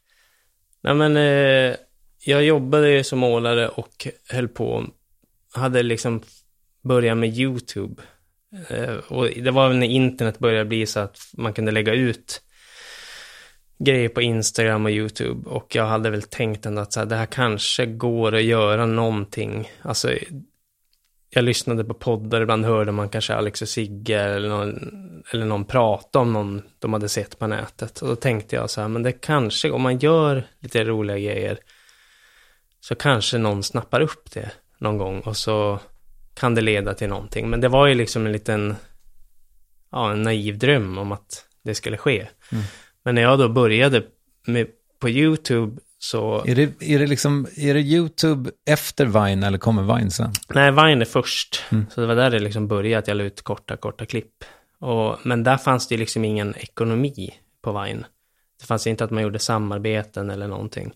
Nej 0.83 0.95
men, 0.95 1.17
eh, 1.17 1.77
jag 2.25 2.45
jobbade 2.45 2.91
ju 2.91 3.05
som 3.05 3.19
målare 3.19 3.69
och 3.69 4.09
höll 4.29 4.49
på, 4.49 4.85
hade 5.55 5.83
liksom 5.83 6.23
börjat 6.83 7.19
med 7.19 7.39
YouTube. 7.39 8.03
Eh, 8.69 8.95
och 8.95 9.29
det 9.37 9.51
var 9.51 9.73
när 9.73 9.87
internet 9.87 10.39
började 10.39 10.65
bli 10.65 10.87
så 10.87 11.01
att 11.01 11.19
man 11.33 11.53
kunde 11.53 11.73
lägga 11.73 11.93
ut 11.93 12.43
grejer 13.79 14.09
på 14.09 14.23
Instagram 14.23 14.85
och 14.85 14.91
YouTube. 14.91 15.51
Och 15.51 15.75
jag 15.75 15.87
hade 15.87 16.11
väl 16.11 16.23
tänkt 16.23 16.67
ändå 16.67 16.83
att 16.83 16.93
så 16.93 17.01
här, 17.01 17.07
det 17.07 17.17
här 17.17 17.27
kanske 17.27 17.87
går 17.87 18.35
att 18.35 18.43
göra 18.43 18.87
någonting. 18.87 19.71
Alltså, 19.83 20.11
jag 21.31 21.45
lyssnade 21.45 21.85
på 21.85 21.95
poddar, 21.95 22.41
ibland 22.41 22.65
hörde 22.65 22.93
man 22.93 23.09
kanske 23.09 23.35
Alex 23.35 23.63
och 23.63 23.69
Sigge 23.69 24.21
eller 24.21 24.49
någon, 24.49 24.79
eller 25.33 25.47
någon 25.47 25.65
prata 25.65 26.19
om 26.19 26.33
någon 26.33 26.63
de 26.79 26.93
hade 26.93 27.09
sett 27.09 27.39
på 27.39 27.47
nätet. 27.47 28.03
Och 28.03 28.09
då 28.09 28.17
tänkte 28.17 28.57
jag 28.57 28.71
så 28.71 28.81
här, 28.81 28.89
men 28.89 29.03
det 29.03 29.13
kanske, 29.13 29.71
om 29.71 29.83
man 29.83 29.99
gör 29.99 30.45
lite 30.61 30.85
roliga 30.85 31.19
grejer, 31.19 31.59
så 32.81 32.95
kanske 32.95 33.39
någon 33.39 33.63
snappar 33.63 34.01
upp 34.01 34.31
det 34.33 34.51
någon 34.79 34.99
gång 34.99 35.21
och 35.21 35.37
så 35.37 35.81
kan 36.35 36.55
det 36.55 36.61
leda 36.61 36.95
till 36.95 37.09
någonting. 37.09 37.51
Men 37.51 37.61
det 37.61 37.69
var 37.69 37.87
ju 37.87 37.95
liksom 37.95 38.27
en 38.27 38.33
liten, 38.33 38.77
ja, 39.93 40.13
en 40.13 40.23
naiv 40.23 40.59
dröm 40.59 40.99
om 40.99 41.13
att 41.13 41.45
det 41.65 41.75
skulle 41.75 41.97
ske. 41.97 42.29
Mm. 42.53 42.65
Men 43.03 43.15
när 43.15 43.23
jag 43.23 43.39
då 43.39 43.49
började 43.49 44.03
med, 44.47 44.67
på 44.99 45.09
YouTube 45.09 45.81
så... 45.99 46.45
Är 46.47 46.55
det, 46.55 46.83
är 46.83 46.99
det 46.99 47.07
liksom, 47.07 47.47
är 47.57 47.75
det 47.75 47.81
YouTube 47.81 48.51
efter 48.67 49.07
Vine 49.07 49.47
eller 49.47 49.59
kommer 49.59 49.95
Vine 49.97 50.11
sen? 50.11 50.33
Nej, 50.49 50.71
Vine 50.71 51.01
är 51.01 51.05
först. 51.05 51.65
Mm. 51.71 51.87
Så 51.95 52.01
det 52.01 52.07
var 52.07 52.15
där 52.15 52.31
det 52.31 52.39
liksom 52.39 52.69
började, 52.69 52.99
att 52.99 53.09
jag 53.09 53.17
la 53.17 53.25
ut 53.25 53.43
korta, 53.43 53.77
korta 53.77 54.07
klipp. 54.07 54.45
Och, 54.81 55.19
men 55.23 55.45
där 55.45 55.57
fanns 55.57 55.89
det 55.89 55.97
liksom 55.97 56.25
ingen 56.25 56.55
ekonomi 56.57 57.35
på 57.63 57.83
Vine. 57.83 58.07
Det 58.61 58.67
fanns 58.67 58.87
inte 58.87 59.05
att 59.05 59.11
man 59.11 59.23
gjorde 59.23 59.39
samarbeten 59.39 60.31
eller 60.31 60.49
någonting. 60.49 60.93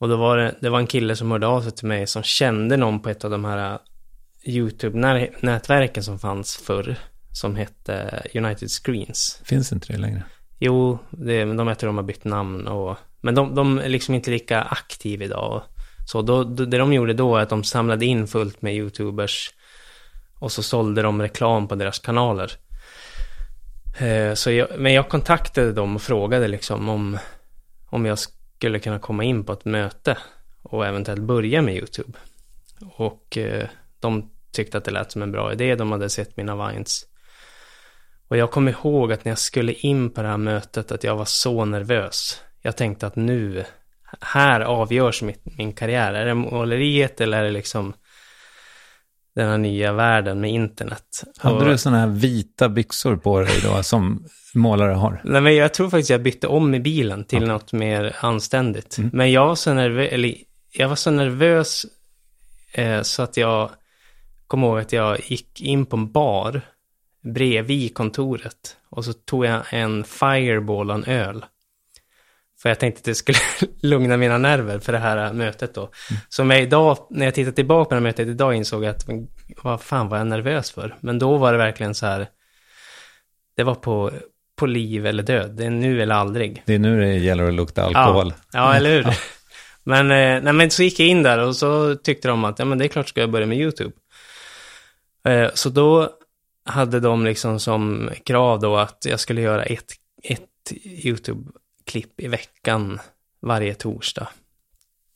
Och 0.00 0.08
då 0.08 0.16
var 0.16 0.36
det, 0.36 0.54
det 0.60 0.70
var 0.70 0.78
en 0.78 0.86
kille 0.86 1.16
som 1.16 1.30
hörde 1.30 1.46
av 1.46 1.62
sig 1.62 1.72
till 1.72 1.88
mig 1.88 2.06
som 2.06 2.22
kände 2.22 2.76
någon 2.76 3.02
på 3.02 3.08
ett 3.08 3.24
av 3.24 3.30
de 3.30 3.44
här 3.44 3.78
YouTube-nätverken 4.44 6.02
som 6.02 6.18
fanns 6.18 6.56
förr. 6.56 6.96
Som 7.32 7.56
hette 7.56 8.22
United 8.34 8.70
Screens. 8.70 9.42
Finns 9.44 9.72
inte 9.72 9.92
det 9.92 9.98
längre? 9.98 10.22
Jo, 10.58 10.98
det, 11.10 11.44
de 11.44 11.68
heter 11.68 11.86
de 11.86 11.96
har 11.96 12.04
bytt 12.04 12.24
namn 12.24 12.66
och... 12.66 12.96
Men 13.20 13.34
de, 13.34 13.54
de 13.54 13.78
är 13.78 13.88
liksom 13.88 14.14
inte 14.14 14.30
lika 14.30 14.62
aktiva 14.62 15.24
idag. 15.24 15.62
Så 16.06 16.22
då, 16.22 16.44
det 16.44 16.78
de 16.78 16.92
gjorde 16.92 17.14
då 17.14 17.36
är 17.36 17.42
att 17.42 17.48
de 17.48 17.64
samlade 17.64 18.06
in 18.06 18.26
fullt 18.26 18.62
med 18.62 18.74
YouTubers. 18.74 19.54
Och 20.38 20.52
så 20.52 20.62
sålde 20.62 21.02
de 21.02 21.22
reklam 21.22 21.68
på 21.68 21.74
deras 21.74 21.98
kanaler. 21.98 22.52
Eh, 23.98 24.34
så 24.34 24.50
jag, 24.50 24.68
men 24.78 24.92
jag 24.92 25.08
kontaktade 25.08 25.72
dem 25.72 25.96
och 25.96 26.02
frågade 26.02 26.48
liksom 26.48 26.88
om, 26.88 27.18
om 27.86 28.06
jag 28.06 28.18
skulle 28.18 28.78
kunna 28.78 28.98
komma 28.98 29.24
in 29.24 29.44
på 29.44 29.52
ett 29.52 29.64
möte. 29.64 30.18
Och 30.62 30.86
eventuellt 30.86 31.22
börja 31.22 31.62
med 31.62 31.74
YouTube. 31.74 32.18
Och 32.96 33.38
eh, 33.38 33.68
de 34.00 34.30
tyckte 34.52 34.78
att 34.78 34.84
det 34.84 34.90
lät 34.90 35.12
som 35.12 35.22
en 35.22 35.32
bra 35.32 35.52
idé. 35.52 35.74
De 35.74 35.92
hade 35.92 36.10
sett 36.10 36.36
mina 36.36 36.68
vines. 36.68 37.04
Och 38.28 38.36
jag 38.36 38.50
kommer 38.50 38.72
ihåg 38.72 39.12
att 39.12 39.24
när 39.24 39.32
jag 39.32 39.38
skulle 39.38 39.72
in 39.72 40.10
på 40.10 40.22
det 40.22 40.28
här 40.28 40.36
mötet 40.36 40.92
att 40.92 41.04
jag 41.04 41.16
var 41.16 41.24
så 41.24 41.64
nervös. 41.64 42.42
Jag 42.62 42.76
tänkte 42.76 43.06
att 43.06 43.16
nu, 43.16 43.64
här 44.20 44.60
avgörs 44.60 45.22
mitt, 45.22 45.58
min 45.58 45.72
karriär. 45.72 46.14
Är 46.14 46.26
det 46.26 46.34
måleriet 46.34 47.20
eller 47.20 47.38
är 47.38 47.44
det 47.44 47.50
liksom 47.50 47.92
den 49.34 49.48
här 49.48 49.58
nya 49.58 49.92
världen 49.92 50.40
med 50.40 50.50
internet? 50.50 51.24
Hade 51.38 51.56
och, 51.56 51.64
du 51.64 51.78
sådana 51.78 52.00
här 52.00 52.06
vita 52.06 52.68
byxor 52.68 53.16
på 53.16 53.40
dig 53.40 53.60
då 53.62 53.82
som 53.82 54.24
målare 54.54 54.92
har? 54.92 55.20
Nej, 55.24 55.40
men 55.40 55.56
jag 55.56 55.74
tror 55.74 55.90
faktiskt 55.90 56.10
jag 56.10 56.22
bytte 56.22 56.46
om 56.46 56.74
i 56.74 56.80
bilen 56.80 57.24
till 57.24 57.42
Ja. 57.42 57.48
något 57.48 57.72
mer 57.72 58.16
anständigt. 58.20 58.98
Mm. 58.98 59.10
Men 59.12 59.32
jag 59.32 59.46
var 59.46 59.54
så 59.54 59.74
nervös, 59.74 60.12
eller 60.12 60.34
jag 60.72 60.88
var 60.88 60.96
så 60.96 61.10
nervös 61.10 61.86
eh, 62.72 63.02
så 63.02 63.22
att 63.22 63.36
jag 63.36 63.70
kom 64.46 64.64
ihåg 64.64 64.78
att 64.78 64.92
jag 64.92 65.20
gick 65.26 65.60
in 65.60 65.86
på 65.86 65.96
en 65.96 66.12
bar 66.12 66.60
bredvid 67.34 67.94
kontoret 67.94 68.76
och 68.90 69.04
så 69.04 69.12
tog 69.12 69.44
jag 69.46 69.62
en 69.70 70.04
fireball 70.04 70.90
och 70.90 70.96
en 70.96 71.04
öl. 71.04 71.44
För 72.62 72.68
jag 72.68 72.78
tänkte 72.78 72.98
att 72.98 73.04
det 73.04 73.14
skulle 73.14 73.38
lugna 73.82 74.16
mina 74.16 74.38
nerver 74.38 74.78
för 74.78 74.92
det 74.92 74.98
här 74.98 75.32
mötet 75.32 75.74
då. 75.74 75.90
Så 76.28 76.44
med 76.44 76.62
idag, 76.62 76.98
när 77.10 77.24
jag 77.24 77.34
tittar 77.34 77.52
tillbaka 77.52 77.88
på 77.88 77.94
det 77.94 77.96
här 77.96 78.02
mötet 78.02 78.28
idag 78.28 78.54
insåg 78.54 78.84
jag 78.84 78.90
att 78.90 79.08
vad 79.62 79.80
fan 79.80 80.08
var 80.08 80.18
jag 80.18 80.26
nervös 80.26 80.70
för? 80.70 80.96
Men 81.00 81.18
då 81.18 81.36
var 81.36 81.52
det 81.52 81.58
verkligen 81.58 81.94
så 81.94 82.06
här, 82.06 82.28
det 83.56 83.62
var 83.62 83.74
på, 83.74 84.10
på 84.56 84.66
liv 84.66 85.06
eller 85.06 85.22
död, 85.22 85.50
det 85.50 85.64
är 85.64 85.70
nu 85.70 86.02
eller 86.02 86.14
aldrig. 86.14 86.62
Det 86.66 86.74
är 86.74 86.78
nu 86.78 87.00
det 87.00 87.16
gäller 87.16 87.48
att 87.48 87.54
lukta 87.54 87.84
alkohol. 87.84 88.32
Ja, 88.52 88.58
ja 88.58 88.74
eller 88.74 88.90
hur? 88.90 89.06
Men, 89.84 90.10
eh, 90.10 90.42
nej, 90.42 90.52
men 90.52 90.70
så 90.70 90.82
gick 90.82 91.00
jag 91.00 91.08
in 91.08 91.22
där 91.22 91.38
och 91.38 91.56
så 91.56 91.94
tyckte 91.94 92.28
de 92.28 92.44
att 92.44 92.58
ja, 92.58 92.64
men 92.64 92.78
det 92.78 92.84
är 92.84 92.88
klart 92.88 93.08
ska 93.08 93.20
jag 93.20 93.30
börja 93.30 93.46
med 93.46 93.58
YouTube. 93.58 93.90
Eh, 95.24 95.50
så 95.54 95.68
då 95.68 96.10
hade 96.64 97.00
de 97.00 97.24
liksom 97.24 97.60
som 97.60 98.10
krav 98.24 98.60
då 98.60 98.76
att 98.76 99.06
jag 99.08 99.20
skulle 99.20 99.40
göra 99.40 99.62
ett, 99.62 99.92
ett 100.22 100.72
klipp 101.88 102.20
i 102.20 102.28
veckan 102.28 103.00
varje 103.40 103.74
torsdag. 103.74 104.28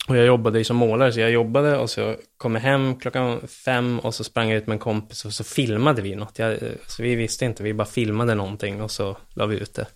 Och 0.07 0.17
jag 0.17 0.25
jobbade 0.25 0.57
ju 0.57 0.63
som 0.63 0.75
målare, 0.75 1.13
så 1.13 1.19
jag 1.19 1.31
jobbade 1.31 1.77
och 1.77 1.89
så 1.89 2.15
kom 2.37 2.55
jag 2.55 2.61
hem 2.61 2.99
klockan 2.99 3.47
fem 3.47 3.99
och 3.99 4.15
så 4.15 4.23
sprang 4.23 4.49
jag 4.49 4.57
ut 4.57 4.67
med 4.67 4.73
en 4.73 4.79
kompis 4.79 5.25
och 5.25 5.33
så 5.33 5.43
filmade 5.43 6.01
vi 6.01 6.15
något. 6.15 6.39
Jag, 6.39 6.57
så 6.87 7.03
vi 7.03 7.15
visste 7.15 7.45
inte, 7.45 7.63
vi 7.63 7.73
bara 7.73 7.87
filmade 7.87 8.35
någonting 8.35 8.81
och 8.81 8.91
så 8.91 9.17
la 9.35 9.45
vi 9.45 9.59
ut 9.59 9.73
det. 9.73 9.87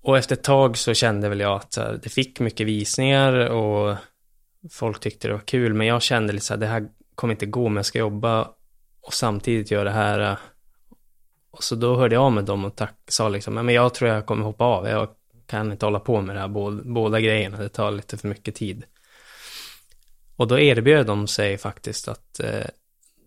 Och 0.00 0.18
efter 0.18 0.36
ett 0.36 0.42
tag 0.42 0.78
så 0.78 0.94
kände 0.94 1.28
väl 1.28 1.40
jag 1.40 1.56
att 1.56 1.76
här, 1.76 2.00
det 2.02 2.08
fick 2.08 2.40
mycket 2.40 2.66
visningar 2.66 3.32
och 3.32 3.96
folk 4.70 5.00
tyckte 5.00 5.28
det 5.28 5.34
var 5.34 5.40
kul. 5.40 5.74
Men 5.74 5.86
jag 5.86 6.02
kände 6.02 6.32
lite 6.32 6.44
så 6.44 6.54
här, 6.54 6.60
det 6.60 6.66
här 6.66 6.88
kommer 7.14 7.34
inte 7.34 7.46
gå, 7.46 7.68
men 7.68 7.76
jag 7.76 7.86
ska 7.86 7.98
jobba 7.98 8.48
och 9.02 9.14
samtidigt 9.14 9.70
göra 9.70 9.84
det 9.84 9.90
här. 9.90 10.36
Och 11.50 11.64
så 11.64 11.74
då 11.74 11.96
hörde 11.96 12.14
jag 12.14 12.24
av 12.24 12.32
med 12.32 12.44
dem 12.44 12.64
och 12.64 12.76
tack, 12.76 12.94
sa 13.08 13.28
liksom, 13.28 13.54
men 13.54 13.68
jag 13.68 13.94
tror 13.94 14.10
jag 14.10 14.26
kommer 14.26 14.44
hoppa 14.44 14.64
av. 14.64 14.88
Jag 14.88 15.08
kan 15.48 15.72
inte 15.72 15.86
hålla 15.86 16.00
på 16.00 16.20
med 16.20 16.36
det 16.36 16.40
här, 16.40 16.48
båda, 16.48 16.82
båda 16.84 17.20
grejerna. 17.20 17.58
Det 17.58 17.68
tar 17.68 17.90
lite 17.90 18.16
för 18.16 18.28
mycket 18.28 18.54
tid. 18.54 18.84
Och 20.36 20.48
då 20.48 20.58
erbjöd 20.58 21.06
de 21.06 21.26
sig 21.26 21.58
faktiskt 21.58 22.08
att, 22.08 22.40
eh, 22.40 22.66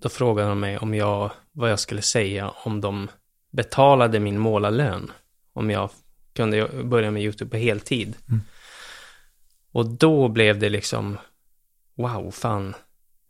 då 0.02 0.10
frågade 0.10 0.50
de 0.50 0.60
mig 0.60 0.78
om 0.78 0.94
jag, 0.94 1.32
vad 1.52 1.72
jag 1.72 1.80
skulle 1.80 2.02
säga 2.02 2.50
om 2.50 2.82
de 2.82 3.08
betalade 3.52 4.20
min 4.20 4.40
målarlön. 4.40 5.12
Om 5.54 5.70
jag 5.70 5.90
kunde 6.34 6.68
börja 6.84 7.12
med 7.12 7.24
YouTube 7.24 7.52
på 7.52 7.58
heltid. 7.58 8.16
Mm. 8.30 8.42
Och 9.72 9.86
då 9.86 10.28
blev 10.28 10.60
det 10.60 10.70
liksom, 10.70 11.18
wow, 11.96 12.32
fan, 12.32 12.76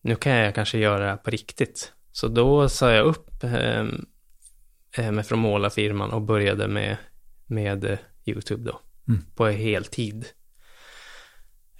nu 0.01 0.15
kan 0.15 0.31
jag 0.31 0.55
kanske 0.55 0.77
göra 0.77 0.99
det 0.99 1.09
här 1.09 1.17
på 1.17 1.29
riktigt. 1.29 1.93
Så 2.11 2.27
då 2.27 2.69
sa 2.69 2.91
jag 2.91 3.05
upp 3.05 3.43
eh, 3.43 3.85
eh, 4.97 5.11
mig 5.11 5.23
från 5.23 5.39
målarfirman 5.39 6.11
och 6.11 6.21
började 6.21 6.67
med, 6.67 6.97
med 7.45 7.85
eh, 7.85 7.97
YouTube 8.25 8.63
då. 8.63 8.79
Mm. 9.07 9.21
På 9.35 9.47
heltid. 9.47 10.25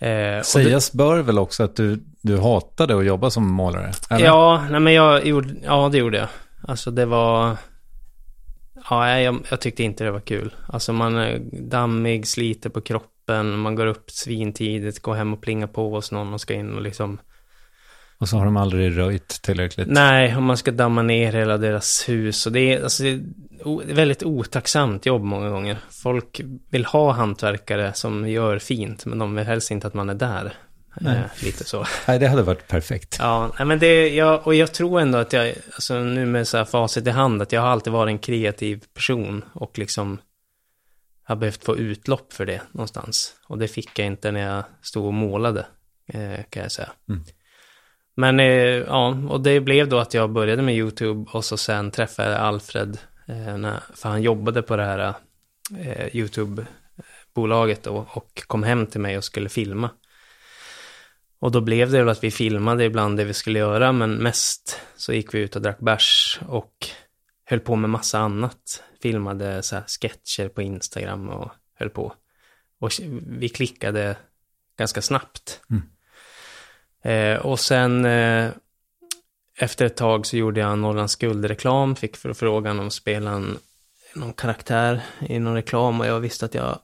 Eh, 0.02 0.42
Sägas 0.42 0.94
bör 0.94 1.22
väl 1.22 1.40
också 1.40 1.64
att 1.64 1.76
du, 1.76 2.04
du 2.22 2.38
hatade 2.38 2.98
att 2.98 3.06
jobba 3.06 3.30
som 3.30 3.48
målare? 3.48 3.92
eller? 4.10 4.26
Ja, 4.26 4.66
nej 4.72 4.80
men 4.80 4.94
jag 4.94 5.26
gjorde, 5.26 5.56
ja 5.64 5.90
det 5.90 5.98
gjorde 5.98 6.18
jag. 6.18 6.28
Alltså 6.64 6.92
det 6.92 7.06
var, 7.06 7.58
ja 8.90 9.20
jag, 9.20 9.46
jag 9.50 9.62
tyckte 9.62 9.84
inte 9.84 10.04
det 10.04 10.12
var 10.12 10.20
kul. 10.20 10.56
Alltså 10.68 10.94
man 10.94 11.16
är 11.16 11.40
dammig, 11.52 12.28
sliter 12.28 12.70
på 12.70 12.82
kroppen, 12.82 13.60
man 13.60 13.76
går 13.76 13.86
upp 13.86 14.12
svintidigt, 14.12 15.02
går 15.02 15.14
hem 15.14 15.34
och 15.34 15.42
plingar 15.42 15.68
på 15.68 15.90
hos 15.90 16.12
någon 16.12 16.34
och 16.34 16.42
ska 16.42 16.54
in 16.54 16.76
och 16.76 16.82
liksom, 16.82 17.20
Och 18.22 18.30
så 18.30 18.38
har 18.38 18.46
de 18.46 18.58
aldrig 18.58 18.98
röjt 18.98 19.42
tillräckligt. 19.42 19.88
nej, 19.88 20.36
om 20.36 20.44
man 20.44 20.58
ska 20.58 20.72
damma 20.72 21.02
ner 21.02 21.34
hela 21.34 21.58
deras 21.58 22.10
hus 22.10 22.46
och 22.46 22.52
det 22.52 22.74
är, 22.74 22.84
alltså 22.84 23.04
det 23.04 23.12
är 23.90 23.94
väldigt 23.94 24.24
otacksamt 24.24 25.06
jobb 25.06 25.24
många 25.24 25.50
gånger. 25.50 25.78
Folk 25.90 26.42
vill 26.70 26.86
ha 26.86 27.12
hantverkare 27.12 27.94
som 27.94 28.30
gör 28.30 28.60
fint, 28.60 29.06
men 29.06 29.20
de 29.20 29.36
vill 29.36 29.46
helst 29.46 29.72
inte 29.72 29.88
att 29.88 29.94
man 29.94 30.10
är 30.10 30.14
där. 30.14 30.54
Nej. 31.00 31.18
Eh, 31.18 31.44
lite 31.44 31.64
så. 31.64 31.86
Nej, 32.08 32.20
det 32.20 32.28
hade 32.28 32.42
varit 32.42 32.68
perfekt. 32.68 33.18
Ja, 33.20 33.52
men 33.66 33.80
det, 33.80 34.10
jag, 34.10 34.48
och 34.48 34.56
jag 34.56 34.74
tror 34.74 35.00
ändå 35.00 35.18
att 35.18 35.34
jag, 35.34 35.54
alltså 35.74 36.00
nu 36.00 36.26
med 36.26 36.48
så 36.48 36.58
här 36.58 36.66
facit 36.66 37.08
i 37.08 37.10
hand, 37.10 37.42
att 37.42 37.52
jag 37.52 37.62
har 37.62 37.70
alltid 37.70 37.94
varit 37.94 38.12
en 38.12 38.20
kreativ 38.20 38.84
person 38.94 39.46
och 39.54 39.80
liksom 39.80 40.18
har 41.24 41.36
behövt 41.36 41.66
få 41.66 41.78
utlopp 41.78 42.34
för 42.34 42.46
det 42.46 42.62
någonstans. 42.72 43.34
Och 43.48 43.58
det 43.58 43.68
fick 43.68 44.00
jag 44.00 44.08
inte 44.08 44.32
när 44.32 44.56
jag 44.56 44.64
stod 44.82 45.06
och 45.06 45.14
målade, 45.14 45.66
eh, 46.08 46.40
kan 46.50 46.64
jag 46.64 46.72
säga. 46.72 46.90
Mm. 47.10 47.24
Men 48.22 48.40
eh, 48.40 48.46
ja, 48.88 49.18
och 49.30 49.42
det 49.42 49.60
blev 49.60 49.90
då 49.90 50.00
att 50.00 50.14
jag 50.14 50.32
började 50.32 50.62
med 50.62 50.76
YouTube 50.76 51.32
och 51.32 51.46
så 51.46 51.58
sen 51.58 51.92
träffade 51.92 52.32
jag 52.32 52.40
Alfred, 52.40 52.98
eh, 53.28 53.74
för 53.94 54.10
han 54.10 54.22
jobbade 54.22 54.62
på 54.62 54.76
det 54.76 54.84
här 54.84 55.14
eh, 55.80 56.16
YouTube-bolaget 56.16 57.84
då 57.84 58.08
och 58.14 58.44
kom 58.48 58.64
hem 58.64 58.88
till 58.88 59.02
mig 59.02 59.18
och 59.18 59.24
skulle 59.24 59.50
filma. 59.50 59.90
Och 61.40 61.52
då 61.52 61.62
blev 61.62 61.92
det 61.92 61.98
väl 61.98 62.10
att 62.10 62.24
vi 62.24 62.32
filmade 62.32 62.86
ibland 62.86 63.18
det 63.18 63.24
vi 63.24 63.34
skulle 63.34 63.60
göra, 63.60 63.92
men 63.92 64.16
mest 64.16 64.82
så 64.96 65.14
gick 65.14 65.34
vi 65.34 65.40
ut 65.40 65.56
och 65.56 65.62
drack 65.62 65.80
bärs 65.80 66.40
och 66.48 66.88
höll 67.46 67.60
på 67.60 67.76
med 67.76 67.90
massa 67.90 68.20
annat. 68.20 68.84
Filmade 69.02 69.64
så 69.64 69.76
här 69.76 69.84
sketcher 69.88 70.50
på 70.50 70.62
Instagram 70.62 71.30
och 71.30 71.52
höll 71.80 71.90
på. 71.90 72.14
Och 72.80 72.92
vi 73.28 73.50
klickade 73.50 74.18
ganska 74.78 75.02
snabbt. 75.02 75.62
Mm. 75.70 75.84
Eh, 77.02 77.38
och 77.38 77.60
sen 77.60 78.06
eh, 78.06 78.50
efter 79.58 79.86
ett 79.86 79.98
tag 79.98 80.26
så 80.26 80.38
gjorde 80.38 80.60
jag 80.60 80.80
Norrlands 80.80 81.16
guldreklam, 81.16 81.96
fick 81.96 82.18
förfrågan 82.18 82.80
om 82.80 82.88
att 82.88 82.94
spela 82.94 83.32
en, 83.32 83.58
någon 84.16 84.34
karaktär 84.34 85.02
i 85.20 85.40
någon 85.40 85.56
reklam 85.56 86.00
och 86.00 86.08
jag 86.08 86.20
visste 86.20 86.46
att 86.46 86.54
jag, 86.54 86.80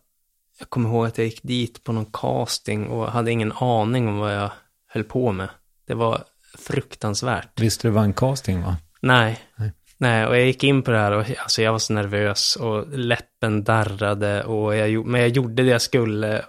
jag 0.59 0.69
kommer 0.69 0.89
ihåg 0.89 1.05
att 1.05 1.17
jag 1.17 1.25
gick 1.25 1.43
dit 1.43 1.83
på 1.83 1.91
någon 1.91 2.11
casting 2.13 2.87
och 2.87 3.11
hade 3.11 3.31
ingen 3.31 3.51
aning 3.51 4.07
om 4.07 4.17
vad 4.17 4.35
jag 4.35 4.51
höll 4.87 5.03
på 5.03 5.31
med. 5.31 5.49
Det 5.87 5.93
var 5.93 6.23
fruktansvärt. 6.57 7.59
Visste 7.59 7.87
du 7.87 7.91
vad 7.91 8.03
en 8.03 8.13
casting 8.13 8.61
var? 8.63 8.75
Nej. 9.01 9.39
Nej. 9.55 9.71
Nej, 9.99 10.25
och 10.27 10.37
jag 10.37 10.45
gick 10.45 10.63
in 10.63 10.81
på 10.81 10.91
det 10.91 10.97
här 10.97 11.11
och 11.11 11.25
alltså, 11.37 11.61
jag 11.61 11.71
var 11.71 11.79
så 11.79 11.93
nervös 11.93 12.55
och 12.55 12.87
läppen 12.97 13.63
darrade 13.63 14.43
och 14.43 14.75
jag, 14.75 15.05
men 15.05 15.21
jag 15.21 15.29
gjorde 15.29 15.63
det 15.63 15.69
jag 15.69 15.81
skulle 15.81 16.45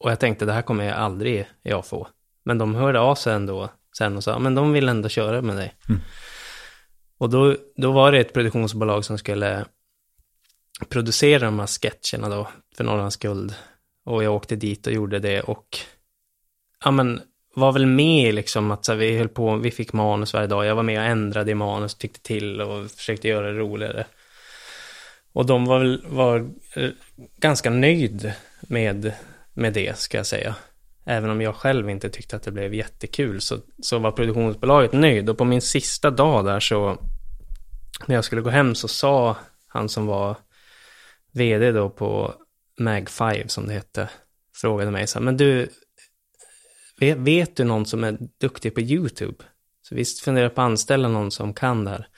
och 0.00 0.10
jag 0.10 0.20
tänkte 0.20 0.44
det 0.44 0.52
här 0.52 0.62
kommer 0.62 0.84
jag 0.84 0.96
aldrig 0.96 1.46
jag 1.62 1.86
få. 1.86 2.08
Men 2.44 2.58
de 2.58 2.74
hörde 2.74 3.00
av 3.00 3.14
sig 3.14 3.34
ändå 3.34 3.70
sen 3.98 4.16
och 4.16 4.24
sa, 4.24 4.38
men 4.38 4.54
de 4.54 4.72
vill 4.72 4.88
ändå 4.88 5.08
köra 5.08 5.42
med 5.42 5.56
dig. 5.56 5.74
Mm. 5.88 6.00
Och 7.18 7.30
då, 7.30 7.56
då 7.76 7.92
var 7.92 8.12
det 8.12 8.18
ett 8.18 8.32
produktionsbolag 8.32 9.04
som 9.04 9.18
skulle 9.18 9.64
producera 10.88 11.44
de 11.44 11.58
här 11.58 11.66
sketcherna 11.66 12.28
då 12.28 12.48
för 12.76 12.84
Norrlands 12.84 13.16
guld. 13.16 13.54
Och 14.04 14.24
jag 14.24 14.34
åkte 14.34 14.56
dit 14.56 14.86
och 14.86 14.92
gjorde 14.92 15.18
det 15.18 15.40
och 15.40 15.78
ja 16.84 16.90
men 16.90 17.20
var 17.54 17.72
väl 17.72 17.86
med 17.86 18.34
liksom 18.34 18.70
att 18.70 18.84
så 18.84 18.92
här, 18.92 18.98
vi 18.98 19.18
höll 19.18 19.28
på, 19.28 19.56
vi 19.56 19.70
fick 19.70 19.92
manus 19.92 20.34
varje 20.34 20.46
dag. 20.46 20.66
Jag 20.66 20.74
var 20.74 20.82
med 20.82 20.98
och 20.98 21.06
ändrade 21.06 21.50
i 21.50 21.54
manus, 21.54 21.94
tyckte 21.94 22.22
till 22.22 22.60
och 22.60 22.90
försökte 22.90 23.28
göra 23.28 23.52
det 23.52 23.58
roligare. 23.58 24.06
Och 25.32 25.46
de 25.46 25.64
var 25.64 25.78
väl 25.78 26.04
var 26.08 26.50
eh, 26.74 26.90
ganska 27.36 27.70
nöjd 27.70 28.32
med, 28.60 29.12
med 29.52 29.72
det, 29.72 29.98
ska 29.98 30.16
jag 30.16 30.26
säga. 30.26 30.54
Även 31.04 31.30
om 31.30 31.40
jag 31.40 31.54
själv 31.54 31.90
inte 31.90 32.10
tyckte 32.10 32.36
att 32.36 32.42
det 32.42 32.50
blev 32.50 32.74
jättekul 32.74 33.40
så, 33.40 33.58
så 33.82 33.98
var 33.98 34.12
produktionsbolaget 34.12 34.92
nöjd. 34.92 35.30
Och 35.30 35.38
på 35.38 35.44
min 35.44 35.62
sista 35.62 36.10
dag 36.10 36.44
där 36.44 36.60
så, 36.60 36.98
när 38.06 38.14
jag 38.14 38.24
skulle 38.24 38.42
gå 38.42 38.50
hem 38.50 38.74
så 38.74 38.88
sa 38.88 39.36
han 39.68 39.88
som 39.88 40.06
var 40.06 40.36
vd 41.32 41.72
då 41.72 41.90
på 41.90 42.34
Mag 42.78 43.08
5 43.08 43.48
som 43.48 43.66
det 43.66 43.72
hette, 43.72 44.10
frågade 44.54 44.90
mig 44.90 45.06
så 45.06 45.18
här, 45.18 45.24
men 45.24 45.36
du, 45.36 45.68
vet, 47.00 47.18
vet 47.18 47.56
du 47.56 47.64
någon 47.64 47.86
som 47.86 48.04
är 48.04 48.18
duktig 48.40 48.74
på 48.74 48.80
YouTube? 48.80 49.44
Så 49.82 49.94
visst 49.94 50.20
funderar 50.20 50.44
jag 50.44 50.54
på 50.54 50.60
att 50.60 50.66
anställa 50.66 51.08
någon 51.08 51.30
som 51.30 51.54
kan 51.54 51.84
det 51.84 51.90
här. 51.90 52.08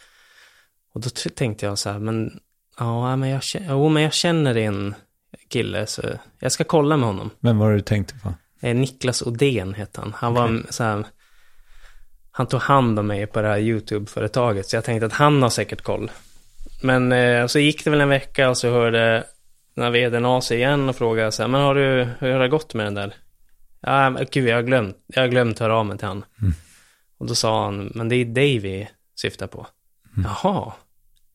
Och 0.92 1.00
då 1.00 1.10
tänkte 1.10 1.66
jag 1.66 1.78
så 1.78 1.90
här, 1.90 1.98
men 1.98 2.40
ja, 2.78 3.16
men 3.16 3.28
jag, 3.28 3.42
jo, 3.68 3.88
men 3.88 4.02
jag 4.02 4.12
känner 4.12 4.56
en 4.56 4.94
kille 5.48 5.86
så 5.86 6.02
jag 6.38 6.52
ska 6.52 6.64
kolla 6.64 6.96
med 6.96 7.06
honom. 7.06 7.30
Vem 7.40 7.58
var 7.58 7.70
det 7.70 7.76
du 7.76 7.82
tänkte 7.82 8.14
på? 8.14 8.34
Eh, 8.64 8.74
Niklas 8.74 9.22
Odén 9.22 9.74
hette 9.74 10.00
han. 10.00 10.12
Han 10.16 10.34
var 10.34 10.62
så 10.70 10.84
här, 10.84 11.04
han 12.30 12.46
tog 12.46 12.60
hand 12.60 12.98
om 12.98 13.06
mig 13.06 13.26
på 13.26 13.42
det 13.42 13.48
här 13.48 13.58
YouTube-företaget, 13.58 14.68
så 14.68 14.76
jag 14.76 14.84
tänkte 14.84 15.06
att 15.06 15.12
han 15.12 15.42
har 15.42 15.50
säkert 15.50 15.82
koll. 15.82 16.10
Men 16.82 17.12
eh, 17.12 17.46
så 17.46 17.58
gick 17.58 17.84
det 17.84 17.90
väl 17.90 18.00
en 18.00 18.08
vecka 18.08 18.50
och 18.50 18.58
så 18.58 18.70
hörde 18.70 19.26
den 19.74 19.84
här 19.84 19.90
vdn 19.90 20.24
av 20.24 20.40
sig 20.40 20.56
igen 20.56 20.88
och 20.88 20.96
frågade 20.96 21.32
så 21.32 21.42
här, 21.42 21.48
men 21.48 21.60
har 21.60 21.74
du, 21.74 22.08
hur 22.18 22.32
har 22.32 22.40
det 22.40 22.48
gått 22.48 22.74
med 22.74 22.86
den 22.86 22.94
där? 22.94 23.14
Ja, 23.80 24.10
men 24.10 24.26
gud, 24.30 24.48
jag 24.48 24.56
har 24.56 24.62
glömt, 24.62 24.96
jag 25.06 25.22
har 25.22 25.28
glömt 25.28 25.58
höra 25.58 25.76
av 25.76 25.86
mig 25.86 25.98
till 25.98 26.06
han. 26.06 26.24
Och 27.18 27.26
då 27.26 27.34
sa 27.34 27.64
han, 27.64 27.92
men 27.94 28.08
det 28.08 28.16
är 28.16 28.24
dig 28.24 28.58
vi 28.58 28.88
syftar 29.14 29.46
på. 29.46 29.66
Jaha, 30.24 30.72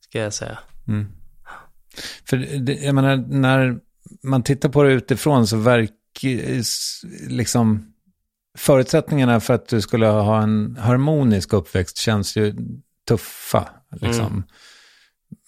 Ska 0.01 0.19
jag 0.19 0.35
säga. 0.35 0.59
Mm. 0.89 1.07
För 2.25 2.37
det, 2.37 2.75
jag 2.75 2.95
menar, 2.95 3.17
när 3.17 3.81
man 4.23 4.43
tittar 4.43 4.69
på 4.69 4.83
det 4.83 4.93
utifrån 4.93 5.47
så 5.47 5.57
verkar 5.57 5.93
liksom 7.29 7.93
förutsättningarna 8.59 9.41
för 9.41 9.55
att 9.55 9.69
du 9.69 9.81
skulle 9.81 10.07
ha 10.07 10.43
en 10.43 10.77
harmonisk 10.81 11.53
uppväxt 11.53 11.99
känns 11.99 12.37
ju 12.37 12.55
tuffa. 13.09 13.69
Liksom. 13.91 14.27
Mm. 14.27 14.43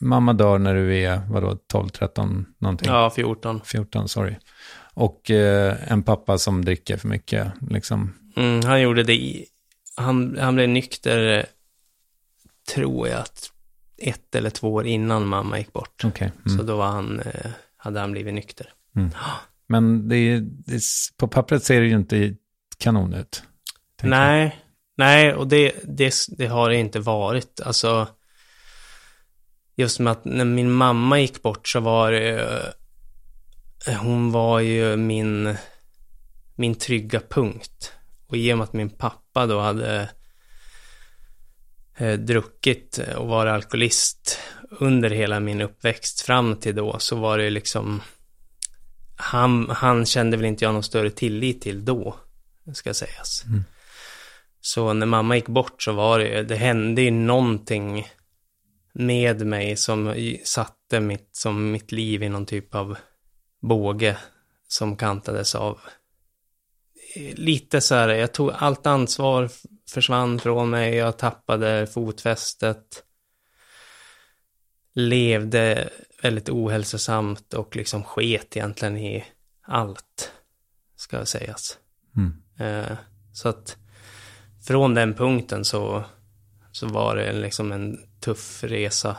Mamma 0.00 0.32
dör 0.32 0.58
när 0.58 0.74
du 0.74 0.96
är, 0.96 1.22
vadå, 1.28 1.58
12, 1.66 1.88
13 1.88 2.46
någonting? 2.58 2.88
Ja, 2.88 3.10
14. 3.10 3.60
14, 3.64 4.08
sorry. 4.08 4.36
Och 4.98 5.30
eh, 5.30 5.92
en 5.92 6.02
pappa 6.02 6.38
som 6.38 6.64
dricker 6.64 6.96
för 6.96 7.08
mycket, 7.08 7.52
liksom. 7.70 8.14
Mm, 8.36 8.64
han 8.64 8.80
gjorde 8.80 9.02
det 9.02 9.14
i, 9.14 9.46
han, 9.96 10.38
han 10.40 10.54
blev 10.54 10.68
nykter, 10.68 11.46
tror 12.74 13.08
jag, 13.08 13.20
att 13.20 13.52
ett 13.98 14.34
eller 14.34 14.50
två 14.50 14.74
år 14.74 14.86
innan 14.86 15.26
mamma 15.26 15.58
gick 15.58 15.72
bort. 15.72 16.04
Så 16.44 16.52
Mm. 16.54 16.66
då 16.66 16.76
var 16.76 16.86
han, 16.86 17.20
eh, 17.20 17.50
hade 17.76 18.00
han 18.00 18.12
blivit 18.12 18.34
nykter. 18.34 18.72
Mm. 18.96 19.10
Men 19.66 20.08
det 20.08 20.16
är, 20.16 20.40
det 20.40 20.74
är, 20.74 20.80
på 21.16 21.28
pappret 21.28 21.64
ser 21.64 21.80
det 21.80 21.86
ju 21.86 21.94
inte 21.96 22.34
kanon 22.78 23.14
ut. 23.14 23.42
tänker 23.96 24.16
jag. 24.16 24.22
Nej, 24.26 24.58
nej, 24.96 25.34
och 25.34 25.48
det, 25.48 25.72
det, 25.84 26.14
det 26.38 26.46
har 26.46 26.68
det 26.70 26.76
inte 26.76 27.00
varit. 27.00 27.60
Alltså, 27.60 28.08
just 29.76 29.98
med 30.00 30.10
att 30.10 30.24
när 30.24 30.44
min 30.44 30.72
mamma 30.72 31.20
gick 31.20 31.42
bort 31.42 31.68
så 31.68 31.80
var 31.80 32.12
det, 32.12 32.40
eh, 32.40 32.72
hon 33.94 34.32
var 34.32 34.60
ju 34.60 34.96
min, 34.96 35.56
min 36.54 36.74
trygga 36.74 37.20
punkt. 37.28 37.92
Och 38.26 38.36
i 38.36 38.52
och 38.52 38.58
med 38.58 38.64
att 38.64 38.72
min 38.72 38.90
pappa 38.90 39.46
då 39.46 39.60
hade 39.60 40.10
eh, 41.96 42.12
druckit 42.12 43.00
och 43.16 43.28
var 43.28 43.46
alkoholist 43.46 44.38
under 44.70 45.10
hela 45.10 45.40
min 45.40 45.60
uppväxt 45.60 46.20
fram 46.20 46.56
till 46.56 46.74
då 46.74 46.98
så 46.98 47.16
var 47.16 47.38
det 47.38 47.50
liksom, 47.50 48.02
han, 49.16 49.70
han 49.70 50.06
kände 50.06 50.36
väl 50.36 50.46
inte 50.46 50.64
jag 50.64 50.74
någon 50.74 50.82
större 50.82 51.10
tillit 51.10 51.60
till 51.60 51.84
då, 51.84 52.16
ska 52.72 52.94
sägas. 52.94 53.44
Så 54.60 54.92
när 54.92 55.06
mamma 55.06 55.36
gick 55.36 55.48
bort 55.48 55.82
så 55.82 55.92
var 55.92 56.18
det, 56.18 56.42
det 56.42 56.56
hände 56.56 57.02
ju 57.02 57.10
någonting 57.10 58.08
med 58.92 59.46
mig 59.46 59.76
som 59.76 60.14
satte 60.44 61.00
mitt, 61.00 61.28
som 61.32 61.70
mitt 61.70 61.92
liv 61.92 62.22
i 62.22 62.28
någon 62.28 62.46
typ 62.46 62.74
av 62.74 62.96
båge 63.60 64.16
som 64.68 64.96
kantades 64.96 65.54
av 65.54 65.78
lite 67.16 67.80
så 67.80 67.94
här, 67.94 68.08
jag 68.08 68.32
tog 68.32 68.50
allt 68.54 68.86
ansvar 68.86 69.50
försvann 69.88 70.38
från 70.38 70.70
mig, 70.70 70.94
jag 70.94 71.18
tappade 71.18 71.86
fotfästet. 71.86 73.04
Levde 74.92 75.90
väldigt 76.22 76.48
ohälsosamt 76.48 77.54
och 77.54 77.76
liksom 77.76 78.04
sket 78.04 78.56
egentligen 78.56 78.96
i 78.96 79.24
allt, 79.62 80.32
ska 80.96 81.26
sägas. 81.26 81.78
Mm. 82.16 82.42
Eh, 82.58 82.96
så 83.32 83.48
att 83.48 83.76
från 84.66 84.94
den 84.94 85.14
punkten 85.14 85.64
så, 85.64 86.04
så 86.72 86.86
var 86.86 87.16
det 87.16 87.32
liksom 87.32 87.72
en 87.72 87.98
tuff 88.20 88.64
resa, 88.64 89.16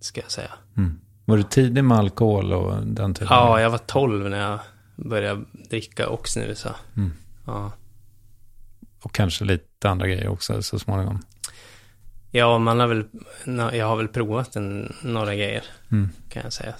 ska 0.00 0.20
jag 0.20 0.30
säga. 0.30 0.52
Mm. 0.76 1.00
Var 1.30 1.36
du 1.36 1.42
tidig 1.42 1.84
med 1.84 1.98
alkohol 1.98 2.52
och 2.52 2.86
den 2.86 3.14
typen? 3.14 3.26
Ja, 3.30 3.60
jag 3.60 3.70
var 3.70 3.78
12 3.78 4.30
när 4.30 4.50
jag 4.50 4.58
började 4.96 5.44
dricka 5.70 6.08
och 6.08 6.28
snusa. 6.28 6.74
Mm. 6.96 7.12
Ja. 7.46 7.72
Och 9.02 9.12
kanske 9.12 9.44
lite 9.44 9.90
andra 9.90 10.06
grejer 10.06 10.28
också 10.28 10.62
så 10.62 10.78
småningom. 10.78 11.22
Ja, 12.30 12.58
man 12.58 12.80
har 12.80 12.86
väl, 12.86 13.04
jag 13.78 13.86
har 13.86 13.96
väl 13.96 14.08
provat 14.08 14.56
en, 14.56 14.92
några 15.02 15.34
grejer, 15.34 15.64
Mm. 15.92 16.08
kan 16.28 16.42
jag 16.42 16.52
säga. 16.52 16.74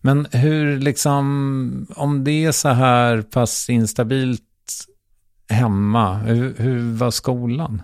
Men 0.00 0.26
hur 0.32 0.78
liksom, 0.78 1.86
om 1.96 2.24
det 2.24 2.44
är 2.44 2.52
så 2.52 2.68
här 2.68 3.22
pass 3.22 3.70
instabilt 3.70 4.42
hemma, 5.48 6.18
hur, 6.18 6.54
hur 6.58 6.92
var 6.96 7.10
skolan? 7.10 7.82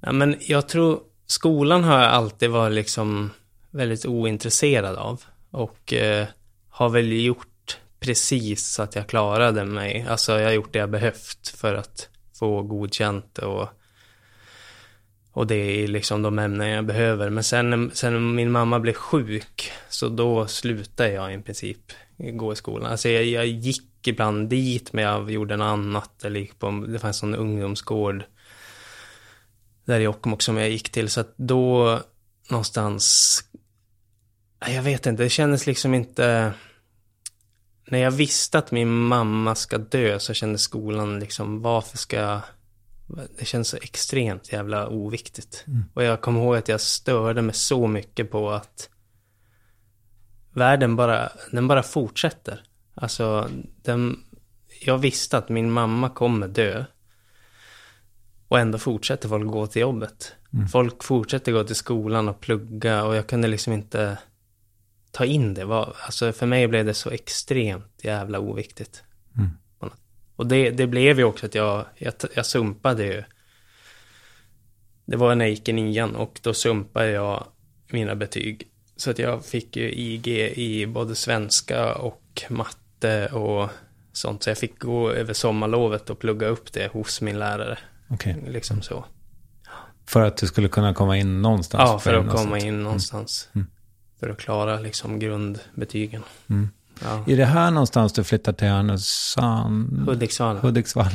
Ja, 0.00 0.12
men 0.12 0.36
jag 0.40 0.68
tror 0.68 1.00
skolan 1.26 1.84
har 1.84 1.98
alltid 1.98 2.50
varit 2.50 2.74
liksom 2.74 3.30
väldigt 3.72 4.06
ointresserad 4.06 4.96
av. 4.96 5.22
Och 5.50 5.92
eh, 5.92 6.26
har 6.68 6.88
väl 6.88 7.12
gjort 7.12 7.78
precis 8.00 8.66
så 8.66 8.82
att 8.82 8.94
jag 8.94 9.06
klarade 9.06 9.64
mig. 9.64 10.06
Alltså 10.08 10.32
jag 10.32 10.46
har 10.46 10.52
gjort 10.52 10.72
det 10.72 10.78
jag 10.78 10.90
behövt 10.90 11.48
för 11.48 11.74
att 11.74 12.08
få 12.38 12.62
godkänt 12.62 13.38
och, 13.38 13.68
och 15.32 15.46
det 15.46 15.54
är 15.54 15.88
liksom 15.88 16.22
de 16.22 16.38
ämnen 16.38 16.68
jag 16.68 16.86
behöver. 16.86 17.30
Men 17.30 17.44
sen, 17.44 17.90
sen 17.94 18.34
min 18.34 18.50
mamma 18.50 18.80
blev 18.80 18.92
sjuk, 18.92 19.72
så 19.88 20.08
då 20.08 20.46
slutade 20.46 21.12
jag 21.12 21.34
i 21.34 21.38
princip 21.38 21.92
gå 22.16 22.52
i 22.52 22.56
skolan. 22.56 22.90
Alltså 22.90 23.08
jag, 23.08 23.24
jag 23.24 23.46
gick 23.46 24.08
ibland 24.08 24.48
dit, 24.48 24.92
men 24.92 25.04
jag 25.04 25.30
gjorde 25.30 25.56
något 25.56 25.64
annat. 25.64 26.24
Eller 26.24 26.40
gick 26.40 26.58
på, 26.58 26.84
det 26.88 26.98
fanns 26.98 27.22
en 27.22 27.34
ungdomsgård 27.34 28.24
där 29.84 30.00
i 30.00 30.02
Jokkmokk 30.02 30.42
som 30.42 30.56
jag 30.56 30.70
gick 30.70 30.90
till. 30.90 31.10
Så 31.10 31.20
att 31.20 31.34
då 31.36 31.98
någonstans, 32.50 33.44
jag 34.66 34.82
vet 34.82 35.06
inte, 35.06 35.22
det 35.22 35.28
kändes 35.28 35.66
liksom 35.66 35.94
inte... 35.94 36.52
När 37.86 37.98
jag 37.98 38.10
visste 38.10 38.58
att 38.58 38.70
min 38.70 38.88
mamma 38.88 39.54
ska 39.54 39.78
dö 39.78 40.18
så 40.18 40.34
kände 40.34 40.58
skolan 40.58 41.20
liksom, 41.20 41.62
varför 41.62 41.98
ska 41.98 42.16
jag... 42.16 42.40
Det 43.38 43.44
känns 43.44 43.68
så 43.68 43.76
extremt 43.76 44.52
jävla 44.52 44.88
oviktigt. 44.88 45.64
Mm. 45.66 45.84
Och 45.94 46.02
jag 46.02 46.20
kommer 46.20 46.40
ihåg 46.40 46.56
att 46.56 46.68
jag 46.68 46.80
störde 46.80 47.42
mig 47.42 47.54
så 47.54 47.86
mycket 47.86 48.30
på 48.30 48.50
att 48.50 48.88
världen 50.52 50.96
bara, 50.96 51.32
den 51.50 51.68
bara 51.68 51.82
fortsätter. 51.82 52.62
Alltså, 52.94 53.48
den, 53.82 54.24
jag 54.80 54.98
visste 54.98 55.38
att 55.38 55.48
min 55.48 55.70
mamma 55.70 56.10
kommer 56.10 56.48
dö. 56.48 56.84
Och 58.48 58.58
ändå 58.58 58.78
fortsätter 58.78 59.28
folk 59.28 59.46
gå 59.46 59.66
till 59.66 59.82
jobbet. 59.82 60.32
Mm. 60.52 60.68
Folk 60.68 61.04
fortsätter 61.04 61.52
gå 61.52 61.64
till 61.64 61.76
skolan 61.76 62.28
och 62.28 62.40
plugga 62.40 63.04
och 63.04 63.16
jag 63.16 63.26
kunde 63.26 63.48
liksom 63.48 63.72
inte 63.72 64.18
ta 65.12 65.24
in 65.24 65.54
det. 65.54 65.64
Var, 65.64 65.96
alltså 66.04 66.32
för 66.32 66.46
mig 66.46 66.68
blev 66.68 66.84
det 66.84 66.94
så 66.94 67.10
extremt 67.10 68.00
jävla 68.02 68.38
oviktigt. 68.38 69.02
Mm. 69.38 69.50
Och 70.36 70.46
det, 70.46 70.70
det 70.70 70.86
blev 70.86 71.18
ju 71.18 71.24
också 71.24 71.46
att 71.46 71.54
jag, 71.54 71.84
jag, 71.96 72.14
jag 72.34 72.46
sumpade 72.46 73.04
ju. 73.04 73.22
Det 75.04 75.16
var 75.16 75.34
när 75.34 75.44
jag 75.44 75.50
gick 75.50 75.68
i 75.68 75.72
nian 75.72 76.16
och 76.16 76.40
då 76.42 76.54
sumpade 76.54 77.10
jag 77.10 77.46
mina 77.88 78.14
betyg. 78.14 78.68
Så 78.96 79.10
att 79.10 79.18
jag 79.18 79.44
fick 79.44 79.76
ju 79.76 79.92
IG 79.92 80.28
i 80.58 80.86
både 80.86 81.14
svenska 81.14 81.94
och 81.94 82.42
matte 82.48 83.26
och 83.26 83.70
sånt. 84.12 84.42
Så 84.42 84.50
jag 84.50 84.58
fick 84.58 84.78
gå 84.78 85.10
över 85.10 85.34
sommarlovet 85.34 86.10
och 86.10 86.18
plugga 86.18 86.46
upp 86.46 86.72
det 86.72 86.92
hos 86.92 87.20
min 87.20 87.38
lärare. 87.38 87.78
Okej. 88.08 88.44
Liksom 88.48 88.82
så. 88.82 89.04
För 90.06 90.20
att 90.20 90.36
du 90.36 90.46
skulle 90.46 90.68
kunna 90.68 90.94
komma 90.94 91.16
in 91.16 91.42
någonstans? 91.42 91.90
Ja, 91.90 91.98
för 91.98 92.14
att 92.14 92.30
komma 92.30 92.40
gymnasiet. 92.42 92.64
in 92.64 92.82
någonstans. 92.82 93.48
Mm. 93.54 93.66
För 94.22 94.30
att 94.30 94.38
klara 94.38 94.80
liksom 94.80 95.18
grundbetygen. 95.18 96.22
Mm. 96.50 96.68
Ja. 97.02 97.24
Är 97.26 97.36
det 97.36 97.44
här 97.44 97.70
någonstans 97.70 98.12
du 98.12 98.24
flyttar 98.24 98.52
till 98.52 98.66
Härnösand? 98.68 100.08
Hudiksvall. 100.08 100.56
Hudiksvall. 100.56 101.10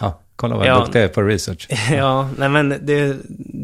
Ja, 0.00 0.20
kolla 0.36 0.56
vad 0.56 0.66
Ja. 0.66 0.78
duktig 0.78 0.98
jag 0.98 1.04
är 1.04 1.08
på 1.08 1.22
research. 1.22 1.66
ja, 1.90 2.30
nej 2.38 2.48
men 2.48 2.68
det, 2.68 3.16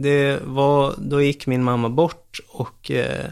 det 0.02 0.38
var, 0.44 0.94
då 0.98 1.22
gick 1.22 1.46
min 1.46 1.64
mamma 1.64 1.88
bort 1.88 2.38
och 2.48 2.90
eh, 2.90 3.24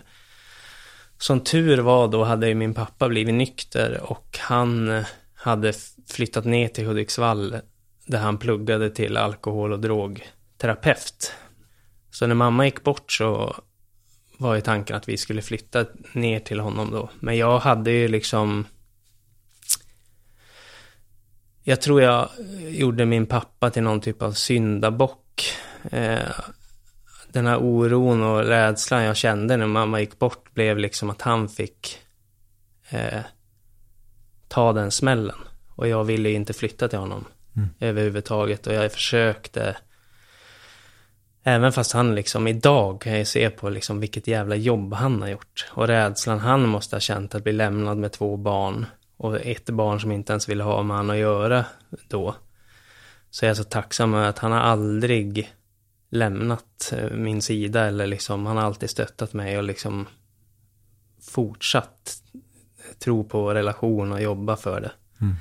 som 1.18 1.40
tur 1.40 1.78
var 1.78 2.08
då 2.08 2.24
hade 2.24 2.48
ju 2.48 2.54
min 2.54 2.74
pappa 2.74 3.08
blivit 3.08 3.34
nykter 3.34 4.00
och 4.02 4.38
han 4.40 5.04
hade 5.34 5.72
flyttat 6.10 6.44
ner 6.44 6.68
till 6.68 6.86
Hudiksvall 6.86 7.56
där 8.06 8.18
han 8.18 8.38
pluggade 8.38 8.90
till 8.90 9.16
alkohol 9.16 9.72
och 9.72 9.80
drogterapeut. 9.80 11.32
Så 12.10 12.26
när 12.26 12.34
mamma 12.34 12.64
gick 12.64 12.84
bort 12.84 13.12
så 13.12 13.56
var 14.36 14.54
ju 14.54 14.60
tanken 14.60 14.96
att 14.96 15.08
vi 15.08 15.16
skulle 15.16 15.42
flytta 15.42 15.86
ner 16.12 16.40
till 16.40 16.60
honom 16.60 16.90
då. 16.90 17.10
Men 17.20 17.36
jag 17.36 17.58
hade 17.58 17.90
ju 17.90 18.08
liksom 18.08 18.66
jag 21.62 21.80
tror 21.80 22.02
jag 22.02 22.28
gjorde 22.68 23.06
min 23.06 23.26
pappa 23.26 23.70
till 23.70 23.82
någon 23.82 24.00
typ 24.00 24.22
av 24.22 24.32
syndabock. 24.32 25.52
Eh, 25.90 26.30
den 27.28 27.46
här 27.46 27.58
oron 27.58 28.22
och 28.22 28.44
rädslan 28.44 29.02
jag 29.02 29.16
kände 29.16 29.56
när 29.56 29.66
mamma 29.66 30.00
gick 30.00 30.18
bort 30.18 30.54
blev 30.54 30.78
liksom 30.78 31.10
att 31.10 31.22
han 31.22 31.48
fick 31.48 31.98
eh, 32.90 33.20
ta 34.48 34.72
den 34.72 34.90
smällen. 34.90 35.38
Och 35.68 35.88
jag 35.88 36.04
ville 36.04 36.28
ju 36.28 36.34
inte 36.34 36.52
flytta 36.52 36.88
till 36.88 36.98
honom 36.98 37.24
Mm. 37.56 37.68
överhuvudtaget. 37.80 38.66
Och 38.66 38.74
jag 38.74 38.92
försökte, 38.92 39.76
även 41.48 41.72
fast 41.72 41.92
han 41.92 42.14
liksom 42.14 42.46
idag 42.46 43.00
kan 43.00 43.18
jag 43.18 43.26
se 43.26 43.50
på 43.50 43.68
liksom 43.68 44.00
vilket 44.00 44.26
jävla 44.26 44.56
jobb 44.56 44.94
han 44.94 45.22
har 45.22 45.28
gjort. 45.28 45.66
Och 45.70 45.86
rädslan 45.86 46.38
han 46.38 46.68
måste 46.68 46.96
ha 46.96 47.00
känt 47.00 47.34
att 47.34 47.44
bli 47.44 47.52
lämnad 47.52 47.98
med 47.98 48.12
två 48.12 48.36
barn. 48.36 48.86
Och 49.16 49.36
ett 49.36 49.70
barn 49.70 50.00
som 50.00 50.12
inte 50.12 50.32
ens 50.32 50.48
ville 50.48 50.64
ha 50.64 50.82
med 50.82 50.96
han 50.96 51.10
att 51.10 51.16
göra 51.16 51.64
då. 52.08 52.34
Så 53.30 53.44
jag 53.44 53.50
är 53.50 53.54
så 53.54 53.64
tacksam 53.64 54.14
över 54.14 54.28
att 54.28 54.38
han 54.38 54.52
har 54.52 54.60
aldrig 54.60 55.52
lämnat 56.10 56.92
eh, 56.92 57.10
min 57.10 57.42
sida 57.42 57.86
eller 57.86 58.06
liksom, 58.06 58.46
han 58.46 58.56
har 58.56 58.64
alltid 58.64 58.90
stöttat 58.90 59.32
mig 59.32 59.58
och 59.58 59.64
liksom 59.64 60.06
fortsatt 61.22 62.22
tro 62.98 63.24
på 63.24 63.54
relation 63.54 64.12
och 64.12 64.22
jobba 64.22 64.56
för 64.56 64.80
det. 64.80 64.92
Mm. 65.20 65.34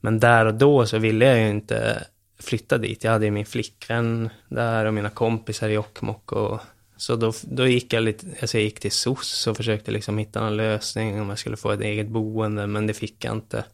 Men 0.00 0.20
där 0.20 0.46
och 0.46 0.54
då 0.54 0.86
så 0.86 0.98
ville 0.98 1.24
jag 1.24 1.38
ju 1.38 1.48
inte 1.48 2.06
flytta 2.38 2.78
dit. 2.78 3.04
Jag 3.04 3.12
hade 3.12 3.24
ju 3.24 3.30
min 3.30 3.46
flickvän 3.46 4.30
där 4.48 4.84
och 4.84 4.94
mina 4.94 5.10
kompisar 5.10 5.68
i 5.68 5.72
Jokkmokk 5.72 6.32
och 6.32 6.60
så 6.96 7.16
då, 7.16 7.32
då 7.42 7.66
gick 7.66 7.92
jag 7.92 8.02
lite, 8.02 8.26
alltså 8.40 8.58
jag 8.58 8.64
gick 8.64 8.80
till 8.80 8.92
SOS 8.92 9.46
och 9.46 9.56
försökte 9.56 9.90
liksom 9.90 10.18
hitta 10.18 10.40
någon 10.40 10.56
lösning 10.56 11.20
om 11.20 11.28
jag 11.28 11.38
skulle 11.38 11.56
få 11.56 11.70
ett 11.70 11.80
eget 11.80 12.08
boende, 12.08 12.66
men 12.66 12.86
det 12.86 12.94
fick 12.94 13.24
jag 13.24 13.34
inte. 13.34 13.64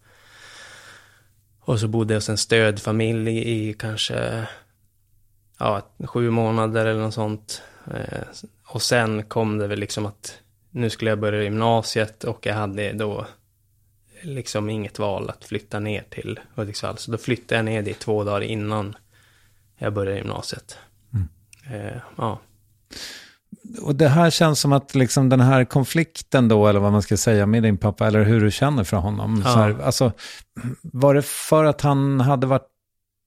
Och 1.60 1.80
så 1.80 1.88
bodde 1.88 2.14
jag 2.14 2.16
hos 2.16 2.28
en 2.28 2.38
stödfamilj 2.38 3.38
i 3.38 3.74
kanske, 3.74 4.46
ja, 5.58 5.82
sju 6.04 6.30
månader 6.30 6.86
eller 6.86 7.00
något 7.00 7.14
sånt. 7.14 7.62
Eh, 7.94 8.22
och 8.66 8.82
sen 8.82 9.24
kom 9.24 9.58
det 9.58 9.66
väl 9.66 9.78
liksom 9.78 10.06
att 10.06 10.38
nu 10.70 10.90
skulle 10.90 11.10
jag 11.10 11.20
börja 11.20 11.42
gymnasiet 11.42 12.24
och 12.24 12.46
jag 12.46 12.54
hade 12.54 12.92
då 12.92 13.26
liksom 14.22 14.70
inget 14.70 14.98
val 14.98 15.30
att 15.30 15.44
flytta 15.44 15.80
ner 15.80 16.04
till 16.10 16.40
Hudiksvall. 16.54 16.98
Så 16.98 17.10
då 17.10 17.18
flyttade 17.18 17.54
jag 17.54 17.64
ner 17.64 17.82
dit 17.82 17.98
två 17.98 18.24
dagar 18.24 18.40
innan 18.40 18.96
jag 19.78 19.92
började 19.92 20.18
gymnasiet. 20.18 20.78
Eh, 21.70 21.96
ja. 22.16 22.40
Och 23.82 23.94
det 23.94 24.08
här 24.08 24.30
känns 24.30 24.60
som 24.60 24.72
att 24.72 24.94
liksom 24.94 25.28
den 25.28 25.40
här 25.40 25.64
konflikten 25.64 26.48
då, 26.48 26.66
eller 26.66 26.80
vad 26.80 26.92
man 26.92 27.02
ska 27.02 27.16
säga 27.16 27.46
med 27.46 27.62
din 27.62 27.78
pappa, 27.78 28.06
eller 28.06 28.24
hur 28.24 28.40
du 28.40 28.50
känner 28.50 28.84
för 28.84 28.96
honom. 28.96 29.42
Ja. 29.44 29.52
Så 29.52 29.58
här, 29.58 29.80
alltså, 29.82 30.12
var 30.82 31.14
det 31.14 31.22
för 31.22 31.64
att 31.64 31.80
han 31.80 32.20
hade 32.20 32.46
varit 32.46 32.68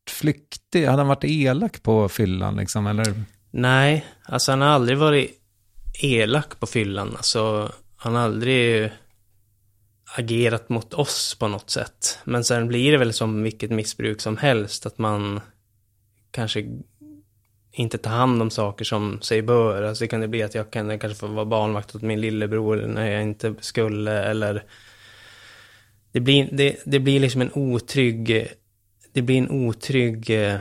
flyktig? 0.10 0.86
Hade 0.86 0.98
han 0.98 1.08
varit 1.08 1.24
elak 1.24 1.84
på 1.84 2.10
fyllan 2.10 2.56
liksom, 2.56 2.88
eller? 2.88 3.24
Nej, 3.52 4.06
alltså 4.26 4.52
han 4.52 4.62
har 4.62 4.68
aldrig 4.68 4.98
varit 4.98 5.32
elak 6.02 6.60
på 6.60 6.66
fyllan. 6.66 7.14
Alltså, 7.18 7.72
han 7.98 8.16
har 8.16 8.22
aldrig 8.22 8.92
agerat 10.18 10.69
mot 10.69 10.94
oss 10.94 11.36
på 11.40 11.48
något 11.48 11.69
sätt. 11.69 12.19
Men 12.23 12.44
sen 12.44 12.68
blir 12.68 12.91
det 12.91 12.98
väl 12.98 13.14
som 13.14 13.44
vilket 13.44 13.72
missbruk 13.72 14.22
som 14.22 14.38
helst, 14.38 14.86
att 14.86 14.98
man 14.98 15.40
kanske 16.32 16.65
inte 17.72 17.98
tar 17.98 18.11
hand 18.11 18.41
om 18.41 18.49
saker 18.49 18.86
som 18.86 19.22
sig 19.22 19.41
bör. 19.41 19.84
Alltså 19.84 20.03
det 20.03 20.07
kan 20.07 20.22
det 20.22 20.27
bli 20.27 20.44
att 20.44 20.56
jag 20.56 20.72
kan 20.72 20.99
kanske 20.99 21.19
få 21.19 21.27
vara 21.27 21.45
barnvakt 21.45 21.95
åt 21.95 22.02
min 22.02 22.22
lillebror 22.22 22.76
när 22.76 23.11
jag 23.11 23.22
inte 23.22 23.56
skulle, 23.60 24.23
eller 24.23 24.64
det 26.11 26.19
blir, 26.19 26.49
det, 26.52 26.76
det 26.86 26.99
blir 26.99 27.19
liksom 27.19 27.41
en 27.41 27.52
otrygg, 27.53 28.48
det 29.14 29.22
blir 29.22 29.38
en 29.38 29.49
otrygg 29.49 30.30
eh, 30.30 30.60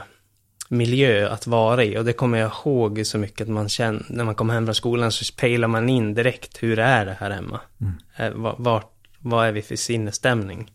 miljö 0.68 1.28
att 1.28 1.46
vara 1.46 1.84
i. 1.84 1.98
Och 1.98 2.04
det 2.04 2.12
kommer 2.12 2.38
jag 2.38 2.52
ihåg 2.52 3.00
så 3.04 3.18
mycket 3.18 3.40
att 3.40 3.48
man 3.48 3.68
känner, 3.68 4.06
när 4.08 4.24
man 4.24 4.34
kommer 4.34 4.54
hem 4.54 4.66
från 4.66 4.74
skolan 4.74 5.12
så 5.12 5.34
pejlar 5.34 5.68
man 5.68 5.88
in 5.88 6.14
direkt, 6.14 6.62
hur 6.62 6.78
är 6.78 7.06
det 7.06 7.16
här 7.20 7.30
hemma? 7.30 7.60
Mm. 7.80 8.42
Vart, 8.42 8.56
vart, 8.58 8.93
vad 9.24 9.46
är 9.46 9.52
vi 9.52 9.62
för 9.62 9.76
sinnesstämning? 9.76 10.72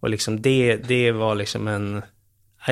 Och 0.00 0.10
liksom 0.10 0.42
det, 0.42 0.76
det 0.76 1.12
var 1.12 1.34
liksom 1.34 1.68
en, 1.68 2.02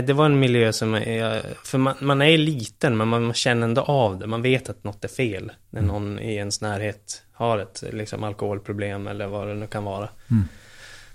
det 0.06 0.12
var 0.12 0.26
en 0.26 0.40
miljö 0.40 0.72
som, 0.72 0.94
är, 0.94 1.43
för 1.64 1.78
man, 1.78 1.94
man 2.01 2.22
är 2.22 2.39
liten 2.39 2.97
men 2.97 3.09
man, 3.09 3.22
man 3.22 3.35
känner 3.35 3.64
ändå 3.64 3.82
av 3.82 4.18
det. 4.18 4.26
Man 4.26 4.43
vet 4.43 4.68
att 4.68 4.85
något 4.85 5.05
är 5.05 5.09
fel 5.09 5.52
när 5.70 5.80
Mm. 5.80 5.93
någon 5.93 6.18
i 6.18 6.35
ens 6.35 6.60
närhet 6.60 7.22
har 7.32 7.59
ett 7.59 7.85
liksom, 7.93 8.24
alkoholproblem 8.24 9.06
eller 9.06 9.26
vad 9.26 9.48
det 9.48 9.55
nu 9.55 9.66
kan 9.66 9.85
vara. 9.85 10.09
Mm. 10.30 10.44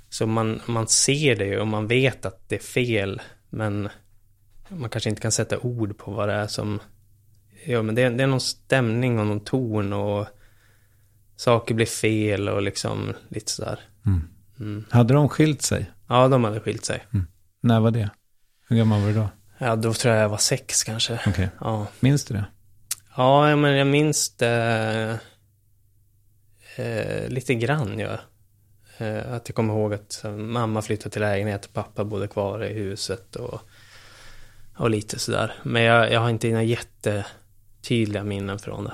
Så 0.09 0.27
man, 0.27 0.61
man 0.65 0.87
ser 0.87 1.35
det 1.35 1.59
och 1.59 1.67
man 1.67 1.87
vet 1.87 2.25
att 2.25 2.49
det 2.49 2.55
är 2.55 2.59
fel, 2.59 3.21
men 3.49 3.89
man 4.67 4.89
kanske 4.89 5.09
inte 5.09 5.21
kan 5.21 5.31
sätta 5.31 5.59
ord 5.59 5.97
på 5.97 6.11
vad 6.11 6.29
det 6.29 6.33
är 6.33 6.47
som... 6.47 6.79
Ja, 7.65 7.81
men 7.81 7.95
det, 7.95 8.09
det 8.09 8.23
är 8.23 8.27
någon 8.27 8.41
stämning 8.41 9.19
och 9.19 9.27
någon 9.27 9.39
ton 9.39 9.93
och 9.93 10.27
saker 11.35 11.75
blir 11.75 11.85
fel 11.85 12.49
och 12.49 12.61
liksom 12.61 13.13
lite 13.29 13.51
sådär. 13.51 13.79
Mm. 14.59 14.85
Hade 14.89 15.13
de 15.13 15.29
skilt 15.29 15.61
sig? 15.61 15.91
Ja, 16.07 16.27
de 16.27 16.43
hade 16.43 16.59
skilt 16.59 16.85
sig. 16.85 17.05
När 17.61 17.79
var 17.79 17.91
det? 17.91 18.09
Hur 18.69 18.77
gammal 18.77 19.01
var 19.01 19.07
du 19.07 19.13
då? 19.13 19.29
Ja, 19.57 19.75
då 19.75 19.93
tror 19.93 20.13
jag 20.13 20.23
jag 20.23 20.29
var 20.29 20.37
sex 20.37 20.83
kanske. 20.83 21.19
Okej. 21.27 21.49
Ja. 21.59 21.87
Minns 21.99 22.25
du 22.25 22.33
det? 22.33 22.45
Ja, 23.17 23.49
ja, 23.49 23.55
men 23.55 23.75
jag 23.75 23.87
minns 23.87 24.37
det 24.37 25.19
eh, 26.75 27.29
lite 27.29 27.55
grann, 27.55 27.99
ja. 27.99 28.19
Eh, 28.97 29.33
att 29.33 29.49
jag 29.49 29.55
kommer 29.55 29.73
ihåg 29.73 29.93
att 29.93 30.23
eh, 30.23 30.31
mamma 30.31 30.81
flyttade 30.81 31.09
till 31.09 31.21
lägenhet 31.21 31.65
och 31.65 31.73
pappa 31.73 32.03
bodde 32.03 32.27
kvar 32.27 32.63
i 32.63 32.73
huset 32.73 33.35
och, 33.35 33.61
och 34.77 34.89
lite 34.89 35.19
sådär. 35.19 35.53
Men 35.63 35.81
jag, 35.81 36.11
jag 36.11 36.19
har 36.19 36.29
inte 36.29 36.47
några 36.47 36.63
jättetydliga 36.63 38.23
minnen 38.23 38.59
från 38.59 38.83
det. 38.83 38.93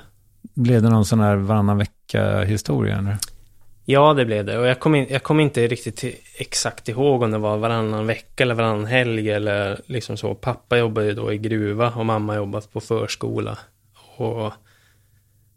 Blev 0.54 0.82
det 0.82 0.90
någon 0.90 1.06
sån 1.06 1.20
här 1.20 1.36
varannan 1.36 1.78
vecka-historia? 1.78 3.18
Ja, 3.86 4.14
det 4.14 4.26
blev 4.26 4.46
det. 4.46 4.58
Och 4.58 4.68
jag 4.68 4.80
kommer 4.80 5.20
kom 5.20 5.40
inte 5.40 5.68
riktigt 5.68 6.04
exakt 6.38 6.90
ihåg 6.90 7.22
om 7.22 7.32
det 7.32 7.38
var 7.38 7.58
varannan 7.58 8.08
vecka 8.08 8.44
eller 8.44 8.56
varannan 8.56 8.86
helg 8.86 9.32
eller 9.32 9.82
liksom 9.86 10.18
så. 10.18 10.36
Pappa 10.36 10.78
jobbade 10.78 11.08
ju 11.08 11.14
då 11.14 11.34
i 11.34 11.38
gruva 11.38 11.92
och 11.92 12.06
mamma 12.06 12.36
jobbade 12.36 12.68
på 12.68 12.80
förskola. 12.80 13.58
Och, 14.18 14.54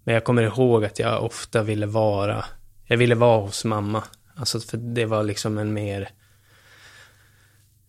men 0.04 0.14
jag 0.14 0.24
kommer 0.24 0.42
ihåg 0.42 0.84
att 0.84 0.98
jag 0.98 1.24
ofta 1.24 1.62
ville 1.62 1.86
vara, 1.86 2.44
jag 2.86 2.96
ville 2.96 3.14
vara 3.14 3.40
hos 3.40 3.64
mamma. 3.64 4.04
Alltså 4.36 4.60
för 4.60 4.76
det 4.76 5.04
var 5.04 5.22
liksom 5.22 5.58
en 5.58 5.72
mer, 5.72 6.08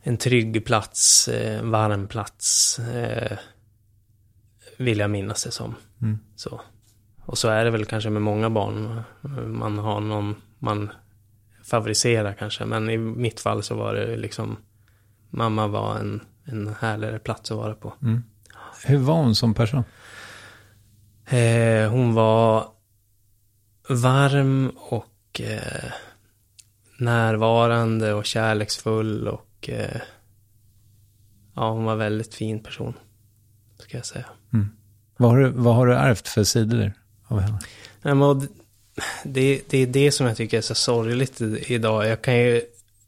en 0.02 0.18
trygg 0.18 0.66
plats, 0.66 1.28
eh, 1.28 1.60
en 1.60 1.72
varm 1.72 2.08
plats. 2.08 2.80
Eh, 2.80 3.38
vill 4.78 5.00
jag 5.00 5.10
minnas 5.10 5.44
det 5.44 5.52
som. 5.52 5.76
Mm. 6.02 6.20
Så. 6.36 6.62
Och 7.26 7.38
så 7.38 7.50
är 7.50 7.66
det 7.66 7.72
väl 7.72 7.86
kanske 7.86 8.10
med 8.10 8.22
många 8.22 8.50
barn. 8.50 9.02
Man 9.48 9.80
har 9.80 10.00
någon 10.00 10.36
man 10.60 10.90
favoriserar 11.64 12.34
kanske. 12.34 12.66
Men 12.66 12.90
i 12.90 12.98
mitt 12.98 13.40
fall 13.40 13.64
så 13.64 13.76
var 13.76 13.94
det 13.94 14.18
liksom, 14.18 14.58
mamma 15.30 15.68
var 15.68 15.98
en, 15.98 16.22
en 16.44 16.76
härligare 16.80 17.20
plats 17.20 17.52
att 17.52 17.58
vara 17.58 17.76
på. 17.76 17.94
Mm. 18.02 18.24
Hur 18.86 18.98
var 18.98 19.16
hon 19.16 19.36
som 19.36 19.54
person? 19.54 19.84
Eh, 21.26 21.90
hon 21.92 22.14
var 22.14 22.68
varm 23.90 24.72
och 24.76 25.42
eh, 25.42 25.92
närvarande 27.00 28.14
och 28.14 28.26
kärleksfull 28.26 29.28
och 29.28 29.70
eh, 29.70 30.02
ja, 31.56 31.72
hon 31.72 31.84
var 31.84 31.96
väldigt 31.96 32.36
fin 32.36 32.64
person. 32.64 32.94
Ska 33.80 33.98
jag 33.98 34.06
säga. 34.06 34.26
Mm. 34.54 34.70
Vad, 35.18 35.32
har 35.32 35.38
du, 35.38 35.50
vad 35.50 35.76
har 35.76 35.88
du 35.88 35.96
ärvt 35.96 36.28
för 36.28 36.44
sidor 36.44 36.94
av 37.34 37.40
henne? 37.40 37.60
Nej, 38.02 38.16
men 38.16 38.48
det, 39.24 39.62
det 39.70 39.78
är 39.78 39.88
det 39.88 40.12
som 40.12 40.28
jag 40.28 40.38
tycker 40.38 40.58
är 40.58 40.62
så 40.62 40.76
sorgligt 40.76 41.42
idag. 41.42 42.08
Jag 42.08 42.22
kan 42.22 42.38
ju 42.38 42.62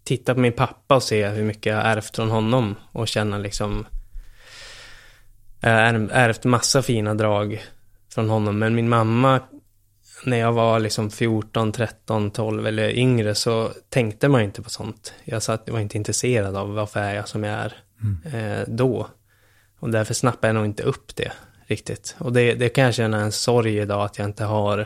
titta 0.03 0.33
på 0.33 0.39
min 0.39 0.53
pappa 0.53 0.95
och 0.95 1.03
se 1.03 1.27
hur 1.27 1.43
mycket 1.43 1.65
jag 1.65 1.85
ärvt 1.85 2.15
från 2.15 2.29
honom 2.29 2.75
och 2.91 3.07
känna 3.07 3.37
liksom... 3.37 3.85
Jag 5.59 6.09
ärvt 6.11 6.43
massa 6.43 6.81
fina 6.81 7.13
drag 7.13 7.63
från 8.13 8.29
honom, 8.29 8.59
men 8.59 8.75
min 8.75 8.89
mamma, 8.89 9.39
när 10.25 10.37
jag 10.37 10.53
var 10.53 10.79
liksom 10.79 11.11
14, 11.11 11.71
13, 11.71 12.31
12 12.31 12.67
eller 12.67 12.89
yngre 12.89 13.35
så 13.35 13.71
tänkte 13.89 14.27
man 14.29 14.41
inte 14.41 14.61
på 14.61 14.69
sånt. 14.69 15.13
Jag 15.23 15.43
satt, 15.43 15.69
var 15.69 15.79
inte 15.79 15.97
intresserad 15.97 16.55
av 16.55 16.73
varför 16.73 16.99
är 16.99 17.15
jag 17.15 17.27
som 17.27 17.43
jag 17.43 17.59
är 17.59 17.73
eh, 18.33 18.63
då. 18.67 19.07
Och 19.79 19.89
därför 19.89 20.13
snappade 20.13 20.47
jag 20.47 20.55
nog 20.55 20.65
inte 20.65 20.83
upp 20.83 21.15
det 21.15 21.31
riktigt. 21.67 22.15
Och 22.19 22.33
det, 22.33 22.53
det 22.53 22.69
kan 22.69 22.83
jag 22.83 22.93
känna 22.93 23.21
en 23.21 23.31
sorg 23.31 23.77
idag 23.77 24.05
att 24.05 24.17
jag 24.17 24.27
inte 24.27 24.43
har 24.43 24.79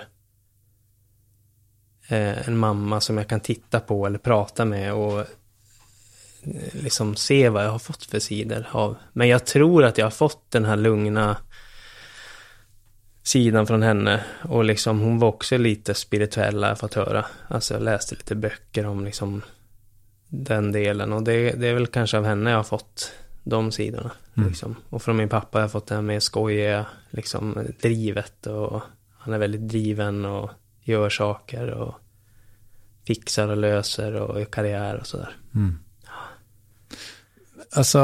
eh, 2.07 2.47
en 2.47 2.57
mamma 2.57 3.01
som 3.01 3.17
jag 3.17 3.27
kan 3.27 3.39
titta 3.39 3.79
på 3.79 4.05
eller 4.05 4.19
prata 4.19 4.65
med 4.65 4.93
och 4.93 5.19
eh, 5.19 5.25
liksom 6.71 7.15
se 7.15 7.49
vad 7.49 7.65
jag 7.65 7.71
har 7.71 7.79
fått 7.79 8.05
för 8.05 8.19
sidor 8.19 8.67
av. 8.71 8.95
Men 9.13 9.27
jag 9.27 9.45
tror 9.45 9.83
att 9.83 9.97
jag 9.97 10.05
har 10.05 10.11
fått 10.11 10.51
den 10.51 10.65
här 10.65 10.77
lugna 10.77 11.37
sidan 13.23 13.67
från 13.67 13.83
henne. 13.83 14.23
Och 14.41 14.63
liksom 14.63 14.99
hon 14.99 15.19
var 15.19 15.27
också 15.27 15.57
lite 15.57 15.93
spirituell 15.93 16.63
har 16.63 16.69
jag 16.69 16.79
fått 16.79 16.93
höra. 16.93 17.25
Alltså 17.47 17.73
jag 17.73 17.83
läste 17.83 18.15
lite 18.15 18.35
böcker 18.35 18.85
om 18.85 19.05
liksom 19.05 19.41
den 20.27 20.71
delen. 20.71 21.13
Och 21.13 21.23
det, 21.23 21.51
det 21.51 21.67
är 21.67 21.73
väl 21.73 21.87
kanske 21.87 22.17
av 22.17 22.25
henne 22.25 22.49
jag 22.49 22.57
har 22.57 22.63
fått 22.63 23.11
de 23.49 23.71
sidorna. 23.71 24.11
Mm. 24.37 24.49
Liksom. 24.49 24.75
Och 24.89 25.01
från 25.01 25.17
min 25.17 25.29
pappa 25.29 25.57
har 25.57 25.63
jag 25.63 25.71
fått 25.71 25.87
det 25.87 25.95
här 25.95 26.01
med 26.01 26.23
skojiga, 26.23 26.85
liksom 27.09 27.67
drivet. 27.81 28.47
Och 28.47 28.81
han 29.17 29.33
är 29.33 29.37
väldigt 29.37 29.67
driven 29.67 30.25
och 30.25 30.49
gör 30.83 31.09
saker 31.09 31.69
och 31.69 31.95
fixar 33.07 33.47
och 33.47 33.57
löser 33.57 34.13
och 34.13 34.39
gör 34.39 34.45
karriär 34.45 34.95
och 34.95 35.07
sådär. 35.07 35.35
Mm. 35.55 35.79
Alltså, 37.75 37.99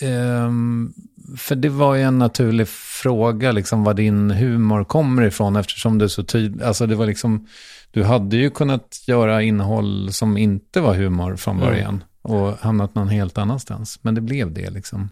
ehm, 0.00 0.92
för 1.36 1.54
det 1.54 1.68
var 1.68 1.94
ju 1.94 2.02
en 2.02 2.18
naturlig 2.18 2.68
fråga, 2.68 3.52
liksom 3.52 3.84
var 3.84 3.94
din 3.94 4.30
humor 4.30 4.84
kommer 4.84 5.22
ifrån, 5.22 5.56
eftersom 5.56 5.98
du 5.98 6.08
så 6.08 6.22
tydligt, 6.22 6.62
alltså 6.62 6.86
det 6.86 6.94
var 6.94 7.06
liksom, 7.06 7.48
du 7.90 8.04
hade 8.04 8.36
ju 8.36 8.50
kunnat 8.50 9.04
göra 9.06 9.42
innehåll 9.42 10.12
som 10.12 10.36
inte 10.36 10.80
var 10.80 10.94
humor 10.94 11.36
från 11.36 11.62
Mm. 11.62 12.00
Och 12.22 12.52
hamnat 12.58 12.94
någon 12.94 13.08
helt 13.08 13.38
annanstans, 13.38 13.98
men 14.02 14.14
det 14.14 14.20
blev 14.20 14.52
det 14.52 14.70
liksom. 14.70 15.10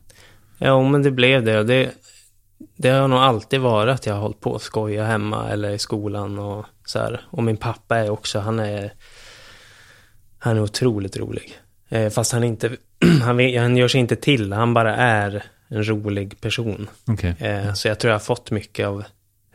Ja, 0.58 0.88
men 0.88 1.02
det 1.02 1.10
blev 1.10 1.44
det. 1.44 1.58
Och 1.58 1.66
det, 1.66 1.90
det 2.76 2.88
har 2.88 3.08
nog 3.08 3.18
alltid 3.18 3.60
varit 3.60 3.94
att 3.94 4.06
jag 4.06 4.14
har 4.14 4.20
hållit 4.20 4.40
på 4.40 4.54
att 4.56 4.62
skoja 4.62 5.04
hemma 5.04 5.48
eller 5.48 5.70
i 5.70 5.78
skolan 5.78 6.38
och 6.38 6.66
så 6.84 6.98
här. 6.98 7.20
Och 7.30 7.42
min 7.42 7.56
pappa 7.56 7.96
är 7.98 8.10
också, 8.10 8.38
han 8.38 8.58
är, 8.58 8.92
han 10.38 10.56
är 10.56 10.60
otroligt 10.62 11.16
rolig. 11.16 11.58
Eh, 11.88 12.10
fast 12.10 12.32
han 12.32 12.44
inte, 12.44 12.76
han, 13.22 13.36
vet, 13.36 13.60
han 13.60 13.76
gör 13.76 13.88
sig 13.88 14.00
inte 14.00 14.16
till, 14.16 14.52
han 14.52 14.74
bara 14.74 14.96
är 14.96 15.44
en 15.68 15.84
rolig 15.88 16.40
person. 16.40 16.88
Okej. 17.06 17.34
Eh, 17.38 17.72
så 17.74 17.88
jag 17.88 17.98
tror 18.00 18.08
jag 18.10 18.14
har 18.14 18.24
fått 18.24 18.50
mycket 18.50 18.86
av 18.86 19.04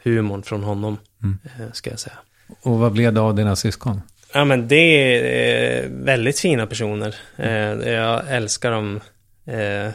humorn 0.03 0.43
från 0.43 0.63
honom, 0.63 0.97
Mm. 1.23 1.37
eh, 1.59 1.71
ska 1.73 1.89
jag 1.89 1.99
säga. 1.99 2.15
Och 2.61 2.79
vad 2.79 2.91
blev 2.91 3.13
det 3.13 3.21
av 3.21 3.35
dina 3.35 3.55
syskon? 3.55 4.01
Ja 4.33 4.45
men 4.45 4.67
det 4.67 4.75
är 4.75 5.83
eh, 5.83 5.89
väldigt 5.89 6.39
fina 6.39 6.67
personer. 6.67 7.15
Eh, 7.37 7.91
jag 7.93 8.35
älskar 8.35 8.71
dem 8.71 8.99
eh, 9.45 9.91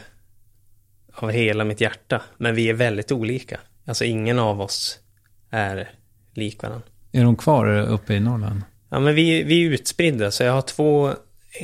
av 1.13 1.31
hela 1.31 1.63
mitt 1.63 1.81
hjärta. 1.81 2.21
Men 2.37 2.55
vi 2.55 2.69
är 2.69 2.73
väldigt 2.73 3.11
olika. 3.11 3.59
Alltså 3.85 4.05
ingen 4.05 4.39
av 4.39 4.61
oss 4.61 4.99
är 5.49 5.89
lik 6.33 6.61
varandra. 6.63 6.87
Är 7.11 7.23
de 7.23 7.35
kvar 7.35 7.79
uppe 7.79 8.13
i 8.13 8.19
Norrland? 8.19 8.61
Ja 8.89 8.99
men 8.99 9.15
vi, 9.15 9.43
vi 9.43 9.65
är 9.65 9.69
utspridda. 9.69 10.31
Så 10.31 10.43
jag 10.43 10.53
har 10.53 10.61
två 10.61 11.13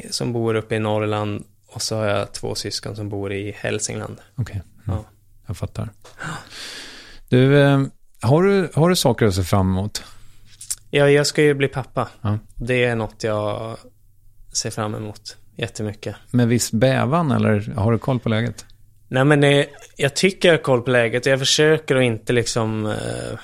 som 0.09 0.33
bor 0.33 0.55
uppe 0.55 0.75
i 0.75 0.79
Norrland. 0.79 1.43
Och 1.67 1.81
så 1.81 1.95
har 1.95 2.05
jag 2.05 2.31
två 2.33 2.55
syskon 2.55 2.95
som 2.95 3.09
bor 3.09 3.33
i 3.33 3.51
Hälsingland. 3.57 4.17
Okej, 4.35 4.61
Ja. 4.85 4.93
mm. 4.93 5.05
jag 5.47 5.57
fattar. 5.57 5.89
Du, 7.29 7.55
har 8.21 8.43
du, 8.43 8.69
har 8.73 8.89
du 8.89 8.95
saker 8.95 9.25
att 9.25 9.35
se 9.35 9.43
fram 9.43 9.71
emot? 9.71 10.03
Ja, 10.89 11.09
jag 11.09 11.27
ska 11.27 11.41
ju 11.41 11.53
bli 11.53 11.67
pappa. 11.67 12.09
Ja. 12.21 12.39
Det 12.55 12.83
är 12.83 12.95
något 12.95 13.23
jag 13.23 13.77
ser 14.53 14.69
fram 14.69 14.95
emot 14.95 15.37
jättemycket. 15.55 16.15
Med 16.31 16.47
viss 16.47 16.71
bävan 16.71 17.31
eller 17.31 17.73
har 17.75 17.91
du 17.91 17.97
koll 17.97 18.19
på 18.19 18.29
läget? 18.29 18.65
Nej 19.07 19.25
men 19.25 19.41
det, 19.41 19.67
jag 19.95 20.15
tycker 20.15 20.47
jag 20.47 20.57
har 20.57 20.63
koll 20.63 20.81
på 20.81 20.91
läget. 20.91 21.25
Jag 21.25 21.39
försöker 21.39 21.95
att 21.95 22.03
inte 22.03 22.33
liksom 22.33 22.85
eh, 22.85 23.39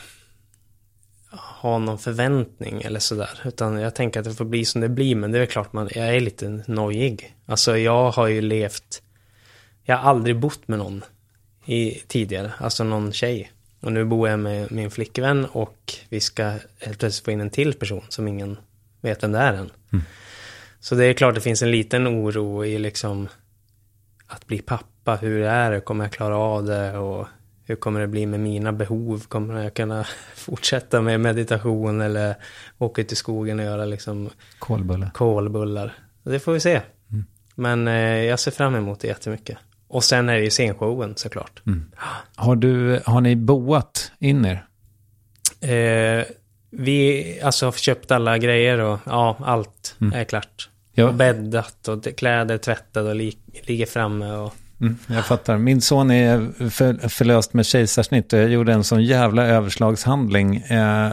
ha 1.62 1.78
någon 1.78 2.00
förväntning 2.00 2.82
eller 2.82 3.00
sådär. 3.00 3.40
Utan 3.46 3.80
jag 3.80 3.96
tänker 3.96 4.20
att 4.20 4.26
det 4.26 4.34
får 4.34 4.46
bli 4.46 4.66
som 4.66 4.82
det 4.82 4.90
blir. 4.90 5.16
Men 5.16 5.32
det 5.32 5.40
är 5.40 5.46
klart 5.46 5.74
man, 5.74 5.90
jag 5.96 6.16
är 6.16 6.20
lite 6.20 6.64
nojig. 6.68 7.36
Alltså 7.46 7.78
jag 7.78 8.12
har 8.12 8.28
ju 8.28 8.42
levt, 8.42 9.02
jag 9.84 9.98
har 9.98 10.10
aldrig 10.10 10.40
bott 10.40 10.68
med 10.68 10.80
någon 10.80 11.04
i, 11.66 11.92
tidigare. 12.08 12.52
Alltså 12.58 12.84
någon 12.84 13.12
tjej. 13.12 13.52
Och 13.82 13.92
nu 13.92 14.06
bor 14.06 14.30
jag 14.30 14.40
med 14.40 14.72
min 14.72 14.92
flickvän 14.92 15.46
och 15.46 15.94
vi 16.10 16.20
ska 16.20 16.44
helt 16.80 17.00
plötsligt 17.00 17.26
få 17.26 17.32
in 17.32 17.42
en 17.42 17.50
till 17.50 17.74
person 17.74 18.04
som 18.10 18.28
ingen 18.28 18.58
vet 19.02 19.24
vem 19.24 19.32
det 19.32 19.40
är 19.40 19.54
än. 19.54 19.72
Så 20.80 20.96
det 20.96 21.06
är 21.06 21.14
klart 21.14 21.36
det 21.36 21.42
finns 21.42 21.62
en 21.62 21.72
liten 21.72 22.08
oro 22.08 22.66
i 22.66 22.80
liksom 22.80 23.28
att 24.28 24.48
bli 24.48 24.62
pappa. 24.62 25.16
Hur 25.16 25.42
är 25.42 25.72
det? 25.72 25.82
Kommer 25.82 26.06
jag 26.06 26.12
klara 26.12 26.38
av 26.38 26.66
det? 26.66 26.98
Och 26.98 27.28
hur 27.66 27.76
kommer 27.76 28.00
det 28.00 28.08
bli 28.08 28.26
med 28.26 28.40
mina 28.40 28.72
behov? 28.72 29.24
Kommer 29.28 29.64
jag 29.64 29.74
kunna 29.74 30.06
fortsätta 30.36 31.02
med 31.02 31.20
meditation 31.20 32.02
eller 32.02 32.36
åka 32.78 33.02
ut 33.02 33.12
i 33.12 33.16
skogen 33.16 33.60
och 33.60 33.66
göra 33.66 33.86
liksom 33.86 34.30
Kolbulle. 34.60 35.12
kolbullar? 35.14 35.94
Det 36.24 36.40
får 36.40 36.54
vi 36.54 36.60
se. 36.60 36.82
Mm. 37.12 37.26
Men 37.56 37.88
eh, 37.88 38.24
jag 38.24 38.40
ser 38.40 38.52
fram 38.52 38.76
emot 38.76 39.00
det 39.00 39.08
jättemycket. 39.08 39.58
Och 39.92 40.04
sen 40.04 40.30
är 40.30 40.34
det 40.34 40.44
ju 40.44 40.50
scenshowen 40.50 41.14
såklart. 41.16 41.62
Har, 42.36 42.56
du, 42.56 43.02
har 43.06 43.22
ni 43.22 43.36
boat 43.36 44.12
in 44.20 44.46
er? 44.46 44.66
Eh, 45.62 46.26
vi 46.72 47.40
alltså 47.44 47.66
har 47.66 47.72
köpt 47.72 48.12
alla 48.12 48.38
grejer 48.38 48.78
och 48.80 49.00
ja, 49.06 49.38
allt 49.40 49.96
Mm. 50.02 50.14
är 50.20 50.24
klart. 50.24 50.70
Ja. 50.94 51.06
Och 51.08 51.14
bäddat 51.14 51.88
och 51.88 52.08
kläder 52.18 52.58
tvättade 52.58 53.10
och 53.10 53.16
li- 53.16 53.38
ligger 53.64 53.86
framme 53.86 54.32
och 54.32 54.54
Mm, 54.82 54.98
jag 55.08 55.26
fattar. 55.26 55.58
Min 55.58 55.82
son 55.82 56.12
är 56.12 56.70
för, 56.70 57.08
förlöst 57.10 57.54
med 57.54 57.66
kejsarsnitt 57.66 58.34
och 58.34 58.40
jag 58.40 58.50
gjorde 58.50 58.74
en 58.74 58.84
sån 58.84 59.04
jävla 59.04 59.46
överslagshandling. 59.48 60.56
Eh, 60.58 61.12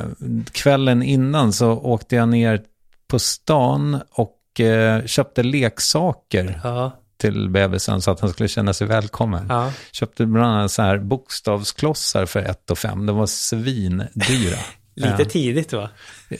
kvällen 0.53 1.03
innan 1.03 1.53
så 1.53 1.71
åkte 1.73 2.17
jag 2.17 2.29
ner 2.29 2.61
på 3.09 3.19
stan 3.19 4.01
och 4.11 4.61
eh, 4.61 5.05
köpte 5.05 5.43
leksaker 5.43 6.61
ja, 6.65 6.93
till 7.19 7.51
bebisen 7.51 8.03
så 8.03 8.11
att 8.11 8.21
han 8.21 8.31
skulle 8.31 8.49
känna 8.49 8.73
sig 8.73 8.87
välkommen. 8.87 9.47
ja. 9.49 9.73
Köpte 9.93 10.27
bland 10.27 10.47
annat 10.53 10.71
så 10.71 10.83
här 10.83 10.99
bokstavsklossar 10.99 12.27
för 12.27 12.41
1 12.41 12.71
och 12.71 12.79
5. 12.79 13.07
De 13.07 13.17
var 13.17 13.27
svindyra. 13.27 14.59
Lite 14.95 15.23
Eh, 15.23 15.29
tidigt 15.29 15.73
va? 15.73 15.91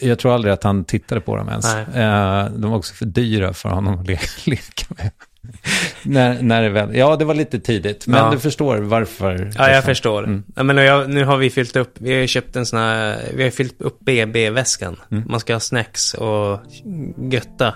Jag 0.01 0.19
tror 0.19 0.35
aldrig 0.35 0.53
att 0.55 0.65
han 0.65 0.85
tittade 0.85 1.21
på 1.21 1.37
dem 1.37 1.49
ens. 1.49 1.67
Nej. 1.75 2.03
Eh, 2.05 2.45
de 2.51 2.71
var 2.71 2.79
också 2.79 2.95
för 2.95 3.07
dyra 3.07 3.53
för 3.53 3.69
honom 3.69 3.99
att 4.01 4.07
le 4.07 4.19
leka 4.45 4.87
med. 4.89 5.11
när, 6.03 6.43
när 6.43 6.63
det 6.63 6.69
väl, 6.69 6.97
ja, 6.97 7.17
det 7.17 7.25
var 7.25 7.35
lite 7.35 7.61
tidigt, 7.61 8.07
men 8.07 8.25
Ja. 8.25 8.31
du 8.31 8.39
förstår 8.39 8.79
varför. 8.79 9.53
Ja, 9.57 9.71
jag 9.71 9.85
förstår. 9.85 10.25
Mm. 10.25 10.45
Ja, 10.57 10.63
men 10.63 10.77
jag, 10.77 11.11
nu 11.11 11.25
har 11.25 11.37
vi 11.37 11.51
fyllt 11.51 11.77
upp, 11.77 11.95
vi 11.99 12.13
har 12.13 12.21
ju 12.21 12.27
köpt 12.27 12.57
en 12.57 12.67
sån 12.67 12.79
här, 12.79 13.19
vi 13.35 13.43
har 13.43 13.51
fyllt 13.51 13.83
upp 13.83 14.01
BB-väskan. 14.01 14.97
Mm. 15.11 15.25
Man 15.29 15.41
ska 15.41 15.53
ha 15.53 15.61
snacks 15.61 16.15
och 16.15 16.61
götta. 17.33 17.75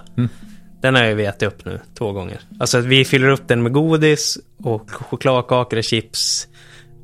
Den 0.83 0.95
har 0.95 1.05
ju 1.05 1.15
vi 1.15 1.25
ätit 1.27 1.43
upp 1.43 1.65
nu 1.65 1.81
två 1.99 2.13
gånger. 2.13 2.41
Alltså 2.61 2.81
vi 2.81 3.05
fyller 3.05 3.29
upp 3.29 3.49
den 3.49 3.63
med 3.63 3.73
godis 3.73 4.39
och 4.65 4.91
chokladkakor 4.91 5.77
och 5.79 5.85
chips. 5.85 6.49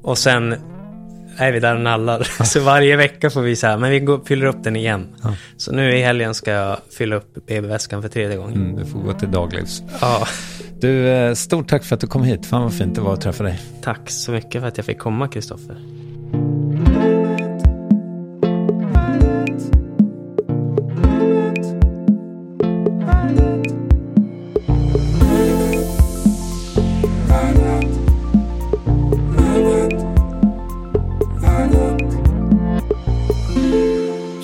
Och 0.03 0.19
sen 0.19 0.55
är 1.39 1.53
vi 1.53 1.61
där 1.61 1.75
och 1.75 1.81
nallar. 1.81 2.23
Så 2.45 2.61
varje 2.61 2.97
vecka 2.97 3.31
får 3.31 3.41
vi 3.41 3.57
så 3.57 3.67
här, 3.67 3.79
men 3.79 3.91
vi 3.91 4.01
går, 4.01 4.21
fyller 4.25 4.47
upp 4.47 4.65
den 4.65 4.77
igen. 4.77 5.07
Så 5.57 5.73
nu 5.73 5.97
i 5.97 6.03
helgen 6.03 6.35
ska 6.35 6.51
jag 6.51 6.79
fylla 6.99 7.17
upp 7.17 7.47
BB-väskan 7.47 8.03
för 8.03 8.09
tredje 8.09 8.37
gången. 8.37 8.55
Mm, 8.55 8.77
du 8.77 8.87
får 8.87 8.99
gå 8.99 9.13
till 9.13 9.31
daglivs. 9.31 9.83
Ja, 10.01 10.27
Du, 10.81 11.09
eh, 11.09 11.35
stort 11.35 11.69
tack 11.69 11.85
för 11.85 11.95
att 11.95 12.01
du 12.01 12.07
kom 12.07 12.23
hit. 12.25 12.47
Fan 12.47 12.63
vad 12.63 12.75
fint 12.75 12.95
det 12.95 13.01
var 13.01 13.13
att 13.15 13.21
träffa 13.21 13.45
dig. 13.45 13.61
tack 13.83 14.11
så 14.11 14.33
mycket 14.33 14.61
för 14.61 14.69
att 14.69 14.77
jag 14.77 14.87
fick 14.87 14.99
komma, 14.99 15.29
Kristoffer. 15.29 15.77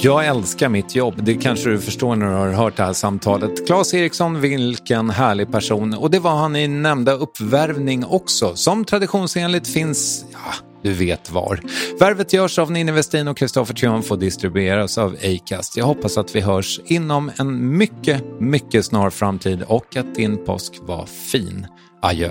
Jag 0.05 0.27
älskar 0.27 0.69
mitt 0.69 0.95
jobb, 0.95 1.15
det 1.25 1.35
kanske 1.35 1.71
du 1.71 1.79
förstår 1.79 2.17
när 2.17 2.27
du 2.27 2.33
har 2.33 2.53
hört 2.53 2.77
det 2.77 2.83
här 2.83 2.93
samtalet. 2.93 3.67
Claes 3.67 3.95
Eriksson, 3.95 4.41
vilken 4.41 5.11
härlig 5.11 5.53
person. 5.53 5.95
Och 5.95 6.11
det 6.11 6.19
var 6.19 6.35
han 6.37 6.57
i 6.57 6.69
nämnda 6.69 7.13
uppvärvning 7.13 8.05
också, 8.05 8.57
som 8.57 8.85
traditionsenligt 8.85 9.69
finns, 9.69 10.25
ja, 10.33 10.55
du 10.83 10.93
vet 10.93 11.31
var. 11.31 11.61
Värvet 12.01 12.33
görs 12.33 12.59
av 12.59 12.71
Ninni 12.71 12.93
Westin 12.93 13.29
och 13.29 13.37
Kristoffer 13.37 13.75
Triumf 13.75 14.11
och 14.11 14.19
distribueras 14.19 14.99
av 14.99 15.17
Acast. 15.25 15.77
Jag 15.77 15.85
hoppas 15.85 16.19
att 16.19 16.37
vi 16.37 16.41
hörs 16.41 16.81
inom 16.85 17.31
en 17.39 17.77
mycket, 17.77 18.25
mycket 18.41 18.85
snar 18.85 19.11
framtid 19.11 19.63
och 19.63 19.97
att 19.97 20.15
din 20.15 20.45
påsk 20.45 20.73
var 20.81 21.07
fin. 21.07 21.67
Adjö. 22.03 22.31